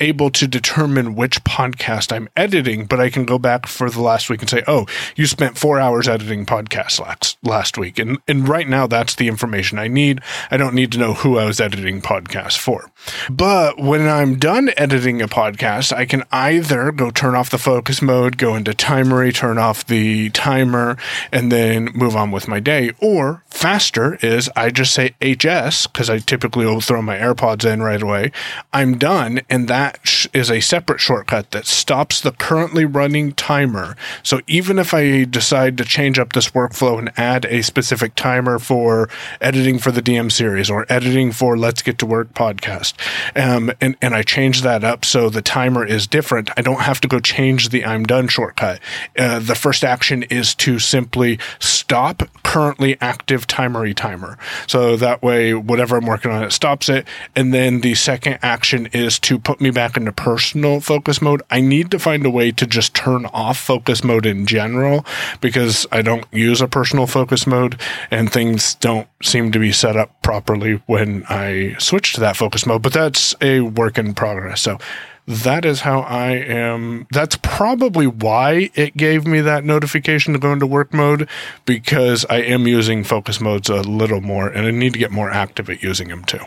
able 0.00 0.30
to 0.30 0.46
determine 0.46 1.14
which 1.14 1.44
podcast 1.44 2.12
I'm 2.12 2.28
editing, 2.36 2.86
but 2.86 3.00
I 3.00 3.10
can 3.10 3.24
go 3.24 3.38
back 3.38 3.66
for 3.66 3.88
the 3.88 4.02
last 4.02 4.28
week 4.28 4.40
and 4.40 4.50
say, 4.50 4.62
"Oh, 4.66 4.86
you 5.16 5.26
spent 5.26 5.58
four 5.58 5.78
hours 5.78 6.08
editing 6.08 6.46
podcasts 6.46 7.00
last 7.00 7.38
last 7.42 7.78
week," 7.78 7.98
and 7.98 8.18
and 8.26 8.48
right 8.48 8.68
now 8.68 8.86
that's 8.86 9.14
the 9.14 9.28
information 9.28 9.78
I 9.78 9.88
need. 9.88 10.20
I 10.50 10.56
don't 10.56 10.74
need 10.74 10.92
to 10.92 10.98
know 10.98 11.14
who 11.14 11.38
I 11.38 11.44
was 11.44 11.60
editing 11.60 12.00
podcasts 12.00 12.58
for. 12.58 12.90
But 13.30 13.78
when 13.78 14.08
I'm 14.08 14.38
done 14.38 14.70
editing 14.76 15.22
a 15.22 15.28
podcast, 15.28 15.92
I 15.92 16.06
can 16.06 16.24
either 16.32 16.90
go 16.90 17.10
turn 17.10 17.34
off 17.34 17.50
the 17.50 17.58
focus 17.58 18.02
mode, 18.02 18.36
go 18.36 18.54
into 18.54 18.72
timery, 18.72 19.32
turn 19.34 19.58
off 19.58 19.86
the 19.86 20.30
timer, 20.30 20.96
and 21.30 21.52
then 21.52 21.90
move 21.94 22.16
on 22.16 22.30
with 22.30 22.48
my 22.48 22.60
day. 22.60 22.92
Or 23.00 23.42
faster 23.48 24.18
is 24.22 24.50
I 24.56 24.70
just 24.70 24.92
say 24.92 25.14
HS 25.20 25.86
because 25.86 26.10
I 26.10 26.18
typically 26.18 26.66
will 26.66 26.80
throw 26.80 27.02
my 27.02 27.16
AirPods 27.18 27.64
in 27.64 27.82
right 27.82 28.02
away. 28.02 28.32
I'm 28.72 28.98
done, 28.98 29.40
and 29.48 29.68
that 29.68 29.83
is 30.32 30.50
a 30.50 30.60
separate 30.60 31.00
shortcut 31.00 31.50
that 31.50 31.66
stops 31.66 32.20
the 32.20 32.32
currently 32.32 32.84
running 32.84 33.32
timer. 33.32 33.96
So 34.22 34.40
even 34.46 34.78
if 34.78 34.94
I 34.94 35.24
decide 35.24 35.78
to 35.78 35.84
change 35.84 36.18
up 36.18 36.32
this 36.32 36.50
workflow 36.50 36.98
and 36.98 37.12
add 37.16 37.44
a 37.46 37.62
specific 37.62 38.14
timer 38.14 38.58
for 38.58 39.08
editing 39.40 39.78
for 39.78 39.90
the 39.90 40.02
DM 40.02 40.30
series 40.30 40.70
or 40.70 40.86
editing 40.88 41.32
for 41.32 41.56
Let's 41.56 41.82
Get 41.82 41.98
to 41.98 42.06
Work 42.06 42.34
podcast, 42.34 42.94
um, 43.36 43.72
and, 43.80 43.96
and 44.00 44.14
I 44.14 44.22
change 44.22 44.62
that 44.62 44.84
up 44.84 45.04
so 45.04 45.28
the 45.28 45.42
timer 45.42 45.84
is 45.84 46.06
different, 46.06 46.50
I 46.56 46.62
don't 46.62 46.82
have 46.82 47.00
to 47.02 47.08
go 47.08 47.20
change 47.20 47.68
the 47.68 47.84
I'm 47.84 48.04
done 48.04 48.28
shortcut. 48.28 48.80
Uh, 49.18 49.38
the 49.38 49.54
first 49.54 49.84
action 49.84 50.22
is 50.24 50.54
to 50.56 50.78
simply 50.78 51.38
stop 51.58 52.22
currently 52.42 52.96
active 53.00 53.46
timery 53.46 53.94
timer. 53.94 54.38
So 54.66 54.96
that 54.96 55.22
way, 55.22 55.54
whatever 55.54 55.96
I'm 55.96 56.06
working 56.06 56.30
on, 56.30 56.42
it 56.42 56.52
stops 56.52 56.88
it. 56.88 57.06
And 57.34 57.52
then 57.52 57.80
the 57.80 57.94
second 57.94 58.38
action 58.42 58.88
is 58.92 59.18
to 59.20 59.38
put 59.38 59.60
me 59.60 59.70
back 59.74 59.96
into 59.96 60.12
personal 60.12 60.80
focus 60.80 61.20
mode, 61.20 61.42
I 61.50 61.60
need 61.60 61.90
to 61.90 61.98
find 61.98 62.24
a 62.24 62.30
way 62.30 62.52
to 62.52 62.66
just 62.66 62.94
turn 62.94 63.26
off 63.26 63.58
focus 63.58 64.02
mode 64.02 64.24
in 64.24 64.46
general 64.46 65.04
because 65.40 65.86
I 65.92 66.02
don't 66.02 66.24
use 66.32 66.60
a 66.60 66.68
personal 66.68 67.06
focus 67.06 67.46
mode 67.46 67.80
and 68.10 68.32
things 68.32 68.76
don't 68.76 69.08
seem 69.22 69.52
to 69.52 69.58
be 69.58 69.72
set 69.72 69.96
up 69.96 70.22
properly 70.22 70.82
when 70.86 71.24
I 71.28 71.76
switch 71.78 72.14
to 72.14 72.20
that 72.20 72.36
focus 72.36 72.64
mode. 72.64 72.82
But 72.82 72.92
that's 72.92 73.34
a 73.40 73.60
work 73.60 73.98
in 73.98 74.14
progress. 74.14 74.62
So 74.62 74.78
that 75.26 75.64
is 75.64 75.80
how 75.80 76.00
I 76.00 76.32
am. 76.32 77.06
That's 77.10 77.36
probably 77.42 78.06
why 78.06 78.70
it 78.74 78.96
gave 78.96 79.26
me 79.26 79.40
that 79.40 79.64
notification 79.64 80.32
to 80.34 80.38
go 80.38 80.52
into 80.52 80.66
work 80.66 80.92
mode 80.92 81.28
because 81.64 82.26
I 82.28 82.36
am 82.42 82.66
using 82.66 83.04
focus 83.04 83.40
modes 83.40 83.70
a 83.70 83.80
little 83.80 84.20
more 84.20 84.48
and 84.48 84.66
I 84.66 84.70
need 84.70 84.92
to 84.92 84.98
get 84.98 85.10
more 85.10 85.30
active 85.30 85.70
at 85.70 85.82
using 85.82 86.08
them 86.08 86.24
too. 86.24 86.40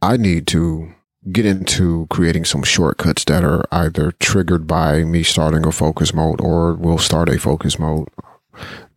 I 0.00 0.16
need 0.16 0.48
to 0.48 0.94
get 1.30 1.46
into 1.46 2.06
creating 2.10 2.44
some 2.44 2.62
shortcuts 2.62 3.24
that 3.24 3.44
are 3.44 3.64
either 3.70 4.12
triggered 4.12 4.66
by 4.66 5.04
me 5.04 5.22
starting 5.22 5.64
a 5.64 5.72
focus 5.72 6.12
mode 6.12 6.40
or 6.40 6.74
will 6.74 6.98
start 6.98 7.28
a 7.28 7.38
focus 7.38 7.78
mode 7.78 8.08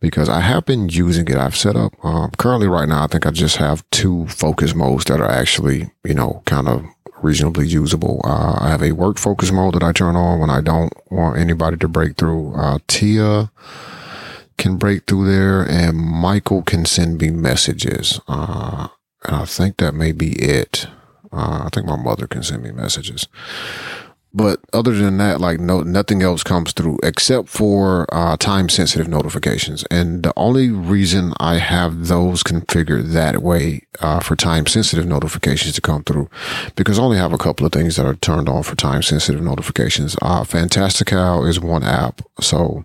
because 0.00 0.28
I 0.28 0.40
have 0.40 0.66
been 0.66 0.88
using 0.88 1.28
it. 1.28 1.36
I've 1.36 1.56
set 1.56 1.76
up 1.76 1.92
um, 2.04 2.30
currently 2.36 2.68
right 2.68 2.88
now. 2.88 3.04
I 3.04 3.06
think 3.06 3.26
I 3.26 3.30
just 3.30 3.56
have 3.56 3.88
two 3.90 4.26
focus 4.26 4.74
modes 4.74 5.04
that 5.06 5.20
are 5.20 5.30
actually, 5.30 5.90
you 6.04 6.14
know, 6.14 6.42
kind 6.46 6.68
of 6.68 6.84
reasonably 7.22 7.66
usable. 7.66 8.20
Uh, 8.24 8.58
I 8.60 8.68
have 8.68 8.82
a 8.82 8.92
work 8.92 9.18
focus 9.18 9.50
mode 9.52 9.74
that 9.74 9.82
I 9.82 9.92
turn 9.92 10.16
on 10.16 10.40
when 10.40 10.50
I 10.50 10.60
don't 10.60 10.92
want 11.10 11.38
anybody 11.38 11.76
to 11.78 11.88
break 11.88 12.16
through. 12.16 12.54
Uh, 12.54 12.78
Tia 12.88 13.50
can 14.58 14.76
break 14.76 15.06
through 15.06 15.26
there 15.30 15.62
and 15.62 15.96
Michael 15.96 16.62
can 16.62 16.84
send 16.84 17.20
me 17.20 17.30
messages. 17.30 18.20
Uh, 18.28 18.88
and 19.24 19.36
I 19.36 19.44
think 19.44 19.78
that 19.78 19.94
may 19.94 20.12
be 20.12 20.32
it. 20.32 20.86
Uh, 21.32 21.64
I 21.64 21.68
think 21.72 21.86
my 21.86 21.96
mother 21.96 22.26
can 22.26 22.42
send 22.42 22.62
me 22.62 22.72
messages. 22.72 23.26
But 24.36 24.60
other 24.74 24.92
than 24.92 25.16
that, 25.16 25.40
like 25.40 25.60
no, 25.60 25.80
nothing 25.80 26.22
else 26.22 26.42
comes 26.42 26.72
through 26.72 26.98
except 27.02 27.48
for 27.48 28.06
uh, 28.14 28.36
time 28.36 28.68
sensitive 28.68 29.08
notifications. 29.08 29.82
And 29.90 30.22
the 30.24 30.32
only 30.36 30.70
reason 30.70 31.32
I 31.40 31.54
have 31.54 32.08
those 32.08 32.42
configured 32.42 33.12
that 33.12 33.40
way 33.40 33.86
uh, 34.00 34.20
for 34.20 34.36
time 34.36 34.66
sensitive 34.66 35.06
notifications 35.06 35.74
to 35.76 35.80
come 35.80 36.04
through, 36.04 36.28
because 36.74 36.98
I 36.98 37.02
only 37.02 37.16
have 37.16 37.32
a 37.32 37.38
couple 37.38 37.64
of 37.64 37.72
things 37.72 37.96
that 37.96 38.04
are 38.04 38.14
turned 38.14 38.50
on 38.50 38.62
for 38.62 38.76
time 38.76 39.00
sensitive 39.00 39.40
notifications. 39.40 40.16
Uh, 40.20 40.44
Fantastical 40.44 41.46
is 41.46 41.58
one 41.58 41.82
app. 41.82 42.20
So 42.38 42.84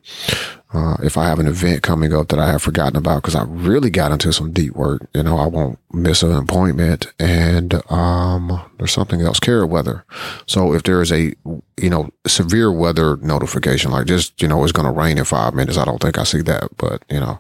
Uh, 0.74 0.95
if 1.03 1.17
I 1.17 1.26
have 1.26 1.39
an 1.39 1.47
event 1.47 1.84
coming 1.84 2.13
up 2.13 2.30
that 2.30 2.39
I 2.39 2.49
have 2.49 2.61
forgotten 2.61 2.95
about 2.95 3.22
because 3.22 3.36
I 3.36 3.43
really 3.43 3.89
got 3.89 4.11
into 4.11 4.32
some 4.32 4.53
deep 4.53 4.74
work, 4.74 5.05
you 5.13 5.24
know, 5.24 5.38
I 5.38 5.45
won't 5.45 5.80
miss 5.93 6.24
an 6.24 6.32
appointment. 6.32 7.11
And 7.19 7.82
um, 7.91 8.61
there's 8.78 8.93
something 8.93 9.22
else, 9.22 9.39
Carrot 9.39 9.69
Weather. 9.69 10.05
So 10.45 10.74
if 10.74 10.84
there 10.84 11.01
is 11.01 11.11
a, 11.11 11.34
you 11.78 11.89
know, 11.89 12.09
severe 12.26 12.72
weather 12.72 13.17
notification, 13.17 13.91
like 13.91 14.07
just, 14.07 14.41
you 14.41 14.47
know, 14.47 14.63
it's 14.63 14.72
going 14.72 14.86
to 14.86 14.97
rain 14.97 15.17
in 15.17 15.26
five 15.26 15.53
minutes, 15.53 15.78
I 15.78 15.86
don't 15.86 16.01
think 16.01 16.17
I 16.17 16.24
see 16.24 16.41
that. 16.43 16.69
But, 16.78 17.03
you 17.09 17.19
know, 17.19 17.39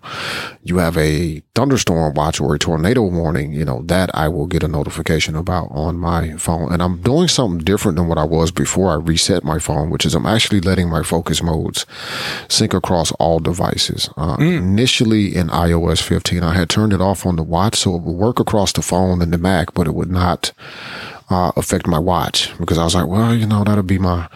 you 0.63 0.77
have 0.79 0.97
a 0.97 1.41
thunderstorm 1.55 2.13
watch 2.13 2.41
or 2.41 2.55
a 2.55 2.59
tornado 2.59 3.03
warning, 3.03 3.53
you 3.53 3.63
know, 3.63 3.81
that 3.83 4.09
I 4.13 4.27
will 4.27 4.47
get 4.47 4.63
a 4.63 4.67
notification 4.67 5.35
about 5.35 5.69
on 5.71 5.97
my 5.97 6.33
phone. 6.33 6.73
And 6.73 6.81
I'm 6.81 7.01
doing 7.01 7.27
something 7.27 7.63
different 7.63 7.97
than 7.97 8.07
what 8.07 8.17
I 8.17 8.25
was 8.25 8.51
before 8.51 8.91
I 8.91 8.95
reset 8.95 9.43
my 9.43 9.59
phone, 9.59 9.89
which 9.89 10.05
is 10.05 10.15
I'm 10.15 10.25
actually 10.25 10.59
letting 10.59 10.89
my 10.89 11.03
focus 11.03 11.41
modes 11.41 11.85
sync 12.49 12.73
across 12.73 13.13
all 13.21 13.39
devices. 13.39 14.09
Uh, 14.17 14.35
Initially 14.39 15.35
in 15.35 15.47
iOS 15.47 16.01
15, 16.01 16.43
I 16.43 16.53
had 16.53 16.69
turned 16.69 16.93
it 16.93 17.01
off 17.01 17.25
on 17.25 17.35
the 17.35 17.43
watch 17.43 17.75
so 17.75 17.95
it 17.95 18.01
would 18.01 18.15
work 18.15 18.39
across 18.39 18.71
the 18.73 18.81
phone 18.81 19.21
and 19.21 19.31
the 19.31 19.37
Mac, 19.37 19.73
but 19.73 19.87
it 19.87 19.93
would 19.93 20.11
not 20.11 20.51
uh, 21.29 21.51
affect 21.55 21.87
my 21.87 21.99
watch 21.99 22.51
because 22.59 22.77
I 22.77 22.83
was 22.83 22.95
like, 22.95 23.07
well, 23.07 23.33
you 23.33 23.47
know, 23.47 23.63
that'll 23.63 23.83
be 23.83 23.99
my 23.99 24.27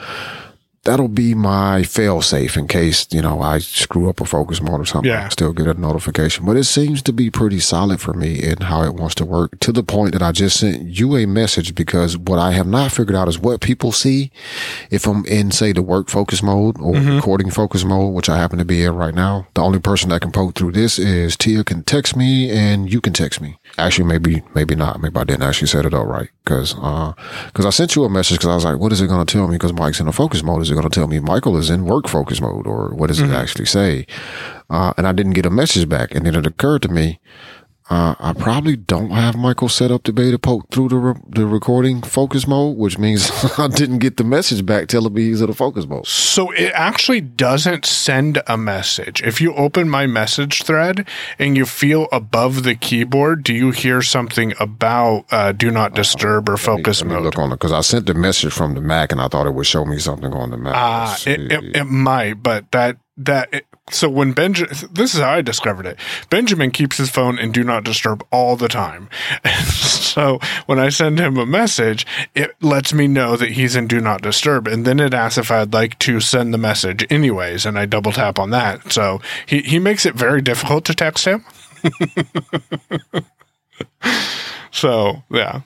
that'll 0.86 1.08
be 1.08 1.34
my 1.34 1.84
fail 1.84 2.22
safe 2.22 2.56
in 2.56 2.68
case, 2.68 3.08
you 3.12 3.22
know, 3.22 3.42
I 3.42 3.58
screw 3.58 4.08
up 4.08 4.22
a 4.22 4.26
focus 4.26 4.62
mode 4.62 4.80
or 4.80 4.86
something. 4.86 5.12
Yeah. 5.12 5.26
I 5.26 5.30
still 5.30 5.52
get 5.52 5.68
a 5.68 5.74
notification. 5.74 6.46
But 6.46 6.58
it 6.58 6.64
seems 6.64 7.02
to 7.04 7.14
be 7.14 7.30
pretty 7.30 7.60
solid 7.60 8.00
for 8.00 8.14
me 8.14 8.42
in 8.42 8.58
how 8.62 8.84
it 8.84 8.94
wants 8.94 9.16
to 9.16 9.26
work 9.26 9.60
to 9.62 9.72
the 9.72 9.84
point 9.84 10.14
that 10.14 10.22
I 10.22 10.32
just 10.32 10.60
sent 10.60 10.84
you 10.84 11.18
a 11.18 11.26
message 11.26 11.76
because 11.76 12.18
what 12.18 12.40
I 12.40 12.52
have 12.52 12.68
not 12.68 12.92
figured 12.92 13.16
out 13.16 13.28
is 13.28 13.40
what 13.40 13.62
people 13.62 13.92
see 13.92 14.32
if 14.92 15.08
I'm 15.08 15.26
in, 15.26 15.52
say, 15.52 15.74
the 15.74 15.82
work 15.82 16.10
focus 16.10 16.42
mode 16.42 16.80
or 16.80 16.94
recording 16.94 17.50
focus 17.50 17.84
mode, 17.84 18.14
which 18.14 18.30
I 18.30 18.38
happen 18.38 18.60
to 18.60 18.66
be 18.66 18.84
in 18.84 18.96
right 18.96 19.14
now. 19.14 19.48
The 19.56 19.62
only 19.62 19.80
person 19.80 20.10
that 20.10 20.22
can 20.22 20.32
poke 20.32 20.56
through 20.56 20.74
this 20.74 21.00
is 21.00 21.36
Tia 21.36 21.64
can 21.64 21.84
text 21.84 22.16
me 22.16 22.52
and 22.52 22.92
you 22.92 23.02
can 23.02 23.14
text 23.14 23.42
me. 23.42 23.58
Actually, 23.80 24.06
maybe, 24.06 24.44
maybe 24.54 24.76
not. 24.76 25.02
Maybe 25.02 25.18
I 25.18 25.24
didn't 25.24 25.44
actually 25.44 25.68
set 25.68 25.86
it 25.86 25.94
up 25.96 26.06
right. 26.06 26.30
Cause, 26.46 26.76
uh, 26.78 27.14
cause 27.54 27.66
I 27.66 27.72
sent 27.72 27.96
you 27.96 28.04
a 28.04 28.10
message 28.10 28.38
cause 28.40 28.50
I 28.52 28.56
was 28.56 28.66
like, 28.66 28.78
what 28.78 28.92
is 28.92 29.02
it 29.02 29.08
going 29.08 29.26
to 29.26 29.32
tell 29.32 29.48
me? 29.48 29.58
Cause 29.58 29.74
Mike's 29.74 30.00
in 30.00 30.08
a 30.08 30.12
focus 30.12 30.44
mode. 30.44 30.62
Is 30.62 30.75
going 30.76 30.90
to 30.90 30.94
tell 30.94 31.08
me 31.08 31.20
Michael 31.20 31.58
is 31.58 31.70
in 31.70 31.86
work 31.86 32.08
focus 32.08 32.40
mode 32.40 32.68
or 32.68 32.94
what 32.94 33.08
does 33.08 33.20
it 33.20 33.32
actually 33.32 33.66
say? 33.66 34.06
Uh, 34.70 34.94
and 34.98 35.08
I 35.08 35.12
didn't 35.12 35.34
get 35.34 35.46
a 35.46 35.50
message 35.50 35.88
back. 35.90 36.14
And 36.14 36.26
then 36.26 36.36
it 36.36 36.46
occurred 36.46 36.82
to 36.84 36.90
me, 36.90 37.20
uh, 37.88 38.16
I 38.20 38.34
probably 38.34 38.76
don't 38.76 39.12
have 39.12 39.36
Michael 39.36 39.70
set 39.70 39.92
up 39.92 40.02
to 40.04 40.14
be 40.14 40.24
able 40.24 40.32
to 40.32 40.40
poke 40.40 40.70
through 40.72 40.90
the, 40.90 40.96
re- 40.96 41.22
the 41.30 41.46
recording 41.46 42.02
focus 42.02 42.48
mode, 42.48 42.78
which 42.78 42.98
means 42.98 43.30
I 43.60 43.68
didn't 43.68 44.00
get 44.00 44.18
the 44.18 44.24
message 44.24 44.66
back 44.66 44.88
telling 44.88 45.14
me 45.14 45.26
he's 45.26 45.40
in 45.40 45.52
a 45.52 45.54
focus 45.54 45.86
mode. 45.86 46.08
So 46.08 46.50
it 46.52 46.72
actually 46.74 47.22
doesn't 47.22 47.86
send 47.86 48.42
a 48.48 48.58
message. 48.58 49.22
If 49.22 49.40
you 49.40 49.54
open 49.54 49.88
my 49.88 50.08
message 50.08 50.64
thread 50.64 51.08
and 51.38 51.56
you 51.56 51.68
feel 51.68 52.08
above 52.12 52.64
the 52.64 52.74
keyboard, 52.74 53.44
do 53.44 53.54
you 53.54 53.70
hear 53.70 54.02
something 54.02 54.54
about 54.60 55.26
uh, 55.30 55.52
do 55.52 55.70
not 55.70 55.94
disturb 55.94 56.50
or 56.50 56.58
focus 56.58 57.04
me 57.04 57.10
mode? 57.14 57.24
look 57.24 57.38
on 57.38 57.52
it 57.52 57.56
because 57.56 57.72
I 57.72 57.82
sent 57.82 58.08
the 58.08 58.16
message 58.16 58.52
from 58.52 58.74
the 58.74 58.82
Mac 58.82 59.12
and 59.12 59.22
I 59.22 59.28
thought 59.28 59.46
it 59.46 59.54
would 59.54 59.68
show 59.68 59.86
me 59.86 60.00
something 60.00 60.34
on 60.34 60.50
the 60.50 60.58
Mac. 60.58 60.74
Uh, 60.76 61.16
it, 61.30 61.52
it, 61.52 61.76
it 61.76 61.84
might, 61.84 62.42
but 62.42 62.72
that 62.72 62.98
that 63.18 63.64
so 63.92 64.10
when 64.10 64.32
Benjamin, 64.32 64.76
this 64.92 65.14
is 65.14 65.20
how 65.20 65.30
I 65.30 65.42
discovered 65.42 65.86
it. 65.86 66.00
Benjamin 66.32 66.72
keeps 66.72 66.98
his 66.98 67.12
phone 67.12 67.38
in 67.38 67.52
do 67.52 67.64
not 67.64 67.84
disturb 67.84 68.26
all 68.32 68.56
the 68.56 68.68
time, 68.68 69.10
so 69.70 70.40
when 70.66 70.80
I 70.80 70.90
send 70.90 71.20
him 71.20 71.38
a 71.38 71.46
message, 71.46 72.06
it 72.34 72.56
lets 72.62 72.94
me 72.94 73.08
know 73.08 73.36
that 73.36 73.52
he's 73.52 73.76
in 73.76 73.88
do 73.88 74.02
not 74.02 74.24
disturb, 74.24 74.68
and 74.68 74.86
then 74.86 75.00
it 75.00 75.14
asks 75.14 75.38
if 75.38 75.52
I'd 75.52 75.74
like 75.74 76.00
to 76.00 76.20
send 76.20 76.54
the 76.54 76.58
message 76.58 77.06
anyways, 77.12 77.66
and 77.66 77.78
I 77.78 77.86
double 77.86 78.12
tap 78.12 78.40
on 78.40 78.50
that. 78.50 78.92
So 78.92 79.22
he 79.46 79.62
he 79.62 79.78
makes 79.78 80.06
it 80.06 80.16
very 80.16 80.42
difficult 80.42 80.84
to 80.86 80.96
text 80.96 81.26
him. 81.26 81.46
so 84.72 85.24
yeah. 85.30 85.62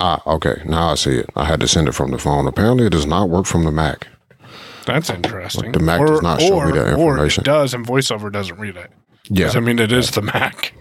ah, 0.00 0.22
okay. 0.26 0.62
Now 0.66 0.90
I 0.90 0.94
see 0.96 1.16
it. 1.16 1.30
I 1.34 1.44
had 1.44 1.60
to 1.60 1.68
send 1.68 1.88
it 1.88 1.92
from 1.92 2.10
the 2.10 2.18
phone. 2.18 2.46
Apparently, 2.46 2.86
it 2.86 2.92
does 2.92 3.06
not 3.06 3.30
work 3.30 3.46
from 3.46 3.64
the 3.64 3.72
Mac. 3.72 4.08
That's 4.86 5.10
interesting. 5.10 5.72
The 5.72 5.78
Mac 5.80 6.00
does 6.06 6.22
not 6.22 6.40
show 6.40 6.60
me 6.66 6.72
that 6.72 6.94
Or 6.94 7.12
information. 7.14 7.42
it 7.42 7.46
does, 7.46 7.74
and 7.74 7.86
VoiceOver 7.86 8.30
doesn't 8.30 8.58
read 8.58 8.76
it. 8.76 8.90
Yeah. 9.28 9.46
'Cause, 9.46 9.56
I 9.56 9.60
mean, 9.60 9.78
it 9.78 9.90
is 9.92 10.10
the 10.10 10.22
Mac. 10.22 10.72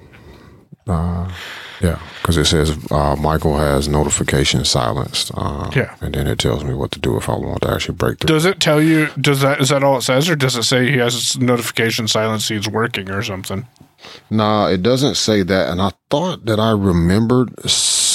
Yeah, 1.82 2.00
because 2.22 2.38
it 2.38 2.46
says 2.46 2.78
uh, 2.92 3.16
Michael 3.18 3.58
has 3.58 3.90
notification 3.90 4.64
silenced. 4.64 5.32
Uh, 5.36 5.70
Yeah. 5.76 5.96
and 6.00 6.14
then 6.16 6.28
it 6.28 6.40
tells 6.40 6.64
me 6.64 6.74
what 6.74 6.92
to 6.92 7.00
do 7.00 7.18
if 7.18 7.28
I 7.28 7.34
want 7.34 7.62
to 7.64 7.72
actually 7.72 7.96
break 7.96 8.20
through. 8.20 8.28
Does 8.34 8.46
it 8.46 8.62
tell 8.62 8.82
you? 8.82 9.08
Does 9.20 9.42
that 9.42 9.60
is 9.60 9.68
that 9.70 9.84
all 9.84 9.98
it 9.98 10.04
says, 10.04 10.30
or 10.30 10.36
does 10.38 10.56
it 10.56 10.64
say 10.64 10.90
he 10.90 10.98
has 11.00 11.38
notification 11.38 12.08
silenced? 12.08 12.48
He's 12.48 12.70
working 12.70 13.10
or 13.10 13.22
something. 13.22 13.68
Nah, 14.30 14.68
it 14.68 14.82
doesn't 14.82 15.16
say 15.16 15.44
that. 15.44 15.70
And 15.70 15.82
I 15.82 15.92
thought 16.10 16.46
that 16.46 16.60
I 16.60 16.72
remembered 16.72 17.54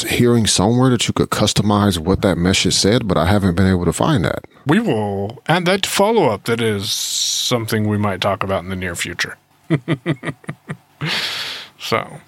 hearing 0.09 0.47
somewhere 0.47 0.91
that 0.91 1.09
you 1.09 1.15
could 1.15 1.31
customize 1.31 1.99
what 1.99 2.23
that 2.23 2.37
message 2.39 2.75
said, 2.75 3.09
but 3.09 3.17
I 3.17 3.27
haven't 3.27 3.55
been 3.55 3.67
able 3.67 3.85
to 3.85 3.93
find 3.93 4.25
that. 4.25 4.45
We 4.67 4.81
will 4.81 5.43
add 5.49 5.65
that 5.67 5.83
to 5.83 5.89
follow 5.89 6.27
up. 6.27 6.45
That 6.45 6.61
is 6.61 6.91
something 6.91 7.89
we 7.89 7.99
might 7.99 8.21
talk 8.21 8.43
about 8.43 8.63
in 8.65 8.71
the 8.71 8.77
near 8.77 8.95
future. 8.95 9.37
so 11.79 12.21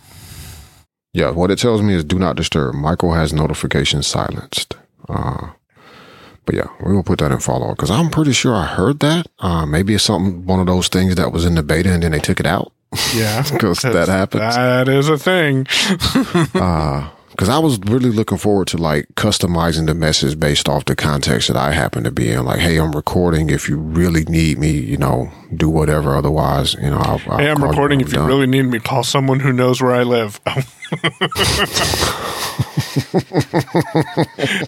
Yeah, 1.12 1.30
what 1.30 1.50
it 1.50 1.58
tells 1.58 1.82
me 1.82 1.94
is 1.94 2.04
do 2.04 2.18
not 2.18 2.36
disturb. 2.36 2.74
Michael 2.74 3.14
has 3.14 3.32
notifications 3.32 4.06
silenced. 4.06 4.76
Uh, 5.08 5.50
but 6.46 6.54
yeah, 6.54 6.68
we 6.84 6.92
will 6.92 7.02
put 7.02 7.18
that 7.20 7.32
in 7.32 7.38
follow 7.38 7.70
up 7.70 7.76
because 7.76 7.90
I'm 7.90 8.10
pretty 8.10 8.32
sure 8.32 8.54
I 8.54 8.66
heard 8.66 9.00
that. 9.00 9.26
Uh, 9.38 9.66
maybe 9.66 9.94
it's 9.94 10.04
something, 10.04 10.46
one 10.46 10.60
of 10.60 10.66
those 10.66 10.88
things 10.88 11.14
that 11.16 11.32
was 11.32 11.44
in 11.44 11.54
the 11.54 11.62
beta 11.62 11.92
and 11.92 12.02
then 12.02 12.12
they 12.12 12.18
took 12.18 12.40
it 12.40 12.46
out. 12.46 12.72
Yeah, 13.14 13.42
'Cause 13.58 13.80
that 13.82 14.08
happens. 14.08 14.54
That 14.56 14.88
is 14.88 15.08
a 15.08 15.18
thing. 15.18 15.66
Because 17.30 17.48
I 17.48 17.58
was 17.58 17.78
really 17.86 18.10
looking 18.10 18.36
forward 18.36 18.66
to 18.68 18.76
like 18.76 19.06
customizing 19.14 19.86
the 19.86 19.94
message 19.94 20.38
based 20.38 20.68
off 20.68 20.84
the 20.84 20.94
context 20.94 21.48
that 21.48 21.56
I 21.56 21.70
happen 21.72 22.04
to 22.04 22.10
be 22.10 22.30
in. 22.30 22.44
Like, 22.44 22.58
hey, 22.58 22.76
I'm 22.76 22.92
recording. 22.92 23.48
If 23.48 23.66
you 23.66 23.78
really 23.78 24.24
need 24.24 24.58
me, 24.58 24.72
you 24.72 24.98
know, 24.98 25.30
do 25.56 25.70
whatever. 25.70 26.14
Otherwise, 26.16 26.74
you 26.74 26.90
know, 26.90 26.98
I'll, 26.98 27.20
I'll 27.28 27.38
Hey, 27.38 27.48
I'm 27.48 27.64
recording. 27.64 28.00
when 28.00 28.06
If 28.08 28.12
you 28.12 28.18
I'm 28.18 28.28
done. 28.28 28.36
really 28.36 28.46
need 28.46 28.64
me, 28.64 28.78
call 28.78 29.04
someone 29.04 29.40
who 29.40 29.54
knows 29.54 29.80
where 29.80 29.92
I 29.94 30.02
live. 30.02 30.38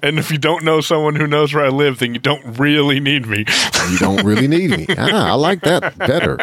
and 0.03 0.19
if 0.19 0.31
you 0.31 0.39
don't 0.39 0.65
know 0.65 0.81
someone 0.81 1.15
who 1.17 1.27
knows 1.27 1.53
where 1.53 1.65
I 1.65 1.69
live, 1.69 1.99
then 1.99 2.15
you 2.15 2.21
don't 2.21 2.59
really 2.59 3.01
need 3.01 3.27
me. 3.27 3.45
you 3.91 3.99
don't 3.99 4.25
really 4.25 4.49
need 4.49 4.71
me. 4.71 4.87
Ah, 4.97 5.31
I 5.31 5.35
like 5.35 5.61
that 5.63 5.99
better. 5.99 6.39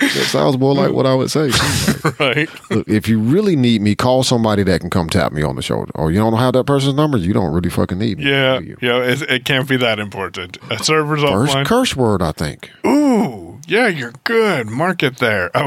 That 0.00 0.26
sounds 0.30 0.58
more 0.58 0.74
like 0.74 0.92
what 0.92 1.06
I 1.06 1.14
would 1.14 1.30
say. 1.30 1.50
right? 2.20 2.48
Look, 2.70 2.88
if 2.88 3.08
you 3.08 3.18
really 3.18 3.56
need 3.56 3.82
me, 3.82 3.94
call 3.94 4.22
somebody 4.22 4.62
that 4.62 4.80
can 4.80 4.90
come 4.90 5.08
tap 5.10 5.32
me 5.32 5.42
on 5.42 5.56
the 5.56 5.62
shoulder. 5.62 5.90
Or 5.94 6.10
you 6.12 6.18
don't 6.18 6.34
have 6.38 6.52
that 6.52 6.64
person's 6.64 6.94
number, 6.94 7.18
you 7.18 7.32
don't 7.32 7.52
really 7.52 7.70
fucking 7.70 7.98
need 7.98 8.18
me. 8.18 8.30
Yeah, 8.30 8.60
yeah. 8.80 9.02
It, 9.02 9.22
it 9.22 9.44
can't 9.44 9.68
be 9.68 9.76
that 9.78 9.98
important. 9.98 10.58
A 10.70 10.78
server's 10.82 11.22
First 11.22 11.54
offline. 11.54 11.66
curse 11.66 11.96
word, 11.96 12.22
I 12.22 12.32
think. 12.32 12.70
Ooh, 12.86 13.58
yeah, 13.66 13.88
you're 13.88 14.14
good. 14.24 14.68
Mark 14.68 15.02
it 15.02 15.18
there. 15.18 15.50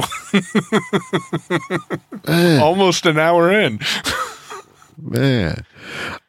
Oh, 2.28 2.60
almost 2.62 3.06
an 3.08 3.18
hour 3.18 3.52
in. 3.52 3.80
man. 5.02 5.66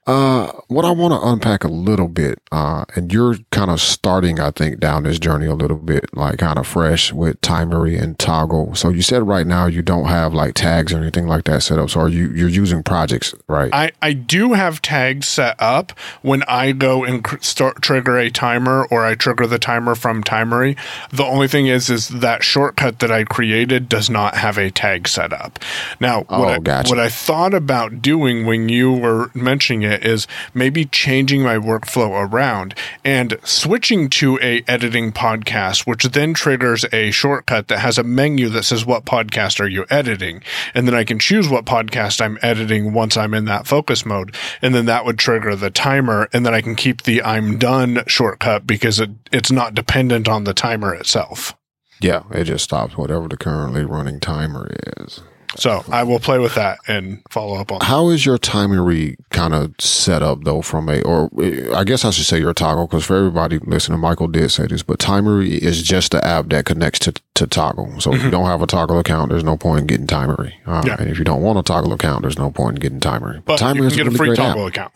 Uh, 0.04 0.50
what 0.66 0.84
I 0.84 0.90
want 0.90 1.12
to 1.14 1.28
unpack 1.28 1.62
a 1.62 1.68
little 1.68 2.08
bit, 2.08 2.40
uh, 2.50 2.84
and 2.96 3.12
you're 3.12 3.36
kind 3.52 3.70
of 3.70 3.80
starting, 3.80 4.40
I 4.40 4.50
think, 4.50 4.80
down 4.80 5.04
this 5.04 5.16
journey 5.20 5.46
a 5.46 5.54
little 5.54 5.76
bit, 5.76 6.06
like 6.12 6.38
kind 6.38 6.58
of 6.58 6.66
fresh 6.66 7.12
with 7.12 7.40
Timery 7.40 8.02
and 8.02 8.18
Toggl. 8.18 8.76
So 8.76 8.88
you 8.88 9.00
said 9.00 9.28
right 9.28 9.46
now 9.46 9.66
you 9.66 9.80
don't 9.80 10.06
have 10.06 10.34
like 10.34 10.54
tags 10.54 10.92
or 10.92 10.96
anything 10.98 11.28
like 11.28 11.44
that 11.44 11.62
set 11.62 11.78
up. 11.78 11.88
So 11.88 12.00
are 12.00 12.08
you 12.08 12.32
you're 12.32 12.48
using 12.48 12.82
projects, 12.82 13.32
right? 13.46 13.72
I, 13.72 13.92
I 14.02 14.12
do 14.12 14.54
have 14.54 14.82
tags 14.82 15.28
set 15.28 15.54
up 15.60 15.92
when 16.22 16.42
I 16.48 16.72
go 16.72 17.04
and 17.04 17.22
cr- 17.22 17.36
start 17.40 17.80
trigger 17.80 18.18
a 18.18 18.28
timer 18.28 18.88
or 18.90 19.06
I 19.06 19.14
trigger 19.14 19.46
the 19.46 19.60
timer 19.60 19.94
from 19.94 20.24
Timery. 20.24 20.76
The 21.12 21.24
only 21.24 21.46
thing 21.46 21.68
is, 21.68 21.88
is 21.88 22.08
that 22.08 22.42
shortcut 22.42 22.98
that 22.98 23.12
I 23.12 23.22
created 23.22 23.88
does 23.88 24.10
not 24.10 24.34
have 24.34 24.58
a 24.58 24.68
tag 24.72 25.06
set 25.06 25.32
up. 25.32 25.60
Now, 26.00 26.22
what, 26.24 26.28
Oh, 26.30 26.44
I, 26.48 26.58
gotcha. 26.58 26.90
what 26.90 26.98
I 26.98 27.08
thought 27.08 27.54
about 27.54 28.02
doing 28.02 28.46
when 28.46 28.68
you 28.68 28.92
were 28.92 29.30
mentioning 29.42 29.82
it 29.82 30.04
is 30.04 30.26
maybe 30.54 30.84
changing 30.84 31.42
my 31.42 31.56
workflow 31.56 32.10
around 32.10 32.74
and 33.04 33.38
switching 33.44 34.08
to 34.10 34.38
a 34.40 34.62
editing 34.68 35.12
podcast, 35.12 35.86
which 35.86 36.04
then 36.04 36.34
triggers 36.34 36.84
a 36.92 37.10
shortcut 37.10 37.68
that 37.68 37.78
has 37.80 37.98
a 37.98 38.02
menu 38.02 38.48
that 38.48 38.62
says 38.62 38.86
what 38.86 39.04
podcast 39.04 39.60
are 39.60 39.68
you 39.68 39.84
editing, 39.90 40.42
and 40.74 40.86
then 40.86 40.94
I 40.94 41.04
can 41.04 41.18
choose 41.18 41.48
what 41.48 41.64
podcast 41.64 42.20
I'm 42.20 42.38
editing 42.42 42.92
once 42.92 43.16
I'm 43.16 43.34
in 43.34 43.44
that 43.46 43.66
focus 43.66 44.06
mode, 44.06 44.34
and 44.60 44.74
then 44.74 44.86
that 44.86 45.04
would 45.04 45.18
trigger 45.18 45.56
the 45.56 45.70
timer, 45.70 46.28
and 46.32 46.46
then 46.46 46.54
I 46.54 46.60
can 46.60 46.74
keep 46.76 47.02
the 47.02 47.22
I'm 47.22 47.58
done 47.58 48.02
shortcut 48.06 48.66
because 48.66 49.00
it, 49.00 49.10
it's 49.32 49.50
not 49.50 49.74
dependent 49.74 50.28
on 50.28 50.44
the 50.44 50.54
timer 50.54 50.94
itself. 50.94 51.54
yeah, 52.00 52.22
it 52.32 52.44
just 52.44 52.64
stops 52.64 52.96
whatever 52.96 53.28
the 53.28 53.36
currently 53.36 53.84
running 53.84 54.20
timer 54.20 54.68
is. 54.98 55.22
So 55.56 55.84
I 55.90 56.02
will 56.02 56.18
play 56.18 56.38
with 56.38 56.54
that 56.54 56.78
and 56.88 57.22
follow 57.30 57.56
up 57.56 57.70
on. 57.72 57.78
that. 57.80 57.84
How 57.84 58.08
is 58.08 58.24
your 58.24 58.38
Timery 58.38 59.16
kind 59.30 59.52
of 59.54 59.74
set 59.78 60.22
up 60.22 60.44
though 60.44 60.62
from 60.62 60.88
a, 60.88 61.02
or 61.02 61.28
uh, 61.38 61.76
I 61.76 61.84
guess 61.84 62.04
I 62.04 62.10
should 62.10 62.24
say 62.26 62.38
your 62.38 62.54
Toggl 62.54 62.88
because 62.88 63.04
for 63.04 63.16
everybody 63.16 63.58
listening, 63.58 64.00
Michael 64.00 64.28
did 64.28 64.50
say 64.50 64.66
this, 64.66 64.82
but 64.82 64.98
Timery 64.98 65.50
is 65.58 65.82
just 65.82 66.12
the 66.12 66.24
app 66.26 66.48
that 66.48 66.64
connects 66.64 67.00
to, 67.00 67.12
to 67.34 67.46
Toggl. 67.46 68.00
So 68.00 68.14
if 68.14 68.22
you 68.22 68.30
don't 68.30 68.46
have 68.46 68.62
a 68.62 68.66
Toggl 68.66 68.98
account, 68.98 69.30
there's 69.30 69.44
no 69.44 69.56
point 69.56 69.80
in 69.82 69.86
getting 69.86 70.06
Timery. 70.06 70.52
Uh, 70.66 70.80
Mm-hmm. 70.82 70.86
Yeah. 70.88 70.96
And 71.00 71.10
if 71.10 71.18
you 71.18 71.24
don't 71.24 71.42
want 71.42 71.58
a 71.58 71.62
Toggl 71.72 71.92
account, 71.92 72.22
there's 72.22 72.38
no 72.38 72.50
point 72.50 72.76
in 72.76 72.80
getting 72.80 73.00
Timery. 73.00 73.44
But 73.44 73.60
Timery 73.60 73.76
you 73.76 73.84
is 73.86 73.92
can 73.96 73.98
get 73.98 74.06
a 74.06 74.10
really 74.10 74.16
free 74.16 74.28
great 74.28 74.38
app. 74.38 74.56
Toggl 74.56 74.68
account. 74.68 74.92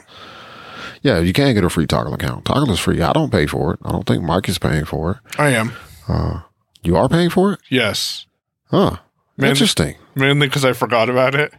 Yeah, 1.02 1.18
you 1.20 1.32
can 1.32 1.54
get 1.54 1.62
a 1.64 1.70
free 1.70 1.86
Toggl 1.86 2.14
account. 2.14 2.44
Toggl 2.44 2.70
is 2.70 2.80
free. 2.80 3.00
I 3.02 3.12
don't 3.12 3.30
pay 3.30 3.46
for 3.46 3.74
it. 3.74 3.80
I 3.84 3.92
don't 3.92 4.06
think 4.06 4.22
Mike 4.22 4.48
is 4.48 4.58
paying 4.58 4.84
for 4.86 5.10
it. 5.12 5.38
I 5.38 5.50
am. 5.50 5.72
You 6.82 6.96
are 6.96 7.08
paying 7.08 7.30
for 7.30 7.52
it? 7.52 7.60
Yes. 7.68 8.26
Huh. 8.70 8.96
Man- 9.36 9.50
Interesting. 9.50 9.96
Mainly 10.14 10.46
because 10.46 10.64
I 10.64 10.72
forgot 10.72 11.08
about 11.10 11.34
it. 11.34 11.52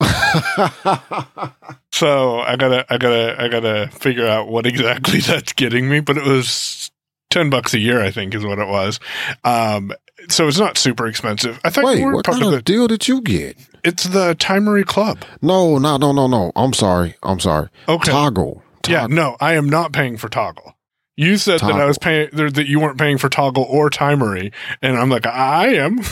So 1.94 2.40
I 2.40 2.56
gotta, 2.56 2.86
I 2.88 2.96
gotta, 2.96 3.40
I 3.40 3.48
gotta 3.48 3.88
figure 3.92 4.26
out 4.26 4.48
what 4.48 4.66
exactly 4.66 5.20
that's 5.20 5.52
getting 5.52 5.88
me. 5.88 6.00
But 6.00 6.16
it 6.16 6.24
was 6.24 6.90
ten 7.30 7.50
bucks 7.50 7.74
a 7.74 7.78
year, 7.78 8.02
I 8.02 8.10
think, 8.10 8.34
is 8.34 8.44
what 8.44 8.58
it 8.58 8.66
was. 8.66 8.98
Um, 9.44 9.92
so 10.28 10.48
it's 10.48 10.58
not 10.58 10.78
super 10.78 11.06
expensive. 11.06 11.60
I 11.64 11.70
thought 11.70 11.84
Wait, 11.84 12.02
what 12.04 12.24
kind 12.24 12.42
of 12.42 12.50
the. 12.50 12.62
deal 12.62 12.88
did 12.88 13.06
you 13.08 13.20
get? 13.20 13.56
It's 13.84 14.04
the 14.04 14.34
Timery 14.36 14.86
Club. 14.86 15.24
No, 15.42 15.78
no, 15.78 15.96
no, 15.96 16.12
no, 16.12 16.26
no. 16.26 16.50
I'm 16.56 16.72
sorry. 16.72 17.14
I'm 17.22 17.40
sorry. 17.40 17.68
Okay. 17.88 18.10
Toggl. 18.10 18.62
Yeah, 18.88 19.06
no, 19.06 19.36
I 19.40 19.54
am 19.54 19.68
not 19.68 19.92
paying 19.92 20.16
for 20.16 20.28
Toggl. 20.28 20.72
You 21.16 21.36
said 21.36 21.60
that 21.60 21.72
I 21.72 21.84
was 21.84 21.98
paying 21.98 22.30
that 22.32 22.66
you 22.66 22.80
weren't 22.80 22.98
paying 22.98 23.18
for 23.18 23.28
Toggl 23.28 23.68
or 23.68 23.90
Timery, 23.90 24.52
and 24.80 24.96
I'm 24.96 25.10
like, 25.10 25.26
I 25.26 25.74
am. 25.74 26.00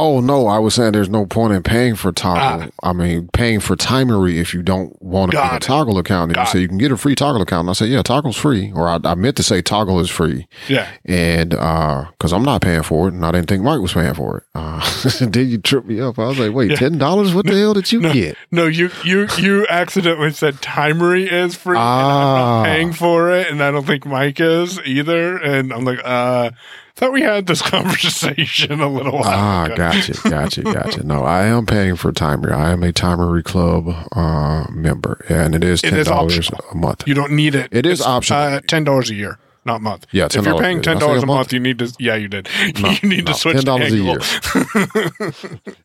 Oh 0.00 0.20
no, 0.20 0.46
I 0.46 0.58
was 0.58 0.74
saying 0.74 0.92
there's 0.92 1.08
no 1.08 1.26
point 1.26 1.52
in 1.54 1.62
paying 1.62 1.96
for 1.96 2.12
Toggl. 2.12 2.70
Ah. 2.82 2.88
I 2.88 2.92
mean, 2.92 3.28
paying 3.32 3.58
for 3.58 3.74
Timery 3.74 4.36
if 4.40 4.54
you 4.54 4.62
don't 4.62 5.00
want 5.02 5.32
to 5.32 5.36
get 5.36 5.62
a 5.66 5.66
Toggl 5.66 5.98
account. 5.98 6.30
And 6.30 6.36
you 6.40 6.46
say 6.46 6.60
you 6.60 6.68
can 6.68 6.78
get 6.78 6.92
a 6.92 6.96
free 6.96 7.14
Toggl 7.16 7.40
account. 7.42 7.62
And 7.62 7.70
I 7.70 7.72
said, 7.72 7.88
yeah, 7.88 8.02
Toggl's 8.02 8.36
free. 8.36 8.72
Or 8.74 8.88
I, 8.88 8.98
I 9.04 9.14
meant 9.16 9.36
to 9.38 9.42
say 9.42 9.60
Toggl 9.60 10.00
is 10.00 10.08
free. 10.08 10.46
yeah, 10.68 10.88
And 11.04 11.52
uh, 11.54 12.04
because 12.12 12.32
I'm 12.32 12.44
not 12.44 12.62
paying 12.62 12.82
for 12.84 13.08
it, 13.08 13.14
and 13.14 13.26
I 13.26 13.32
didn't 13.32 13.48
think 13.48 13.62
Mike 13.64 13.80
was 13.80 13.92
paying 13.92 14.14
for 14.14 14.38
it. 14.38 14.44
Uh, 14.54 14.80
then 15.20 15.48
you 15.48 15.58
tripped 15.58 15.88
me 15.88 16.00
up. 16.00 16.18
I 16.18 16.26
was 16.28 16.38
like, 16.38 16.52
wait, 16.52 16.70
Yeah. 16.70 16.76
ten 16.76 16.98
dollars? 16.98 17.34
What 17.34 17.46
the 17.46 17.58
hell 17.58 17.74
did 17.74 17.90
you 17.90 18.00
no, 18.00 18.12
get? 18.12 18.36
no, 18.52 18.66
you 18.66 18.90
you 19.04 19.26
you 19.38 19.66
accidentally 19.68 20.30
said 20.32 20.54
Timery 20.56 21.30
is 21.30 21.56
free, 21.56 21.76
and 21.76 21.84
I'm 21.84 21.96
Ah. 21.98 22.56
not 22.62 22.64
paying 22.66 22.92
for 22.92 23.32
it, 23.32 23.48
and 23.50 23.62
I 23.62 23.70
don't 23.70 23.86
think 23.86 24.06
Mike 24.06 24.38
is 24.38 24.80
either. 24.84 25.36
And 25.38 25.72
I'm 25.72 25.84
like, 25.84 26.00
uh, 26.04 26.50
thought 26.98 27.12
we 27.12 27.22
had 27.22 27.46
this 27.46 27.62
conversation 28.08 28.80
a 28.80 28.88
little 28.88 29.12
while 29.12 29.22
ago. 29.22 29.30
Ah, 29.32 29.64
ago. 29.66 29.76
gotcha, 29.76 30.12
gotcha, 30.28 30.62
gotcha. 30.62 31.02
No, 31.06 31.22
I 31.24 31.44
am 31.44 31.64
paying 31.66 31.96
for 31.96 32.12
Timery. 32.12 32.52
I 32.52 32.70
am 32.70 32.82
a 32.82 32.92
Timery 32.92 33.44
Club 33.44 33.88
uh, 34.12 34.66
member, 34.70 35.24
and 35.28 35.54
it 35.54 35.62
is 35.64 35.80
ten 35.82 36.04
dollars 36.04 36.50
a 36.70 36.74
month. 36.74 37.06
You 37.06 37.14
don't 37.14 37.32
need 37.32 37.54
it. 37.54 37.68
It 37.72 37.86
is 37.86 38.00
It's, 38.00 38.06
optional. 38.06 38.40
Uh, 38.40 38.60
ten 38.66 38.84
dollars 38.84 39.10
a 39.10 39.14
year, 39.14 39.38
not 39.68 39.80
month. 39.82 40.06
Yeah, 40.10 40.26
if 40.26 40.34
you're 40.44 40.58
paying 40.58 40.82
ten 40.82 40.98
dollars 40.98 41.22
a 41.22 41.26
month? 41.26 41.38
month, 41.38 41.52
you 41.52 41.60
need 41.60 41.78
to. 41.78 41.94
Yeah, 42.00 42.16
you 42.16 42.26
did. 42.28 42.48
No, 42.80 42.90
you 43.02 43.08
need 43.08 43.24
no, 43.26 43.32
to 43.32 43.38
switch 43.38 43.56
$10 43.56 43.90
a 43.90 43.96
year. 43.96 44.18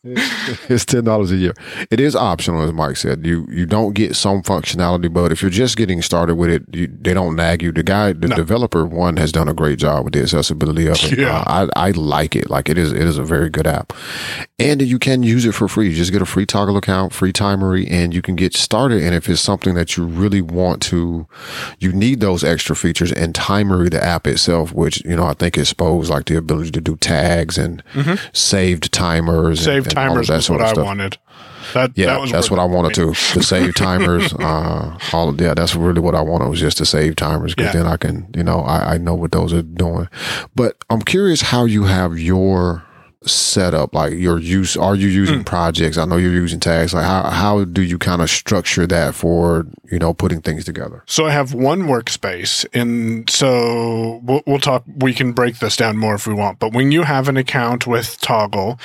it's 0.70 0.86
ten 0.86 1.04
dollars 1.04 1.32
a 1.32 1.36
year. 1.36 1.54
It 1.92 2.00
is 2.00 2.16
optional, 2.16 2.62
as 2.64 2.72
Mike 2.74 2.98
said. 2.98 3.26
You 3.26 3.46
you 3.50 3.66
don't 3.66 3.94
get 3.94 4.16
some 4.16 4.42
functionality, 4.42 5.12
but 5.12 5.32
if 5.32 5.42
you're 5.42 5.52
just 5.52 5.78
getting 5.78 6.02
started 6.02 6.36
with 6.36 6.50
it, 6.50 6.64
you, 6.74 6.88
they 6.88 7.14
don't 7.14 7.36
nag 7.36 7.62
you. 7.62 7.72
The 7.72 7.84
guy, 7.84 8.14
the 8.14 8.28
No. 8.28 8.36
developer 8.36 8.86
one, 8.86 9.18
has 9.18 9.32
done 9.32 9.48
a 9.50 9.54
great 9.54 9.80
job 9.80 10.06
with 10.06 10.14
the 10.14 10.22
accessibility 10.22 10.88
of 10.88 10.98
it. 11.04 11.18
Yeah. 11.18 11.40
Uh, 11.40 11.68
I 11.76 11.88
I 11.88 11.92
like 11.92 12.36
it. 12.36 12.50
Like 12.50 12.70
it 12.70 12.78
is 12.78 12.92
it 12.92 13.02
is 13.02 13.18
a 13.18 13.24
very 13.24 13.50
good 13.50 13.68
app, 13.68 13.94
and 14.60 14.82
you 14.82 15.00
can 15.00 15.24
use 15.24 15.46
it 15.46 15.54
for 15.54 15.68
free. 15.68 15.90
You 15.90 15.96
just 15.96 16.12
get 16.12 16.22
a 16.22 16.26
free 16.26 16.46
Toggl 16.46 16.78
account, 16.78 17.14
free 17.14 17.34
timery, 17.34 17.90
and 17.90 18.14
you 18.14 18.22
can 18.22 18.36
get 18.36 18.54
started. 18.54 19.02
And 19.04 19.14
if 19.16 19.28
it's 19.30 19.42
something 19.42 19.74
that 19.76 19.98
you 19.98 20.06
really 20.06 20.42
want 20.42 20.82
to, 20.84 21.28
you 21.80 21.92
need 21.92 22.20
those 22.20 22.44
extra 22.44 22.76
features. 22.76 23.12
And 23.12 23.34
timery, 23.34 23.64
the 23.90 24.04
app 24.04 24.28
itself, 24.28 24.72
which 24.74 25.04
you 25.06 25.16
know 25.16 25.26
I 25.26 25.34
think 25.34 25.58
exposed 25.58 26.10
like 26.10 26.26
the 26.26 26.36
ability 26.38 26.72
to 26.72 26.82
do 26.82 26.96
tags 26.98 27.58
and 27.58 27.84
saved 28.34 28.92
timers, 28.92 29.60
and- 29.60 29.66
Save 29.66 29.78
and 29.84 29.88
of 29.88 29.94
timers 29.94 30.28
that 30.28 30.44
sort 30.44 30.60
what 30.60 30.66
of 30.66 30.70
I 30.70 30.74
stuff. 30.74 30.86
wanted. 30.86 31.18
That, 31.74 31.92
Yeah, 31.96 32.08
that 32.08 32.22
was 32.22 32.32
that's 32.32 32.52
what 32.52 32.60
I 32.60 32.66
wanted 32.66 32.94
to 32.96 33.14
to 33.14 33.42
save 33.42 33.74
timers. 33.88 34.34
uh, 34.34 34.98
all 35.14 35.34
yeah, 35.42 35.54
that's 35.54 35.76
really 35.76 36.02
what 36.02 36.14
I 36.14 36.22
wanted 36.22 36.50
was 36.50 36.60
just 36.60 36.78
to 36.80 36.86
save 36.86 37.16
timers 37.16 37.56
because 37.56 37.74
Yeah. 37.74 37.82
then 37.84 37.92
I 37.92 37.98
can, 37.98 38.28
you 38.36 38.44
know, 38.44 38.60
I, 38.60 38.94
I 38.96 38.98
know 38.98 39.16
what 39.16 39.32
those 39.32 39.54
are 39.54 39.62
doing. 39.64 40.10
But 40.56 40.76
I'm 40.90 41.02
curious 41.02 41.42
how 41.42 41.64
you 41.66 41.86
have 41.86 42.20
your 42.20 42.84
setup, 43.26 43.94
like 43.96 44.14
your 44.14 44.40
use. 44.40 44.76
Are 44.78 44.96
you 44.96 45.08
using 45.08 45.38
Hmm. 45.40 45.44
projects? 45.44 45.98
I 45.98 46.06
know 46.06 46.18
you're 46.18 46.32
using 46.32 46.60
tags. 46.60 46.94
Like 46.94 47.06
how 47.06 47.24
how 47.30 47.64
do 47.66 47.82
you 47.82 47.98
kind 47.98 48.22
of 48.22 48.30
structure 48.30 48.86
that 48.88 49.16
for 49.16 49.66
you 49.92 50.00
know 50.00 50.14
putting 50.14 50.42
things 50.42 50.66
together? 50.66 51.04
So 51.08 51.26
I 51.26 51.32
have 51.32 51.54
one 51.54 51.84
workspace, 51.84 52.66
and 52.74 53.30
so 53.30 54.20
we'll, 54.24 54.42
we'll 54.46 54.60
talk. 54.60 54.84
We 54.98 55.14
can 55.14 55.32
break 55.34 55.60
this 55.60 55.76
down 55.76 55.98
more 55.98 56.16
if 56.16 56.28
we 56.28 56.34
want. 56.34 56.60
But 56.60 56.74
when 56.74 56.92
you 56.92 57.04
have 57.04 57.28
an 57.30 57.38
account 57.38 57.88
with 57.88 58.20
Toggl, 58.22 58.80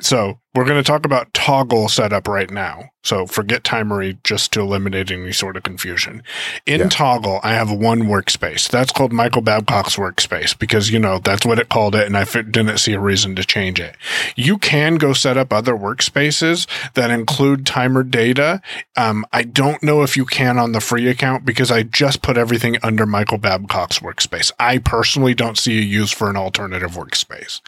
so 0.00 0.38
we're 0.54 0.64
going 0.64 0.82
to 0.82 0.86
talk 0.86 1.04
about 1.04 1.32
Toggl 1.32 1.90
setup 1.90 2.28
right 2.28 2.50
now. 2.50 2.90
So 3.02 3.26
forget 3.26 3.64
Timery 3.64 4.16
just 4.24 4.52
to 4.54 4.60
eliminate 4.60 5.10
any 5.10 5.32
sort 5.32 5.58
of 5.58 5.62
confusion. 5.62 6.22
In 6.64 6.80
Yeah. 6.80 6.86
Toggl, 6.86 7.40
I 7.42 7.52
have 7.52 7.70
one 7.70 8.04
workspace. 8.04 8.68
That's 8.70 8.90
called 8.92 9.12
Michael 9.12 9.42
Babcock's 9.42 9.96
workspace 9.96 10.58
because 10.58 10.90
you 10.90 10.98
know 10.98 11.18
that's 11.18 11.44
what 11.44 11.58
it 11.58 11.68
called 11.68 11.94
it, 11.94 12.06
and 12.06 12.16
I 12.16 12.24
didn't 12.24 12.78
see 12.78 12.94
a 12.94 13.00
reason 13.00 13.36
to 13.36 13.44
change 13.44 13.78
it. 13.78 13.96
You 14.36 14.56
can 14.56 14.94
go 14.96 15.12
set 15.12 15.36
up 15.36 15.52
other 15.52 15.74
workspaces 15.74 16.66
that 16.94 17.10
include 17.10 17.66
timer 17.66 18.02
data. 18.04 18.62
Um, 18.96 19.26
I 19.32 19.42
don't 19.42 19.82
know 19.82 20.02
if 20.02 20.16
you 20.16 20.24
can 20.24 20.58
on 20.58 20.72
the 20.72 20.80
free 20.80 21.08
account 21.08 21.44
because 21.44 21.70
I 21.70 21.82
just 21.82 22.22
put 22.22 22.38
everything 22.38 22.76
under 22.82 23.04
Michael 23.04 23.38
Babcock's 23.38 23.98
workspace. 23.98 24.50
I 24.58 24.78
personally 24.78 25.34
don't 25.34 25.58
see 25.58 25.78
a 25.78 25.82
use 25.82 26.10
for 26.10 26.30
an 26.30 26.36
alternative 26.36 26.92
workspace. 26.92 27.60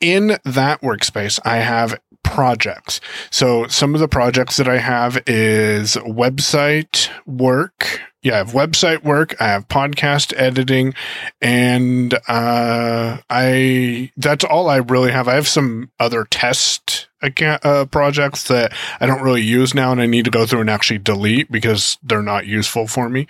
In 0.00 0.38
that 0.44 0.80
workspace, 0.80 1.38
I 1.44 1.56
have 1.56 1.98
projects. 2.22 3.00
So 3.30 3.66
some 3.66 3.94
of 3.94 4.00
the 4.00 4.08
projects 4.08 4.56
that 4.56 4.68
I 4.68 4.78
have 4.78 5.22
is 5.26 5.96
website 5.96 7.10
work. 7.26 8.00
Yeah, 8.22 8.34
I 8.34 8.38
have 8.38 8.50
website 8.50 9.02
work. 9.02 9.34
I 9.40 9.48
have 9.48 9.66
podcast 9.68 10.34
editing, 10.36 10.92
and 11.40 12.12
uh, 12.28 13.18
I 13.30 14.12
that's 14.16 14.44
all 14.44 14.68
I 14.68 14.76
really 14.76 15.10
have. 15.10 15.26
I 15.26 15.34
have 15.34 15.48
some 15.48 15.90
other 15.98 16.24
test 16.24 17.08
account, 17.22 17.64
uh, 17.64 17.86
projects 17.86 18.44
that 18.48 18.74
I 19.00 19.06
don't 19.06 19.22
really 19.22 19.42
use 19.42 19.74
now, 19.74 19.90
and 19.90 20.02
I 20.02 20.06
need 20.06 20.26
to 20.26 20.30
go 20.30 20.44
through 20.44 20.60
and 20.60 20.70
actually 20.70 20.98
delete 20.98 21.50
because 21.50 21.96
they're 22.02 22.22
not 22.22 22.46
useful 22.46 22.86
for 22.86 23.08
me. 23.08 23.26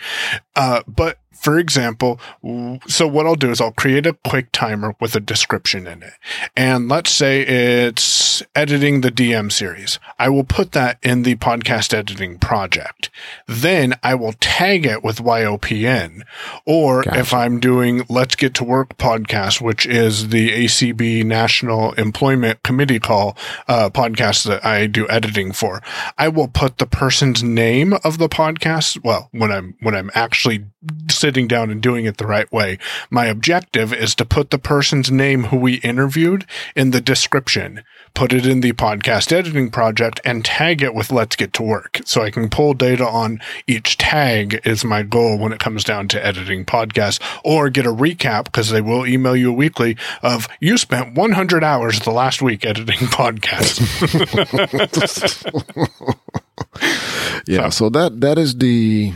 Uh, 0.57 0.83
but 0.89 1.19
for 1.41 1.59
example, 1.59 2.21
so 2.87 3.07
what 3.07 3.25
I'll 3.25 3.35
do 3.35 3.51
is 3.51 3.63
I'll 3.63 3.73
create 3.73 4.07
a 4.07 4.13
quick 4.13 4.53
timer 4.53 4.95
with 5.01 5.17
a 5.17 5.21
description 5.21 5.87
in 5.87 6.03
it. 6.03 6.13
And 6.55 6.87
let's 6.87 7.11
say 7.11 7.41
it's 7.41 8.43
editing 8.55 9.01
the 9.01 9.11
DM 9.11 9.51
series. 9.51 9.99
I 10.19 10.29
will 10.29 10.45
put 10.45 10.73
that 10.73 10.99
in 11.03 11.23
the 11.23 11.37
podcast 11.37 11.95
editing 11.95 12.39
project. 12.39 13.09
Then 13.47 13.95
I 14.03 14.15
will 14.17 14.35
tag 14.35 14.85
it 14.85 15.03
with 15.03 15.17
YOPN. 15.17 16.25
Or 16.67 17.03
Gotcha. 17.05 17.19
if 17.19 17.33
I'm 17.33 17.59
doing 17.59 18.05
Let's 18.11 18.37
Get 18.37 18.53
to 18.57 18.65
Work 18.65 18.99
podcast, 18.99 19.63
which 19.63 19.87
is 19.87 20.29
the 20.29 20.51
ACB 20.51 21.25
National 21.25 21.95
Employment 21.95 22.63
Committee 22.63 23.01
call 23.01 23.35
uh, 23.67 23.89
podcast 23.89 24.45
that 24.45 24.63
I 24.63 24.87
do 24.87 25.09
editing 25.09 25.53
for, 25.53 25.81
I 26.19 26.29
will 26.29 26.49
put 26.49 26.77
the 26.77 26.87
person's 26.87 27.43
name 27.43 27.95
of 28.05 28.19
the 28.19 28.29
podcast. 28.29 29.03
Well, 29.03 29.31
when 29.33 29.51
I'm 29.51 29.75
when 29.81 29.95
I'm 29.95 30.11
actually 30.15 30.67
sitting 31.11 31.47
down 31.47 31.71
and 31.71 31.83
doing 31.83 32.05
it 32.05 32.17
the 32.17 32.27
right 32.27 32.51
way, 32.53 32.79
my 33.11 33.27
objective 33.27 33.93
is 33.93 34.15
to 34.15 34.25
put 34.25 34.51
the 34.51 34.59
person's 34.59 35.11
name 35.11 35.45
who 35.45 35.57
we 35.57 35.75
interviewed 35.77 36.47
in 36.75 36.91
the 36.91 37.01
description, 37.01 37.83
put 38.15 38.33
it 38.33 38.47
in 38.47 38.61
the 38.61 38.73
podcast 38.73 39.33
editing 39.33 39.71
project, 39.71 40.21
and 40.25 40.45
tag 40.45 40.83
it 40.83 40.95
with 40.95 41.13
"Let's 41.13 41.37
get 41.37 41.53
to 41.55 41.63
work." 41.63 42.01
So 42.05 42.23
I 42.23 42.31
can 42.31 42.49
pull 42.49 42.75
data 42.75 43.07
on 43.07 43.41
each 43.67 43.99
tag. 43.99 44.61
Is 44.65 44.85
my 44.85 45.03
goal 45.03 45.39
when 45.39 45.53
it 45.53 45.61
comes 45.61 45.85
down 45.85 46.09
to 46.09 46.25
editing 46.25 46.65
podcasts, 46.65 47.21
or 47.45 47.71
get 47.71 47.87
a 47.87 47.93
recap 47.93 48.45
because 48.45 48.71
they 48.71 48.81
will 48.81 49.07
email 49.07 49.37
you 49.37 49.53
weekly 49.53 49.97
of 50.23 50.49
you 50.61 50.79
spent 50.79 51.15
100 51.15 51.63
hours 51.63 52.01
the 52.01 52.11
last 52.11 52.41
week 52.41 52.65
editing 52.65 52.99
podcasts. 53.09 53.81
Yeah, 57.47 57.71
so 57.71 57.89
that 57.91 58.21
that 58.21 58.39
is 58.39 58.57
the 58.57 59.13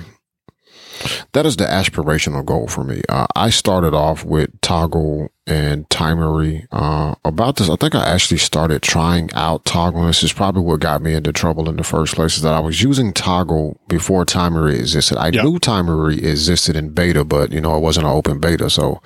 that 1.33 1.47
is 1.47 1.57
the 1.57 1.65
aspirational 1.65 2.45
goal 2.45 2.67
for 2.67 2.85
me. 2.85 3.03
Uh, 3.09 3.27
I 3.37 3.51
started 3.51 3.95
off 3.95 4.25
with 4.25 4.51
Toggl 4.61 5.29
and 5.47 5.87
Timery. 5.91 6.67
Uh, 6.73 7.15
about 7.25 7.57
this, 7.57 7.69
I 7.69 7.77
think 7.77 7.95
I 7.95 8.05
actually 8.09 8.39
started 8.39 8.83
trying 8.83 9.31
out 9.35 9.65
Toggl. 9.65 10.07
This 10.07 10.23
is 10.23 10.33
probably 10.33 10.63
what 10.63 10.81
got 10.81 11.03
me 11.03 11.15
into 11.15 11.33
trouble 11.33 11.69
in 11.69 11.77
the 11.77 11.85
first 11.85 12.15
place. 12.15 12.37
Is 12.37 12.43
that 12.43 12.55
I 12.55 12.61
was 12.61 12.81
using 12.83 13.13
Toggl 13.13 13.77
before 13.89 14.25
Timery 14.25 14.75
existed. 14.79 15.19
I 15.19 15.29
Yeah. 15.29 15.43
knew 15.43 15.59
Timery 15.59 16.17
existed 16.23 16.77
in 16.77 16.91
beta, 16.91 17.25
but 17.25 17.53
you 17.53 17.61
know 17.61 17.77
it 17.77 17.81
wasn't 17.81 18.07
an 18.07 18.13
open 18.13 18.39
beta, 18.41 18.71
so 18.71 19.03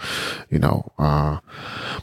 you 0.50 0.58
know. 0.58 0.92
Uh, 0.98 1.38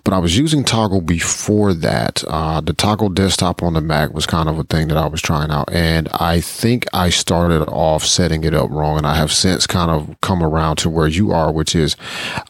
but 0.04 0.14
I 0.14 0.20
was 0.20 0.38
using 0.38 0.64
Toggl 0.64 1.06
before 1.06 1.74
that. 1.74 2.24
Uh, 2.28 2.62
the 2.62 2.74
Toggl 2.74 3.14
desktop 3.14 3.64
on 3.64 3.74
the 3.74 3.82
Mac 3.82 4.14
was 4.14 4.26
kind 4.26 4.50
of 4.50 4.60
a 4.60 4.64
thing 4.64 4.88
that 4.90 4.98
I 4.98 5.08
was 5.08 5.22
trying 5.22 5.52
out, 5.52 5.72
and 5.72 6.08
I 6.14 6.42
think 6.42 6.86
I 6.94 7.10
started 7.10 7.64
off 7.70 8.06
setting 8.06 8.44
it 8.44 8.54
up 8.54 8.70
wrong, 8.70 8.98
and 8.98 9.08
I 9.08 9.16
have 9.16 9.32
since 9.32 9.68
kind 9.68 9.92
of 9.92 10.20
come 10.22 10.44
around 10.44 10.78
to 10.78 10.90
where 10.90 11.08
you 11.08 11.32
are, 11.32 11.52
which 11.52 11.76
is 11.76 11.96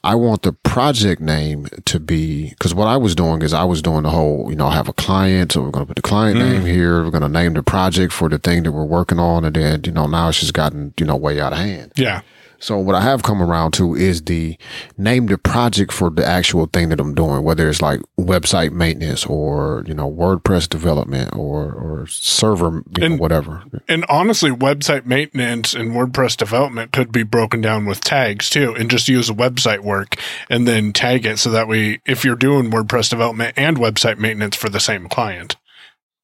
I 0.03 0.15
want 0.15 0.41
the 0.43 0.53
project 0.53 1.21
name 1.21 1.67
to 1.85 1.99
be 1.99 2.49
because 2.49 2.73
what 2.73 2.87
I 2.87 2.97
was 2.97 3.15
doing 3.15 3.41
is 3.41 3.53
I 3.53 3.63
was 3.63 3.81
doing 3.81 4.03
the 4.03 4.09
whole, 4.09 4.47
you 4.49 4.55
know, 4.55 4.67
I 4.67 4.73
have 4.73 4.89
a 4.89 4.93
client, 4.93 5.51
so 5.51 5.61
we're 5.61 5.71
going 5.71 5.85
to 5.85 5.93
put 5.93 5.95
the 5.95 6.01
client 6.01 6.37
mm. 6.37 6.51
name 6.51 6.65
here, 6.65 7.03
we're 7.03 7.11
going 7.11 7.21
to 7.23 7.29
name 7.29 7.53
the 7.53 7.63
project 7.63 8.13
for 8.13 8.29
the 8.29 8.39
thing 8.39 8.63
that 8.63 8.71
we're 8.71 8.85
working 8.85 9.19
on, 9.19 9.45
and 9.45 9.55
then 9.55 9.81
you 9.85 9.91
know 9.91 10.07
now 10.07 10.29
it's 10.29 10.39
just 10.39 10.53
gotten 10.53 10.93
you 10.99 11.05
know 11.05 11.15
way 11.15 11.39
out 11.39 11.53
of 11.53 11.59
hand. 11.59 11.91
Yeah. 11.95 12.21
So 12.65 12.79
what 12.79 12.95
I 12.95 13.01
have 13.01 13.21
come 13.21 13.43
around 13.43 13.73
to 13.73 13.93
is 13.93 14.23
the 14.23 14.57
name 14.97 15.27
the 15.27 15.37
project 15.37 15.91
for 15.93 16.09
the 16.09 16.25
actual 16.25 16.65
thing 16.65 16.89
that 16.89 16.99
I'm 16.99 17.13
doing, 17.13 17.43
whether 17.43 17.69
it's 17.69 17.79
like 17.79 18.01
website 18.19 18.71
maintenance 18.71 19.23
or, 19.23 19.83
you 19.85 19.93
know, 19.93 20.11
WordPress 20.11 20.67
development 20.67 21.35
or, 21.35 21.71
or 21.71 22.07
server, 22.07 22.81
and, 22.99 22.99
know, 22.99 23.15
whatever. 23.17 23.61
And 23.87 24.03
honestly, 24.09 24.49
website 24.49 25.05
maintenance 25.05 25.75
and 25.75 25.91
WordPress 25.91 26.37
development 26.37 26.91
could 26.91 27.11
be 27.11 27.21
broken 27.21 27.61
down 27.61 27.85
with 27.85 28.01
tags 28.01 28.49
too 28.49 28.73
and 28.73 28.89
just 28.89 29.07
use 29.07 29.29
website 29.29 29.81
work 29.81 30.15
and 30.49 30.67
then 30.67 30.91
tag 30.91 31.27
it 31.27 31.37
so 31.37 31.51
that 31.51 31.67
way 31.67 32.01
if 32.07 32.25
you're 32.25 32.35
doing 32.35 32.71
WordPress 32.71 33.11
development 33.11 33.53
and 33.57 33.77
website 33.77 34.17
maintenance 34.17 34.55
for 34.55 34.69
the 34.69 34.79
same 34.79 35.07
client. 35.07 35.55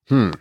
Hmm. 0.10 0.32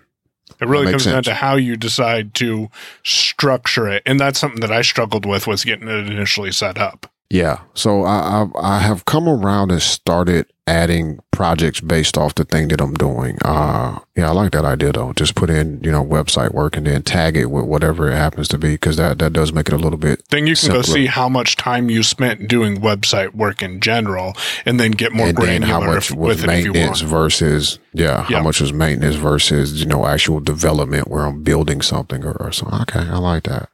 It 0.60 0.68
really 0.68 0.90
comes 0.90 1.04
sense. 1.04 1.14
down 1.14 1.22
to 1.24 1.34
how 1.34 1.56
you 1.56 1.76
decide 1.76 2.34
to 2.34 2.68
structure 3.02 3.88
it, 3.88 4.02
and 4.06 4.18
that's 4.20 4.38
something 4.38 4.60
that 4.60 4.72
I 4.72 4.82
struggled 4.82 5.26
with 5.26 5.46
was 5.46 5.64
getting 5.64 5.88
it 5.88 6.06
initially 6.06 6.52
set 6.52 6.78
up. 6.78 7.10
Yeah, 7.30 7.60
so 7.74 8.04
I 8.04 8.48
I, 8.54 8.76
I 8.76 8.78
have 8.80 9.04
come 9.04 9.28
around 9.28 9.70
and 9.70 9.82
started 9.82 10.46
adding 10.66 11.18
projects 11.32 11.80
based 11.80 12.18
off 12.18 12.34
the 12.34 12.44
thing 12.44 12.68
that 12.68 12.80
I'm 12.80 12.92
doing. 12.94 13.38
Uh, 13.42 13.98
yeah, 14.14 14.28
I 14.28 14.32
like 14.32 14.52
that 14.52 14.64
idea 14.64 14.92
though. 14.92 15.12
Just 15.14 15.34
put 15.34 15.48
in, 15.48 15.82
you 15.82 15.90
know, 15.90 16.04
website 16.04 16.52
work 16.52 16.76
and 16.76 16.86
then 16.86 17.02
tag 17.02 17.36
it 17.36 17.46
with 17.46 17.64
whatever 17.64 18.10
it 18.10 18.14
happens 18.14 18.46
to 18.48 18.58
be 18.58 18.74
because 18.74 18.96
that, 18.98 19.18
that 19.20 19.32
does 19.32 19.52
make 19.52 19.68
it 19.68 19.72
a 19.72 19.78
little 19.78 19.98
bit. 19.98 20.22
Then 20.28 20.46
you 20.46 20.54
can 20.54 20.56
simpler. 20.56 20.82
go 20.82 20.82
see 20.82 21.06
how 21.06 21.28
much 21.28 21.56
time 21.56 21.88
you 21.88 22.02
spent 22.02 22.46
doing 22.46 22.76
website 22.76 23.34
work 23.34 23.62
in 23.62 23.80
general 23.80 24.34
and 24.66 24.78
then 24.78 24.90
get 24.90 25.12
more 25.12 25.28
and 25.28 25.36
granular 25.36 25.66
how 25.66 25.80
much 25.80 26.10
with 26.10 26.46
maintenance 26.46 27.00
versus, 27.00 27.78
yeah, 27.94 28.22
how 28.24 28.42
much 28.42 28.60
was 28.60 28.72
maintenance 28.72 29.16
versus, 29.16 29.80
you 29.80 29.86
know, 29.86 30.06
actual 30.06 30.40
development 30.40 31.08
where 31.08 31.24
I'm 31.24 31.42
building 31.42 31.80
something 31.80 32.22
or, 32.22 32.32
or 32.32 32.52
something. 32.52 32.80
Okay, 32.82 33.00
I 33.00 33.18
like 33.18 33.44
that. 33.44 33.70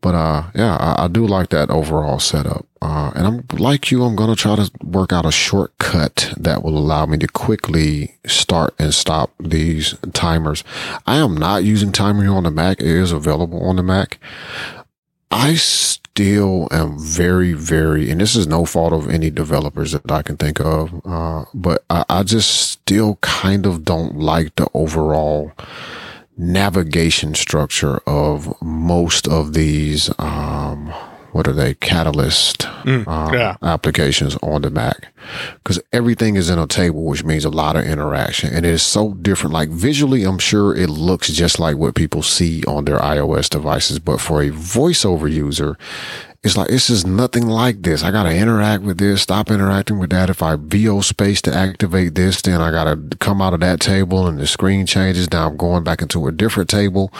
But, 0.00 0.14
uh, 0.14 0.44
yeah, 0.54 0.76
I, 0.76 1.04
I 1.04 1.08
do 1.08 1.26
like 1.26 1.48
that 1.50 1.70
overall 1.70 2.20
setup. 2.20 2.66
Uh, 2.82 3.10
and 3.14 3.26
I'm 3.26 3.58
like 3.58 3.90
you, 3.90 4.04
I'm 4.04 4.16
going 4.16 4.30
to 4.30 4.36
try 4.36 4.56
to 4.56 4.70
work 4.82 5.12
out 5.12 5.26
a 5.26 5.32
shortcut 5.32 6.19
that 6.36 6.62
will 6.62 6.76
allow 6.76 7.06
me 7.06 7.18
to 7.18 7.28
quickly 7.28 8.16
start 8.26 8.74
and 8.78 8.94
stop 8.94 9.32
these 9.38 9.94
timers. 10.12 10.64
I 11.06 11.16
am 11.16 11.36
not 11.36 11.64
using 11.64 11.92
Timery 11.92 12.32
on 12.32 12.44
the 12.44 12.50
Mac. 12.50 12.80
It 12.80 12.86
is 12.86 13.12
available 13.12 13.62
on 13.62 13.76
the 13.76 13.82
Mac. 13.82 14.18
I 15.30 15.54
still 15.54 16.66
am 16.72 16.98
very, 16.98 17.52
very, 17.52 18.10
and 18.10 18.20
this 18.20 18.34
is 18.34 18.46
no 18.46 18.64
fault 18.64 18.92
of 18.92 19.08
any 19.08 19.30
developers 19.30 19.92
that 19.92 20.10
I 20.10 20.22
can 20.22 20.36
think 20.36 20.60
of, 20.60 21.00
uh, 21.06 21.44
but 21.54 21.84
I, 21.88 22.04
I 22.08 22.22
just 22.24 22.50
still 22.72 23.16
kind 23.20 23.64
of 23.64 23.84
don't 23.84 24.16
like 24.16 24.56
the 24.56 24.68
overall 24.74 25.52
navigation 26.36 27.34
structure 27.34 27.98
of 28.06 28.60
most 28.60 29.28
of 29.28 29.52
these, 29.52 30.10
um, 30.18 30.92
what 31.32 31.46
are 31.46 31.52
they 31.52 31.74
catalyst 31.74 32.60
mm, 32.82 33.06
um, 33.06 33.34
yeah. 33.34 33.56
applications 33.62 34.36
on 34.42 34.62
the 34.62 34.70
mac 34.70 35.12
because 35.54 35.80
everything 35.92 36.36
is 36.36 36.50
in 36.50 36.58
a 36.58 36.66
table 36.66 37.04
which 37.04 37.24
means 37.24 37.44
a 37.44 37.50
lot 37.50 37.76
of 37.76 37.84
interaction 37.84 38.52
and 38.52 38.66
it 38.66 38.72
is 38.72 38.82
so 38.82 39.14
different 39.14 39.52
like 39.52 39.68
visually 39.68 40.24
i'm 40.24 40.38
sure 40.38 40.74
it 40.74 40.88
looks 40.88 41.28
just 41.30 41.58
like 41.58 41.76
what 41.76 41.94
people 41.94 42.22
see 42.22 42.62
on 42.64 42.84
their 42.84 42.98
ios 42.98 43.48
devices 43.48 43.98
but 43.98 44.20
for 44.20 44.42
a 44.42 44.50
voiceover 44.50 45.30
user 45.30 45.76
it's 46.42 46.56
like 46.56 46.68
this 46.68 46.88
is 46.88 47.04
nothing 47.04 47.46
like 47.48 47.82
this. 47.82 48.02
I 48.02 48.10
gotta 48.10 48.34
interact 48.34 48.82
with 48.82 48.96
this, 48.96 49.20
stop 49.20 49.50
interacting 49.50 49.98
with 49.98 50.08
that. 50.08 50.30
If 50.30 50.42
I 50.42 50.56
VO 50.56 51.02
space 51.02 51.42
to 51.42 51.54
activate 51.54 52.14
this, 52.14 52.40
then 52.40 52.62
I 52.62 52.70
gotta 52.70 52.98
come 53.18 53.42
out 53.42 53.52
of 53.52 53.60
that 53.60 53.78
table 53.78 54.26
and 54.26 54.38
the 54.38 54.46
screen 54.46 54.86
changes. 54.86 55.30
Now 55.30 55.48
I'm 55.48 55.58
going 55.58 55.84
back 55.84 56.00
into 56.00 56.26
a 56.26 56.32
different 56.32 56.70
table 56.70 57.12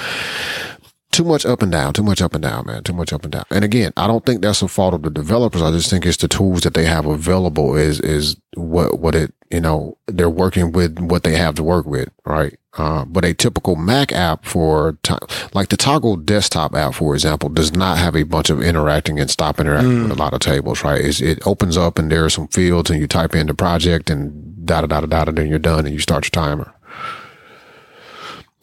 too 1.11 1.25
much 1.25 1.45
up 1.45 1.63
and 1.63 1.73
down, 1.73 1.93
too 1.93 2.03
much 2.03 2.23
up 2.23 2.35
and 2.35 2.43
down, 2.43 2.67
man, 2.67 2.83
too 2.83 2.93
much 2.93 3.13
up 3.13 3.25
and 3.25 3.33
down. 3.33 3.45
And 3.51 3.65
again, 3.65 3.93
I 3.97 4.07
don't 4.07 4.25
think 4.25 4.43
that's 4.43 4.63
a 4.63 4.69
fault 4.69 4.95
of 4.95 5.03
the 5.03 5.11
developers. 5.11 5.63
I 5.63 5.71
just 5.73 5.91
think 5.91 6.07
it's 6.07 6.17
the 6.17 6.29
tools 6.29 6.63
that 6.63 6.75
they 6.75 6.85
have 6.85 7.07
available 7.07 7.77
is, 7.77 8.01
is 8.01 8.37
what, 8.55 9.01
what 9.01 9.15
it, 9.15 9.35
you 9.51 9.61
know, 9.61 9.97
they're 10.07 10.31
working 10.31 10.71
with 10.71 10.99
what 11.01 11.25
they 11.25 11.37
have 11.37 11.57
to 11.57 11.65
work 11.65 11.87
with, 11.87 12.09
right? 12.25 12.57
Uh, 12.79 13.05
but 13.05 13.25
a 13.25 13.35
typical 13.35 13.75
Mac 13.75 14.13
app 14.13 14.45
for, 14.45 14.97
t- 15.03 15.15
like 15.53 15.71
the 15.71 15.77
Toggl 15.77 16.25
desktop 16.25 16.77
app, 16.77 16.95
for 16.95 17.15
example, 17.15 17.49
does 17.49 17.73
not 17.73 17.99
have 17.99 18.15
a 18.15 18.23
bunch 18.23 18.49
of 18.49 18.63
interacting 18.63 19.19
and 19.19 19.29
stop 19.29 19.59
interacting 19.59 19.91
mm. 19.91 20.03
with 20.05 20.13
a 20.13 20.23
lot 20.23 20.33
of 20.33 20.39
tables, 20.39 20.85
right? 20.85 21.01
It's, 21.01 21.21
it 21.21 21.45
opens 21.45 21.77
up 21.77 21.99
and 21.99 22.13
there 22.13 22.25
are 22.25 22.31
some 22.31 22.47
fields 22.47 22.89
and 22.89 23.01
you 23.01 23.09
type 23.09 23.35
in 23.35 23.49
the 23.49 23.55
project 23.55 24.09
and 24.09 24.65
da 24.65 24.83
da 24.83 24.87
da 24.87 25.01
da 25.01 25.07
da, 25.07 25.29
and 25.29 25.39
then 25.39 25.49
you're 25.49 25.59
done 25.59 25.85
and 25.85 25.93
you 25.93 25.99
start 25.99 26.27
your 26.27 26.31
timer. 26.31 26.73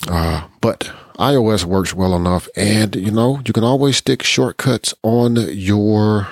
Uh, 0.08 0.48
but 0.62 0.90
iOS 1.18 1.66
works 1.66 1.94
well 1.94 2.16
enough. 2.16 2.48
And, 2.56 2.96
you 2.96 3.12
know, 3.12 3.42
you 3.46 3.54
can 3.54 3.64
always 3.64 3.98
stick 3.98 4.24
shortcuts 4.24 4.94
on 5.04 5.36
your 5.36 6.28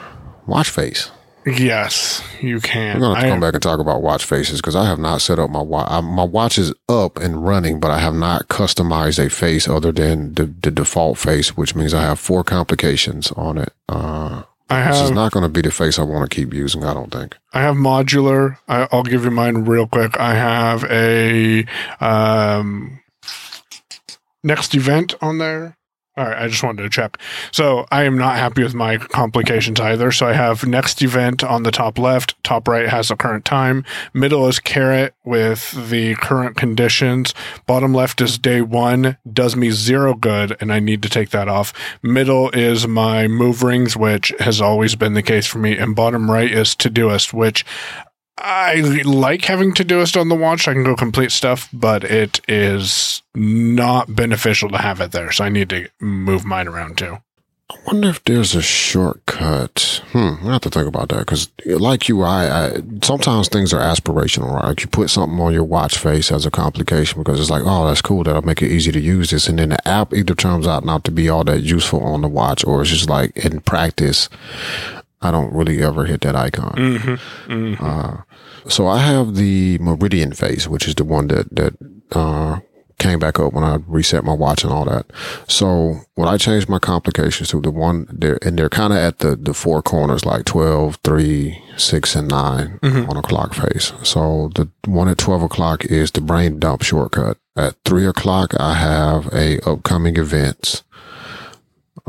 watch 0.47 0.69
face. 0.69 1.11
Yes, 1.45 2.23
you 2.41 2.59
can. 2.59 2.99
We're 2.99 3.07
going 3.07 3.21
to 3.21 3.29
come 3.29 3.39
back 3.39 3.53
and 3.53 3.61
talk 3.61 3.79
about 3.79 4.01
watch 4.01 4.25
faces 4.25 4.61
because 4.61 4.75
I 4.75 4.85
have 4.85 4.97
not 4.97 5.21
set 5.21 5.37
up 5.37 5.51
my 5.51 5.61
watch. 5.61 6.03
My 6.03 6.23
watch 6.23 6.57
is 6.57 6.73
up 6.89 7.17
and 7.17 7.45
running, 7.45 7.79
but 7.79 7.91
I 7.91 7.99
have 7.99 8.15
not 8.15 8.47
customized 8.47 9.23
a 9.23 9.29
face 9.29 9.67
other 9.67 9.91
than 9.91 10.33
the, 10.33 10.45
the 10.45 10.71
default 10.71 11.19
face, 11.19 11.55
which 11.55 11.75
means 11.75 11.93
I 11.93 12.01
have 12.01 12.19
four 12.19 12.43
complications 12.43 13.31
on 13.33 13.59
it. 13.59 13.71
Uh, 13.87 14.41
I 14.71 14.79
have, 14.79 14.95
this 14.95 15.03
is 15.03 15.11
not 15.11 15.31
going 15.31 15.43
to 15.43 15.49
be 15.49 15.61
the 15.61 15.69
face 15.69 15.99
I 15.99 16.03
want 16.03 16.29
to 16.29 16.35
keep 16.35 16.51
using. 16.51 16.83
I 16.83 16.95
don't 16.95 17.11
think. 17.11 17.37
I 17.53 17.61
have 17.61 17.75
modular. 17.75 18.57
I, 18.67 18.87
will 18.91 19.03
give 19.03 19.23
you 19.23 19.31
mine 19.31 19.65
real 19.65 19.85
quick. 19.85 20.19
I 20.19 20.33
have 20.33 20.83
a 20.85 21.65
um, 21.99 22.99
next 24.45 24.75
event 24.75 25.15
on 25.21 25.39
there. 25.39 25.77
All 26.17 26.23
right, 26.23 26.43
I 26.43 26.47
just 26.47 26.63
wanted 26.63 26.83
to 26.83 26.89
check. 26.89 27.17
So 27.51 27.85
I 27.91 28.03
am 28.03 28.17
not 28.17 28.37
happy 28.37 28.63
with 28.63 28.73
my 28.73 28.97
complications 28.97 29.81
either. 29.81 30.13
So 30.13 30.25
I 30.25 30.31
have 30.31 30.65
next 30.65 31.01
event 31.01 31.43
on 31.43 31.63
the 31.63 31.71
top 31.71 31.99
left, 31.99 32.41
top 32.41 32.69
right 32.69 32.87
has 32.87 33.09
the 33.09 33.17
current 33.17 33.43
time, 33.43 33.83
middle 34.13 34.47
is 34.47 34.59
Carrot 34.59 35.13
with 35.25 35.89
the 35.89 36.15
current 36.15 36.55
conditions, 36.55 37.33
bottom 37.67 37.93
left 37.93 38.21
is 38.21 38.37
day 38.37 38.61
one, 38.61 39.17
does 39.31 39.57
me 39.57 39.71
zero 39.71 40.13
good, 40.13 40.55
and 40.61 40.71
I 40.71 40.79
need 40.79 41.01
to 41.01 41.09
take 41.09 41.31
that 41.31 41.49
off. 41.49 41.73
Middle 42.01 42.49
is 42.51 42.87
my 42.87 43.27
move 43.27 43.61
rings, 43.61 43.97
which 43.97 44.31
has 44.39 44.61
always 44.61 44.95
been 44.95 45.15
the 45.15 45.21
case 45.21 45.45
for 45.45 45.57
me, 45.57 45.77
and 45.77 45.97
bottom 45.97 46.31
right 46.31 46.49
is 46.49 46.75
to 46.75 46.89
Todoist, 46.89 47.33
which 47.33 47.65
I 48.37 48.81
like 49.05 49.45
having 49.45 49.73
Todoist 49.73 50.19
on 50.19 50.29
the 50.29 50.35
watch. 50.35 50.67
I 50.67 50.73
can 50.73 50.83
go 50.83 50.95
complete 50.95 51.31
stuff, 51.31 51.69
but 51.71 52.03
it 52.03 52.41
is 52.47 53.21
not 53.33 54.13
beneficial 54.15 54.69
to 54.69 54.77
have 54.77 54.99
it 54.99 55.11
there. 55.11 55.31
So 55.31 55.45
I 55.45 55.49
need 55.49 55.69
to 55.69 55.87
move 56.01 56.43
mine 56.43 56.67
around 56.67 56.97
too. 56.97 57.19
I 57.71 57.77
wonder 57.87 58.09
if 58.09 58.23
there's 58.25 58.53
a 58.53 58.61
shortcut. 58.61 60.03
Hmm, 60.11 60.47
I 60.47 60.53
have 60.53 60.61
to 60.61 60.69
think 60.69 60.87
about 60.87 61.09
that 61.09 61.19
because, 61.19 61.49
like 61.65 62.07
you, 62.07 62.21
I, 62.21 62.67
I 62.67 62.81
sometimes 63.01 63.47
things 63.47 63.73
are 63.73 63.81
aspirational, 63.81 64.53
right? 64.53 64.65
Like 64.65 64.81
you 64.81 64.87
put 64.87 65.09
something 65.09 65.39
on 65.39 65.51
your 65.51 65.63
watch 65.63 65.97
face 65.97 66.31
as 66.31 66.45
a 66.45 66.51
complication 66.51 67.19
because 67.23 67.39
it's 67.39 67.49
like, 67.49 67.63
oh, 67.65 67.87
that's 67.87 68.03
cool. 68.03 68.23
That'll 68.23 68.43
make 68.43 68.61
it 68.61 68.71
easy 68.71 68.91
to 68.91 68.99
use 68.99 69.31
this, 69.31 69.47
and 69.47 69.57
then 69.57 69.69
the 69.69 69.87
app 69.87 70.13
either 70.13 70.35
turns 70.35 70.67
out 70.67 70.85
not 70.85 71.03
to 71.05 71.11
be 71.11 71.27
all 71.27 71.43
that 71.45 71.61
useful 71.61 72.03
on 72.03 72.21
the 72.21 72.27
watch, 72.27 72.63
or 72.65 72.81
it's 72.81 72.91
just 72.91 73.09
like 73.09 73.35
in 73.35 73.61
practice, 73.61 74.29
I 75.25 75.31
don't 75.31 75.53
really 75.53 75.81
ever 75.83 76.05
hit 76.05 76.21
that 76.21 76.35
icon. 76.35 76.75
Mm-hmm. 76.75 77.51
Mm-hmm. 77.51 77.85
Uh, 77.85 78.21
so 78.67 78.87
I 78.87 78.99
have 78.99 79.35
the 79.35 79.77
Meridian 79.79 80.33
face, 80.33 80.67
which 80.67 80.87
is 80.87 80.95
the 80.95 81.03
one 81.03 81.27
that 81.27 81.53
that 81.55 81.73
uh, 82.11 82.59
came 82.97 83.19
back 83.19 83.39
up 83.39 83.53
when 83.53 83.63
I 83.63 83.77
reset 83.87 84.23
my 84.23 84.33
watch 84.33 84.63
and 84.63 84.71
all 84.71 84.85
that. 84.85 85.05
So 85.47 85.99
when 86.15 86.27
I 86.27 86.37
changed 86.37 86.69
my 86.69 86.79
complications 86.79 87.49
to 87.49 87.61
the 87.61 87.71
one 87.71 88.07
there, 88.11 88.39
and 88.41 88.57
they're 88.57 88.69
kind 88.69 88.93
of 88.93 88.99
at 88.99 89.19
the 89.19 89.35
the 89.35 89.53
four 89.53 89.81
corners, 89.81 90.25
like 90.25 90.45
12, 90.45 90.99
3, 91.03 91.61
6, 91.77 92.15
and 92.15 92.27
9 92.29 92.79
mm-hmm. 92.81 93.09
on 93.09 93.17
a 93.17 93.21
clock 93.21 93.53
face. 93.53 93.91
So 94.03 94.51
the 94.55 94.69
one 94.85 95.09
at 95.09 95.17
12 95.17 95.43
o'clock 95.43 95.85
is 95.85 96.11
the 96.11 96.21
brain 96.21 96.59
dump 96.59 96.83
shortcut. 96.83 97.37
At 97.57 97.75
three 97.85 98.05
o'clock, 98.05 98.53
I 98.59 98.73
have 98.73 99.27
a 99.33 99.61
upcoming 99.61 100.17
events 100.17 100.83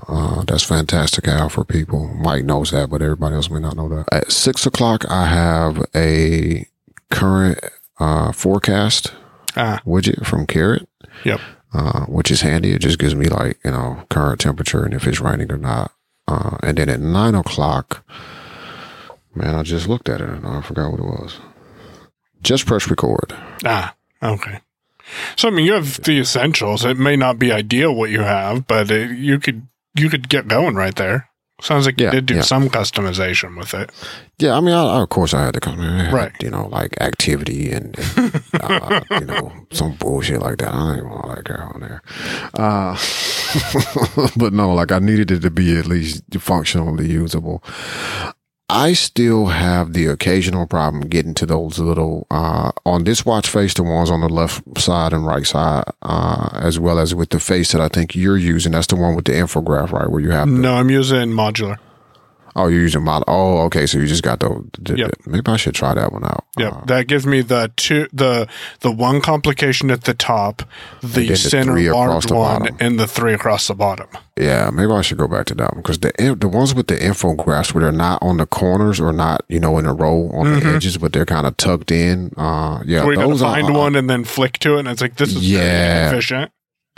uh, 0.09 0.45
that's 0.45 0.65
Fantastical 0.65 1.49
for 1.49 1.65
people. 1.65 2.09
Mike 2.15 2.45
knows 2.45 2.71
that, 2.71 2.91
but 2.91 3.03
everybody 3.03 3.35
else 3.37 3.51
may 3.51 3.61
not 3.61 3.77
know 3.77 3.89
that. 3.89 4.07
At 4.13 4.33
six 4.33 4.67
o'clock, 4.67 5.05
I 5.09 5.27
have 5.27 5.85
a 5.95 6.67
current 7.11 7.61
uh, 7.99 8.33
forecast 8.33 9.13
ah. 9.57 9.81
widget 9.87 10.27
from 10.27 10.47
Carrot. 10.47 10.89
Yep. 11.25 11.41
Uh, 11.73 12.07
which 12.07 12.31
is 12.31 12.41
handy. 12.41 12.73
It 12.73 12.81
just 12.81 12.99
gives 12.99 13.15
me 13.15 13.27
like, 13.27 13.59
you 13.65 13.71
know, 13.71 14.05
current 14.09 14.41
temperature 14.41 14.85
and 14.85 14.95
if 14.95 15.07
it's 15.07 15.21
raining 15.21 15.53
or 15.53 15.59
not. 15.59 15.93
Uh, 16.27 16.57
and 16.63 16.79
then 16.79 16.89
at 16.89 17.01
nine 17.01 17.35
o'clock, 17.35 18.03
man, 19.35 19.55
I 19.55 19.63
just 19.63 19.87
looked 19.87 20.09
at 20.09 20.21
it 20.21 20.29
and 20.29 20.47
I 20.47 20.63
forgot 20.63 20.91
what 20.93 21.01
it 21.01 21.05
was. 21.05 21.39
just 22.43 22.67
press 22.67 22.89
record. 22.89 23.35
Ah, 23.65 23.95
okay. 24.23 24.61
So 25.37 25.49
I 25.49 25.51
mean, 25.51 25.67
you 25.67 25.73
have 25.75 26.03
the 26.03 26.19
essentials. 26.21 26.85
It 26.85 26.99
may 26.99 27.17
not 27.17 27.39
be 27.39 27.53
ideal 27.53 27.95
what 27.95 28.11
you 28.11 28.21
have, 28.21 28.67
but 28.67 28.91
it, 28.91 29.17
you 29.19 29.39
could 29.39 29.67
you 29.97 30.09
could 30.11 30.29
get 30.29 30.49
going 30.49 30.75
right 30.75 30.95
there. 30.95 31.29
Sounds 31.63 31.87
like 31.87 31.99
you 31.99 32.05
Yeah, 32.07 32.13
did 32.13 32.27
do 32.27 32.35
yeah. 32.35 32.41
some 32.43 32.69
customization 32.69 33.57
with 33.59 33.73
it. 33.73 33.91
Yeah, 34.39 34.59
I 34.59 34.61
mean, 34.61 34.75
I, 34.75 35.01
of 35.01 35.09
course, 35.09 35.33
I 35.33 35.43
had 35.43 35.55
to 35.55 35.61
come 35.61 35.79
had, 35.79 36.13
Right. 36.13 36.33
You 36.43 36.51
know, 36.51 36.67
like 36.67 37.01
activity 37.01 37.71
and, 37.73 37.99
and, 38.19 38.43
uh, 38.63 39.01
you 39.19 39.25
know 39.25 39.51
some 39.73 39.93
bullshit 39.93 40.43
like 40.43 40.59
that. 40.59 40.75
I 40.75 40.97
ain't 40.97 41.07
want 41.07 41.25
all 41.25 41.35
that 41.35 41.45
crap 41.47 41.75
on 41.75 41.81
there. 41.81 42.03
Uh, 42.53 42.95
but 44.37 44.53
no, 44.53 44.75
like 44.75 44.93
I 44.93 44.99
needed 44.99 45.31
it 45.31 45.41
to 45.41 45.51
be 45.51 45.79
at 45.79 45.87
least 45.87 46.23
functionally 46.39 47.11
usable. 47.11 47.65
I 48.69 48.95
still 48.95 49.47
have 49.47 49.93
the 49.93 50.07
occasional 50.07 50.67
problem 50.67 51.09
getting 51.09 51.35
to 51.35 51.47
those 51.47 51.79
little 51.79 52.27
uh, 52.33 52.73
on 52.85 53.05
this 53.05 53.25
watch 53.25 53.49
face, 53.49 53.75
the 53.75 53.85
ones 53.85 54.11
on 54.11 54.21
the 54.21 54.29
left 54.29 54.81
side 54.81 55.13
and 55.13 55.25
right 55.25 55.47
side, 55.47 55.85
uh, 56.03 56.49
as 56.53 56.79
well 56.79 56.99
as 56.99 57.15
with 57.15 57.31
the 57.31 57.39
face 57.39 57.71
that 57.73 57.81
I 57.81 57.89
think 57.89 58.17
you're 58.17 58.37
using. 58.37 58.73
That's 58.73 58.89
the 58.89 58.97
one 58.97 59.15
with 59.15 59.27
the 59.27 59.33
infograph, 59.33 59.93
right? 59.93 60.11
Where 60.11 60.21
you 60.21 60.31
have 60.31 60.49
No, 60.49 60.75
I'm 60.75 60.91
using 60.91 61.31
modular. 61.31 61.79
Oh, 62.57 62.69
you're 62.69 62.81
using 62.81 63.03
model. 63.05 63.25
Oh, 63.29 63.59
okay. 63.67 63.87
So 63.87 63.99
you 63.99 64.07
just 64.07 64.23
got 64.23 64.41
the. 64.41 64.49
the- 64.79 64.97
Yep. 64.97 65.11
maybe 65.27 65.53
I 65.53 65.57
should 65.57 65.75
try 65.75 65.93
that 65.95 66.11
one 66.13 66.25
out. 66.25 66.45
Yep, 66.59 66.73
Uh, 66.73 66.85
that 66.87 67.07
gives 67.07 67.27
me 67.27 67.43
the 67.43 67.71
two 67.77 68.09
the 68.13 68.49
the 68.81 68.91
one 68.91 69.21
complication 69.21 69.91
at 69.91 70.05
the 70.05 70.15
top, 70.15 70.63
the 71.03 71.29
the 71.29 71.37
center 71.37 71.79
large 71.93 72.31
one, 72.31 72.61
bottom. 72.63 72.77
and 72.81 72.99
the 72.99 73.07
three 73.07 73.35
across 73.35 73.69
the 73.69 73.75
bottom. 73.75 74.07
yeah, 74.39 74.71
maybe 74.73 74.91
I 74.93 75.03
should 75.03 75.19
go 75.19 75.29
back 75.29 75.45
to 75.47 75.55
that 75.57 75.73
one 75.75 75.83
because 75.83 75.99
the 75.99 76.13
the 76.39 76.49
ones 76.49 76.75
with 76.75 76.87
the 76.87 76.97
infographs 76.97 77.75
where 77.75 77.83
they're 77.85 77.93
not 77.93 78.23
on 78.23 78.39
the 78.39 78.47
corners 78.47 79.01
or 79.01 79.13
not, 79.13 79.45
you 79.49 79.61
know, 79.61 79.77
in 79.79 79.85
a 79.87 79.93
row 79.93 80.31
on 80.33 80.59
the 80.59 80.67
edges, 80.67 80.97
but 80.97 81.13
they're 81.13 81.27
kind 81.27 81.47
of 81.47 81.57
tucked 81.59 81.91
in. 81.91 82.33
Uh, 82.39 82.81
yeah, 82.87 83.05
Where 83.05 83.13
you 83.15 83.21
gotta 83.21 83.37
find 83.39 83.69
uh, 83.69 83.79
one 83.79 83.97
and 83.97 84.09
then 84.09 84.25
flick 84.25 84.59
to 84.61 84.77
it, 84.77 84.81
and 84.81 84.89
it's 84.89 85.03
like 85.03 85.17
this 85.17 85.37
is 85.37 85.47
Yeah. 85.47 85.59
very 85.61 86.09
inefficient. 86.09 86.53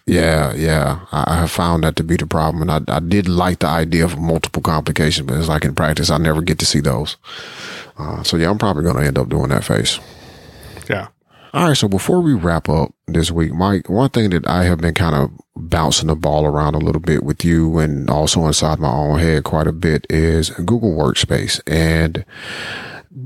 Yeah, 0.09 0.55
yeah. 0.55 1.01
I, 1.13 1.25
I 1.35 1.37
have 1.37 1.51
found 1.51 1.85
that 1.85 1.97
to 1.97 2.05
be 2.05 2.17
the 2.17 2.27
problem, 2.27 2.69
and 2.69 2.91
I, 2.91 2.97
I 2.97 3.01
did 3.01 3.29
like 3.29 3.59
the 3.59 3.67
idea 3.67 4.05
of 4.05 4.19
multiple 4.19 4.63
complications, 4.63 5.27
but 5.27 5.37
it's 5.39 5.49
like 5.49 5.65
in 5.65 5.75
practice, 5.75 6.11
I 6.11 6.19
never 6.19 6.41
get 6.43 6.59
to 6.61 6.67
see 6.67 6.81
those. 6.81 7.17
Uh, 7.99 8.23
so 8.23 8.37
yeah, 8.37 8.51
I'm 8.51 8.59
probably 8.59 8.85
going 8.85 8.97
to 8.97 9.05
end 9.05 9.19
up 9.19 9.29
doing 9.29 9.51
that 9.51 9.65
face. 9.65 10.01
Yeah. 10.89 11.09
All 11.55 11.69
right, 11.69 11.77
so 11.77 11.89
before 11.89 12.21
we 12.21 12.35
wrap 12.35 12.69
up 12.69 12.95
this 13.07 13.31
week, 13.31 13.53
Mike, 13.53 13.89
one 13.89 14.11
thing 14.11 14.31
that 14.31 14.47
I 14.47 14.65
have 14.65 14.79
been 14.79 14.95
kind 14.95 15.15
of 15.15 15.31
bouncing 15.57 16.09
the 16.09 16.15
ball 16.15 16.45
around 16.45 16.75
a 16.75 16.79
little 16.79 17.01
bit 17.01 17.23
with 17.23 17.45
you 17.45 17.79
and 17.79 18.09
also 18.11 18.47
inside 18.47 18.79
my 18.79 18.91
own 18.91 19.19
head 19.19 19.45
quite 19.45 19.67
a 19.67 19.73
bit 19.73 20.07
is 20.11 20.51
Google 20.51 20.95
Workspace. 20.95 21.61
And 21.67 22.25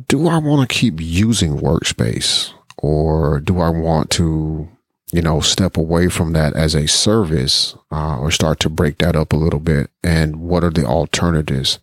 do 0.08 0.28
I 0.28 0.38
want 0.38 0.68
to 0.68 0.74
keep 0.74 1.00
using 1.00 1.58
Workspace 1.58 2.52
or 2.78 3.40
do 3.40 3.60
I 3.60 3.70
want 3.70 4.10
to, 4.12 4.68
you 5.12 5.22
know, 5.22 5.40
step 5.40 5.76
away 5.76 6.08
from 6.08 6.32
that 6.32 6.54
as 6.54 6.74
a 6.74 6.88
service 6.88 7.76
uh, 7.90 8.18
or 8.18 8.30
start 8.30 8.58
to 8.60 8.68
break 8.68 8.98
that 8.98 9.14
up 9.14 9.32
a 9.32 9.36
little 9.36 9.60
bit? 9.60 9.90
And 10.02 10.36
what 10.40 10.64
are 10.64 10.70
the 10.70 10.84
alternatives? 10.84 11.78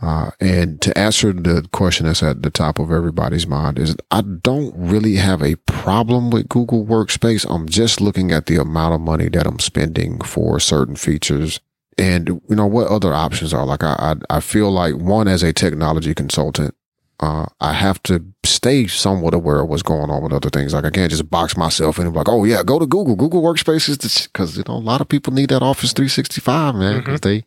Uh, 0.00 0.32
and 0.40 0.80
to 0.82 0.96
answer 0.98 1.32
the 1.32 1.66
question 1.72 2.06
that's 2.06 2.24
at 2.24 2.42
the 2.42 2.50
top 2.50 2.80
of 2.80 2.90
everybody's 2.90 3.46
mind 3.46 3.78
is 3.78 3.96
I 4.10 4.22
don't 4.22 4.74
really 4.76 5.14
have 5.16 5.42
a 5.42 5.54
problem 5.54 6.30
with 6.30 6.48
Google 6.48 6.84
Workspace. 6.84 7.46
I'm 7.48 7.68
just 7.68 8.00
looking 8.00 8.32
at 8.32 8.46
the 8.46 8.56
amount 8.56 8.94
of 8.94 9.00
money 9.00 9.28
that 9.28 9.46
I'm 9.46 9.60
spending 9.60 10.20
for 10.20 10.58
certain 10.58 10.96
features 10.96 11.60
and 11.98 12.28
you 12.48 12.56
know 12.56 12.66
what 12.66 12.88
other 12.88 13.12
options 13.14 13.54
are. 13.54 13.64
Like 13.64 13.84
I, 13.84 14.16
I, 14.30 14.36
I 14.36 14.40
feel 14.40 14.70
like 14.70 14.96
one 14.96 15.28
as 15.28 15.42
a 15.42 15.52
technology 15.52 16.14
consultant, 16.14 16.74
uh, 17.22 17.46
I 17.60 17.72
have 17.72 18.02
to 18.02 18.24
stay 18.42 18.88
somewhat 18.88 19.32
aware 19.32 19.60
of 19.60 19.68
what's 19.68 19.82
going 19.82 20.10
on 20.10 20.24
with 20.24 20.32
other 20.32 20.50
things. 20.50 20.74
Like 20.74 20.84
I 20.84 20.90
can't 20.90 21.10
just 21.10 21.30
box 21.30 21.56
myself 21.56 21.98
in 21.98 22.04
and 22.04 22.12
be 22.12 22.18
like, 22.18 22.28
oh 22.28 22.42
yeah, 22.42 22.64
go 22.64 22.80
to 22.80 22.86
Google. 22.86 23.14
Google 23.14 23.42
Workspace 23.42 23.88
is 23.88 24.26
because 24.26 24.56
you 24.56 24.64
know 24.66 24.74
a 24.74 24.78
lot 24.78 25.00
of 25.00 25.08
people 25.08 25.32
need 25.32 25.50
that 25.50 25.62
Office 25.62 25.92
365, 25.92 26.74
man, 26.74 26.98
because 26.98 27.20
they 27.20 27.44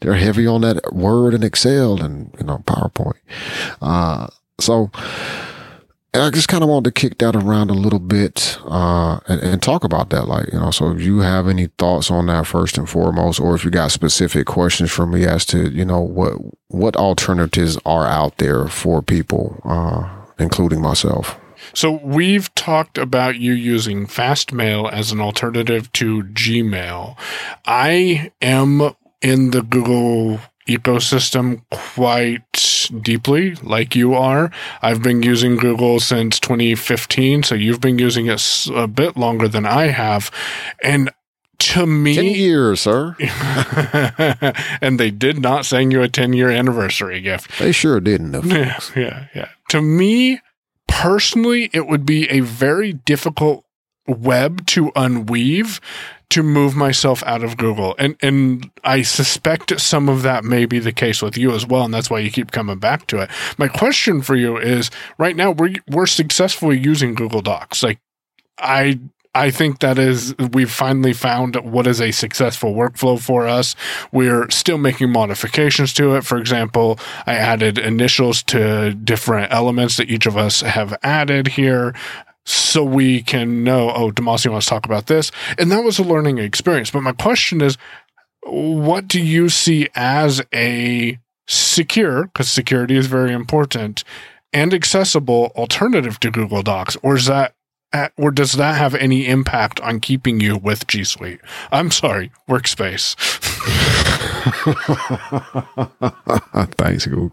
they're 0.00 0.14
heavy 0.14 0.46
on 0.46 0.60
that 0.60 0.92
Word 0.92 1.32
and 1.32 1.42
Excel 1.42 2.02
and 2.02 2.30
you 2.38 2.44
know 2.44 2.58
PowerPoint. 2.66 3.16
Uh, 3.80 4.26
so 4.60 4.90
I 6.22 6.30
just 6.30 6.48
kind 6.48 6.62
of 6.62 6.68
wanted 6.68 6.94
to 6.94 7.00
kick 7.00 7.18
that 7.18 7.34
around 7.36 7.70
a 7.70 7.74
little 7.74 7.98
bit 7.98 8.58
uh, 8.64 9.18
and, 9.26 9.40
and 9.40 9.62
talk 9.62 9.84
about 9.84 10.10
that. 10.10 10.28
Like, 10.28 10.52
you 10.52 10.58
know, 10.58 10.70
so 10.70 10.90
if 10.90 11.00
you 11.00 11.20
have 11.20 11.48
any 11.48 11.66
thoughts 11.78 12.10
on 12.10 12.26
that 12.26 12.46
first 12.46 12.78
and 12.78 12.88
foremost, 12.88 13.40
or 13.40 13.54
if 13.54 13.64
you 13.64 13.70
got 13.70 13.90
specific 13.90 14.46
questions 14.46 14.90
for 14.90 15.06
me 15.06 15.24
as 15.24 15.44
to, 15.46 15.70
you 15.70 15.84
know, 15.84 16.00
what 16.00 16.34
what 16.68 16.96
alternatives 16.96 17.78
are 17.86 18.06
out 18.06 18.38
there 18.38 18.66
for 18.68 19.02
people, 19.02 19.60
uh, 19.64 20.08
including 20.38 20.80
myself. 20.80 21.38
So 21.72 22.00
we've 22.04 22.54
talked 22.54 22.98
about 22.98 23.36
you 23.36 23.52
using 23.52 24.06
Fastmail 24.06 24.90
as 24.92 25.12
an 25.12 25.20
alternative 25.20 25.92
to 25.94 26.22
Gmail. 26.24 27.16
I 27.64 28.32
am 28.40 28.94
in 29.22 29.50
the 29.50 29.62
Google 29.62 30.40
ecosystem 30.66 31.62
quite 31.70 32.90
deeply, 33.02 33.54
like 33.56 33.94
you 33.94 34.14
are. 34.14 34.50
I've 34.82 35.02
been 35.02 35.22
using 35.22 35.56
Google 35.56 36.00
since 36.00 36.38
2015, 36.40 37.42
so 37.44 37.54
you've 37.54 37.80
been 37.80 37.98
using 37.98 38.26
it 38.26 38.68
a 38.74 38.86
bit 38.86 39.16
longer 39.16 39.48
than 39.48 39.66
I 39.66 39.88
have. 39.88 40.30
And 40.82 41.10
to 41.58 41.86
me, 41.86 42.14
Ten 42.14 42.24
me, 42.24 42.34
years, 42.34 42.80
sir. 42.80 43.16
and 44.80 45.00
they 45.00 45.10
did 45.10 45.38
not 45.38 45.64
send 45.64 45.92
you 45.92 46.02
a 46.02 46.08
10 46.08 46.32
year 46.32 46.50
anniversary 46.50 47.20
gift. 47.20 47.58
They 47.58 47.72
sure 47.72 48.00
didn't. 48.00 48.44
Yeah, 48.44 48.78
yeah, 48.96 49.26
yeah. 49.34 49.48
To 49.70 49.80
me 49.80 50.40
personally, 50.86 51.70
it 51.72 51.86
would 51.86 52.04
be 52.04 52.28
a 52.30 52.40
very 52.40 52.92
difficult 52.92 53.65
web 54.06 54.66
to 54.66 54.90
unweave 54.96 55.80
to 56.28 56.42
move 56.42 56.74
myself 56.74 57.22
out 57.24 57.44
of 57.44 57.56
Google. 57.56 57.94
And 57.98 58.16
and 58.20 58.70
I 58.84 59.02
suspect 59.02 59.80
some 59.80 60.08
of 60.08 60.22
that 60.22 60.44
may 60.44 60.66
be 60.66 60.78
the 60.78 60.92
case 60.92 61.22
with 61.22 61.36
you 61.36 61.52
as 61.52 61.66
well, 61.66 61.84
and 61.84 61.94
that's 61.94 62.10
why 62.10 62.18
you 62.18 62.30
keep 62.30 62.50
coming 62.50 62.78
back 62.78 63.06
to 63.08 63.20
it. 63.20 63.30
My 63.58 63.68
question 63.68 64.22
for 64.22 64.34
you 64.34 64.56
is 64.56 64.90
right 65.18 65.36
now 65.36 65.52
we're 65.52 65.74
we're 65.88 66.06
successfully 66.06 66.78
using 66.78 67.14
Google 67.14 67.42
Docs. 67.42 67.82
Like 67.82 68.00
I 68.58 69.00
I 69.36 69.50
think 69.50 69.80
that 69.80 69.98
is 69.98 70.34
we've 70.54 70.70
finally 70.70 71.12
found 71.12 71.56
what 71.56 71.86
is 71.86 72.00
a 72.00 72.10
successful 72.10 72.72
workflow 72.72 73.20
for 73.20 73.46
us. 73.46 73.76
We're 74.10 74.48
still 74.48 74.78
making 74.78 75.12
modifications 75.12 75.92
to 75.94 76.16
it. 76.16 76.24
For 76.24 76.38
example, 76.38 76.98
I 77.26 77.34
added 77.34 77.76
initials 77.76 78.42
to 78.44 78.94
different 78.94 79.52
elements 79.52 79.98
that 79.98 80.08
each 80.08 80.24
of 80.24 80.38
us 80.38 80.62
have 80.62 80.96
added 81.02 81.48
here. 81.48 81.94
So 82.48 82.84
we 82.84 83.22
can 83.22 83.64
know, 83.64 83.90
oh, 83.90 84.12
Damashe 84.12 84.48
wants 84.48 84.66
to 84.66 84.70
talk 84.70 84.86
about 84.86 85.06
this. 85.06 85.32
And 85.58 85.70
that 85.72 85.82
was 85.82 85.98
a 85.98 86.04
learning 86.04 86.38
experience. 86.38 86.92
But 86.92 87.02
my 87.02 87.12
question 87.12 87.60
is, 87.60 87.76
what 88.42 89.08
do 89.08 89.20
you 89.20 89.48
see 89.48 89.88
as 89.96 90.40
a 90.54 91.18
secure, 91.48 92.26
because 92.26 92.48
security 92.48 92.96
is 92.96 93.08
very 93.08 93.32
important, 93.32 94.04
and 94.52 94.72
accessible 94.72 95.52
alternative 95.56 96.20
to 96.20 96.30
Google 96.30 96.62
Docs? 96.62 96.96
Or 97.02 97.16
is 97.16 97.26
that 97.26 97.55
or 98.16 98.30
does 98.30 98.52
that 98.54 98.76
have 98.76 98.94
any 98.94 99.26
impact 99.26 99.80
on 99.80 100.00
keeping 100.00 100.40
you 100.40 100.56
with 100.56 100.86
G 100.86 101.04
Suite? 101.04 101.40
I'm 101.72 101.90
sorry, 101.90 102.30
Workspace. 102.48 103.16
Thanks, 106.76 107.06
Google. 107.06 107.30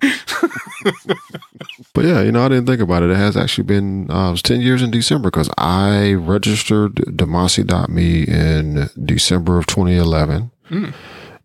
but 1.93 2.05
yeah, 2.05 2.21
you 2.21 2.31
know, 2.31 2.45
I 2.45 2.49
didn't 2.49 2.65
think 2.65 2.81
about 2.81 3.03
it. 3.03 3.11
It 3.11 3.17
has 3.17 3.37
actually 3.37 3.65
been 3.65 4.09
uh, 4.11 4.29
it 4.29 4.31
was 4.31 4.41
ten 4.41 4.61
years 4.61 4.81
in 4.81 4.91
December 4.91 5.29
because 5.29 5.49
I 5.57 6.13
registered 6.13 6.95
Damashe.me 6.95 8.23
in 8.23 8.89
December 9.03 9.57
of 9.57 9.65
2011 9.67 10.51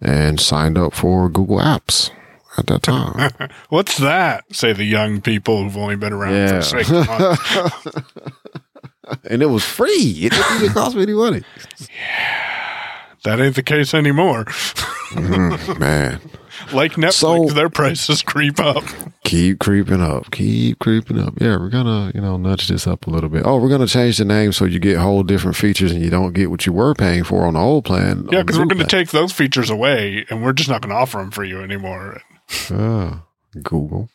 and 0.01 0.41
signed 0.41 0.79
up 0.79 0.95
for 0.95 1.29
Google 1.29 1.59
Apps 1.59 2.11
at 2.57 2.67
that 2.67 2.83
time. 2.83 3.31
What's 3.69 3.99
that? 3.99 4.45
Say 4.55 4.73
the 4.73 4.85
young 4.85 5.21
people 5.21 5.63
who've 5.63 5.77
only 5.77 5.97
been 5.97 6.13
around 6.13 6.35
Yeah. 6.35 6.61
for 6.61 6.63
six 6.63 6.91
months. 6.91 7.99
and 9.31 9.43
it 9.43 9.47
was 9.47 9.65
free. 9.65 10.15
It 10.27 10.33
didn't 10.33 10.57
even 10.63 10.73
cost 10.73 10.97
me 10.97 11.03
any 11.03 11.15
money. 11.15 11.43
Yeah, 11.81 12.97
that 13.25 13.41
ain't 13.41 13.57
the 13.57 13.63
case 13.63 13.95
anymore. 13.95 14.45
Mm, 14.45 15.79
man, 15.79 16.21
Like 16.73 16.93
Netflix, 16.93 17.13
So- 17.15 17.47
their 17.55 17.71
prices 17.71 18.21
creep 18.23 18.61
up. 18.61 18.85
keep 19.25 19.59
creeping 19.59 20.03
up, 20.03 20.31
keep 20.31 20.79
creeping 20.81 21.19
up. 21.19 21.35
Yeah, 21.41 21.57
we're 21.57 21.71
gonna, 21.71 22.13
you 22.15 22.21
know, 22.21 22.37
nudge 22.37 22.69
this 22.69 22.87
up 22.87 23.07
a 23.07 23.11
little 23.11 23.31
bit. 23.31 23.43
Oh, 23.47 23.57
we're 23.57 23.71
gonna 23.71 23.87
change 23.87 24.19
the 24.19 24.25
name 24.27 24.53
so 24.53 24.65
you 24.67 24.79
get 24.79 24.99
whole 24.99 25.23
different 25.23 25.57
features 25.57 25.93
and 25.93 26.03
you 26.03 26.11
don't 26.11 26.33
get 26.35 26.51
what 26.51 26.67
you 26.67 26.73
were 26.75 26.95
paying 26.95 27.25
for 27.25 27.47
on 27.47 27.55
the 27.55 27.61
old 27.61 27.85
plan. 27.85 28.27
Yeah, 28.31 28.43
because 28.43 28.59
we're 28.59 28.67
going 28.67 28.81
to 28.81 28.87
plan. 28.87 29.05
take 29.05 29.11
those 29.13 29.33
features 29.33 29.71
away, 29.71 30.27
and 30.29 30.43
we're 30.43 30.53
just 30.53 30.69
not 30.69 30.83
going 30.83 30.91
to 30.91 30.97
offer 30.97 31.19
them 31.19 31.31
for 31.31 31.45
you 31.45 31.63
anymore. 31.63 32.21
Ah, 32.71 33.25
Google. 33.63 34.11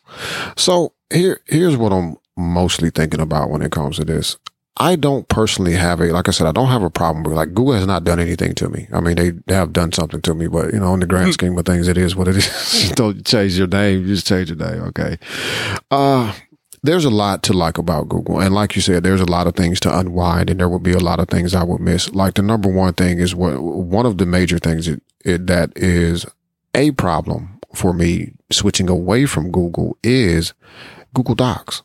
So 0.56 0.92
here, 1.12 1.40
here's 1.46 1.76
what 1.76 1.92
I'm 1.92 2.16
mostly 2.36 2.90
thinking 2.90 3.20
about 3.20 3.50
when 3.50 3.62
it 3.62 3.72
comes 3.72 3.96
to 3.96 4.04
this. 4.04 4.36
I 4.76 4.96
don't 4.96 5.28
personally 5.28 5.74
have 5.74 6.00
a, 6.00 6.06
like 6.06 6.28
I 6.28 6.32
said, 6.32 6.48
I 6.48 6.52
don't 6.52 6.68
have 6.68 6.82
a 6.82 6.90
problem 6.90 7.22
with 7.22 7.34
like 7.34 7.54
Google 7.54 7.74
has 7.74 7.86
not 7.86 8.02
done 8.02 8.18
anything 8.18 8.54
to 8.56 8.68
me. 8.68 8.88
I 8.92 9.00
mean, 9.00 9.14
they, 9.14 9.30
they 9.30 9.54
have 9.54 9.72
done 9.72 9.92
something 9.92 10.20
to 10.22 10.34
me, 10.34 10.48
but 10.48 10.72
you 10.72 10.80
know, 10.80 10.94
in 10.94 11.00
the 11.00 11.06
grand 11.06 11.32
scheme 11.32 11.56
of 11.56 11.64
things, 11.64 11.86
it 11.86 11.96
is 11.96 12.16
what 12.16 12.26
it 12.26 12.36
is. 12.36 12.92
don't 12.96 13.24
change 13.24 13.56
your 13.56 13.68
name, 13.68 14.04
just 14.06 14.26
change 14.26 14.50
your 14.50 14.58
name. 14.58 14.82
Okay. 14.82 15.16
Uh, 15.92 16.34
there's 16.82 17.04
a 17.04 17.10
lot 17.10 17.44
to 17.44 17.52
like 17.52 17.78
about 17.78 18.08
Google. 18.08 18.40
And 18.40 18.52
like 18.52 18.74
you 18.74 18.82
said, 18.82 19.04
there's 19.04 19.20
a 19.20 19.30
lot 19.30 19.46
of 19.46 19.54
things 19.54 19.78
to 19.80 19.98
unwind 19.98 20.50
and 20.50 20.58
there 20.58 20.68
will 20.68 20.80
be 20.80 20.92
a 20.92 20.98
lot 20.98 21.20
of 21.20 21.28
things 21.28 21.54
I 21.54 21.62
would 21.62 21.80
miss. 21.80 22.12
Like 22.12 22.34
the 22.34 22.42
number 22.42 22.68
one 22.68 22.94
thing 22.94 23.20
is 23.20 23.34
what 23.34 23.62
one 23.62 24.06
of 24.06 24.18
the 24.18 24.26
major 24.26 24.58
things 24.58 24.88
it, 24.88 25.02
it, 25.24 25.46
that 25.46 25.72
is 25.76 26.26
a 26.74 26.90
problem 26.92 27.60
for 27.74 27.92
me 27.92 28.32
switching 28.50 28.90
away 28.90 29.24
from 29.24 29.52
Google 29.52 29.96
is 30.02 30.52
Google 31.14 31.36
Docs 31.36 31.82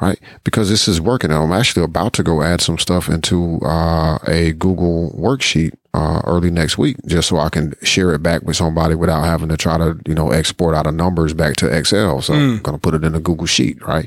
right? 0.00 0.20
Because 0.44 0.68
this 0.68 0.88
is 0.88 1.00
working. 1.00 1.30
I'm 1.30 1.52
actually 1.52 1.84
about 1.84 2.12
to 2.14 2.22
go 2.22 2.42
add 2.42 2.60
some 2.60 2.78
stuff 2.78 3.08
into 3.08 3.60
uh, 3.62 4.18
a 4.26 4.52
Google 4.52 5.14
worksheet 5.18 5.72
uh, 5.96 6.20
early 6.24 6.50
next 6.50 6.76
week, 6.76 6.98
just 7.06 7.28
so 7.28 7.38
I 7.38 7.48
can 7.48 7.74
share 7.82 8.12
it 8.12 8.22
back 8.22 8.42
with 8.42 8.56
somebody 8.56 8.94
without 8.94 9.24
having 9.24 9.48
to 9.48 9.56
try 9.56 9.78
to, 9.78 9.98
you 10.06 10.14
know, 10.14 10.30
export 10.30 10.74
out 10.74 10.86
of 10.86 10.94
numbers 10.94 11.32
back 11.32 11.56
to 11.56 11.74
Excel. 11.74 12.20
So 12.20 12.34
mm. 12.34 12.36
I'm 12.56 12.58
going 12.58 12.76
to 12.76 12.80
put 12.80 12.92
it 12.92 13.02
in 13.02 13.14
a 13.14 13.20
Google 13.20 13.46
sheet, 13.46 13.80
right? 13.86 14.06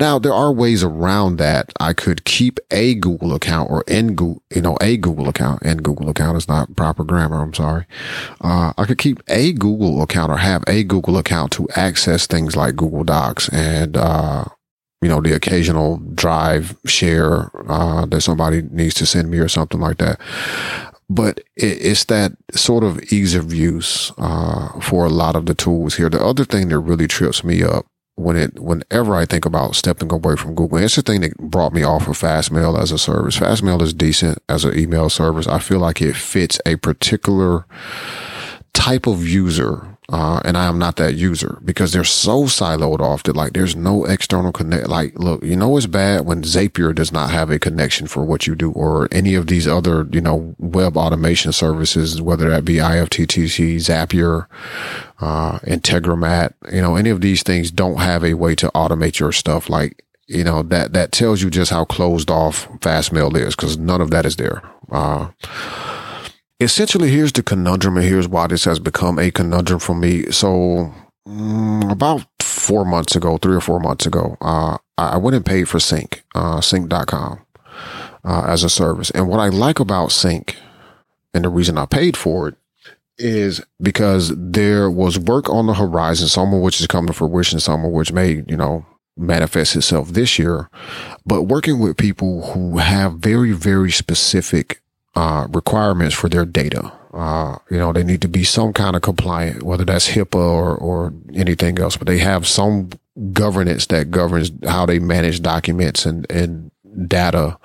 Now 0.00 0.18
there 0.18 0.32
are 0.32 0.50
ways 0.50 0.82
around 0.82 1.36
that. 1.36 1.72
I 1.78 1.92
could 1.92 2.24
keep 2.24 2.58
a 2.70 2.94
Google 2.94 3.34
account 3.34 3.70
or 3.70 3.84
in 3.86 4.14
Google, 4.14 4.42
you 4.54 4.62
know, 4.62 4.78
a 4.80 4.96
Google 4.96 5.28
account 5.28 5.60
and 5.62 5.82
Google 5.82 6.08
account 6.08 6.38
is 6.38 6.48
not 6.48 6.74
proper 6.74 7.04
grammar. 7.04 7.42
I'm 7.42 7.52
sorry. 7.52 7.84
Uh, 8.40 8.72
I 8.78 8.86
could 8.86 8.98
keep 8.98 9.22
a 9.28 9.52
Google 9.52 10.00
account 10.00 10.32
or 10.32 10.38
have 10.38 10.64
a 10.66 10.84
Google 10.84 11.18
account 11.18 11.52
to 11.52 11.68
access 11.76 12.26
things 12.26 12.56
like 12.56 12.76
Google 12.76 13.04
Docs 13.04 13.50
and, 13.50 13.98
uh, 13.98 14.46
you 15.02 15.08
know, 15.08 15.20
the 15.20 15.34
occasional 15.34 15.98
drive 16.14 16.76
share 16.86 17.50
uh, 17.70 18.06
that 18.06 18.22
somebody 18.22 18.62
needs 18.62 18.94
to 18.94 19.06
send 19.06 19.30
me 19.30 19.38
or 19.38 19.48
something 19.48 19.80
like 19.80 19.98
that. 19.98 20.20
But 21.08 21.38
it, 21.56 21.84
it's 21.84 22.04
that 22.06 22.32
sort 22.54 22.82
of 22.82 23.00
ease 23.12 23.34
of 23.34 23.52
use 23.52 24.12
uh, 24.18 24.80
for 24.80 25.06
a 25.06 25.10
lot 25.10 25.36
of 25.36 25.46
the 25.46 25.54
tools 25.54 25.96
here. 25.96 26.08
The 26.08 26.24
other 26.24 26.44
thing 26.44 26.68
that 26.68 26.78
really 26.78 27.06
trips 27.06 27.44
me 27.44 27.62
up 27.62 27.86
when 28.16 28.36
it, 28.36 28.58
whenever 28.58 29.14
I 29.14 29.26
think 29.26 29.44
about 29.44 29.76
stepping 29.76 30.10
away 30.10 30.36
from 30.36 30.54
Google, 30.54 30.78
it's 30.78 30.96
the 30.96 31.02
thing 31.02 31.20
that 31.20 31.36
brought 31.36 31.74
me 31.74 31.82
off 31.82 32.08
of 32.08 32.18
Fastmail 32.18 32.80
as 32.80 32.90
a 32.90 32.98
service. 32.98 33.38
Fastmail 33.38 33.82
is 33.82 33.92
decent 33.92 34.38
as 34.48 34.64
an 34.64 34.76
email 34.76 35.10
service. 35.10 35.46
I 35.46 35.58
feel 35.58 35.78
like 35.78 36.00
it 36.00 36.16
fits 36.16 36.58
a 36.64 36.76
particular 36.76 37.66
type 38.76 39.06
of 39.06 39.26
user 39.26 39.96
uh, 40.08 40.40
and 40.44 40.56
I 40.56 40.66
am 40.66 40.78
not 40.78 40.96
that 40.96 41.14
user 41.14 41.58
because 41.64 41.92
they're 41.92 42.04
so 42.04 42.44
siloed 42.44 43.00
off 43.00 43.24
that 43.24 43.34
like 43.34 43.54
there's 43.54 43.74
no 43.74 44.04
external 44.04 44.52
connect. 44.52 44.88
Like, 44.88 45.18
look, 45.18 45.42
you 45.42 45.56
know, 45.56 45.76
it's 45.76 45.86
bad 45.86 46.26
when 46.26 46.42
Zapier 46.42 46.94
does 46.94 47.10
not 47.10 47.30
have 47.30 47.50
a 47.50 47.58
connection 47.58 48.06
for 48.06 48.24
what 48.24 48.46
you 48.46 48.54
do 48.54 48.70
or 48.70 49.08
any 49.10 49.34
of 49.34 49.48
these 49.48 49.66
other, 49.66 50.06
you 50.12 50.20
know, 50.20 50.54
web 50.58 50.96
automation 50.96 51.52
services, 51.52 52.22
whether 52.22 52.48
that 52.50 52.64
be 52.64 52.76
IFTTT, 52.76 53.76
Zapier, 53.76 54.46
uh, 55.20 55.58
Integromat, 55.60 56.54
you 56.72 56.80
know, 56.80 56.94
any 56.94 57.10
of 57.10 57.20
these 57.20 57.42
things 57.42 57.72
don't 57.72 57.98
have 57.98 58.22
a 58.22 58.34
way 58.34 58.54
to 58.54 58.68
automate 58.76 59.18
your 59.18 59.32
stuff. 59.32 59.68
Like, 59.68 60.04
you 60.28 60.44
know, 60.44 60.62
that, 60.62 60.92
that 60.92 61.10
tells 61.10 61.42
you 61.42 61.50
just 61.50 61.72
how 61.72 61.84
closed 61.84 62.30
off 62.30 62.68
Fastmail 62.78 63.36
is 63.36 63.56
because 63.56 63.76
none 63.76 64.00
of 64.00 64.10
that 64.10 64.24
is 64.24 64.36
there. 64.36 64.62
Uh, 64.88 65.30
essentially, 66.60 67.10
here's 67.10 67.32
the 67.32 67.42
conundrum, 67.42 67.96
and 67.96 68.06
here's 68.06 68.28
why 68.28 68.46
this 68.46 68.64
has 68.64 68.78
become 68.78 69.18
a 69.18 69.30
conundrum 69.30 69.80
for 69.80 69.94
me. 69.94 70.30
So, 70.30 70.92
um, 71.26 71.90
about 71.90 72.26
four 72.40 72.84
months 72.84 73.16
ago, 73.16 73.38
three 73.38 73.56
or 73.56 73.60
four 73.60 73.80
months 73.80 74.06
ago, 74.06 74.36
uh, 74.40 74.78
I 74.98 75.18
went 75.18 75.36
and 75.36 75.44
paid 75.44 75.68
for 75.68 75.78
Sync, 75.78 76.24
uh, 76.34 76.60
Sync.com, 76.60 77.40
uh, 78.24 78.44
as 78.46 78.62
a 78.64 78.70
service. 78.70 79.10
And 79.10 79.28
what 79.28 79.40
I 79.40 79.48
like 79.48 79.78
about 79.80 80.12
Sync, 80.12 80.56
and 81.34 81.44
the 81.44 81.48
reason 81.48 81.78
I 81.78 81.86
paid 81.86 82.16
for 82.16 82.48
it, 82.48 82.54
is 83.18 83.62
because 83.80 84.32
there 84.36 84.90
was 84.90 85.18
work 85.18 85.48
on 85.48 85.66
the 85.66 85.74
horizon, 85.74 86.28
some 86.28 86.52
of 86.52 86.60
which 86.60 86.80
is 86.80 86.86
coming 86.86 87.08
to 87.08 87.12
fruition, 87.12 87.60
some 87.60 87.84
of 87.84 87.92
which 87.92 88.12
may, 88.12 88.42
you 88.46 88.56
know, 88.56 88.84
manifest 89.16 89.76
itself 89.76 90.10
this 90.10 90.38
year, 90.38 90.68
but 91.24 91.44
working 91.44 91.78
with 91.78 91.96
people 91.96 92.52
who 92.52 92.76
have 92.78 93.14
very, 93.14 93.52
very 93.52 93.90
specific 93.90 94.82
uh, 95.16 95.48
requirements 95.50 96.14
for 96.14 96.28
their 96.28 96.44
data. 96.44 96.92
Uh, 97.12 97.56
you 97.70 97.78
know, 97.78 97.92
they 97.92 98.04
need 98.04 98.20
to 98.20 98.28
be 98.28 98.44
some 98.44 98.74
kind 98.74 98.94
of 98.94 99.00
compliant, 99.00 99.62
whether 99.62 99.84
that's 99.84 100.10
HIPAA 100.10 100.34
or, 100.34 100.76
or 100.76 101.14
anything 101.34 101.78
else, 101.78 101.96
but 101.96 102.06
they 102.06 102.18
have 102.18 102.46
some 102.46 102.90
governance 103.32 103.86
that 103.86 104.10
governs 104.10 104.52
how 104.66 104.84
they 104.84 104.98
manage 104.98 105.40
documents 105.40 106.04
and, 106.04 106.30
and 106.30 106.70
data 107.08 107.58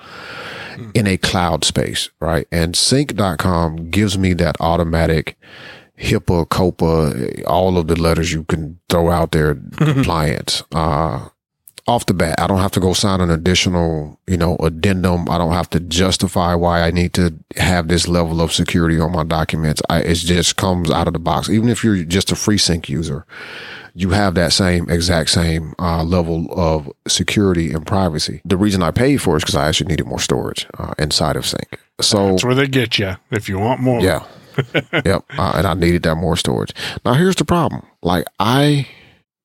mm. 0.76 0.96
in 0.96 1.06
a 1.06 1.18
cloud 1.18 1.66
space, 1.66 2.10
right? 2.22 2.48
And 2.52 2.76
sync.com 2.76 3.90
gives 3.90 4.18
me 4.18 4.32
that 4.36 4.56
automatic 4.62 5.38
HIPAA, 6.00 6.48
COPA, 6.48 7.44
all 7.46 7.78
of 7.78 7.88
the 7.88 8.00
letters 8.00 8.32
you 8.32 8.46
can 8.46 8.80
throw 8.88 9.12
out 9.12 9.34
there, 9.34 9.56
compliance. 9.76 10.64
Uh, 10.74 11.28
off 11.92 12.06
the 12.06 12.14
bat. 12.14 12.40
I 12.40 12.48
don't 12.48 12.60
have 12.60 12.72
to 12.72 12.80
go 12.80 12.94
sign 12.94 13.22
an 13.22 13.30
additional, 13.30 14.20
you 14.28 14.38
know, 14.38 14.56
addendum. 14.62 15.30
I 15.30 15.38
don't 15.38 15.52
have 15.52 15.70
to 15.72 15.80
justify 15.80 16.56
why 16.56 16.82
I 16.82 16.92
need 16.92 17.14
to 17.14 17.34
have 17.58 17.90
this 17.90 18.08
level 18.08 18.42
of 18.42 18.54
security 18.54 19.00
on 19.00 19.12
my 19.12 19.24
documents. 19.24 19.82
I, 19.90 20.00
it 20.00 20.16
just 20.16 20.56
comes 20.56 20.90
out 20.90 21.08
of 21.08 21.14
the 21.14 21.20
box. 21.20 21.50
Even 21.50 21.70
if 21.70 21.84
you're 21.84 22.04
just 22.04 22.32
a 22.32 22.36
FreeSync 22.36 22.88
user, 22.88 23.26
you 23.94 24.12
have 24.12 24.36
that 24.36 24.54
same 24.54 24.90
exact 24.90 25.30
same 25.30 25.76
uh, 25.78 26.04
level 26.04 26.48
of 26.52 26.90
security 27.08 27.74
and 27.74 27.86
privacy. 27.86 28.42
The 28.46 28.58
reason 28.58 28.82
I 28.82 28.92
paid 28.92 29.22
for 29.22 29.36
it 29.36 29.38
is 29.38 29.44
because 29.44 29.56
I 29.56 29.68
actually 29.68 29.88
needed 29.88 30.08
more 30.08 30.20
storage 30.20 30.66
uh, 30.78 30.94
inside 30.98 31.36
of 31.36 31.46
Sync. 31.46 31.78
So 32.00 32.32
that's 32.32 32.46
where 32.46 32.56
they 32.56 32.68
get 32.68 32.98
you 32.98 33.18
if 33.32 33.50
you 33.50 33.60
want 33.60 33.82
more. 33.82 34.00
Yeah. 34.02 34.26
yep. 34.94 35.24
Uh, 35.38 35.54
and 35.56 35.68
I 35.68 35.74
needed 35.74 36.04
that 36.04 36.16
more 36.16 36.38
storage. 36.38 36.74
Now 37.06 37.14
here's 37.14 37.36
the 37.36 37.46
problem. 37.46 37.86
Like 38.02 38.26
I 38.40 38.88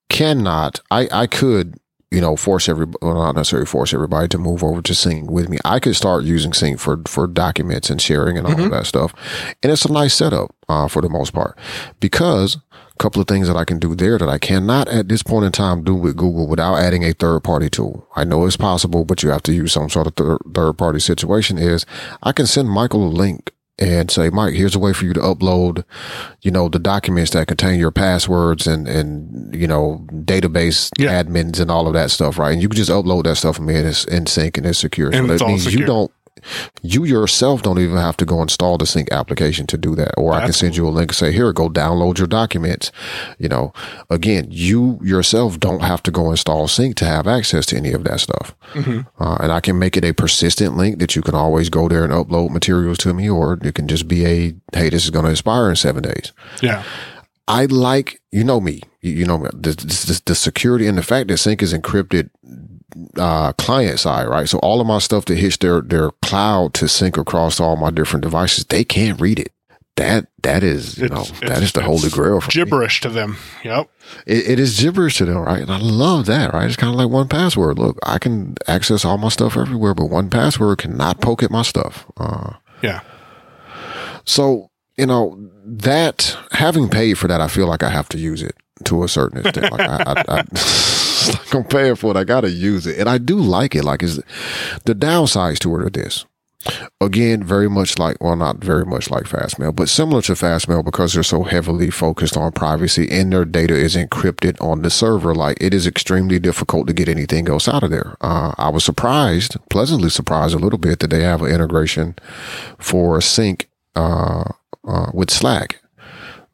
cannot, 0.09 0.79
I, 0.91 1.07
I 1.11 1.27
could 1.27 1.77
you 2.11 2.21
know, 2.21 2.35
force 2.35 2.69
everybody, 2.69 2.97
well, 3.01 3.15
not 3.15 3.35
necessarily 3.35 3.65
force 3.65 3.93
everybody 3.93 4.27
to 4.29 4.37
move 4.37 4.63
over 4.63 4.81
to 4.81 4.95
Sync 4.95 5.29
with 5.29 5.49
me. 5.49 5.57
I 5.65 5.79
could 5.79 5.95
start 5.95 6.23
using 6.23 6.53
Sync 6.53 6.79
for, 6.79 7.01
for 7.05 7.27
documents 7.27 7.89
and 7.89 8.01
sharing 8.01 8.37
and 8.37 8.47
all 8.47 8.53
mm-hmm. 8.53 8.65
of 8.65 8.71
that 8.71 8.85
stuff. 8.85 9.13
And 9.61 9.71
it's 9.71 9.85
a 9.85 9.91
nice 9.91 10.13
setup, 10.13 10.55
uh, 10.69 10.87
for 10.87 11.01
the 11.01 11.09
most 11.09 11.33
part 11.33 11.57
because 11.99 12.57
a 12.71 12.97
couple 12.97 13.21
of 13.21 13.27
things 13.27 13.47
that 13.47 13.57
I 13.57 13.65
can 13.65 13.77
do 13.77 13.93
there 13.93 14.17
that 14.17 14.29
I 14.29 14.37
cannot 14.37 14.87
at 14.87 15.07
this 15.07 15.21
point 15.21 15.45
in 15.45 15.51
time 15.51 15.83
do 15.83 15.93
with 15.93 16.17
Google 16.17 16.47
without 16.47 16.77
adding 16.77 17.03
a 17.03 17.13
third 17.13 17.41
party 17.43 17.69
tool. 17.69 18.07
I 18.15 18.23
know 18.23 18.45
it's 18.45 18.57
possible, 18.57 19.05
but 19.05 19.21
you 19.21 19.29
have 19.29 19.43
to 19.43 19.53
use 19.53 19.73
some 19.73 19.89
sort 19.89 20.07
of 20.07 20.15
third, 20.15 20.39
third 20.53 20.77
party 20.77 20.99
situation 20.99 21.57
is 21.57 21.85
I 22.23 22.31
can 22.31 22.47
send 22.47 22.69
Michael 22.69 23.05
a 23.05 23.09
link 23.09 23.51
and 23.79 24.09
say, 24.09 24.29
Mike, 24.29 24.55
here's 24.55 24.75
a 24.75 24.79
way 24.79 24.91
for 24.91 25.05
you 25.05 25.13
to 25.13 25.19
upload, 25.19 25.83
you 26.41 26.49
know, 26.49 26.67
the 26.67 26.79
documents 26.79 27.31
that 27.31 27.47
contain 27.47 27.79
your 27.79 27.91
passwords 27.91 28.65
and, 28.65 28.87
and, 28.87 29.53
you 29.53 29.67
know, 29.67 30.05
database 30.11 30.89
yeah. 30.97 31.21
admins 31.21 31.59
and 31.59 31.69
all 31.69 31.87
of 31.87 31.93
that 31.93 32.09
stuff, 32.09 32.39
right? 32.39 32.53
And 32.53 32.61
you 32.61 32.69
can 32.69 32.77
just 32.77 32.89
upload 32.89 33.25
that 33.25 33.35
stuff 33.35 33.57
from 33.57 33.69
in, 33.69 33.85
in 33.85 34.25
sync 34.25 34.57
and 34.57 34.65
it's 34.65 34.79
secure. 34.79 35.09
And 35.13 35.27
so 35.27 35.37
that 35.37 35.47
means 35.47 35.63
secure. 35.63 35.81
you 35.81 35.85
don't, 35.85 36.11
you 36.81 37.03
yourself 37.05 37.61
don't 37.61 37.79
even 37.79 37.97
have 37.97 38.17
to 38.17 38.25
go 38.25 38.41
install 38.41 38.77
the 38.77 38.85
sync 38.85 39.11
application 39.11 39.67
to 39.67 39.77
do 39.77 39.95
that. 39.95 40.13
Or 40.17 40.33
I 40.33 40.41
can 40.41 40.53
send 40.53 40.75
you 40.75 40.87
a 40.87 40.89
link 40.89 41.11
and 41.11 41.15
say, 41.15 41.31
here, 41.31 41.51
go 41.53 41.69
download 41.69 42.17
your 42.17 42.27
documents. 42.27 42.91
You 43.37 43.49
know, 43.49 43.73
again, 44.09 44.47
you 44.49 44.99
yourself 45.01 45.59
don't 45.59 45.81
have 45.81 46.03
to 46.03 46.11
go 46.11 46.31
install 46.31 46.67
sync 46.67 46.95
to 46.97 47.05
have 47.05 47.27
access 47.27 47.65
to 47.67 47.77
any 47.77 47.93
of 47.93 48.03
that 48.05 48.19
stuff. 48.19 48.55
Mm-hmm. 48.73 49.23
Uh, 49.23 49.37
and 49.41 49.51
I 49.51 49.59
can 49.59 49.79
make 49.79 49.97
it 49.97 50.05
a 50.05 50.13
persistent 50.13 50.77
link 50.77 50.99
that 50.99 51.15
you 51.15 51.21
can 51.21 51.35
always 51.35 51.69
go 51.69 51.87
there 51.87 52.03
and 52.03 52.13
upload 52.13 52.51
materials 52.51 52.97
to 52.99 53.13
me, 53.13 53.29
or 53.29 53.59
it 53.61 53.75
can 53.75 53.87
just 53.87 54.07
be 54.07 54.25
a, 54.25 54.55
hey, 54.73 54.89
this 54.89 55.03
is 55.03 55.09
going 55.09 55.25
to 55.25 55.31
expire 55.31 55.69
in 55.69 55.75
seven 55.75 56.03
days. 56.03 56.31
Yeah. 56.61 56.83
I 57.47 57.65
like, 57.65 58.21
you 58.31 58.43
know 58.43 58.59
me, 58.59 58.81
you, 59.01 59.25
know, 59.25 59.37
the, 59.53 59.71
the, 59.71 60.21
the 60.25 60.35
security 60.35 60.85
and 60.85 60.97
the 60.97 61.03
fact 61.03 61.29
that 61.29 61.37
sync 61.37 61.63
is 61.63 61.73
encrypted 61.73 62.29
uh, 63.17 63.53
client 63.53 63.99
side, 63.99 64.27
right? 64.27 64.47
So 64.47 64.59
all 64.59 64.81
of 64.81 64.87
my 64.87 64.99
stuff 64.99 65.25
that 65.25 65.37
hits 65.37 65.57
their 65.57 65.81
their 65.81 66.11
cloud 66.21 66.73
to 66.75 66.87
sync 66.87 67.17
across 67.17 67.59
all 67.59 67.75
my 67.75 67.91
different 67.91 68.23
devices, 68.23 68.65
they 68.65 68.83
can't 68.83 69.19
read 69.19 69.39
it. 69.39 69.51
That 69.95 70.27
that 70.43 70.63
is, 70.63 70.97
you 70.97 71.05
it's, 71.05 71.13
know, 71.13 71.47
that 71.47 71.63
is 71.63 71.71
the 71.71 71.81
holy 71.81 72.09
grail. 72.09 72.39
For 72.39 72.51
gibberish 72.51 73.03
me. 73.03 73.09
to 73.09 73.13
them. 73.13 73.37
Yep. 73.63 73.89
It, 74.27 74.47
it 74.47 74.59
is 74.59 74.79
gibberish 74.79 75.17
to 75.17 75.25
them, 75.25 75.37
right? 75.37 75.61
And 75.61 75.71
I 75.71 75.79
love 75.79 76.27
that, 76.27 76.53
right? 76.53 76.67
It's 76.67 76.75
kind 76.75 76.93
of 76.93 76.99
like 76.99 77.09
1Password. 77.09 77.79
Look, 77.79 77.97
I 78.03 78.19
can 78.19 78.55
access 78.67 79.03
all 79.03 79.17
my 79.17 79.29
stuff 79.29 79.57
everywhere, 79.57 79.95
but 79.95 80.05
1Password 80.05 80.77
cannot 80.77 81.19
poke 81.19 81.41
at 81.41 81.49
my 81.49 81.63
stuff. 81.63 82.05
Uh, 82.15 82.53
yeah. 82.83 83.01
So 84.23 84.69
you 84.97 85.07
know 85.07 85.49
that 85.65 86.37
having 86.51 86.89
paid 86.89 87.17
for 87.17 87.27
that, 87.27 87.41
I 87.41 87.47
feel 87.47 87.65
like 87.67 87.81
I 87.81 87.89
have 87.89 88.07
to 88.09 88.19
use 88.19 88.43
it 88.43 88.55
to 88.85 89.03
a 89.03 89.07
certain 89.07 89.45
extent. 89.45 89.71
Like 89.71 89.81
I, 89.81 90.03
I, 90.05 90.23
I 90.27 90.43
I'm 91.53 91.63
paying 91.63 91.95
for 91.95 92.11
it. 92.11 92.17
I 92.17 92.23
gotta 92.23 92.49
use 92.49 92.87
it, 92.87 92.99
and 92.99 93.09
I 93.09 93.17
do 93.17 93.37
like 93.37 93.75
it. 93.75 93.83
Like 93.83 94.03
is 94.03 94.17
the 94.85 94.95
downsides 94.95 95.59
to 95.59 95.75
it 95.75 95.83
are 95.83 95.89
this. 95.89 96.25
Again, 96.99 97.43
very 97.43 97.69
much 97.69 97.97
like, 97.97 98.21
well, 98.21 98.35
not 98.35 98.57
very 98.57 98.85
much 98.85 99.09
like 99.09 99.23
Fastmail, 99.23 99.73
but 99.73 99.87
similar 99.87 100.21
to 100.23 100.33
Fastmail 100.33 100.83
because 100.83 101.13
they're 101.13 101.23
so 101.23 101.43
heavily 101.43 101.89
focused 101.89 102.35
on 102.35 102.51
privacy 102.51 103.09
and 103.09 103.31
their 103.31 103.45
data 103.45 103.75
is 103.75 103.95
encrypted 103.95 104.59
on 104.61 104.81
the 104.81 104.89
server. 104.89 105.33
Like 105.33 105.57
it 105.61 105.73
is 105.73 105.87
extremely 105.87 106.39
difficult 106.39 106.87
to 106.87 106.93
get 106.93 107.07
anything 107.07 107.47
else 107.47 107.67
out 107.69 107.83
of 107.83 107.91
there. 107.91 108.17
Uh, 108.19 108.53
I 108.57 108.69
was 108.69 108.83
surprised, 108.83 109.55
pleasantly 109.69 110.09
surprised 110.09 110.55
a 110.55 110.59
little 110.59 110.79
bit 110.79 110.99
that 110.99 111.09
they 111.09 111.21
have 111.21 111.41
an 111.41 111.51
integration 111.51 112.15
for 112.79 113.21
sync, 113.21 113.69
uh, 113.95 114.51
uh, 114.85 115.11
with 115.13 115.29
Slack 115.31 115.79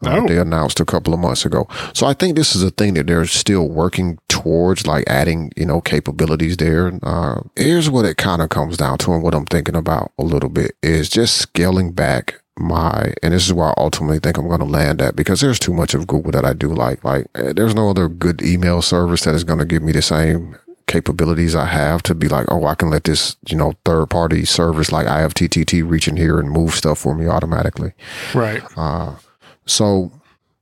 uh, 0.06 0.20
Oh. 0.22 0.28
they 0.28 0.38
announced 0.38 0.80
a 0.80 0.86
couple 0.86 1.14
of 1.14 1.20
months 1.20 1.45
ago. 1.45 1.68
So 1.93 2.06
I 2.08 2.14
think 2.14 2.36
this 2.36 2.56
is 2.56 2.64
a 2.64 2.72
thing 2.72 2.93
that 2.95 3.08
they're 3.08 3.26
still 3.26 3.68
working 3.70 4.18
towards, 4.30 4.86
like 4.88 5.04
adding, 5.08 5.51
you 5.56 5.66
know, 5.66 5.82
capabilities 5.82 6.58
there. 6.58 6.91
Uh, 7.04 7.41
here's 7.56 7.89
what 7.89 8.06
it 8.06 8.18
kind 8.18 8.41
of 8.41 8.49
comes 8.49 8.78
down 8.78 8.97
to, 8.99 9.14
and 9.14 9.24
what 9.24 9.34
I'm 9.36 9.45
thinking 9.45 9.76
about 9.76 10.12
a 10.18 10.24
little 10.24 10.49
bit 10.49 10.76
is 10.82 11.10
just 11.10 11.38
scaling 11.38 11.91
back 11.91 12.39
my, 12.58 13.14
and 13.24 13.34
this 13.34 13.47
is 13.47 13.54
where 13.54 13.70
I 13.70 13.74
ultimately 13.78 14.20
think 14.20 14.38
I'm 14.38 14.47
going 14.47 14.60
to 14.60 14.66
land 14.66 15.01
at 15.01 15.16
because 15.16 15.41
there's 15.41 15.58
too 15.58 15.74
much 15.74 15.95
of 15.95 16.06
Google 16.06 16.32
that 16.34 16.45
I 16.45 16.54
do 16.54 16.72
like. 16.72 17.04
Like, 17.04 17.26
eh, 17.34 17.51
there's 17.56 17.74
no 17.74 17.89
other 17.89 18.08
good 18.08 18.43
email 18.43 18.82
service 18.84 19.24
that 19.24 19.34
is 19.34 19.43
going 19.43 19.58
to 19.60 19.66
give 19.66 19.82
me 19.82 19.91
the 19.91 20.04
same 20.04 20.56
capabilities 20.86 21.56
I 21.56 21.66
have 21.66 22.04
to 22.04 22.14
be 22.14 22.28
like, 22.28 22.45
oh, 22.49 22.66
I 22.66 22.76
can 22.76 22.89
let 22.91 23.06
this, 23.06 23.38
you 23.47 23.56
know, 23.58 23.74
third 23.86 24.08
party 24.12 24.45
service 24.45 24.91
like 24.91 25.08
IFTTT 25.08 25.89
reach 25.89 26.08
in 26.08 26.16
here 26.18 26.39
and 26.39 26.51
move 26.51 26.76
stuff 26.76 26.99
for 26.99 27.16
me 27.16 27.26
automatically. 27.26 27.93
Right. 28.36 28.62
So 29.66 30.11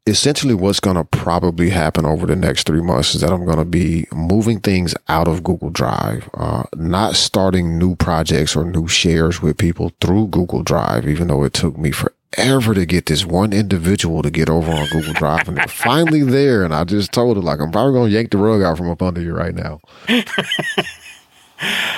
essentially 0.07 0.53
what's 0.53 0.79
going 0.79 0.95
to 0.95 1.03
probably 1.03 1.69
happen 1.69 2.05
over 2.05 2.25
the 2.25 2.35
next 2.35 2.65
three 2.65 2.81
months 2.81 3.13
is 3.13 3.21
that 3.21 3.31
I'm 3.31 3.45
going 3.45 3.57
to 3.57 3.65
be 3.65 4.07
moving 4.11 4.59
things 4.59 4.95
out 5.07 5.27
of 5.27 5.43
Google 5.43 5.69
Drive, 5.69 6.29
uh, 6.33 6.63
not 6.75 7.15
starting 7.15 7.77
new 7.77 7.95
projects 7.95 8.55
or 8.55 8.65
new 8.65 8.87
shares 8.87 9.41
with 9.41 9.57
people 9.57 9.91
through 10.01 10.27
Google 10.27 10.63
Drive, 10.63 11.07
even 11.07 11.27
though 11.27 11.43
it 11.43 11.53
took 11.53 11.77
me 11.77 11.91
forever 11.91 12.73
to 12.73 12.85
get 12.85 13.05
this 13.05 13.25
one 13.25 13.53
individual 13.53 14.21
to 14.23 14.31
get 14.31 14.49
over 14.49 14.71
on 14.71 14.87
Google 14.89 15.13
Drive 15.13 15.47
and 15.47 15.57
they're 15.57 15.67
finally 15.67 16.23
there. 16.23 16.63
And 16.63 16.73
I 16.73 16.83
just 16.83 17.11
told 17.11 17.37
her 17.37 17.43
like, 17.43 17.59
I'm 17.59 17.71
probably 17.71 17.93
going 17.93 18.09
to 18.09 18.15
yank 18.15 18.31
the 18.31 18.37
rug 18.37 18.61
out 18.61 18.77
from 18.77 18.89
up 18.89 19.01
under 19.01 19.21
you 19.21 19.33
right 19.33 19.55
now. 19.55 19.79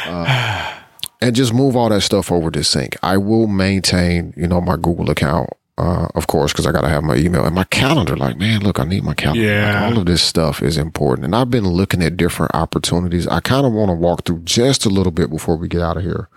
Uh, 0.05 0.73
and 1.21 1.35
just 1.35 1.53
move 1.53 1.77
all 1.77 1.87
that 1.87 2.01
stuff 2.01 2.31
over 2.31 2.51
to 2.51 2.63
sync. 2.65 2.97
I 3.01 3.15
will 3.15 3.47
maintain, 3.47 4.33
you 4.35 4.45
know, 4.45 4.59
my 4.59 4.75
Google 4.75 5.09
account, 5.09 5.51
uh, 5.77 6.07
of 6.15 6.27
course, 6.27 6.51
because 6.53 6.67
I 6.67 6.71
got 6.71 6.81
to 6.81 6.89
have 6.89 7.03
my 7.03 7.15
email 7.15 7.43
and 7.45 7.55
my 7.55 7.63
calendar. 7.65 8.15
Like, 8.15 8.37
man, 8.37 8.61
look, 8.61 8.79
I 8.79 8.83
need 8.83 9.03
my 9.03 9.13
calendar. 9.15 9.41
Like, 9.41 9.49
Yeah. 9.49 9.85
all 9.85 9.97
of 9.97 10.05
this 10.05 10.21
stuff 10.21 10.61
is 10.61 10.77
important. 10.77 11.25
And 11.25 11.35
I've 11.35 11.49
been 11.49 11.67
looking 11.67 12.03
at 12.03 12.15
different 12.17 12.53
opportunities. 12.53 13.27
I 13.27 13.39
kind 13.39 13.65
of 13.65 13.73
want 13.73 13.89
to 13.89 13.93
walk 13.95 14.25
through 14.25 14.41
just 14.43 14.85
a 14.85 14.89
little 14.89 15.11
bit 15.11 15.29
before 15.29 15.55
we 15.57 15.67
get 15.67 15.81
out 15.81 15.97
of 15.97 16.03
here. 16.03 16.29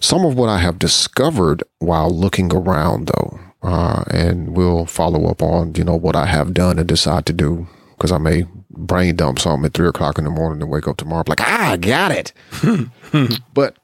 Some 0.00 0.24
of 0.24 0.34
what 0.36 0.48
I 0.48 0.58
have 0.58 0.78
discovered 0.78 1.62
while 1.78 2.10
looking 2.10 2.52
around, 2.54 3.08
though, 3.08 3.40
uh, 3.62 4.04
and 4.10 4.54
we'll 4.56 4.84
follow 4.86 5.26
up 5.26 5.42
on, 5.42 5.74
you 5.74 5.84
know, 5.84 5.96
what 5.96 6.14
I 6.16 6.26
have 6.26 6.52
done 6.52 6.78
and 6.78 6.86
decide 6.86 7.24
to 7.26 7.32
do. 7.32 7.66
Because 7.96 8.12
I 8.12 8.18
may 8.18 8.44
brain 8.70 9.16
dump 9.16 9.38
something 9.38 9.64
at 9.64 9.72
three 9.72 9.88
o'clock 9.88 10.18
in 10.18 10.24
the 10.24 10.30
morning 10.30 10.60
and 10.60 10.70
wake 10.70 10.86
up 10.86 10.98
tomorrow, 10.98 11.24
like, 11.26 11.40
ah, 11.40 11.70
I 11.70 11.76
got 11.78 12.10
it. 12.12 12.32
But 13.54 13.76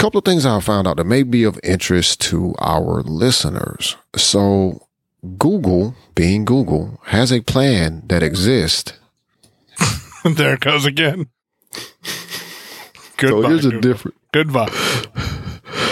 couple 0.00 0.18
of 0.18 0.24
things 0.24 0.46
I 0.46 0.58
found 0.60 0.88
out 0.88 0.96
that 0.96 1.04
may 1.04 1.22
be 1.22 1.44
of 1.44 1.60
interest 1.62 2.20
to 2.22 2.54
our 2.58 3.02
listeners. 3.02 3.96
So, 4.16 4.86
Google, 5.36 5.94
being 6.14 6.46
Google, 6.46 6.98
has 7.06 7.30
a 7.30 7.42
plan 7.42 8.02
that 8.06 8.22
exists. 8.22 8.94
there 10.24 10.54
it 10.54 10.60
goes 10.60 10.86
again. 10.86 11.26
So 11.72 11.82
Goodbye. 13.18 13.48
here's 13.50 13.66
a 13.66 13.70
Google. 13.70 13.80
different. 13.82 14.16
Goodbye. 14.32 14.70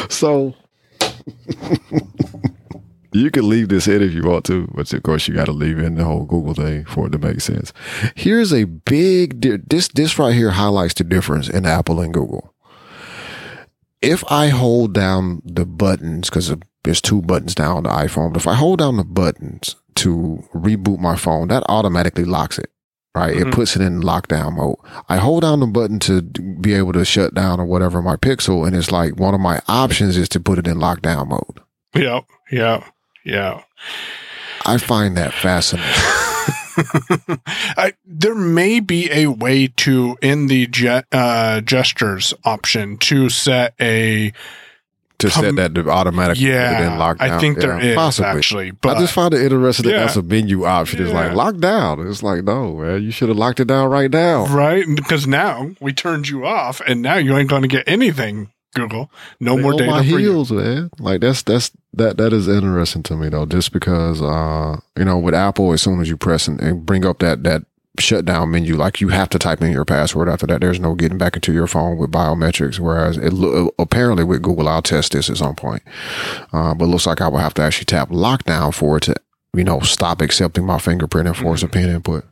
So 0.08 0.54
you 3.12 3.30
can 3.30 3.46
leave 3.48 3.68
this 3.68 3.86
in 3.86 4.02
if 4.02 4.14
you 4.14 4.22
want 4.22 4.46
to, 4.46 4.66
but 4.74 4.90
of 4.92 5.02
course 5.02 5.28
you 5.28 5.34
got 5.34 5.46
to 5.46 5.52
leave 5.52 5.78
in 5.78 5.96
the 5.96 6.04
whole 6.04 6.24
Google 6.24 6.54
thing 6.54 6.86
for 6.86 7.06
it 7.06 7.10
to 7.10 7.18
make 7.18 7.40
sense. 7.42 7.72
Here's 8.14 8.52
a 8.54 8.64
big 8.64 9.40
di- 9.40 9.58
this 9.68 9.88
this 9.88 10.18
right 10.18 10.34
here 10.34 10.52
highlights 10.52 10.94
the 10.94 11.04
difference 11.04 11.48
in 11.50 11.66
Apple 11.66 12.00
and 12.00 12.14
Google. 12.14 12.54
If 14.00 14.24
I 14.30 14.48
hold 14.48 14.94
down 14.94 15.42
the 15.44 15.66
buttons 15.66 16.30
because 16.30 16.54
there's 16.84 17.00
two 17.00 17.22
buttons 17.22 17.54
down 17.54 17.78
on 17.78 17.82
the 17.84 17.90
iPhone, 17.90 18.32
but 18.32 18.40
if 18.40 18.46
I 18.46 18.54
hold 18.54 18.78
down 18.78 18.96
the 18.96 19.04
buttons 19.04 19.76
to 19.96 20.44
reboot 20.54 20.98
my 21.00 21.16
phone, 21.16 21.48
that 21.48 21.64
automatically 21.68 22.24
locks 22.24 22.58
it. 22.58 22.70
Right, 23.14 23.34
it 23.34 23.40
mm-hmm. 23.40 23.50
puts 23.50 23.74
it 23.74 23.82
in 23.82 24.00
lockdown 24.00 24.56
mode. 24.56 24.76
I 25.08 25.16
hold 25.16 25.42
down 25.42 25.58
the 25.58 25.66
button 25.66 25.98
to 26.00 26.22
be 26.22 26.74
able 26.74 26.92
to 26.92 27.04
shut 27.04 27.34
down 27.34 27.58
or 27.58 27.64
whatever 27.64 28.00
my 28.00 28.14
Pixel, 28.16 28.64
and 28.64 28.76
it's 28.76 28.92
like 28.92 29.18
one 29.18 29.34
of 29.34 29.40
my 29.40 29.60
options 29.66 30.16
is 30.16 30.28
to 30.28 30.40
put 30.40 30.58
it 30.58 30.68
in 30.68 30.76
lockdown 30.76 31.28
mode. 31.28 31.60
Yep. 31.96 32.26
Yeah. 32.52 32.84
Yeah. 33.24 33.62
I 34.66 34.78
find 34.78 35.16
that 35.16 35.32
fascinating. 35.32 35.90
I, 37.76 37.92
there 38.06 38.34
may 38.34 38.80
be 38.80 39.10
a 39.10 39.26
way 39.28 39.68
to 39.68 40.16
in 40.22 40.46
the 40.46 40.66
ge- 40.66 41.04
uh, 41.12 41.60
gestures 41.62 42.34
option 42.44 42.96
to 42.98 43.28
set 43.28 43.74
a 43.80 44.32
to 45.18 45.28
Come- 45.30 45.44
set 45.44 45.56
that 45.56 45.74
to 45.74 45.90
automatically 45.90 46.44
put 46.44 46.50
in 46.50 46.54
yeah. 46.54 46.96
lockdown. 46.96 47.20
I 47.20 47.38
think 47.40 47.58
there 47.58 47.76
Yeah, 47.82 47.90
is 47.90 47.96
possibly. 47.96 48.30
actually, 48.30 48.70
but 48.70 48.96
I 48.96 49.00
just 49.00 49.12
find 49.12 49.34
it 49.34 49.42
interesting 49.42 49.86
that 49.86 49.92
Yeah. 49.92 49.98
that's 50.04 50.16
a 50.16 50.22
menu 50.22 50.64
option. 50.64 51.02
It's 51.02 51.12
like 51.12 51.30
Yeah. 51.32 51.36
lockdown. 51.36 52.08
It's 52.08 52.22
like 52.22 52.44
no, 52.44 52.76
man, 52.76 53.02
you 53.02 53.10
should 53.10 53.28
have 53.28 53.36
locked 53.38 53.58
it 53.58 53.66
down 53.66 53.90
right 53.90 54.10
now. 54.10 54.46
right 54.46 54.84
because 54.94 55.26
now 55.26 55.70
we 55.80 55.92
turned 55.92 56.28
you 56.28 56.46
off, 56.46 56.80
and 56.86 57.02
now 57.02 57.16
you 57.16 57.36
ain't 57.36 57.50
going 57.50 57.62
to 57.62 57.68
get 57.68 57.82
anything. 57.88 58.50
Google, 58.74 59.10
no 59.40 59.56
They 59.56 59.62
more 59.62 59.72
data 59.72 59.90
my 59.90 59.98
for 60.00 60.04
you. 60.04 60.18
heels, 60.18 60.52
man. 60.52 60.90
Like 60.98 61.20
that's 61.20 61.42
that's 61.42 61.70
that 61.94 62.16
that 62.18 62.32
is 62.32 62.48
interesting 62.48 63.02
to 63.04 63.16
me 63.16 63.28
though, 63.28 63.46
just 63.46 63.72
because 63.72 64.20
uh 64.22 64.78
you 64.96 65.04
know 65.04 65.18
with 65.18 65.34
Apple, 65.34 65.72
as 65.72 65.82
soon 65.82 66.00
as 66.00 66.08
you 66.08 66.16
press 66.16 66.46
and, 66.48 66.60
and 66.60 66.84
bring 66.86 67.04
up 67.06 67.18
that 67.20 67.42
that 67.44 67.64
shutdown 67.98 68.50
menu, 68.52 68.76
like 68.76 69.00
you 69.00 69.08
have 69.08 69.28
to 69.30 69.38
type 69.40 69.60
in 69.60 69.72
your 69.72 69.84
password. 69.84 70.28
After 70.28 70.46
that, 70.46 70.60
there's 70.60 70.78
no 70.78 70.94
getting 70.94 71.18
back 71.18 71.34
into 71.34 71.52
your 71.52 71.66
phone 71.66 71.96
with 71.98 72.12
biometrics. 72.12 72.78
Whereas 72.78 73.16
it 73.16 73.32
lo- 73.32 73.70
apparently 73.78 74.22
with 74.22 74.42
Google, 74.42 74.68
I'll 74.68 74.82
test 74.82 75.12
this 75.12 75.28
at 75.28 75.38
some 75.38 75.56
point, 75.56 75.82
uh, 76.52 76.74
but 76.74 76.84
it 76.84 76.88
looks 76.88 77.06
like 77.06 77.20
I 77.20 77.28
will 77.28 77.38
have 77.38 77.54
to 77.54 77.62
actually 77.62 77.86
tap 77.86 78.10
lockdown 78.10 78.72
for 78.74 78.98
it 78.98 79.04
to 79.04 79.16
you 79.54 79.64
know 79.64 79.80
stop 79.80 80.20
accepting 80.20 80.64
my 80.66 80.78
fingerprint 80.78 81.26
and 81.26 81.36
force 81.36 81.60
Mm-hmm. 81.64 81.78
a 81.78 81.80
pin 81.80 81.90
input. 81.90 82.24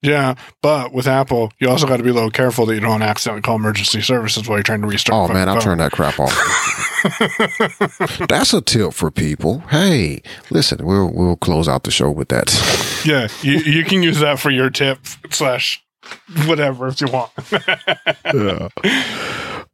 Yeah, 0.00 0.36
but 0.62 0.92
with 0.92 1.08
Apple, 1.08 1.52
you 1.60 1.68
also 1.68 1.86
got 1.86 1.96
to 1.96 2.04
be 2.04 2.10
a 2.10 2.14
little 2.14 2.30
careful 2.30 2.66
that 2.66 2.74
you 2.74 2.80
don't 2.80 3.02
accidentally 3.02 3.42
call 3.42 3.56
emergency 3.56 4.00
services 4.00 4.48
while 4.48 4.58
you're 4.58 4.62
trying 4.62 4.82
to 4.82 4.86
restart. 4.86 5.30
Oh 5.30 5.32
man, 5.32 5.48
I'll 5.48 5.60
turn 5.60 5.78
that 5.78 5.90
crap 5.90 6.20
off. 6.20 6.32
That's 8.28 8.54
a 8.54 8.60
tip 8.60 8.92
for 8.92 9.10
people. 9.10 9.60
Hey, 9.70 10.22
listen, 10.50 10.86
we'll 10.86 11.12
we'll 11.12 11.36
close 11.36 11.68
out 11.68 11.82
the 11.82 11.90
show 11.90 12.10
with 12.12 12.28
that. 12.28 12.48
Yeah, 13.04 13.26
you 13.42 13.58
you 13.58 13.84
can 13.84 14.02
use 14.02 14.20
that 14.20 14.38
for 14.38 14.50
your 14.50 14.70
tip 14.70 15.00
slash 15.30 15.84
whatever 16.46 16.88
if 16.88 17.00
you 17.00 17.08
want. 17.08 17.32
yeah. 18.24 18.68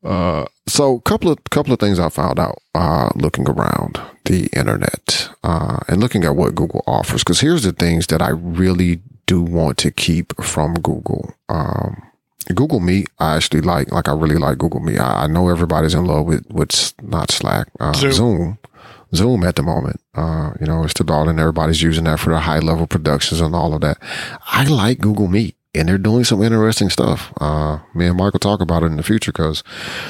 Uh, 0.03 0.45
so 0.67 1.01
couple 1.01 1.31
of 1.31 1.39
couple 1.51 1.73
of 1.73 1.79
things 1.79 1.99
I 1.99 2.09
found 2.09 2.39
out 2.39 2.59
uh, 2.75 3.11
looking 3.15 3.49
around 3.49 4.01
the 4.25 4.49
internet 4.57 5.29
uh, 5.43 5.81
and 5.89 6.01
looking 6.01 6.25
at 6.25 6.37
what 6.37 6.55
Google 6.55 6.83
offers. 6.87 7.23
Because 7.23 7.41
here's 7.41 7.63
the 7.63 7.73
things 7.73 8.07
that 8.09 8.23
I 8.23 8.31
really 8.31 9.01
do 9.27 9.43
want 9.43 9.79
to 9.79 9.91
keep 9.91 10.35
from 10.43 10.75
Google. 10.75 11.35
Um, 11.49 12.03
Google 12.55 12.81
Meet, 12.81 13.09
I 13.19 13.37
actually 13.37 13.63
like. 13.63 13.91
Like 13.91 14.09
I 14.09 14.15
really 14.15 14.37
like 14.37 14.59
Google 14.59 14.81
Meet. 14.81 14.99
I, 14.99 15.25
I 15.25 15.27
know 15.27 15.49
everybody's 15.49 15.95
in 15.95 16.05
love 16.05 16.27
with 16.27 16.45
what's 16.51 16.95
not 17.03 17.31
Slack, 17.31 17.69
uh, 17.81 17.93
Zoom. 17.95 18.13
Zoom. 18.13 18.59
Zoom 19.15 19.45
at 19.45 19.57
the 19.57 19.63
moment. 19.63 20.01
Uh, 20.15 20.53
you 20.61 20.67
know, 20.67 20.85
it's 20.85 20.95
the 20.95 21.05
darling. 21.05 21.39
Everybody's 21.39 21.83
using 21.83 22.05
that 22.05 22.21
for 22.21 22.31
the 22.31 22.41
high 22.41 22.59
level 22.59 22.87
productions 22.87 23.41
and 23.41 23.55
all 23.55 23.75
of 23.75 23.81
that. 23.81 23.99
I 24.47 24.65
like 24.67 24.99
Google 24.99 25.29
Meet 25.29 25.57
and 25.75 25.89
they're 25.89 25.99
doing 25.99 26.25
some 26.25 26.43
interesting 26.43 26.91
stuff. 26.91 27.33
Uh, 27.41 27.79
me 27.95 28.07
and 28.07 28.17
Michael 28.17 28.39
talk 28.39 28.61
about 28.61 28.83
it 28.83 28.87
in 28.87 28.97
the 28.97 29.03
future 29.03 29.33
because 29.33 29.63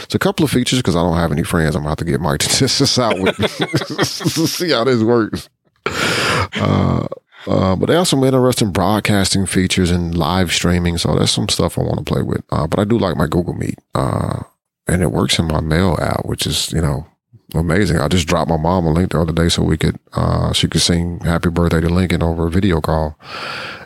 it's 0.03 0.15
a 0.15 0.19
couple 0.19 0.45
of 0.45 0.51
features 0.51 0.79
because 0.79 0.97
I 0.97 1.03
don't 1.03 1.17
have 1.17 1.33
any 1.33 1.43
friends. 1.43 1.75
I'm 1.75 1.83
gonna 1.83 1.91
have 1.91 1.99
to 1.99 2.05
get 2.05 2.21
Mike 2.21 2.41
to 2.41 2.49
test 2.59 2.79
this 2.79 2.99
out 2.99 3.19
with 3.19 3.39
me 3.39 3.49
see 4.05 4.71
how 4.71 4.85
this 4.85 5.03
works. 5.03 5.49
Uh, 5.87 7.07
uh, 7.47 7.77
but 7.77 7.87
they 7.87 7.95
have 7.95 8.09
some 8.09 8.25
interesting 8.25 8.73
broadcasting 8.73 9.47
features 9.47 9.91
and 9.91 10.17
live 10.17 10.53
streaming. 10.53 10.99
So 10.99 11.15
that's 11.15 11.33
some 11.33 11.49
stuff 11.49 11.79
I 11.79 11.83
want 11.83 11.99
to 11.99 12.05
play 12.05 12.23
with. 12.23 12.43
Uh, 12.51 12.67
but 12.67 12.79
I 12.79 12.85
do 12.85 12.99
like 12.99 13.17
my 13.17 13.27
Google 13.27 13.55
Meet. 13.55 13.79
Uh, 13.95 14.43
and 14.87 15.03
it 15.03 15.13
works 15.13 15.39
in 15.39 15.47
my 15.47 15.61
mail 15.61 15.99
app, 16.01 16.27
which 16.27 16.47
is, 16.47 16.73
you 16.73 16.81
know, 16.81 17.07
amazing. 17.55 17.99
I 17.99 18.09
just 18.09 18.27
dropped 18.27 18.51
my 18.51 18.57
mom 18.57 18.87
a 18.87 18.93
link 18.93 19.13
the 19.13 19.21
other 19.21 19.33
day 19.33 19.49
so 19.49 19.63
we 19.63 19.79
could, 19.79 19.99
uh, 20.13 20.53
she 20.53 20.69
could 20.69 20.83
sing 20.83 21.21
happy 21.21 21.51
birthday 21.51 21.81
to 21.81 21.89
Lincoln 21.89 22.23
over 22.23 22.47
a 22.47 22.51
video 22.51 22.81
call 22.81 23.19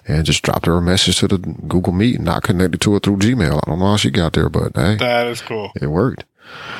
and 0.06 0.24
just 0.24 0.42
dropped 0.42 0.66
her 0.66 0.76
a 0.76 0.82
message 0.82 1.18
to 1.18 1.28
the 1.28 1.38
Google 1.38 1.92
Meet, 1.92 2.16
and 2.16 2.24
not 2.24 2.42
connected 2.42 2.80
to 2.80 2.96
it 2.96 3.02
through 3.02 3.18
Gmail. 3.18 3.60
I 3.62 3.70
don't 3.70 3.78
know 3.78 3.90
how 3.90 3.96
she 3.96 4.10
got 4.10 4.32
there, 4.32 4.48
but 4.48 4.74
hey, 4.74 4.96
that 4.96 5.26
is 5.26 5.42
cool. 5.42 5.70
it 5.80 5.86
worked. 5.86 6.24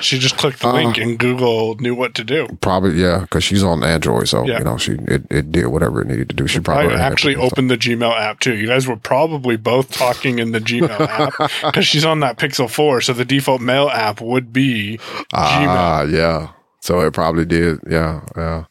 She 0.01 0.19
just 0.19 0.37
clicked 0.37 0.61
the 0.61 0.69
Uh, 0.69 0.73
link 0.75 0.97
and 0.99 1.19
Google 1.19 1.75
knew 1.77 1.95
what 1.95 2.15
to 2.15 2.25
do. 2.25 2.47
Probably, 2.61 3.01
yeah, 3.01 3.19
because 3.21 3.43
she's 3.43 3.63
on 3.65 3.83
Android, 3.83 4.29
so 4.29 4.45
Yeah. 4.47 4.59
you 4.59 4.65
know 4.65 4.77
she 4.79 4.93
it, 4.93 5.25
it 5.31 5.51
did 5.51 5.67
whatever 5.67 6.03
it 6.03 6.07
needed 6.07 6.29
to 6.29 6.37
do. 6.37 6.47
She 6.47 6.61
probably 6.61 6.95
I 6.95 7.01
actually 7.01 7.35
opened 7.35 7.71
the 7.71 7.77
Gmail 7.77 8.13
app 8.17 8.39
too. 8.41 8.55
You 8.55 8.69
guys 8.69 8.87
were 8.87 8.97
probably 8.97 9.57
both 9.57 9.91
talking 9.91 10.39
in 10.39 10.53
the 10.53 10.61
Gmail 10.61 11.01
app 11.01 11.51
because 11.65 11.87
she's 11.87 12.05
on 12.05 12.21
that 12.21 12.39
Pixel 12.39 12.71
4. 12.71 13.01
So 13.01 13.13
the 13.13 13.25
default 13.25 13.61
mail 13.61 13.89
app 13.89 14.21
would 14.21 14.53
be 14.53 14.99
Gmail. 14.99 15.27
Ah, 15.33 16.03
yeah. 16.03 16.49
So 16.81 17.01
it 17.01 17.13
probably 17.13 17.45
did. 17.45 17.81
Yeah, 17.91 18.21
yeah. 18.37 18.65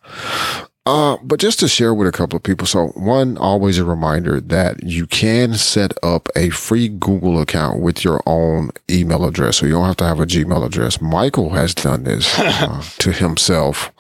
Uh, 0.87 1.17
but 1.21 1.37
just 1.37 1.59
to 1.59 1.67
share 1.67 1.93
with 1.93 2.07
a 2.07 2.13
couple 2.13 2.37
of 2.37 2.43
people. 2.43 2.65
So 2.65 2.87
one, 2.95 3.37
always 3.37 3.77
a 3.77 3.83
reminder 3.83 4.39
that 4.39 4.81
you 4.83 5.05
can 5.05 5.55
set 5.55 5.91
up 6.01 6.29
a 6.33 6.49
free 6.49 6.87
Google 6.87 7.41
account 7.41 7.81
with 7.81 8.05
your 8.05 8.21
own 8.25 8.69
email 8.89 9.25
address. 9.25 9.57
So 9.57 9.65
you 9.65 9.73
don't 9.73 9.85
have 9.85 9.97
to 9.97 10.05
have 10.05 10.21
a 10.21 10.25
Gmail 10.25 10.65
address. 10.65 11.01
Michael 11.01 11.49
has 11.49 11.75
done 11.75 12.05
this 12.05 12.39
uh, 12.39 12.81
to 12.99 13.11
himself 13.11 13.91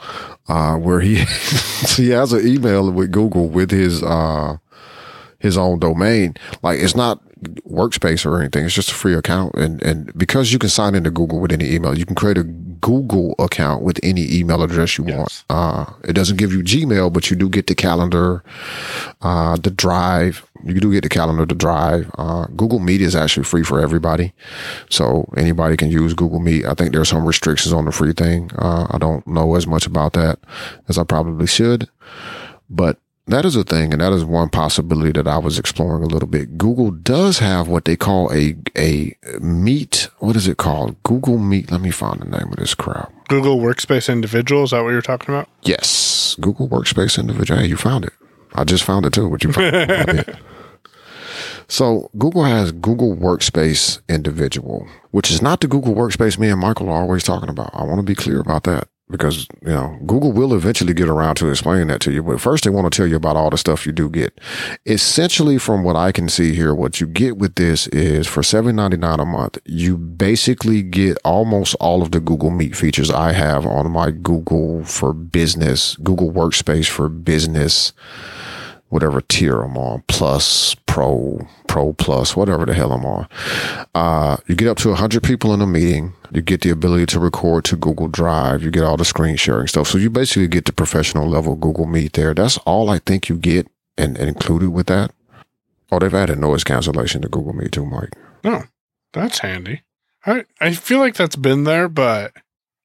uh, 0.47 0.77
where 0.77 1.01
he 1.01 1.15
he 1.97 2.11
has 2.11 2.31
an 2.31 2.47
email 2.47 2.89
with 2.89 3.11
Google 3.11 3.49
with 3.49 3.69
his 3.69 4.01
uh, 4.01 4.55
his 5.39 5.57
own 5.57 5.79
domain. 5.79 6.35
Like 6.63 6.79
it's 6.79 6.95
not 6.95 7.21
workspace 7.69 8.25
or 8.25 8.39
anything. 8.39 8.63
It's 8.63 8.73
just 8.73 8.91
a 8.91 8.95
free 8.95 9.13
account. 9.13 9.55
And, 9.55 9.83
and 9.83 10.17
because 10.17 10.53
you 10.53 10.59
can 10.59 10.69
sign 10.69 10.95
into 10.95 11.11
Google 11.11 11.41
with 11.41 11.51
any 11.51 11.69
email, 11.69 11.97
you 11.97 12.05
can 12.05 12.15
create 12.15 12.37
a 12.37 12.43
Google 12.81 13.35
account 13.39 13.83
with 13.83 13.99
any 14.03 14.31
email 14.33 14.63
address 14.63 14.97
you 14.97 15.05
yes. 15.07 15.17
want. 15.17 15.43
Uh, 15.49 15.93
it 16.03 16.13
doesn't 16.13 16.37
give 16.37 16.51
you 16.51 16.61
Gmail, 16.61 17.11
but 17.11 17.29
you 17.29 17.35
do 17.35 17.49
get 17.49 17.67
the 17.67 17.75
calendar, 17.75 18.43
uh, 19.21 19.55
the 19.57 19.71
drive. 19.71 20.45
You 20.63 20.79
do 20.79 20.91
get 20.91 21.03
the 21.03 21.09
calendar, 21.09 21.45
the 21.45 21.55
drive. 21.55 22.09
Uh, 22.17 22.45
Google 22.55 22.79
Meet 22.79 23.01
is 23.01 23.15
actually 23.15 23.43
free 23.43 23.63
for 23.63 23.79
everybody. 23.79 24.33
So 24.89 25.29
anybody 25.37 25.77
can 25.77 25.91
use 25.91 26.13
Google 26.13 26.39
Meet. 26.39 26.65
I 26.65 26.73
think 26.73 26.93
there's 26.93 27.09
some 27.09 27.25
restrictions 27.25 27.73
on 27.73 27.85
the 27.85 27.91
free 27.91 28.13
thing. 28.13 28.51
Uh, 28.57 28.87
I 28.89 28.97
don't 28.97 29.25
know 29.27 29.55
as 29.55 29.67
much 29.67 29.85
about 29.85 30.13
that 30.13 30.39
as 30.87 30.97
I 30.97 31.03
probably 31.03 31.47
should, 31.47 31.89
but 32.69 32.99
that 33.27 33.45
is 33.45 33.55
a 33.55 33.63
thing, 33.63 33.91
and 33.93 34.01
that 34.01 34.13
is 34.13 34.23
one 34.23 34.49
possibility 34.49 35.11
that 35.11 35.27
I 35.27 35.37
was 35.37 35.59
exploring 35.59 36.03
a 36.03 36.07
little 36.07 36.27
bit. 36.27 36.57
Google 36.57 36.91
does 36.91 37.39
have 37.39 37.67
what 37.67 37.85
they 37.85 37.95
call 37.95 38.31
a 38.33 38.55
a 38.77 39.15
meet. 39.39 40.09
What 40.19 40.35
is 40.35 40.47
it 40.47 40.57
called? 40.57 41.01
Google 41.03 41.37
Meet. 41.37 41.71
Let 41.71 41.81
me 41.81 41.91
find 41.91 42.19
the 42.19 42.25
name 42.25 42.49
of 42.51 42.55
this 42.57 42.73
crap. 42.73 43.11
Google 43.27 43.59
Workspace 43.59 44.11
Individual. 44.11 44.63
Is 44.63 44.71
that 44.71 44.83
what 44.83 44.91
you're 44.91 45.01
talking 45.01 45.33
about? 45.33 45.49
Yes, 45.63 46.35
Google 46.39 46.67
Workspace 46.67 47.19
Individual. 47.19 47.59
Hey, 47.59 47.67
you 47.67 47.77
found 47.77 48.05
it. 48.05 48.13
I 48.55 48.63
just 48.63 48.83
found 48.83 49.05
it 49.05 49.13
too. 49.13 49.27
What 49.27 49.43
you 49.43 49.51
found? 49.51 50.39
So 51.69 52.09
Google 52.17 52.45
has 52.45 52.71
Google 52.71 53.15
Workspace 53.15 53.99
Individual, 54.07 54.87
which 55.11 55.29
is 55.29 55.41
not 55.41 55.59
the 55.59 55.67
Google 55.67 55.95
Workspace 55.95 56.39
me 56.39 56.49
and 56.49 56.61
Michael 56.61 56.87
are 56.89 57.01
always 57.01 57.23
talking 57.23 57.49
about. 57.49 57.71
I 57.73 57.83
want 57.83 57.99
to 57.99 58.03
be 58.03 58.15
clear 58.15 58.39
about 58.39 58.63
that 58.63 58.87
because 59.09 59.47
you 59.61 59.69
know 59.69 59.97
Google 60.05 60.31
will 60.31 60.53
eventually 60.53 60.93
get 60.93 61.07
around 61.07 61.35
to 61.35 61.49
explaining 61.49 61.87
that 61.87 62.01
to 62.01 62.11
you. 62.11 62.23
But 62.23 62.41
first, 62.41 62.63
they 62.63 62.69
want 62.69 62.91
to 62.91 62.95
tell 62.95 63.07
you 63.07 63.15
about 63.15 63.37
all 63.37 63.49
the 63.49 63.57
stuff 63.57 63.85
you 63.85 63.91
do 63.91 64.09
get. 64.09 64.39
Essentially, 64.85 65.57
from 65.57 65.83
what 65.83 65.95
I 65.95 66.11
can 66.11 66.29
see 66.29 66.53
here, 66.53 66.75
what 66.75 66.99
you 66.99 67.07
get 67.07 67.37
with 67.37 67.55
this 67.55 67.87
is 67.87 68.27
for 68.27 68.43
seven 68.43 68.75
ninety 68.75 68.97
nine 68.97 69.19
a 69.19 69.25
month, 69.25 69.57
you 69.65 69.97
basically 69.97 70.81
get 70.81 71.17
almost 71.23 71.75
all 71.75 72.01
of 72.01 72.11
the 72.11 72.19
Google 72.19 72.49
Meet 72.49 72.75
features 72.75 73.09
I 73.09 73.31
have 73.31 73.65
on 73.65 73.91
my 73.91 74.11
Google 74.11 74.83
for 74.83 75.13
Business, 75.13 75.95
Google 75.97 76.31
Workspace 76.31 76.87
for 76.87 77.09
Business 77.09 77.93
whatever 78.89 79.21
tier 79.21 79.61
I'm 79.61 79.77
on, 79.77 80.03
plus, 80.07 80.75
pro, 80.85 81.47
pro 81.67 81.93
plus, 81.93 82.35
whatever 82.35 82.65
the 82.65 82.73
hell 82.73 82.91
I'm 82.91 83.05
on. 83.05 83.27
Uh, 83.93 84.37
you 84.47 84.55
get 84.55 84.67
up 84.67 84.77
to 84.77 84.89
100 84.89 85.23
people 85.23 85.53
in 85.53 85.61
a 85.61 85.67
meeting. 85.67 86.13
You 86.31 86.41
get 86.41 86.61
the 86.61 86.69
ability 86.69 87.05
to 87.07 87.19
record 87.19 87.65
to 87.65 87.75
Google 87.75 88.07
Drive. 88.07 88.63
You 88.63 88.71
get 88.71 88.83
all 88.83 88.97
the 88.97 89.05
screen 89.05 89.35
sharing 89.35 89.67
stuff. 89.67 89.87
So 89.87 89.97
you 89.97 90.09
basically 90.09 90.47
get 90.47 90.65
the 90.65 90.73
professional 90.73 91.27
level 91.27 91.55
Google 91.55 91.85
Meet 91.85 92.13
there. 92.13 92.33
That's 92.33 92.57
all 92.59 92.89
I 92.89 92.99
think 92.99 93.29
you 93.29 93.37
get 93.37 93.67
and, 93.97 94.17
and 94.17 94.27
included 94.27 94.69
with 94.69 94.87
that. 94.87 95.11
Oh, 95.91 95.99
they've 95.99 96.13
added 96.13 96.39
noise 96.39 96.63
cancellation 96.63 97.21
to 97.21 97.29
Google 97.29 97.53
Meet 97.53 97.71
too, 97.73 97.85
Mike. 97.85 98.13
Oh, 98.43 98.63
that's 99.13 99.39
handy. 99.39 99.83
I, 100.25 100.45
I 100.59 100.73
feel 100.73 100.99
like 100.99 101.15
that's 101.15 101.37
been 101.37 101.63
there, 101.63 101.87
but 101.87 102.33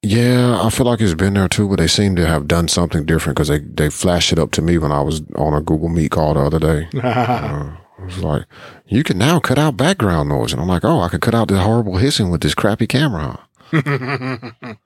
yeah, 0.02 0.60
I 0.60 0.70
feel 0.70 0.86
like 0.86 1.00
it's 1.00 1.14
been 1.14 1.34
there 1.34 1.48
too, 1.48 1.68
but 1.68 1.78
they 1.78 1.86
seem 1.86 2.16
to 2.16 2.26
have 2.26 2.48
done 2.48 2.66
something 2.66 3.06
different 3.06 3.36
because 3.36 3.48
they, 3.48 3.60
they 3.60 3.88
flashed 3.88 4.32
it 4.32 4.38
up 4.38 4.50
to 4.52 4.62
me 4.62 4.76
when 4.76 4.90
I 4.90 5.00
was 5.00 5.22
on 5.36 5.54
a 5.54 5.60
Google 5.60 5.88
Meet 5.88 6.10
call 6.10 6.34
the 6.34 6.40
other 6.40 6.58
day. 6.58 6.88
uh, 7.02 7.76
it 7.98 8.04
was 8.04 8.18
like, 8.18 8.46
you 8.86 9.04
can 9.04 9.16
now 9.16 9.38
cut 9.38 9.58
out 9.58 9.76
background 9.76 10.28
noise. 10.28 10.52
And 10.52 10.60
I'm 10.60 10.66
like, 10.66 10.84
oh, 10.84 11.00
I 11.00 11.08
could 11.08 11.20
cut 11.20 11.36
out 11.36 11.46
the 11.48 11.60
horrible 11.60 11.98
hissing 11.98 12.30
with 12.30 12.40
this 12.40 12.54
crappy 12.54 12.88
camera. 12.88 13.46
I 13.72 14.76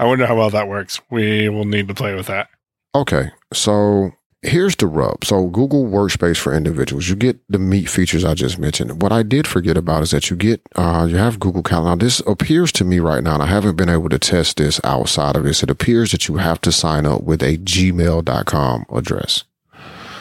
wonder 0.00 0.26
how 0.26 0.36
well 0.36 0.50
that 0.50 0.68
works. 0.68 1.00
We 1.10 1.48
will 1.48 1.64
need 1.64 1.88
to 1.88 1.94
play 1.94 2.14
with 2.14 2.26
that. 2.26 2.48
Okay. 2.94 3.30
So 3.52 4.12
here's 4.44 4.76
the 4.76 4.86
rub. 4.86 5.24
So 5.24 5.46
Google 5.46 5.84
Workspace 5.86 6.36
for 6.36 6.54
individuals, 6.54 7.08
you 7.08 7.16
get 7.16 7.38
the 7.48 7.58
meet 7.58 7.88
features 7.88 8.24
I 8.24 8.34
just 8.34 8.58
mentioned. 8.58 9.02
What 9.02 9.12
I 9.12 9.22
did 9.22 9.46
forget 9.46 9.76
about 9.76 10.02
is 10.02 10.10
that 10.10 10.30
you 10.30 10.36
get, 10.36 10.60
uh, 10.76 11.06
you 11.08 11.16
have 11.16 11.40
Google 11.40 11.62
Calendar. 11.62 11.90
Now, 11.90 11.96
this 11.96 12.20
appears 12.20 12.72
to 12.72 12.84
me 12.84 12.98
right 13.00 13.22
now, 13.22 13.34
and 13.34 13.42
I 13.42 13.46
haven't 13.46 13.76
been 13.76 13.88
able 13.88 14.08
to 14.08 14.18
test 14.18 14.56
this 14.56 14.80
outside 14.84 15.36
of 15.36 15.44
this. 15.44 15.62
It 15.62 15.70
appears 15.70 16.12
that 16.12 16.28
you 16.28 16.36
have 16.36 16.60
to 16.62 16.72
sign 16.72 17.06
up 17.06 17.22
with 17.22 17.42
a 17.42 17.58
gmail.com 17.58 18.86
address. 18.90 19.44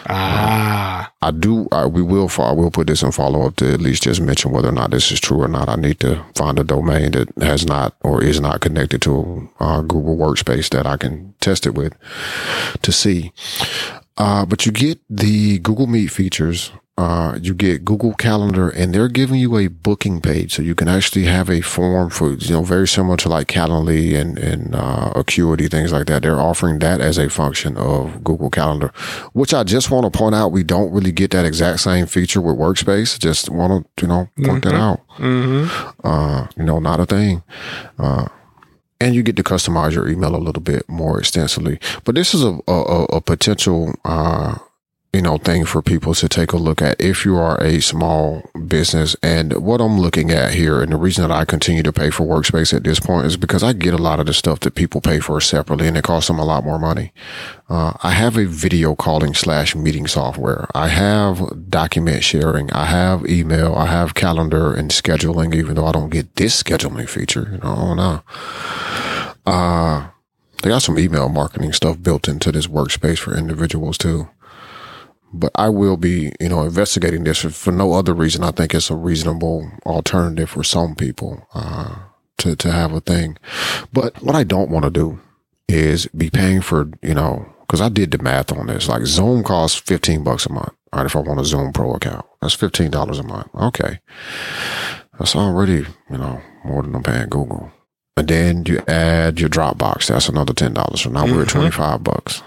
Ah, 0.10 1.14
I 1.22 1.32
do. 1.32 1.68
I, 1.72 1.86
we 1.86 2.02
will. 2.02 2.30
I 2.38 2.52
will 2.52 2.72
put 2.72 2.88
this 2.88 3.04
in 3.04 3.12
follow 3.14 3.48
up 3.48 3.56
to 3.58 3.74
at 3.74 3.80
least 3.80 4.04
just 4.04 4.20
mention 4.20 4.52
whether 4.52 4.68
or 4.68 4.74
not 4.74 4.92
this 4.92 5.12
is 5.12 5.20
true 5.20 5.42
or 5.42 5.48
not. 5.48 5.70
I 5.70 5.76
need 5.76 6.02
to 6.02 6.24
find 6.36 6.60
a 6.60 6.64
domain 6.64 7.12
that 7.12 7.30
has 7.42 7.66
not 7.66 7.96
or 8.02 8.22
is 8.22 8.42
not 8.42 8.60
connected 8.60 9.02
to 9.04 9.50
uh, 9.62 9.82
Google 9.82 10.18
Workspace 10.18 10.70
that 10.72 10.86
I 10.86 10.98
can 10.98 11.34
test 11.40 11.66
it 11.66 11.76
with 11.76 11.94
to 12.82 12.92
see. 12.92 13.32
Uh, 14.18 14.46
but 14.46 14.66
you 14.66 14.72
get 14.72 15.00
the 15.10 15.60
Google 15.60 15.88
Meet 15.88 16.08
features. 16.08 16.72
Uh, 16.96 17.40
you 17.42 17.56
get 17.56 17.84
Google 17.84 18.14
Calendar 18.14 18.70
and 18.70 18.94
they're 18.94 19.08
giving 19.08 19.40
you 19.40 19.58
a 19.58 19.66
booking 19.68 20.22
page. 20.22 20.54
So 20.54 20.62
you 20.62 20.76
can 20.76 20.88
actually 20.88 21.26
have 21.26 21.50
a 21.50 21.62
form 21.62 22.12
for, 22.12 22.34
you 22.34 22.54
know, 22.54 22.62
very 22.62 22.88
similar 22.88 23.18
to 23.18 23.30
like 23.30 23.48
Calendly 23.48 24.14
and, 24.14 24.38
and, 24.38 24.76
uh, 24.76 25.12
Acuity, 25.16 25.68
things 25.68 25.92
like 25.92 26.06
that. 26.06 26.22
They're 26.22 26.40
offering 26.40 26.78
that 26.80 27.02
as 27.02 27.18
a 27.18 27.32
function 27.32 27.78
of 27.78 28.24
Google 28.24 28.52
Calendar, 28.52 28.92
which 29.34 29.56
I 29.56 29.64
just 29.64 29.90
want 29.90 30.06
to 30.06 30.16
point 30.16 30.36
out. 30.36 30.52
We 30.52 30.62
don't 30.64 30.94
really 30.94 31.12
get 31.12 31.32
that 31.32 31.46
exact 31.46 31.80
same 31.80 32.06
feature 32.06 32.42
with 32.42 32.58
Workspace. 32.58 33.18
Just 33.18 33.50
want 33.50 33.88
to, 33.98 34.04
you 34.04 34.08
know, 34.08 34.30
point 34.44 34.64
mm-hmm. 34.64 34.70
that 34.70 34.76
out. 34.76 35.00
Mm-hmm. 35.18 36.08
Uh, 36.08 36.48
you 36.56 36.64
know, 36.64 36.78
not 36.78 37.00
a 37.00 37.08
thing. 37.08 37.42
Uh, 37.98 38.28
and 39.04 39.14
you 39.16 39.22
get 39.22 39.36
to 39.36 39.44
customize 39.44 39.94
your 39.94 40.08
email 40.08 40.36
a 40.36 40.38
little 40.38 40.62
bit 40.62 40.88
more 40.88 41.20
extensively. 41.20 41.80
But 42.06 42.16
this 42.16 42.34
is 42.34 42.44
a 42.44 42.58
a, 42.68 43.04
a 43.18 43.22
potential 43.22 43.94
uh, 44.06 44.58
you 45.14 45.22
know 45.22 45.38
thing 45.38 45.64
for 45.64 45.84
people 45.84 46.16
to 46.16 46.28
take 46.28 46.52
a 46.54 46.58
look 46.58 46.82
at 46.82 47.00
if 47.00 47.24
you 47.24 47.38
are 47.38 47.62
a 47.62 47.80
small 47.80 48.42
business. 48.68 49.16
And 49.22 49.54
what 49.64 49.80
I'm 49.80 50.00
looking 50.00 50.32
at 50.32 50.56
here, 50.56 50.82
and 50.82 50.92
the 50.92 50.98
reason 50.98 51.22
that 51.22 51.32
I 51.32 51.46
continue 51.46 51.84
to 51.84 51.94
pay 51.94 52.10
for 52.10 52.26
Workspace 52.26 52.74
at 52.74 52.84
this 52.84 53.00
point 53.00 53.28
is 53.28 53.38
because 53.38 53.62
I 53.62 53.74
get 53.74 53.94
a 53.94 54.00
lot 54.00 54.20
of 54.20 54.26
the 54.26 54.34
stuff 54.34 54.62
that 54.62 54.74
people 54.74 55.02
pay 55.02 55.20
for 55.20 55.40
separately, 55.40 55.88
and 55.88 55.96
it 55.96 56.04
costs 56.04 56.28
them 56.28 56.40
a 56.40 56.46
lot 56.46 56.64
more 56.64 56.80
money. 56.80 57.14
Uh, 57.70 57.94
I 58.02 58.10
have 58.12 58.38
a 58.38 58.46
video 58.46 58.96
calling 58.96 59.36
slash 59.36 59.76
meeting 59.76 60.08
software. 60.08 60.68
I 60.74 60.88
have 60.88 61.70
document 61.70 62.24
sharing. 62.24 62.72
I 62.74 62.86
have 62.86 63.28
email. 63.28 63.76
I 63.76 63.86
have 63.86 64.16
calendar 64.16 64.74
and 64.74 64.90
scheduling, 64.90 65.54
even 65.54 65.76
though 65.76 65.86
I 65.86 65.92
don't 65.92 66.10
get 66.10 66.36
this 66.36 66.62
scheduling 66.62 67.08
feature. 67.08 67.50
You 67.52 67.58
know, 67.60 67.76
oh 67.78 67.94
no. 67.94 68.24
Uh, 69.46 70.08
they 70.64 70.70
got 70.70 70.82
some 70.82 70.98
email 70.98 71.30
marketing 71.30 71.74
stuff 71.74 72.02
built 72.02 72.28
into 72.28 72.52
this 72.52 72.68
workspace 72.68 73.20
for 73.20 73.38
individuals 73.38 73.98
too. 73.98 74.30
But 75.34 75.52
I 75.56 75.70
will 75.70 75.98
be, 75.98 76.32
you 76.40 76.50
know, 76.50 76.64
investigating 76.64 77.24
this 77.24 77.40
for, 77.40 77.72
no 77.72 77.94
other 77.94 78.14
reason. 78.14 78.44
I 78.44 78.52
think 78.52 78.74
it's 78.74 78.92
a 78.92 78.96
reasonable 78.96 79.70
alternative 79.86 80.52
for 80.52 80.64
some 80.64 80.96
people, 80.96 81.48
uh, 81.56 81.96
to, 82.40 82.56
to 82.56 82.72
have 82.72 82.94
a 82.94 83.00
thing. 83.00 83.38
But 83.92 84.22
what 84.22 84.36
I 84.36 84.44
don't 84.44 84.70
want 84.70 84.86
to 84.86 84.92
do 84.92 85.20
is 85.68 86.06
be 86.08 86.30
paying 86.30 86.62
for, 86.62 86.90
you 87.02 87.16
know, 87.16 87.52
cause 87.68 87.82
I 87.82 87.90
did 87.90 88.12
the 88.12 88.20
math 88.20 88.52
on 88.52 88.68
this. 88.68 88.88
Like 88.88 89.06
Zoom 89.06 89.44
costs 89.44 89.80
15 89.80 90.24
bucks 90.24 90.46
a 90.46 90.52
month. 90.52 90.74
All 90.92 91.00
right. 91.00 91.06
If 91.08 91.16
I 91.16 91.20
want 91.20 91.40
a 91.40 91.46
Zoom 91.46 91.74
Pro 91.74 91.96
account, 91.96 92.26
that's 92.40 92.56
$15 92.56 93.20
a 93.20 93.24
month. 93.24 93.50
Okay. 93.56 94.00
That's 95.18 95.36
already, 95.36 95.86
you 96.12 96.18
know, 96.18 96.42
more 96.64 96.84
than 96.84 96.96
I'm 96.96 97.04
paying 97.04 97.30
Google. 97.30 97.72
And 98.16 98.28
then 98.28 98.64
you 98.68 98.82
add 98.88 99.40
your 99.40 99.50
Dropbox. 99.50 100.08
That's 100.08 100.30
another 100.30 100.54
ten 100.54 100.74
dollars. 100.74 101.02
So 101.02 101.10
now 101.10 101.24
mm-hmm. 101.24 101.36
we're 101.36 101.42
at 101.42 101.48
mm-hmm. 101.48 101.58
twenty 101.60 101.72
five 101.72 102.04
bucks. 102.04 102.44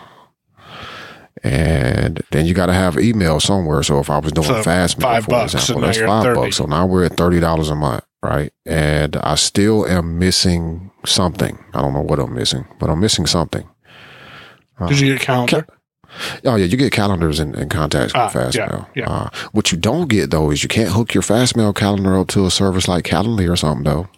And 1.47 2.23
then 2.33 2.47
you 2.47 2.55
got 2.55 2.67
to 2.67 2.73
have 2.73 2.99
email 2.99 3.39
somewhere. 3.39 3.83
So 3.83 4.01
if 4.01 4.11
I 4.11 4.19
was 4.19 4.33
doing 4.33 4.47
so 4.49 4.55
Fastmail, 4.63 5.03
five 5.03 5.25
for 5.25 5.31
bucks, 5.31 5.55
example, 5.55 5.83
that's 5.83 5.99
five 5.99 6.25
30. 6.25 6.41
bucks. 6.41 6.57
So 6.57 6.67
now 6.67 6.87
we're 6.87 7.05
at 7.05 7.17
thirty 7.17 7.39
dollars 7.39 7.71
a 7.71 7.77
month, 7.77 8.05
right? 8.23 8.53
And 8.65 9.17
I 9.17 9.37
still 9.37 9.87
am 9.87 10.19
missing 10.19 10.91
something. 11.05 11.59
I 11.73 11.81
don't 11.81 11.93
know 11.93 12.03
what 12.03 12.19
I'm 12.19 12.35
missing, 12.35 12.67
but 12.81 12.91
I'm 12.91 13.01
missing 13.01 13.27
something. 13.27 13.69
Uh, 14.79 14.89
Did 14.89 15.01
you 15.01 15.13
get 15.13 15.23
a 15.23 15.25
calendar? 15.25 15.67
Oh 16.45 16.57
yeah, 16.57 16.65
you 16.65 16.77
get 16.77 16.93
calendars 16.93 17.39
and, 17.39 17.55
and 17.55 17.71
contacts 17.71 18.15
with 18.15 18.23
ah, 18.23 18.31
Fastmail. 18.31 18.89
Yeah, 18.95 19.05
yeah. 19.05 19.11
Uh, 19.11 19.31
what 19.53 19.71
you 19.71 19.79
don't 19.79 20.09
get 20.09 20.31
though 20.31 20.51
is 20.51 20.63
you 20.63 20.69
can't 20.69 20.91
hook 20.91 21.15
your 21.15 21.23
Fastmail 21.23 21.75
calendar 21.75 22.17
up 22.19 22.29
to 22.29 22.47
a 22.47 22.51
service 22.51 22.89
like 22.89 23.05
Calendly 23.05 23.51
or 23.51 23.57
something 23.57 23.85
though. 23.85 24.09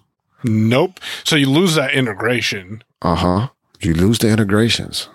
Nope. 0.44 1.00
So 1.24 1.36
you 1.36 1.50
lose 1.50 1.74
that 1.74 1.92
integration. 1.92 2.82
Uh 3.02 3.16
huh. 3.16 3.48
You 3.80 3.94
lose 3.94 4.18
the 4.18 4.28
integrations. 4.30 5.08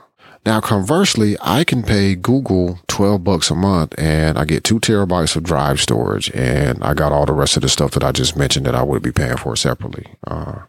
Now, 0.45 0.59
conversely, 0.59 1.37
I 1.41 1.63
can 1.63 1.83
pay 1.83 2.15
Google 2.15 2.79
12 2.87 3.23
bucks 3.23 3.49
a 3.49 3.55
month 3.55 3.95
and 3.97 4.37
I 4.37 4.43
get 4.43 4.65
two 4.65 4.79
terabytes 4.79 5.35
of 5.37 5.43
drive 5.43 5.79
storage 5.79 6.29
and 6.31 6.83
I 6.83 6.93
got 6.93 7.13
all 7.13 7.25
the 7.25 7.33
rest 7.33 7.55
of 7.55 7.61
the 7.61 7.69
stuff 7.69 7.91
that 7.91 8.03
I 8.03 8.11
just 8.11 8.35
mentioned 8.35 8.65
that 8.65 8.75
I 8.75 8.83
would 8.83 9.01
be 9.01 9.11
paying 9.11 9.37
for 9.37 9.55
separately. 9.55 10.05
Uh, 10.27 10.63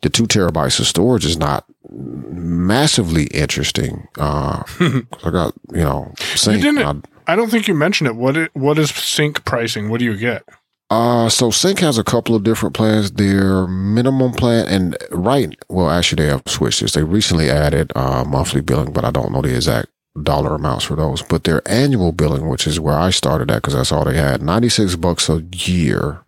the 0.00 0.10
two 0.10 0.24
terabytes 0.24 0.80
of 0.80 0.86
storage 0.86 1.24
is 1.24 1.36
not 1.36 1.66
massively 1.88 3.24
interesting. 3.26 4.08
Uh, 4.18 4.64
I 4.80 5.30
got, 5.30 5.54
you 5.72 5.84
know, 5.84 6.12
sync. 6.18 6.64
You 6.64 6.82
I, 6.82 6.94
I 7.28 7.36
don't 7.36 7.50
think 7.50 7.68
you 7.68 7.74
mentioned 7.74 8.08
it. 8.08 8.16
What, 8.16 8.36
it, 8.36 8.50
what 8.56 8.76
is 8.76 8.90
sync 8.90 9.44
pricing? 9.44 9.88
What 9.88 10.00
do 10.00 10.04
you 10.04 10.16
get? 10.16 10.42
Uh, 10.90 11.28
so 11.28 11.50
Sync 11.52 11.78
has 11.78 11.98
a 11.98 12.04
couple 12.04 12.34
of 12.34 12.42
different 12.42 12.74
plans. 12.74 13.12
Their 13.12 13.68
minimum 13.68 14.32
plan 14.32 14.66
and 14.66 14.96
right, 15.12 15.56
well, 15.68 15.88
actually 15.88 16.24
they 16.24 16.30
have 16.30 16.42
switched 16.46 16.80
this. 16.80 16.92
They 16.92 17.04
recently 17.04 17.48
added 17.48 17.92
uh, 17.94 18.24
monthly 18.24 18.60
billing, 18.60 18.92
but 18.92 19.04
I 19.04 19.12
don't 19.12 19.30
know 19.30 19.40
the 19.40 19.54
exact 19.54 19.88
dollar 20.20 20.56
amounts 20.56 20.84
for 20.84 20.96
those. 20.96 21.22
But 21.22 21.44
their 21.44 21.62
annual 21.66 22.10
billing, 22.10 22.48
which 22.48 22.66
is 22.66 22.80
where 22.80 22.98
I 22.98 23.10
started 23.10 23.52
at, 23.52 23.58
because 23.62 23.74
that's 23.74 23.92
all 23.92 24.04
they 24.04 24.16
had, 24.16 24.42
ninety 24.42 24.68
six 24.68 24.96
bucks 24.96 25.28
a 25.28 25.42
year 25.52 26.24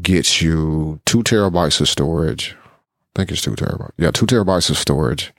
gets 0.00 0.42
you 0.42 1.00
two 1.06 1.22
terabytes 1.22 1.80
of 1.80 1.88
storage. 1.88 2.54
I 3.14 3.20
think 3.20 3.30
it's 3.30 3.42
two 3.42 3.52
terabytes. 3.52 3.92
Yeah, 3.96 4.10
two 4.10 4.26
terabytes 4.26 4.68
of 4.68 4.76
storage, 4.76 5.32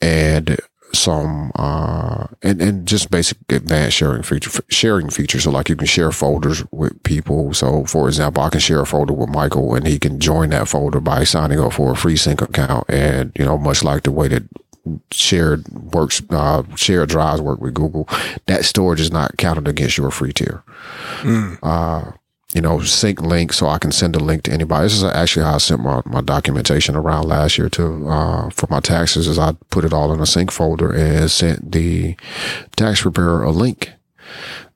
and 0.00 0.58
some 0.96 1.52
uh 1.54 2.26
and, 2.42 2.60
and 2.60 2.86
just 2.86 3.10
basic 3.10 3.38
advanced 3.50 3.96
sharing 3.96 4.22
feature 4.22 4.50
sharing 4.68 5.10
features. 5.10 5.44
So 5.44 5.50
like 5.50 5.68
you 5.68 5.76
can 5.76 5.86
share 5.86 6.12
folders 6.12 6.64
with 6.72 7.02
people. 7.02 7.54
So 7.54 7.84
for 7.84 8.08
example 8.08 8.42
i 8.42 8.48
can 8.48 8.60
share 8.60 8.80
a 8.80 8.86
folder 8.86 9.12
with 9.12 9.28
michael 9.28 9.74
and 9.74 9.86
he 9.86 9.98
can 9.98 10.18
join 10.20 10.50
that 10.50 10.68
folder 10.68 11.00
by 11.00 11.24
signing 11.24 11.60
up 11.60 11.74
for 11.74 11.92
a 11.92 11.96
free 11.96 12.16
sync 12.16 12.42
account. 12.42 12.84
And 12.88 13.32
you 13.38 13.44
know 13.44 13.58
much 13.58 13.82
like 13.84 14.02
the 14.02 14.12
way 14.12 14.28
that 14.28 14.44
shared 15.10 15.66
works 15.68 16.22
uh 16.30 16.62
shared 16.76 17.08
drives 17.08 17.40
work 17.40 17.60
with 17.60 17.74
google 17.74 18.08
that 18.46 18.64
storage 18.64 19.00
is 19.00 19.10
not 19.10 19.36
counted 19.36 19.66
against 19.66 19.98
your 19.98 20.10
free 20.10 20.32
tier. 20.32 20.62
Mm. 21.22 21.58
uh 21.62 22.12
you 22.54 22.60
know, 22.60 22.80
sync 22.80 23.20
link 23.20 23.52
so 23.52 23.66
I 23.66 23.78
can 23.78 23.90
send 23.90 24.14
a 24.14 24.20
link 24.20 24.44
to 24.44 24.52
anybody. 24.52 24.84
This 24.84 24.94
is 24.94 25.04
actually 25.04 25.44
how 25.44 25.56
I 25.56 25.58
sent 25.58 25.80
my, 25.80 26.00
my 26.06 26.20
documentation 26.20 26.94
around 26.94 27.26
last 27.26 27.58
year 27.58 27.68
to, 27.70 28.08
uh, 28.08 28.50
for 28.50 28.68
my 28.70 28.80
taxes 28.80 29.26
is 29.26 29.38
I 29.38 29.52
put 29.70 29.84
it 29.84 29.92
all 29.92 30.12
in 30.12 30.20
a 30.20 30.26
sync 30.26 30.52
folder 30.52 30.92
and 30.92 31.30
sent 31.30 31.72
the 31.72 32.16
tax 32.76 33.02
preparer 33.02 33.42
a 33.42 33.50
link, 33.50 33.92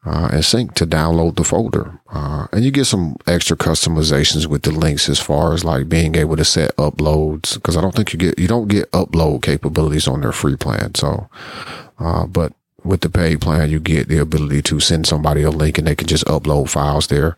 uh, 0.04 0.30
and 0.32 0.44
sync 0.44 0.74
to 0.74 0.86
download 0.86 1.36
the 1.36 1.44
folder. 1.44 2.00
Uh, 2.12 2.48
and 2.52 2.64
you 2.64 2.70
get 2.70 2.86
some 2.86 3.16
extra 3.26 3.56
customizations 3.56 4.46
with 4.46 4.62
the 4.62 4.72
links 4.72 5.08
as 5.08 5.20
far 5.20 5.52
as 5.52 5.64
like 5.64 5.88
being 5.88 6.16
able 6.16 6.36
to 6.36 6.44
set 6.44 6.74
uploads. 6.76 7.62
Cause 7.62 7.76
I 7.76 7.80
don't 7.80 7.94
think 7.94 8.12
you 8.12 8.18
get, 8.18 8.38
you 8.38 8.48
don't 8.48 8.68
get 8.68 8.90
upload 8.90 9.42
capabilities 9.42 10.08
on 10.08 10.22
their 10.22 10.32
free 10.32 10.56
plan. 10.56 10.94
So, 10.96 11.28
uh, 11.98 12.26
but 12.26 12.52
with 12.84 13.00
the 13.00 13.10
paid 13.10 13.40
plan, 13.40 13.70
you 13.70 13.80
get 13.80 14.08
the 14.08 14.18
ability 14.18 14.62
to 14.62 14.80
send 14.80 15.06
somebody 15.06 15.42
a 15.42 15.50
link 15.50 15.78
and 15.78 15.86
they 15.86 15.94
can 15.94 16.06
just 16.06 16.24
upload 16.26 16.68
files 16.68 17.06
there. 17.08 17.36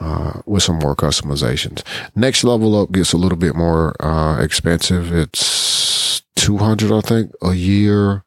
Uh, 0.00 0.42
with 0.46 0.62
some 0.62 0.78
more 0.78 0.94
customizations. 0.94 1.82
Next 2.14 2.44
level 2.44 2.80
up 2.80 2.92
gets 2.92 3.12
a 3.12 3.16
little 3.16 3.38
bit 3.38 3.56
more 3.56 3.96
uh, 4.00 4.40
expensive. 4.40 5.12
It's 5.12 6.22
200, 6.36 6.92
I 6.92 7.00
think, 7.00 7.32
a 7.42 7.54
year. 7.54 8.22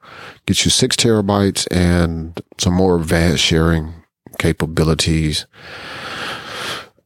Gets 0.46 0.66
you 0.66 0.72
six 0.72 0.98
terabytes 0.98 1.68
and 1.72 2.42
some 2.58 2.74
more 2.74 2.98
advanced 2.98 3.44
sharing 3.44 3.94
capabilities 4.38 5.46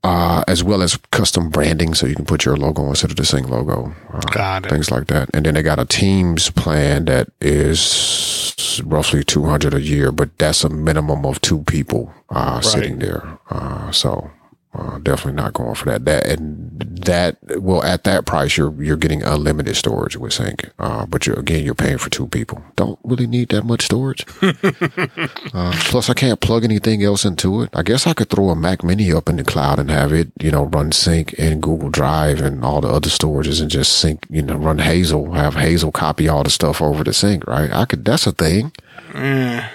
uh, 0.06 0.44
as 0.48 0.64
well 0.64 0.84
as 0.84 0.98
custom 1.11 1.49
branding, 1.49 1.95
so 1.95 2.06
you 2.06 2.14
can 2.15 2.26
put 2.26 2.45
your 2.45 2.56
logo 2.56 2.88
instead 2.90 3.10
of 3.10 3.18
the 3.18 3.26
Sync 3.26 3.49
logo. 3.49 3.91
Uh, 4.14 4.19
got 4.32 4.65
it. 4.65 4.69
Things 4.69 4.91
like 4.91 5.07
that, 5.07 5.30
and 5.34 5.45
then 5.45 5.56
they 5.56 5.64
got 5.64 5.80
a 5.80 5.86
Teams 5.86 6.52
plan 6.52 7.06
that 7.06 7.30
is 7.41 8.82
roughly 8.86 9.23
two 9.23 9.45
hundred 9.45 9.73
a 9.73 9.82
year, 9.82 10.11
but 10.11 10.38
that's 10.38 10.64
a 10.64 10.69
minimum 10.69 11.26
of 11.26 11.41
two 11.41 11.64
people 11.64 12.14
uh, 12.30 12.53
right. 12.56 12.64
sitting 12.64 12.99
there. 12.99 13.40
Uh, 13.49 13.91
so 13.91 14.30
uh, 14.77 14.99
definitely 14.99 15.41
not 15.41 15.53
going 15.53 15.76
for 15.76 15.85
that. 15.85 16.06
That 16.06 16.27
and 16.27 16.80
that 17.06 17.38
well 17.61 17.84
at 17.84 18.03
that 18.03 18.26
price 18.26 18.57
you're 18.57 18.73
you're 18.81 18.97
getting 18.97 19.23
unlimited 19.23 19.76
storage 19.76 20.18
with 20.18 20.34
Sync. 20.34 20.72
Uh, 20.80 21.06
but 21.06 21.26
you're 21.26 21.39
again 21.39 21.64
you're 21.64 21.76
paying 21.76 21.97
for 21.97 22.10
two 22.10 22.27
people. 22.27 22.61
Don't 22.76 22.99
really 23.03 23.27
need 23.27 23.49
that 23.49 23.64
much 23.64 23.85
storage. 23.85 24.26
uh, 24.41 25.73
plus 25.85 26.10
I 26.10 26.14
can't 26.14 26.39
plug 26.39 26.64
anything 26.64 27.03
else 27.03 27.26
into 27.26 27.61
it. 27.61 27.69
I 27.73 27.84
guess 27.84 28.07
I 28.07 28.14
could 28.14 28.30
throw 28.30 28.49
a 28.49 28.56
Mac 28.56 28.84
Mini 28.84 29.11
up 29.14 29.30
in 29.30 29.38
the 29.38 29.43
cloud 29.43 29.80
and 29.80 29.89
have 29.89 30.11
it 30.11 30.31
you 30.41 30.52
know 30.52 30.65
run 30.65 30.91
Sync 30.91 31.35
and 31.38 31.61
Google 31.61 31.89
Drive 31.89 32.41
and 32.41 32.64
all 32.64 32.81
the 32.81 32.89
other 32.89 33.10
storages 33.10 33.61
and 33.61 33.72
just 33.72 33.93
Sync 33.93 34.26
you 34.30 34.41
know 34.41 34.56
run 34.56 34.80
Hazel 34.80 35.31
have 35.34 35.56
Hazel 35.56 35.91
copy 35.91 36.27
all 36.27 36.43
the 36.43 36.49
stuff 36.49 36.81
over 36.81 37.03
to 37.03 37.14
Sync. 37.14 37.47
Right? 37.47 37.72
I 37.72 37.85
could. 37.85 38.06
That's 38.06 38.27
a 38.27 38.31
thing. 38.31 38.72
Mm 39.11 39.69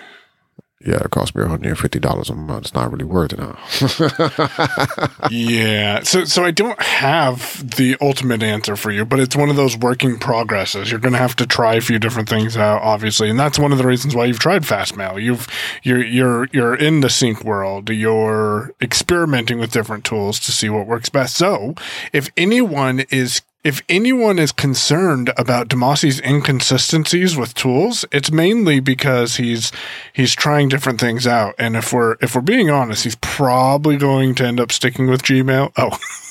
yeah, 0.82 0.96
it 1.04 1.10
cost 1.10 1.34
me 1.34 1.42
$150 1.42 2.30
a 2.30 2.34
month. 2.34 2.66
It's 2.66 2.74
not 2.74 2.90
really 2.90 3.04
worth 3.04 3.34
it 3.34 3.40
yeah. 5.30 6.02
So, 6.02 6.24
so 6.24 6.42
I 6.42 6.50
don't 6.50 6.80
have 6.80 7.76
the 7.76 7.98
ultimate 8.00 8.42
answer 8.42 8.76
for 8.76 8.90
you, 8.90 9.04
but 9.04 9.20
it's 9.20 9.36
one 9.36 9.50
of 9.50 9.56
those 9.56 9.76
working 9.76 10.18
progresses. 10.18 10.90
You're 10.90 11.00
going 11.00 11.12
to 11.12 11.18
have 11.18 11.36
to 11.36 11.46
try 11.46 11.74
a 11.74 11.82
few 11.82 11.98
different 11.98 12.30
things 12.30 12.56
out, 12.56 12.80
obviously. 12.80 13.28
And 13.28 13.38
that's 13.38 13.58
one 13.58 13.72
of 13.72 13.78
the 13.78 13.86
reasons 13.86 14.14
why 14.14 14.24
you've 14.24 14.38
tried 14.38 14.62
Fastmail. 14.62 15.22
You've, 15.22 15.46
you're, 15.82 16.02
you're, 16.02 16.48
you're 16.52 16.74
in 16.74 17.00
the 17.00 17.10
sync 17.10 17.44
world. 17.44 17.90
You're 17.90 18.72
experimenting 18.80 19.58
with 19.58 19.72
different 19.72 20.06
tools 20.06 20.40
to 20.40 20.52
see 20.52 20.70
what 20.70 20.86
works 20.86 21.10
best. 21.10 21.36
So 21.36 21.74
if 22.14 22.30
anyone 22.38 23.00
is 23.10 23.42
if 23.62 23.82
anyone 23.88 24.38
is 24.38 24.52
concerned 24.52 25.32
about 25.36 25.68
Damashe's 25.68 26.20
inconsistencies 26.20 27.36
with 27.36 27.52
tools, 27.54 28.04
it's 28.10 28.30
mainly 28.30 28.80
because 28.80 29.36
he's 29.36 29.70
he's 30.12 30.34
trying 30.34 30.68
different 30.68 30.98
things 30.98 31.26
out. 31.26 31.54
And 31.58 31.76
if 31.76 31.92
we're 31.92 32.16
if 32.22 32.34
we're 32.34 32.40
being 32.40 32.70
honest, 32.70 33.04
he's 33.04 33.16
probably 33.16 33.96
going 33.96 34.34
to 34.36 34.46
end 34.46 34.60
up 34.60 34.72
sticking 34.72 35.08
with 35.08 35.22
Gmail. 35.22 35.72
Oh. 35.76 35.98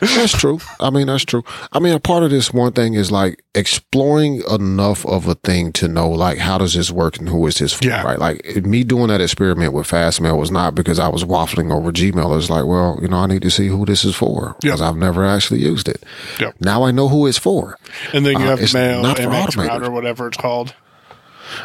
that's 0.00 0.32
true. 0.32 0.60
I 0.80 0.90
mean, 0.90 1.06
that's 1.08 1.24
true. 1.24 1.42
I 1.72 1.78
mean, 1.78 1.94
a 1.94 2.00
part 2.00 2.22
of 2.22 2.30
this 2.30 2.52
one 2.52 2.72
thing 2.72 2.94
is 2.94 3.10
like 3.10 3.42
exploring 3.54 4.42
enough 4.50 5.04
of 5.06 5.26
a 5.26 5.34
thing 5.34 5.72
to 5.72 5.88
know 5.88 6.08
like 6.08 6.38
how 6.38 6.58
does 6.58 6.74
this 6.74 6.90
work 6.90 7.18
and 7.18 7.28
who 7.28 7.46
is 7.46 7.58
this 7.58 7.72
for, 7.72 7.84
yeah. 7.86 8.02
right? 8.02 8.18
Like 8.18 8.64
me 8.64 8.84
doing 8.84 9.08
that 9.08 9.20
experiment 9.20 9.72
with 9.72 9.86
Fastmail 9.88 10.38
was 10.38 10.50
not 10.50 10.74
because 10.74 10.98
I 10.98 11.08
was 11.08 11.24
waffling 11.24 11.72
over 11.72 11.92
Gmail. 11.92 12.36
It's 12.38 12.50
like, 12.50 12.66
well, 12.66 12.98
you 13.02 13.08
know, 13.08 13.18
I 13.18 13.26
need 13.26 13.42
to 13.42 13.50
see 13.50 13.68
who 13.68 13.84
this 13.84 14.04
is 14.04 14.14
for 14.14 14.56
because 14.60 14.80
yep. 14.80 14.88
I've 14.88 14.96
never 14.96 15.24
actually 15.24 15.60
used 15.60 15.88
it. 15.88 16.02
Yep. 16.40 16.56
Now 16.60 16.84
I 16.84 16.90
know 16.90 17.08
who 17.08 17.26
it's 17.26 17.38
for. 17.38 17.78
And 18.12 18.24
then 18.24 18.38
you 18.38 18.46
have 18.46 18.60
uh, 18.60 18.78
mail, 18.78 19.04
MXroute 19.04 19.86
or 19.86 19.90
whatever 19.90 20.28
it's 20.28 20.36
called. 20.36 20.74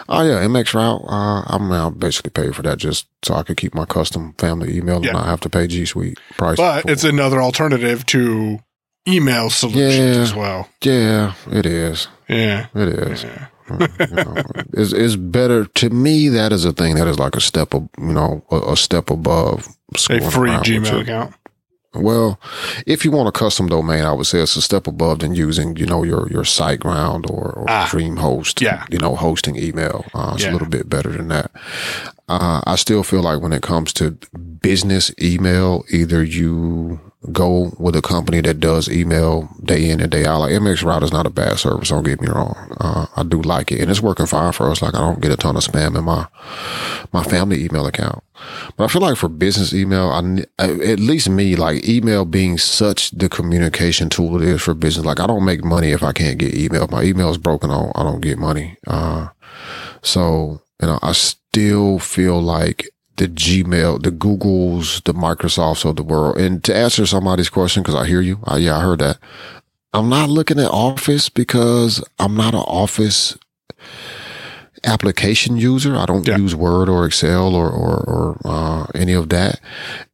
Oh 0.09 0.21
yeah, 0.23 0.45
MXroute. 0.45 1.05
Uh, 1.07 1.43
I'm 1.47 1.69
now 1.69 1.89
basically 1.89 2.31
paid 2.31 2.55
for 2.55 2.61
that 2.63 2.77
just 2.77 3.07
so 3.23 3.35
I 3.35 3.43
could 3.43 3.57
keep 3.57 3.73
my 3.73 3.85
custom 3.85 4.33
family 4.37 4.77
email 4.77 5.01
yeah. 5.01 5.09
and 5.09 5.17
not 5.17 5.25
have 5.25 5.41
to 5.41 5.49
pay 5.49 5.67
G 5.67 5.85
Suite 5.85 6.19
price. 6.37 6.57
But 6.57 6.83
for. 6.83 6.91
it's 6.91 7.03
another 7.03 7.41
alternative 7.41 8.05
to 8.07 8.59
email 9.07 9.49
solutions 9.49 10.15
yeah, 10.17 10.21
as 10.21 10.35
well. 10.35 10.69
Yeah, 10.81 11.33
it 11.51 11.65
is. 11.65 12.07
Yeah, 12.27 12.67
it 12.73 12.89
is. 12.89 13.23
Yeah. 13.23 13.47
you 13.69 14.15
know, 14.15 14.43
it's, 14.73 14.93
it's 14.93 15.15
better 15.15 15.65
to 15.65 15.89
me. 15.89 16.29
That 16.29 16.53
is 16.53 16.63
a 16.63 16.71
thing 16.71 16.95
that 16.95 17.07
is 17.07 17.19
like 17.19 17.35
a 17.35 17.41
step, 17.41 17.73
of, 17.73 17.89
you 17.97 18.13
know, 18.13 18.45
a, 18.49 18.71
a 18.71 18.77
step 18.77 19.09
above 19.09 19.67
a 20.09 20.31
free 20.31 20.51
Gmail 20.51 21.01
account. 21.01 21.35
Well, 22.01 22.39
if 22.85 23.03
you 23.03 23.11
want 23.11 23.29
a 23.29 23.31
custom 23.31 23.67
domain, 23.67 24.03
I 24.03 24.13
would 24.13 24.25
say 24.25 24.39
it's 24.39 24.55
a 24.55 24.61
step 24.61 24.87
above 24.87 25.19
than 25.19 25.35
using, 25.35 25.75
you 25.75 25.85
know, 25.85 26.03
your 26.03 26.29
your 26.29 26.43
SiteGround 26.43 27.29
or, 27.29 27.51
or 27.51 27.65
ah, 27.67 27.87
DreamHost. 27.91 28.61
Yeah. 28.61 28.85
You 28.89 28.99
know, 28.99 29.15
hosting 29.15 29.55
email. 29.55 30.05
Uh, 30.13 30.31
it's 30.35 30.43
yeah. 30.43 30.51
a 30.51 30.53
little 30.53 30.69
bit 30.69 30.89
better 30.89 31.11
than 31.11 31.27
that. 31.29 31.51
Uh, 32.29 32.61
I 32.65 32.75
still 32.75 33.03
feel 33.03 33.21
like 33.21 33.41
when 33.41 33.53
it 33.53 33.61
comes 33.61 33.93
to 33.93 34.11
business 34.61 35.11
email, 35.21 35.85
either 35.89 36.23
you 36.23 36.99
go 37.31 37.71
with 37.77 37.95
a 37.95 38.01
company 38.01 38.41
that 38.41 38.59
does 38.59 38.89
email 38.89 39.49
day 39.63 39.89
in 39.89 39.99
and 39.99 40.11
day 40.11 40.25
out. 40.25 40.39
Like 40.39 40.51
MXroute 40.53 41.03
is 41.03 41.11
not 41.11 41.25
a 41.25 41.29
bad 41.29 41.59
service. 41.59 41.89
Don't 41.89 42.03
get 42.03 42.21
me 42.21 42.27
wrong. 42.27 42.55
Uh, 42.79 43.07
I 43.15 43.23
do 43.23 43.41
like 43.41 43.71
it 43.71 43.81
and 43.81 43.91
it's 43.91 44.01
working 44.01 44.25
fine 44.25 44.53
for 44.53 44.69
us. 44.69 44.81
Like 44.81 44.95
I 44.95 44.99
don't 44.99 45.21
get 45.21 45.31
a 45.31 45.37
ton 45.37 45.55
of 45.55 45.63
spam 45.63 45.97
in 45.97 46.03
my, 46.03 46.27
my 47.11 47.23
family 47.23 47.63
email 47.65 47.85
account. 47.85 48.23
But 48.75 48.85
I 48.85 48.87
feel 48.87 49.01
like 49.01 49.17
for 49.17 49.29
business 49.29 49.73
email, 49.73 50.09
I, 50.09 50.65
at 50.65 50.99
least 50.99 51.29
me, 51.29 51.55
like 51.55 51.87
email 51.87 52.25
being 52.25 52.57
such 52.57 53.11
the 53.11 53.29
communication 53.29 54.09
tool 54.09 54.41
it 54.41 54.47
is 54.47 54.61
for 54.61 54.73
business. 54.73 55.05
Like 55.05 55.19
I 55.19 55.27
don't 55.27 55.45
make 55.45 55.63
money 55.63 55.91
if 55.91 56.03
I 56.03 56.13
can't 56.13 56.37
get 56.37 56.55
email. 56.55 56.83
If 56.83 56.91
my 56.91 57.03
email 57.03 57.29
is 57.29 57.37
broken, 57.37 57.71
I 57.71 57.79
don't, 57.79 57.97
I 57.97 58.03
don't 58.03 58.21
get 58.21 58.37
money. 58.37 58.77
Uh, 58.85 59.29
so, 60.01 60.61
you 60.81 60.87
know, 60.87 60.99
I 61.01 61.11
still 61.13 61.99
feel 61.99 62.41
like 62.41 62.87
the 63.17 63.27
Gmail, 63.27 64.03
the 64.03 64.11
Googles, 64.11 65.03
the 65.03 65.13
Microsofts 65.13 65.85
of 65.85 65.95
the 65.95 66.03
world. 66.03 66.37
And 66.37 66.63
to 66.63 66.75
answer 66.75 67.05
somebody's 67.05 67.49
question, 67.49 67.83
because 67.83 67.95
I 67.95 68.05
hear 68.05 68.21
you, 68.21 68.39
I, 68.45 68.57
yeah, 68.57 68.77
I 68.77 68.81
heard 68.81 68.99
that. 68.99 69.17
I'm 69.93 70.09
not 70.09 70.29
looking 70.29 70.59
at 70.59 70.71
Office 70.71 71.29
because 71.29 72.03
I'm 72.19 72.35
not 72.35 72.53
an 72.53 72.61
Office 72.61 73.37
application 74.83 75.57
user. 75.57 75.95
I 75.95 76.05
don't 76.05 76.27
yeah. 76.27 76.37
use 76.37 76.55
Word 76.55 76.89
or 76.89 77.05
Excel 77.05 77.55
or 77.55 77.69
or, 77.69 78.03
or 78.03 78.37
uh, 78.45 78.87
any 78.93 79.13
of 79.13 79.29
that. 79.29 79.59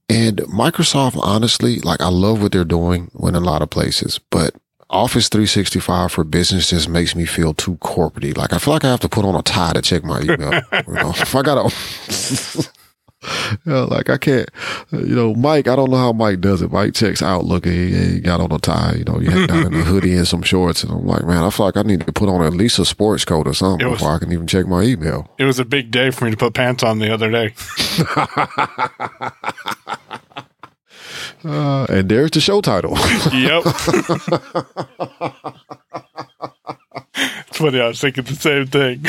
And 0.10 0.38
Microsoft, 0.38 1.18
honestly, 1.18 1.80
like 1.80 2.02
I 2.02 2.10
love 2.10 2.42
what 2.42 2.52
they're 2.52 2.64
doing 2.64 3.10
in 3.22 3.36
a 3.36 3.40
lot 3.40 3.62
of 3.62 3.70
places, 3.70 4.20
but 4.30 4.56
Office 4.90 5.28
365 5.28 6.12
for 6.12 6.24
business 6.24 6.70
just 6.70 6.88
makes 6.88 7.16
me 7.16 7.26
feel 7.26 7.54
too 7.54 7.78
corporate 7.78 8.38
Like 8.38 8.54
I 8.54 8.60
feel 8.60 8.74
like 8.74 8.86
I 8.86 8.92
have 8.92 9.00
to 9.00 9.10
put 9.10 9.26
on 9.26 9.34
a 9.36 9.42
tie 9.42 9.74
to 9.74 9.82
check 9.82 10.04
my 10.04 10.22
email. 10.22 10.54
you 10.88 10.94
know, 10.94 11.10
if 11.16 11.36
I 11.36 11.42
got 11.42 11.70
to 11.70 12.70
Yeah, 13.66 13.82
like 13.84 14.10
I 14.10 14.18
can't, 14.18 14.50
you 14.91 15.16
know, 15.16 15.34
Mike. 15.34 15.68
I 15.68 15.76
don't 15.76 15.90
know 15.91 15.98
how 15.98 16.12
Mike 16.12 16.41
does 16.41 16.62
it. 16.62 16.72
Mike 16.72 16.94
checks 16.94 17.22
Outlook 17.22 17.66
and 17.66 17.74
he, 17.76 18.14
he 18.16 18.20
got 18.20 18.41
on 18.41 18.52
a 18.52 18.58
tie. 18.60 18.95
You 18.98 19.04
know, 19.06 19.20
he 19.20 19.28
had 19.30 19.48
down 19.48 19.68
in 19.68 19.74
a 19.80 19.84
hoodie 19.84 20.16
and 20.18 20.28
some 20.28 20.41
shorts, 20.41 20.84
and 20.84 20.91
I'm 20.91 21.06
like, 21.06 21.24
man, 21.26 21.44
I 21.44 21.50
feel 21.50 21.66
like 21.68 21.78
I 21.78 21.84
need 21.84 22.06
to 22.06 22.12
put 22.12 22.28
on 22.30 22.41
at 22.44 22.54
least 22.54 22.80
a 22.80 22.86
sports 22.86 23.24
coat 23.26 23.48
or 23.48 23.54
something 23.54 23.88
was- 23.88 24.00
before 24.00 24.16
I 24.16 24.20
can 24.20 24.32
even 24.34 24.48
check 24.48 24.66
my 24.68 24.82
email. 24.84 25.30
It 25.38 25.45
was 25.45 25.60
a 25.60 25.66
big 25.66 25.91
day 25.91 26.10
for 26.12 26.26
me 26.26 26.32
to 26.32 26.38
put 26.38 26.54
pants 26.54 26.84
on 26.84 27.00
the 27.00 27.14
other 27.14 27.30
day. 27.32 27.54
Uh, 31.45 31.86
and 31.90 32.08
there's 32.08 32.32
the 32.32 32.40
show 32.40 32.62
title. 32.62 32.95
Yep. 33.34 33.64
it's 37.48 37.58
funny. 37.58 37.82
I 37.82 37.88
was 37.90 38.00
thinking 38.00 38.24
the 38.24 38.36
same 38.36 38.68
thing. 38.68 39.06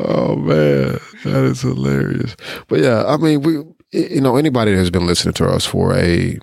oh 0.00 0.36
man, 0.36 0.98
that 1.24 1.44
is 1.44 1.62
hilarious. 1.62 2.36
But 2.68 2.80
yeah, 2.80 3.04
I 3.06 3.16
mean, 3.16 3.42
we, 3.42 3.52
you 3.92 4.20
know, 4.20 4.36
anybody 4.36 4.74
that's 4.74 4.90
been 4.90 5.06
listening 5.06 5.34
to 5.34 5.46
us 5.48 5.66
for 5.66 5.94
a, 5.94 6.38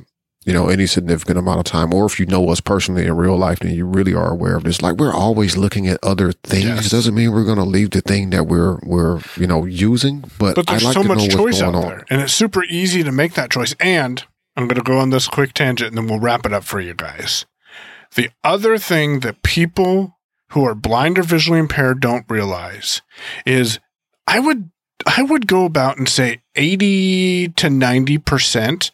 you 0.46 0.54
know, 0.54 0.70
any 0.70 0.86
significant 0.86 1.38
amount 1.38 1.60
of 1.60 1.66
time, 1.66 1.94
or 1.94 2.06
if 2.06 2.20
you 2.20 2.26
know 2.26 2.48
us 2.50 2.62
personally 2.62 3.06
in 3.06 3.16
real 3.16 3.38
life, 3.38 3.60
then 3.60 3.74
you 3.74 3.86
really 3.86 4.14
are 4.14 4.32
aware 4.32 4.56
of 4.56 4.64
this. 4.64 4.82
Like 4.82 4.96
we're 4.96 5.14
always 5.14 5.58
looking 5.58 5.88
at 5.88 6.00
other 6.04 6.32
things. 6.32 6.66
Yes. 6.66 6.90
Doesn't 6.90 7.14
mean 7.16 7.34
we're 7.34 7.44
going 7.44 7.58
to 7.58 7.64
leave 7.66 7.92
the 7.92 8.02
thing 8.02 8.30
that 8.30 8.48
we're 8.48 8.80
we're 8.84 9.20
you 9.36 9.48
know 9.48 9.66
using, 9.66 10.22
but, 10.40 10.56
But 10.56 10.68
there's 10.68 10.84
like 10.84 10.94
so 10.94 11.04
much 11.04 11.30
choice 11.30 11.62
out 11.62 11.76
on. 11.76 11.82
there, 11.82 12.06
and 12.10 12.22
it's 12.22 12.34
super 12.34 12.64
easy 12.66 13.04
to 13.04 13.12
make 13.12 13.34
that 13.34 13.52
choice. 13.52 13.76
And 13.80 14.24
I'm 14.56 14.68
going 14.68 14.78
to 14.78 14.84
go 14.84 14.98
on 14.98 15.10
this 15.10 15.28
quick 15.28 15.54
tangent, 15.54 15.90
and 15.90 15.98
then 15.98 16.08
we'll 16.08 16.20
wrap 16.20 16.46
it 16.46 16.54
up 16.54 16.64
for 16.64 16.80
you 16.80 16.94
guys. 16.94 17.46
The 18.16 18.30
other 18.44 18.78
thing 18.78 19.20
that 19.20 19.44
people 19.44 20.18
who 20.52 20.66
are 20.66 20.76
blind 20.76 21.20
or 21.20 21.24
visually 21.24 21.60
impaired 21.60 22.00
don't 22.00 22.26
realize 22.30 23.02
is 23.46 23.80
I 24.28 24.40
would 24.40 24.70
I 25.06 25.24
would 25.24 25.48
go 25.48 25.66
about 25.66 25.98
and 25.98 26.10
say 26.10 26.42
80 26.56 27.50
to 27.50 27.68
90% 27.68 28.92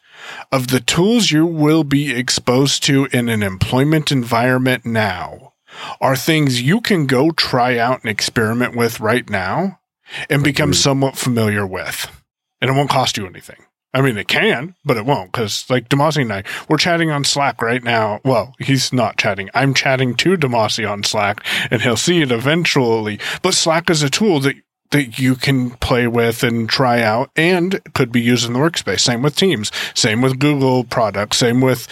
of 0.52 0.68
the 0.68 0.80
tools 0.80 1.32
you 1.32 1.46
will 1.46 1.84
be 1.84 2.16
exposed 2.16 2.84
to 2.84 3.08
in 3.12 3.30
an 3.30 3.42
employment 3.42 4.12
environment 4.12 4.86
now 4.86 5.54
are 6.00 6.16
things 6.16 6.62
you 6.62 6.82
can 6.82 7.08
go 7.08 7.32
try 7.32 7.78
out 7.78 8.02
and 8.02 8.12
experiment 8.12 8.76
with 8.76 9.00
right 9.00 9.28
now 9.30 9.80
and 10.30 10.44
become 10.44 10.74
somewhat 10.74 11.18
familiar 11.18 11.66
with. 11.66 12.10
And 12.62 12.70
it 12.70 12.74
won't 12.74 12.90
cost 12.90 13.18
you 13.18 13.26
anything. 13.26 13.64
I 13.96 14.02
mean, 14.02 14.18
it 14.18 14.28
can, 14.28 14.76
but 14.84 14.98
it 14.98 15.06
won't 15.06 15.32
because, 15.32 15.70
like 15.70 15.88
Damashe 15.88 16.22
and 16.22 16.34
I, 16.34 16.44
we're 16.68 16.78
chatting 16.78 17.12
on 17.12 17.24
Slack 17.24 17.62
right 17.62 17.84
now. 17.84 18.22
Well, 18.26 18.56
he's 18.60 18.92
not 18.92 19.18
chatting. 19.18 19.50
I'm 19.54 19.76
chatting 19.76 20.16
to 20.16 20.36
Damashe 20.36 20.90
on 20.90 21.04
Slack, 21.04 21.46
and 21.70 21.82
he'll 21.82 21.96
see 21.96 22.22
it 22.22 22.32
eventually. 22.32 23.20
But 23.44 23.54
Slack 23.54 23.92
is 23.92 24.02
a 24.02 24.10
tool 24.10 24.40
that 24.42 24.56
that 24.94 25.20
you 25.20 25.36
can 25.36 25.72
play 25.72 26.08
with 26.08 26.44
and 26.44 26.70
try 26.70 27.02
out, 27.02 27.30
and 27.36 27.82
could 27.94 28.12
be 28.12 28.22
used 28.22 28.46
in 28.46 28.54
the 28.54 28.60
workspace. 28.60 29.02
Same 29.02 29.22
with 29.22 29.36
Teams. 29.36 29.72
Same 29.94 30.22
with 30.22 30.40
Google 30.40 30.84
products. 30.84 31.38
Same 31.38 31.62
with, 31.62 31.88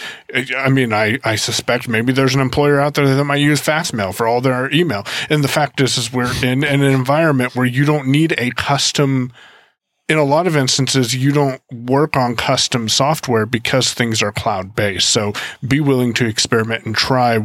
I 0.56 0.70
mean, 0.70 0.92
I 0.92 1.18
I 1.24 1.36
suspect 1.36 1.88
maybe 1.88 2.12
there's 2.12 2.34
an 2.34 2.40
employer 2.40 2.80
out 2.80 2.94
there 2.94 3.06
that 3.06 3.24
might 3.24 3.36
use 3.36 3.60
Fastmail 3.60 4.14
for 4.14 4.26
all 4.26 4.40
their 4.40 4.72
email. 4.72 5.04
And 5.28 5.44
the 5.44 5.48
fact 5.48 5.80
is, 5.80 5.98
is 5.98 6.12
we're 6.12 6.32
in, 6.44 6.64
in 6.64 6.82
an 6.82 6.92
environment 6.92 7.54
where 7.54 7.66
you 7.66 7.84
don't 7.84 8.06
need 8.06 8.34
a 8.38 8.50
custom 8.52 9.32
in 10.08 10.18
a 10.18 10.24
lot 10.24 10.46
of 10.46 10.56
instances, 10.56 11.14
you 11.14 11.32
don't 11.32 11.62
work 11.72 12.16
on 12.16 12.36
custom 12.36 12.88
software 12.88 13.46
because 13.46 13.94
things 13.94 14.22
are 14.22 14.32
cloud 14.32 14.74
based. 14.74 15.08
So 15.08 15.32
be 15.66 15.80
willing 15.80 16.12
to 16.14 16.26
experiment 16.26 16.84
and 16.84 16.94
try 16.94 17.38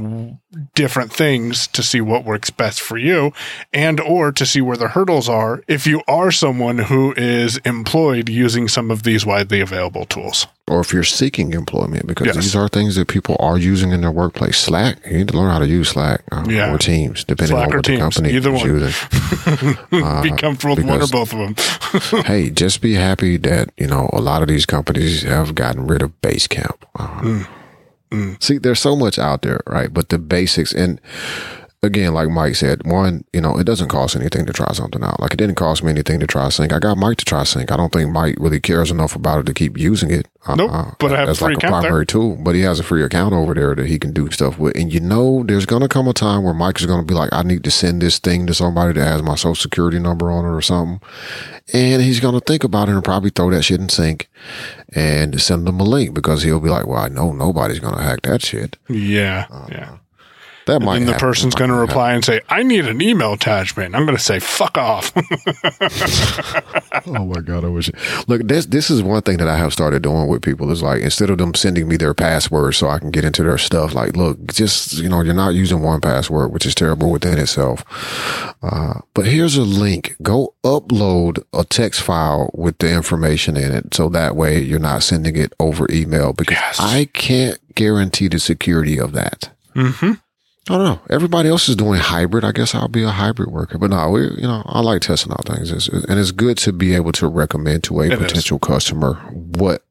different 0.76 1.12
things 1.12 1.68
to 1.68 1.84
see 1.84 2.00
what 2.00 2.24
works 2.24 2.50
best 2.50 2.80
for 2.80 2.98
you 2.98 3.34
and 3.74 4.00
or 4.00 4.32
to 4.32 4.46
see 4.46 4.62
where 4.62 4.78
the 4.78 4.88
hurdles 4.90 5.28
are 5.28 5.62
if 5.68 5.86
you 5.86 6.02
are 6.08 6.32
someone 6.32 6.78
who 6.78 7.14
is 7.18 7.58
employed 7.66 8.30
using 8.30 8.68
some 8.70 8.90
of 8.90 9.04
these 9.04 9.26
widely 9.26 9.60
available 9.60 10.06
tools. 10.06 10.48
Or 10.70 10.80
if 10.82 10.92
you're 10.94 11.04
seeking 11.04 11.54
employment, 11.54 12.08
because 12.08 12.28
Yes. 12.28 12.36
these 12.36 12.56
are 12.56 12.68
things 12.68 12.96
that 12.96 13.08
people 13.08 13.36
are 13.40 13.58
using 13.58 13.92
in 13.92 14.02
their 14.02 14.12
workplace. 14.12 14.58
Slack, 14.58 14.98
you 15.06 15.18
need 15.20 15.28
to 15.30 15.38
learn 15.38 15.50
how 15.52 15.60
to 15.60 15.68
use 15.68 15.90
Slack 15.90 16.24
uh, 16.32 16.46
Yeah. 16.48 16.74
or 16.74 16.78
Teams, 16.78 17.24
depending 17.24 17.56
Slack 17.56 17.70
on 17.70 17.76
what 17.78 17.86
Teams, 17.86 17.98
the 17.98 18.04
company 18.22 18.34
either 18.36 18.54
is 18.54 18.62
one. 18.62 18.70
using. 18.70 19.78
Uh, 19.92 20.22
be 20.22 20.32
comfortable 20.32 20.76
with 20.76 20.86
one 20.86 21.02
or 21.02 21.08
both 21.08 21.34
of 21.34 21.40
them. 21.40 22.24
hey, 22.26 22.50
just 22.50 22.82
be 22.82 22.94
happy 22.94 23.38
that 23.38 23.70
you 23.78 23.88
know 23.88 24.10
a 24.14 24.20
lot 24.22 24.42
of 24.42 24.48
these 24.48 24.66
companies 24.66 25.24
have 25.24 25.56
gotten 25.56 25.88
rid 25.88 26.02
of 26.02 26.20
Basecamp. 26.22 26.76
Uh, 26.96 27.44
See, 28.40 28.58
there's 28.58 28.80
so 28.80 28.96
much 28.96 29.20
out 29.20 29.42
there, 29.42 29.62
right? 29.68 29.94
But 29.94 30.10
the 30.10 30.18
basics, 30.18 30.74
and 30.74 31.02
again, 31.84 32.14
like 32.14 32.30
Mike 32.30 32.56
said, 32.56 32.86
one, 32.86 33.24
you 33.34 33.42
know, 33.42 33.58
it 33.58 33.64
doesn't 33.66 33.88
cost 33.90 34.16
anything 34.16 34.46
to 34.46 34.54
try 34.54 34.72
something 34.74 35.04
out. 35.04 35.20
Like 35.20 35.34
it 35.34 35.38
didn't 35.38 35.56
cost 35.56 35.84
me 35.84 35.92
anything 35.92 36.20
to 36.20 36.28
try 36.28 36.50
Sync. 36.50 36.74
I 36.74 36.80
got 36.80 36.98
Mike 36.98 37.18
to 37.18 37.26
try 37.26 37.44
Sync. 37.44 37.72
I 37.72 37.78
don't 37.78 37.94
think 37.94 38.12
Mike 38.12 38.36
really 38.40 38.60
cares 38.60 38.92
enough 38.92 39.16
about 39.16 39.40
it 39.40 39.46
to 39.46 39.54
keep 39.54 39.78
using 39.78 40.12
it. 40.12 40.28
uh, 40.46 40.56
Nope, 40.56 40.96
but 41.00 41.14
I 41.14 41.20
have 41.20 41.28
a 41.28 41.32
as 41.32 41.40
free 41.40 41.56
like 41.56 41.64
a 41.64 41.68
account 41.68 41.82
there. 41.84 41.90
primary 41.92 42.06
tool. 42.06 42.36
But 42.38 42.56
he 42.56 42.62
has 42.62 42.80
a 42.80 42.84
free 42.84 43.04
account 43.04 43.34
over 43.34 43.54
there 43.54 43.76
that 43.76 43.86
he 43.88 44.00
can 44.00 44.12
do 44.12 44.30
stuff 44.32 44.58
with. 44.58 44.76
And 44.76 44.92
you 44.92 45.00
know, 45.00 45.44
there's 45.44 45.66
gonna 45.66 45.88
come 45.88 46.08
a 46.08 46.14
time 46.14 46.44
where 46.44 46.54
Mike 46.54 46.80
is 46.80 46.86
gonna 46.86 47.04
be 47.06 47.14
like, 47.14 47.32
I 47.32 47.44
need 47.44 47.64
to 47.64 47.72
send 47.72 48.02
this 48.02 48.20
thing 48.20 48.48
to 48.48 48.54
somebody 48.54 48.94
that 48.94 49.06
has 49.06 49.22
my 49.22 49.36
social 49.36 49.56
security 49.56 50.00
number 50.00 50.32
on 50.32 50.46
it 50.46 50.50
or 50.50 50.62
something. 50.62 51.00
And 51.74 52.02
he's 52.02 52.22
going 52.22 52.34
to 52.34 52.40
think 52.40 52.64
about 52.64 52.88
it 52.88 52.94
and 52.94 53.04
probably 53.04 53.30
throw 53.30 53.52
that 53.52 53.64
shit 53.64 53.82
in 53.82 53.90
sync 53.90 54.30
and 54.96 55.40
send 55.42 55.68
them 55.68 55.82
a 55.82 55.84
link 55.84 56.14
because 56.14 56.44
he'll 56.44 56.62
be 56.62 56.70
like, 56.70 56.88
well, 56.88 57.00
I 57.04 57.10
know 57.10 57.34
nobody's 57.34 57.80
going 57.80 57.96
to 57.96 58.02
hack 58.02 58.22
that 58.22 58.42
shit. 58.42 58.78
yeah. 58.88 59.48
yeah. 59.70 59.98
That 60.68 60.82
might 60.82 60.98
And 60.98 61.08
the 61.08 61.14
person's 61.14 61.56
going 61.56 61.70
to 61.70 61.76
reply 61.76 62.14
and 62.14 62.24
say, 62.24 62.42
I 62.50 62.62
need 62.64 62.86
an 62.86 63.02
email 63.02 63.34
attachment. 63.34 63.96
I'm 63.96 64.06
going 64.06 64.18
to 64.18 64.24
say, 64.24 64.40
fuck 64.40 64.78
off. 64.78 65.12
Oh 67.06 67.26
my 67.26 67.42
God. 67.42 67.64
I 67.64 67.70
wish. 67.70 67.90
Look, 68.28 68.42
this, 68.44 68.66
this 68.66 68.90
is 68.90 69.02
one 69.02 69.22
thing 69.22 69.38
that 69.38 69.48
I 69.48 69.58
have 69.58 69.74
started 69.74 70.02
doing 70.04 70.28
with 70.28 70.42
people 70.42 70.70
is 70.72 70.84
like, 70.84 71.02
instead 71.02 71.30
of 71.30 71.38
them 71.38 71.54
sending 71.54 71.88
me 71.88 71.96
their 71.98 72.14
password 72.14 72.76
so 72.76 72.90
I 72.90 73.00
can 73.00 73.12
get 73.12 73.24
into 73.26 73.44
their 73.44 73.58
stuff, 73.58 73.94
like, 73.94 74.16
look, 74.16 74.46
just, 74.48 74.94
you 74.98 75.10
know, 75.10 75.22
you're 75.22 75.34
not 75.34 75.54
using 75.56 75.80
1Password, 75.80 76.52
which 76.52 76.66
is 76.66 76.76
terrible 76.76 77.10
within 77.12 77.38
itself. 77.38 77.84
Uh, 78.62 79.00
but 79.14 79.26
here's 79.26 79.56
a 79.58 79.62
link. 79.64 80.16
Go 80.22 80.54
upload 80.64 81.44
a 81.54 81.64
text 81.64 82.02
file 82.02 82.50
with 82.54 82.78
the 82.80 82.92
information 82.92 83.56
in 83.56 83.72
it. 83.72 83.94
So 83.94 84.10
that 84.10 84.36
way 84.36 84.62
you're 84.62 84.80
not 84.80 85.04
sending 85.04 85.36
it 85.38 85.54
over 85.60 85.88
email 85.90 86.34
because 86.34 86.58
Yes. 86.58 86.80
I 86.80 87.06
can't 87.06 87.60
guarantee 87.76 88.28
the 88.28 88.40
security 88.40 89.00
of 89.00 89.14
that. 89.14 89.50
mm-hmm. 89.76 90.14
I 90.70 90.74
don't 90.76 90.84
know. 90.86 91.00
Everybody 91.10 91.50
else 91.50 91.70
is 91.70 91.76
doing 91.76 92.00
hybrid. 92.00 92.44
I 92.44 92.52
guess 92.52 92.76
I'll 92.76 92.88
be 92.90 93.04
a 93.04 93.10
hybrid 93.10 93.50
worker. 93.52 93.78
But 93.78 93.90
no, 93.92 94.10
we, 94.10 94.22
you 94.24 94.42
know, 94.42 94.64
I 94.66 94.82
like 94.82 95.02
testing 95.02 95.32
out 95.32 95.46
things. 95.46 95.72
It's, 95.72 95.88
and 95.88 96.20
it's 96.20 96.32
good 96.32 96.58
to 96.60 96.74
be 96.74 96.94
able 96.96 97.12
to 97.14 97.28
recommend 97.28 97.84
to 97.86 98.02
a 98.02 98.06
It 98.08 98.14
is. 98.14 98.20
potential 98.20 98.60
customer 98.60 99.14
what 99.34 99.84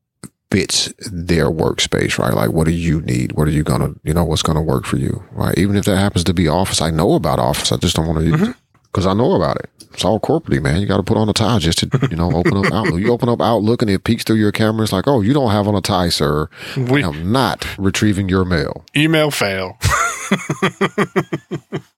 fits 0.51 0.93
their 1.11 1.47
workspace, 1.51 2.19
right? 2.19 2.35
Like, 2.35 2.51
what 2.53 2.65
do 2.66 2.73
you 2.73 3.01
need? 3.03 3.32
What 3.32 3.48
are 3.48 3.53
you 3.53 3.62
going 3.65 3.81
to, 3.81 3.98
you 4.05 4.15
know, 4.15 4.24
what's 4.24 4.43
going 4.43 4.57
to 4.57 4.62
work 4.62 4.85
for 4.85 4.97
you, 4.97 5.24
right? 5.32 5.57
Even 5.59 5.77
if 5.77 5.85
that 5.86 5.97
happens 5.97 6.24
to 6.24 6.35
be 6.35 6.47
office, 6.47 6.81
I 6.82 6.90
know 6.90 7.15
about 7.15 7.39
office. 7.39 7.73
I 7.73 7.77
just 7.78 7.97
don't 7.97 8.07
want 8.07 8.19
to 8.19 8.24
use 8.24 8.35
Mm-hmm. 8.40 8.51
it 8.51 8.57
because 8.93 9.07
I 9.07 9.12
know 9.15 9.32
about 9.35 9.57
it. 9.57 9.69
It's 9.93 10.05
all 10.05 10.20
corporate, 10.20 10.62
man. 10.62 10.81
You 10.81 10.86
got 10.86 10.98
to 10.98 11.03
put 11.03 11.16
on 11.16 11.28
a 11.28 11.32
tie 11.32 11.59
just 11.59 11.78
to, 11.78 12.09
you 12.11 12.16
know, 12.16 12.31
open 12.32 12.57
up 12.59 12.70
Outlook. 12.73 13.01
You 13.01 13.12
open 13.12 13.28
up 13.31 13.40
Outlook 13.40 13.81
and 13.82 13.90
it 13.90 14.05
peeks 14.05 14.24
through 14.24 14.36
your 14.36 14.53
camera. 14.53 14.82
It's 14.85 14.93
like, 14.93 15.09
oh, 15.09 15.20
you 15.23 15.32
don't 15.32 15.51
have 15.51 15.66
on 15.66 15.74
a 15.74 15.81
tie, 15.81 16.11
sir. 16.11 16.48
We- 16.77 17.03
I 17.03 17.09
am 17.09 17.32
not 17.32 17.66
retrieving 17.78 18.28
your 18.28 18.44
mail. 18.44 18.85
Email 18.97 19.31
fail. 19.31 19.78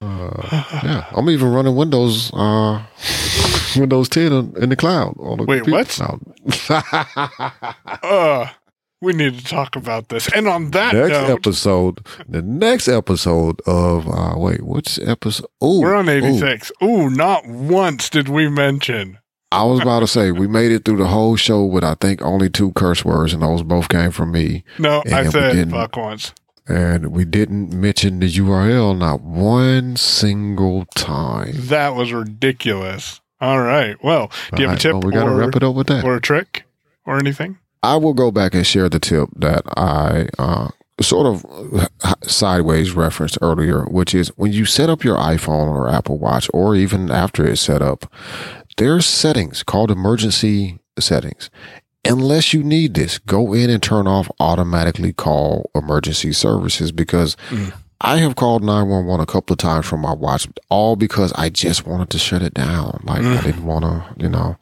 Yeah, 0.01 1.05
I'm 1.11 1.29
even 1.29 1.51
running 1.51 1.75
Windows, 1.75 2.31
uh, 2.33 2.83
Windows 3.77 4.09
10 4.09 4.31
in, 4.31 4.63
in 4.63 4.69
the 4.69 4.75
cloud. 4.75 5.15
The 5.17 5.43
Wait, 5.45 5.67
what? 5.67 5.99
Uh, 8.01 8.49
we 9.01 9.13
need 9.13 9.37
to 9.37 9.43
talk 9.43 9.75
about 9.75 10.09
this. 10.09 10.31
And 10.33 10.47
on 10.47 10.71
that 10.71 10.93
next 10.93 11.11
note, 11.11 11.29
episode, 11.29 12.05
the 12.27 12.41
next 12.41 12.87
episode 12.87 13.61
of 13.65 14.07
uh, 14.07 14.33
wait, 14.37 14.61
which 14.61 14.99
episode? 14.99 15.47
Ooh, 15.63 15.81
we're 15.81 15.95
on 15.95 16.09
86. 16.09 16.71
Ooh, 16.83 17.09
not 17.09 17.45
once 17.47 18.09
did 18.09 18.27
we 18.27 18.49
mention. 18.49 19.19
I 19.51 19.63
was 19.63 19.79
about 19.79 20.01
to 20.01 20.07
say 20.07 20.31
we 20.33 20.47
made 20.47 20.71
it 20.71 20.85
through 20.85 20.97
the 20.97 21.07
whole 21.07 21.35
show 21.35 21.63
with 21.63 21.83
I 21.83 21.95
think 21.95 22.21
only 22.21 22.49
two 22.49 22.71
curse 22.73 23.03
words, 23.05 23.33
and 23.33 23.41
those 23.41 23.63
both 23.63 23.89
came 23.89 24.11
from 24.11 24.31
me. 24.31 24.63
No, 24.77 25.01
I 25.11 25.21
And 25.21 25.25
we 25.27 25.31
said 25.31 25.71
fuck 25.71 25.95
once. 25.95 26.33
And 26.69 27.07
we 27.07 27.25
didn't 27.25 27.73
mention 27.73 28.19
the 28.19 28.31
URL 28.31 28.97
not 28.97 29.21
one 29.21 29.95
single 29.95 30.85
time. 30.95 31.53
That 31.55 31.95
was 31.95 32.13
ridiculous. 32.13 33.21
All 33.41 33.61
right. 33.61 33.95
Well, 34.03 34.31
do 34.53 34.61
you 34.61 34.67
have 34.67 34.71
a 34.71 34.73
right, 34.73 34.81
tip 34.81 34.93
well, 34.93 35.01
we 35.01 35.11
got 35.11 35.23
to 35.23 35.31
wrap 35.31 35.55
it 35.55 35.63
up 35.63 35.73
with 35.73 35.87
that. 35.87 36.03
or 36.03 36.15
a 36.15 36.21
trick 36.21 36.65
or 37.05 37.17
anything? 37.17 37.57
I 37.81 37.95
will 37.95 38.13
go 38.13 38.31
back 38.31 38.53
and 38.53 38.67
share 38.67 38.89
the 38.89 38.99
tip 38.99 39.29
that 39.37 39.63
I 39.77 40.27
uh, 40.37 40.69
sort 41.01 41.25
of 41.25 41.89
sideways 42.23 42.91
referenced 42.91 43.37
earlier, 43.41 43.85
which 43.85 44.13
is 44.13 44.29
when 44.35 44.51
you 44.51 44.65
set 44.65 44.89
up 44.89 45.03
your 45.03 45.17
iPhone 45.17 45.67
or 45.69 45.89
Apple 45.89 46.19
Watch, 46.19 46.49
or 46.53 46.75
even 46.75 47.09
after 47.09 47.47
it's 47.47 47.61
set 47.61 47.81
up, 47.81 48.11
there's 48.77 49.05
settings 49.05 49.63
called 49.63 49.91
emergency 49.91 50.79
settings. 50.99 51.49
Unless 52.09 52.53
you 52.53 52.63
need 52.63 52.95
this, 52.95 53.17
go 53.19 53.53
in 53.53 53.69
and 53.69 53.81
turn 53.81 54.07
off 54.07 54.29
automatically 54.39 55.13
call 55.13 55.69
emergency 55.75 56.33
services 56.33 56.91
because 56.91 57.35
mm. 57.49 57.73
I 58.01 58.17
have 58.17 58.37
called 58.37 58.63
911 58.63 59.21
a 59.21 59.25
couple 59.25 59.53
of 59.53 59.57
times 59.57 59.85
from 59.85 59.99
my 59.99 60.13
watch, 60.13 60.47
all 60.69 60.95
because 60.95 61.33
I 61.33 61.49
just 61.49 61.85
wanted 61.85 62.09
to 62.11 62.17
shut 62.17 62.41
it 62.41 62.53
down. 62.53 63.01
Like 63.03 63.23
I 63.23 63.41
didn't 63.41 63.65
want 63.65 63.83
to, 63.83 64.05
you 64.17 64.29
know, 64.29 64.55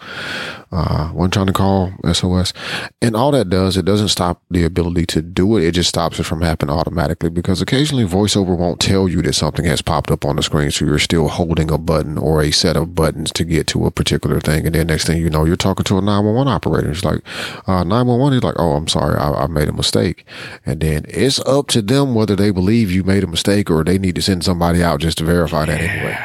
uh, 0.71 1.11
wasn't 1.13 1.33
trying 1.33 1.45
to 1.47 1.53
call 1.53 1.93
SOS. 2.11 2.51
And 2.99 3.15
all 3.15 3.29
that 3.31 3.49
does, 3.49 3.77
it 3.77 3.85
doesn't 3.85 4.07
stop 4.07 4.41
the 4.49 4.63
ability 4.63 5.05
to 5.07 5.21
do 5.21 5.55
it. 5.55 5.63
It 5.63 5.73
just 5.73 5.89
stops 5.89 6.19
it 6.19 6.23
from 6.23 6.41
happening 6.41 6.75
automatically 6.75 7.29
because 7.29 7.61
occasionally 7.61 8.05
voiceover 8.05 8.57
won't 8.57 8.79
tell 8.79 9.07
you 9.07 9.21
that 9.21 9.33
something 9.33 9.65
has 9.65 9.83
popped 9.83 10.09
up 10.09 10.25
on 10.25 10.35
the 10.35 10.43
screen. 10.43 10.71
So 10.71 10.85
you're 10.85 10.97
still 10.97 11.27
holding 11.27 11.69
a 11.69 11.77
button 11.77 12.17
or 12.17 12.41
a 12.41 12.49
set 12.49 12.75
of 12.75 12.95
buttons 12.95 13.31
to 13.33 13.43
get 13.43 13.67
to 13.67 13.85
a 13.85 13.91
particular 13.91 14.39
thing. 14.39 14.65
And 14.65 14.73
then 14.73 14.87
next 14.87 15.05
thing 15.05 15.21
you 15.21 15.29
know, 15.29 15.45
you're 15.45 15.55
talking 15.55 15.83
to 15.85 15.99
a 15.99 16.01
911 16.01 16.51
operator. 16.51 16.89
It's 16.89 17.05
like, 17.05 17.21
uh, 17.67 17.83
911 17.83 18.39
is 18.39 18.43
like, 18.43 18.55
oh, 18.57 18.73
I'm 18.73 18.87
sorry, 18.87 19.17
I, 19.17 19.43
I 19.43 19.47
made 19.47 19.69
a 19.69 19.73
mistake. 19.73 20.25
And 20.65 20.79
then 20.79 21.05
it's 21.07 21.39
up 21.41 21.67
to 21.67 21.83
them 21.83 22.15
whether 22.15 22.35
they 22.35 22.49
believe 22.49 22.91
you 22.91 23.03
made 23.03 23.23
a 23.23 23.26
mistake 23.27 23.69
or 23.69 23.83
they 23.83 23.97
need 23.97 24.15
to 24.15 24.21
send 24.21 24.43
somebody 24.43 24.83
out 24.83 25.01
just 25.01 25.17
to 25.19 25.23
verify 25.23 25.65
that 25.65 25.79
anyway. 25.79 26.17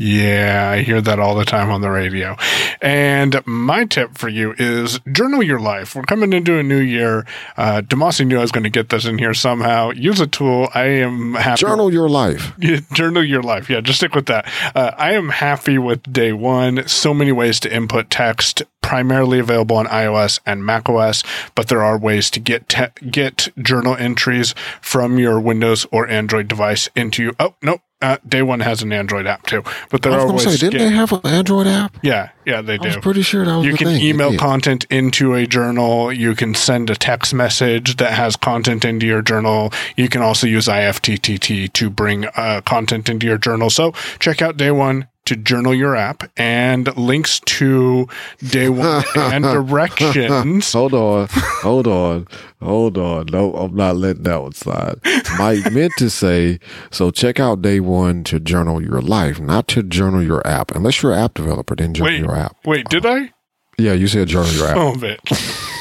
Yeah, 0.00 0.70
I 0.70 0.82
hear 0.82 1.00
that 1.00 1.18
all 1.18 1.34
the 1.34 1.44
time 1.44 1.70
on 1.70 1.80
the 1.80 1.90
radio. 1.90 2.36
And 2.80 3.44
my 3.46 3.84
tip 3.84 4.16
for 4.16 4.28
you 4.28 4.54
is 4.56 5.00
journal 5.10 5.42
your 5.42 5.58
life. 5.58 5.96
We're 5.96 6.02
coming 6.02 6.32
into 6.32 6.56
a 6.56 6.62
new 6.62 6.78
year. 6.78 7.26
Uh, 7.56 7.82
Damashe 7.84 8.24
knew 8.24 8.38
I 8.38 8.42
was 8.42 8.52
going 8.52 8.62
to 8.62 8.70
get 8.70 8.90
this 8.90 9.06
in 9.06 9.18
here 9.18 9.34
somehow. 9.34 9.90
Use 9.90 10.20
a 10.20 10.28
tool. 10.28 10.68
I 10.72 10.84
am 10.84 11.34
happy. 11.34 11.58
Journal 11.62 11.92
your 11.92 12.08
life. 12.08 12.52
Yeah, 12.60 12.78
journal 12.92 13.24
your 13.24 13.42
life. 13.42 13.68
Yeah, 13.68 13.80
just 13.80 13.98
stick 13.98 14.14
with 14.14 14.26
that. 14.26 14.48
Uh, 14.72 14.92
I 14.96 15.14
am 15.14 15.30
happy 15.30 15.78
with 15.78 16.04
Day 16.12 16.32
One. 16.32 16.86
So 16.86 17.12
many 17.12 17.32
ways 17.32 17.58
to 17.60 17.74
input 17.74 18.08
text, 18.08 18.62
primarily 18.92 19.38
available 19.38 19.76
on 19.76 19.86
iOS 19.86 20.40
and 20.46 20.64
macOS, 20.64 21.22
but 21.54 21.68
there 21.68 21.82
are 21.84 21.98
ways 21.98 22.30
to 22.30 22.40
get 22.40 22.68
te- 22.70 23.06
get 23.10 23.48
journal 23.60 23.94
entries 23.96 24.54
from 24.80 25.18
your 25.18 25.38
Windows 25.38 25.86
or 25.92 26.08
Android 26.08 26.48
device 26.48 26.88
into 26.96 27.22
you. 27.22 27.32
Oh, 27.38 27.54
nope. 27.62 27.82
Uh, 28.00 28.16
Day 28.26 28.42
One 28.42 28.60
has 28.60 28.80
an 28.80 28.92
Android 28.92 29.26
app 29.26 29.44
too, 29.44 29.64
but 29.90 30.02
there 30.02 30.12
I 30.12 30.22
was 30.22 30.24
are 30.24 30.32
ways 30.50 30.60
say, 30.60 30.66
didn't 30.68 30.78
get. 30.78 30.88
they 30.88 30.94
have 30.94 31.10
an 31.12 31.20
Android 31.24 31.66
app? 31.66 31.96
yeah, 32.00 32.30
yeah, 32.46 32.62
they 32.62 32.78
I 32.78 32.84
was 32.84 32.94
do. 32.94 33.00
pretty 33.00 33.22
sure 33.22 33.44
that 33.44 33.56
was 33.56 33.66
You 33.66 33.72
the 33.72 33.78
can 33.78 33.86
thing. 33.88 34.04
email 34.04 34.30
Yeah. 34.32 34.38
content 34.38 34.86
into 34.88 35.34
a 35.34 35.46
journal. 35.48 36.12
You 36.12 36.36
can 36.36 36.54
send 36.54 36.90
a 36.90 36.94
text 36.94 37.34
message 37.34 37.96
that 37.96 38.12
has 38.12 38.36
content 38.36 38.84
into 38.84 39.04
your 39.04 39.20
journal. 39.20 39.72
You 39.96 40.08
can 40.08 40.22
also 40.22 40.46
use 40.46 40.68
IFTTT 40.68 41.72
to 41.72 41.90
bring 41.90 42.26
uh, 42.36 42.60
content 42.64 43.08
into 43.08 43.26
your 43.26 43.36
journal. 43.38 43.68
So 43.68 43.92
check 44.20 44.40
out 44.42 44.56
Day 44.56 44.70
One 44.70 45.08
to 45.28 45.36
journal 45.36 45.74
your 45.74 45.94
app 45.94 46.30
and 46.36 46.94
links 46.96 47.40
to 47.40 48.08
Day 48.46 48.68
One 48.68 49.04
and 49.16 49.44
directions. 49.44 50.72
Hold 50.72 50.94
on, 50.94 51.28
hold 51.30 51.86
on, 51.86 52.26
hold 52.62 52.98
on. 52.98 53.26
No, 53.26 53.54
I'm 53.54 53.74
not 53.74 53.96
letting 53.96 54.22
that 54.24 54.42
one 54.42 54.52
slide. 54.52 54.98
Mike 55.38 55.70
meant 55.72 55.92
to 55.98 56.10
say, 56.10 56.58
so 56.90 57.10
check 57.10 57.38
out 57.38 57.62
Day 57.62 57.80
One 57.80 58.24
to 58.24 58.40
journal 58.40 58.82
your 58.82 59.00
life, 59.00 59.38
not 59.38 59.68
to 59.68 59.82
journal 59.82 60.22
your 60.22 60.44
app. 60.46 60.70
Unless 60.74 61.02
you're 61.02 61.12
an 61.12 61.18
app 61.20 61.34
developer, 61.34 61.76
then 61.76 61.94
journal 61.94 62.12
Wait, 62.12 62.20
your 62.20 62.34
app. 62.34 62.56
wait, 62.64 62.88
did 62.88 63.04
I? 63.06 63.32
Yeah, 63.78 63.92
you 63.92 64.08
said 64.08 64.28
journal 64.28 64.50
your 64.52 64.66
app. 64.68 64.76
Oh, 64.76 64.96
bit. 64.96 65.20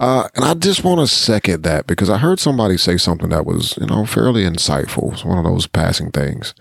Uh, 0.00 0.28
and 0.34 0.44
I 0.44 0.54
just 0.54 0.84
want 0.84 1.00
to 1.00 1.06
second 1.06 1.62
that 1.62 1.86
because 1.86 2.10
I 2.10 2.18
heard 2.18 2.38
somebody 2.38 2.76
say 2.76 2.96
something 2.96 3.30
that 3.30 3.46
was, 3.46 3.76
you 3.80 3.86
know, 3.86 4.04
fairly 4.06 4.42
insightful. 4.44 5.12
It's 5.12 5.24
one 5.24 5.38
of 5.38 5.44
those 5.44 5.66
passing 5.66 6.10
things. 6.10 6.54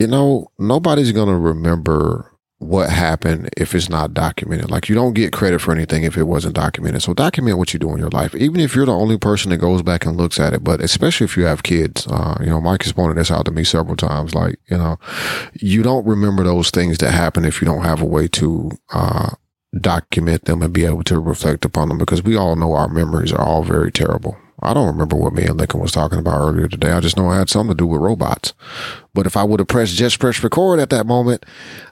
You 0.00 0.06
know, 0.06 0.50
nobody's 0.58 1.12
going 1.12 1.28
to 1.28 1.36
remember 1.36 2.32
what 2.56 2.88
happened 2.88 3.50
if 3.56 3.74
it's 3.74 3.90
not 3.90 4.14
documented. 4.14 4.70
Like 4.70 4.88
you 4.88 4.94
don't 4.94 5.12
get 5.12 5.30
credit 5.30 5.60
for 5.60 5.72
anything 5.72 6.04
if 6.04 6.16
it 6.16 6.22
wasn't 6.22 6.54
documented. 6.54 7.02
So 7.02 7.12
document 7.12 7.58
what 7.58 7.74
you 7.74 7.78
do 7.78 7.92
in 7.92 7.98
your 7.98 8.08
life, 8.08 8.34
even 8.34 8.60
if 8.60 8.74
you're 8.74 8.86
the 8.86 8.92
only 8.92 9.18
person 9.18 9.50
that 9.50 9.58
goes 9.58 9.82
back 9.82 10.06
and 10.06 10.16
looks 10.16 10.40
at 10.40 10.54
it. 10.54 10.64
But 10.64 10.80
especially 10.80 11.26
if 11.26 11.36
you 11.36 11.44
have 11.44 11.62
kids, 11.62 12.06
uh, 12.06 12.38
you 12.40 12.46
know, 12.46 12.62
Mike 12.62 12.82
has 12.84 12.92
pointed 12.92 13.18
this 13.18 13.30
out 13.30 13.44
to 13.44 13.50
me 13.50 13.62
several 13.62 13.94
times. 13.94 14.34
Like, 14.34 14.58
you 14.70 14.78
know, 14.78 14.98
you 15.54 15.82
don't 15.82 16.06
remember 16.06 16.44
those 16.44 16.70
things 16.70 16.96
that 16.98 17.12
happen 17.12 17.44
if 17.44 17.60
you 17.60 17.66
don't 17.66 17.84
have 17.84 18.00
a 18.00 18.06
way 18.06 18.26
to, 18.28 18.70
uh, 18.94 19.30
document 19.78 20.46
them 20.46 20.62
and 20.62 20.72
be 20.72 20.84
able 20.84 21.04
to 21.04 21.20
reflect 21.20 21.64
upon 21.64 21.88
them 21.88 21.98
because 21.98 22.22
we 22.22 22.36
all 22.36 22.56
know 22.56 22.72
our 22.72 22.88
memories 22.88 23.32
are 23.32 23.44
all 23.44 23.62
very 23.62 23.92
terrible. 23.92 24.36
I 24.62 24.74
don't 24.74 24.86
remember 24.86 25.16
what 25.16 25.32
me 25.32 25.44
and 25.44 25.58
Lincoln 25.58 25.80
was 25.80 25.92
talking 25.92 26.18
about 26.18 26.40
earlier 26.40 26.68
today. 26.68 26.90
I 26.90 27.00
just 27.00 27.16
know 27.16 27.28
I 27.28 27.38
had 27.38 27.48
something 27.48 27.76
to 27.76 27.82
do 27.82 27.86
with 27.86 28.00
robots. 28.00 28.52
But 29.14 29.26
if 29.26 29.36
I 29.36 29.44
would 29.44 29.60
have 29.60 29.68
pressed 29.68 29.94
just 29.94 30.18
press 30.18 30.42
record 30.42 30.78
at 30.78 30.90
that 30.90 31.06
moment, 31.06 31.44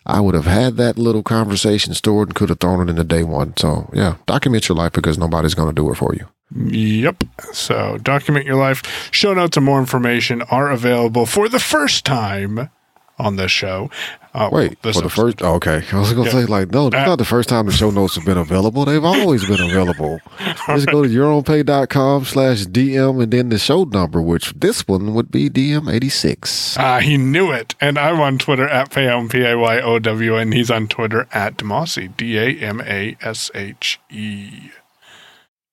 I 0.07 0.21
would 0.21 0.35
have 0.35 0.47
had 0.47 0.77
that 0.77 0.99
little 0.99 1.23
conversation 1.23 1.95
stored 1.95 2.29
and 2.29 2.35
could 2.35 2.51
have 2.51 2.61
thrown 2.61 2.87
it 2.87 2.91
into 2.91 3.05
Day 3.05 3.23
One. 3.23 3.57
So 3.57 3.91
yeah, 3.93 4.17
document 4.27 4.69
your 4.69 4.77
life 4.77 4.93
because 4.93 5.19
nobody's 5.19 5.55
going 5.55 5.69
to 5.69 5.75
do 5.75 5.91
it 5.91 5.97
for 5.97 6.15
you. 6.15 6.27
Yep. 6.55 7.25
So 7.53 7.99
document 7.99 8.47
your 8.47 8.57
life. 8.57 9.11
Show 9.13 9.35
notes 9.35 9.57
and 9.57 9.67
more 9.67 9.81
information 9.81 10.43
are 10.43 10.71
available 10.71 11.27
for 11.27 11.49
the 11.49 11.61
first 11.61 12.05
time 12.05 12.71
on 13.19 13.37
this 13.37 13.51
show. 13.51 13.91
Uh, 14.35 14.49
Wait, 14.53 14.81
this 14.83 14.97
for 14.97 15.03
the 15.03 15.11
first, 15.11 15.43
oh, 15.43 15.55
okay. 15.55 15.83
I 15.93 15.99
was 15.99 16.13
going 16.13 16.29
to 16.31 16.37
Yeah. 16.37 16.45
say, 16.45 16.47
like, 16.47 16.71
no, 16.71 16.87
it's 16.89 16.97
Uh, 16.97 17.05
not 17.07 17.17
the 17.19 17.25
first 17.25 17.49
time 17.49 17.67
the 17.67 17.73
show 17.73 17.91
notes 17.91 18.15
have 18.15 18.25
been 18.25 18.37
available. 18.39 18.85
They've 18.85 19.05
always 19.05 19.45
been 19.47 19.61
available. 19.61 20.21
Just 20.69 20.87
go 20.87 21.03
to 21.03 21.09
yourownpay.com 21.09 22.25
slash 22.27 22.67
DM 22.67 23.23
and 23.23 23.33
then 23.33 23.49
the 23.49 23.59
show 23.59 23.85
number, 23.85 24.23
which 24.23 24.53
this 24.55 24.87
one 24.87 25.15
would 25.15 25.31
be 25.33 25.49
DM86. 25.51 26.77
Ah, 26.79 27.01
he 27.01 27.17
knew 27.17 27.51
it. 27.51 27.75
And 27.81 27.99
I'm 27.99 28.21
on 28.21 28.39
Twitter 28.39 28.69
at 28.69 28.91
Payown, 28.91 29.31
P 29.31 29.43
A 29.45 29.57
Y 29.59 29.81
O 29.81 29.99
W, 29.99 30.37
and 30.37 30.55
he's 30.55 30.71
on 30.71 30.87
Twitter 30.89 31.27
at 31.33 31.57
Damashe, 31.57 32.17
D 32.17 32.39
A 32.39 32.55
M 32.61 32.81
A 32.83 33.17
S 33.21 33.51
H 33.55 33.99
E. 34.11 34.71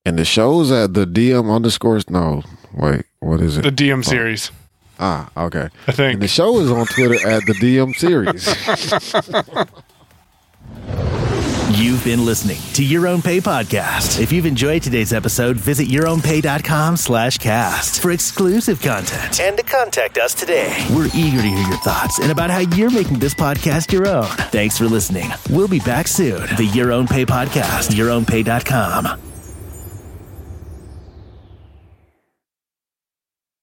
And 0.05 0.17
the 0.17 0.25
show's 0.25 0.71
at 0.71 0.93
the 0.93 1.05
DM 1.05 1.53
underscores. 1.53 2.09
No, 2.09 2.43
wait, 2.73 3.03
what 3.19 3.41
is 3.41 3.57
it? 3.57 3.63
The 3.63 3.71
DM 3.71 4.03
series, 4.03 4.51
ah, 4.99 5.29
okay. 5.37 5.69
I 5.87 5.91
think. 5.91 6.13
And 6.15 6.21
the 6.21 6.27
show 6.27 6.59
is 6.59 6.71
on 6.71 6.85
Twitter 6.87 7.27
at 7.27 7.45
the 7.45 7.53
DM 7.53 7.95
series. 7.95 8.45
You've 11.71 12.03
been 12.05 12.23
listening 12.23 12.57
to 12.73 12.85
Your 12.85 13.05
Own 13.07 13.21
Pay 13.21 13.41
podcast. 13.41 14.21
If 14.21 14.31
you've 14.31 14.45
enjoyed 14.45 14.81
today's 14.83 15.11
episode, 15.11 15.57
visit 15.57 15.87
yourownpay.com 15.87 16.95
slash 16.95 17.37
cast 17.37 18.01
for 18.01 18.11
exclusive 18.11 18.81
content 18.81 19.41
and 19.41 19.57
to 19.57 19.63
contact 19.63 20.17
us 20.17 20.33
today. 20.33 20.87
We're 20.95 21.09
eager 21.13 21.41
to 21.41 21.47
hear 21.47 21.67
your 21.67 21.77
thoughts 21.77 22.19
and 22.19 22.31
about 22.31 22.49
how 22.49 22.59
you're 22.59 22.91
making 22.91 23.19
this 23.19 23.33
podcast 23.33 23.91
your 23.91 24.07
own. 24.07 24.25
Thanks 24.25 24.77
for 24.77 24.85
listening. 24.85 25.29
We'll 25.49 25.67
be 25.67 25.79
back 25.79 26.07
soon. 26.07 26.41
The 26.55 26.69
Your 26.73 26.91
Own 26.93 27.07
Pay 27.07 27.25
podcast, 27.25 27.89
yourownpay.com. 27.89 29.34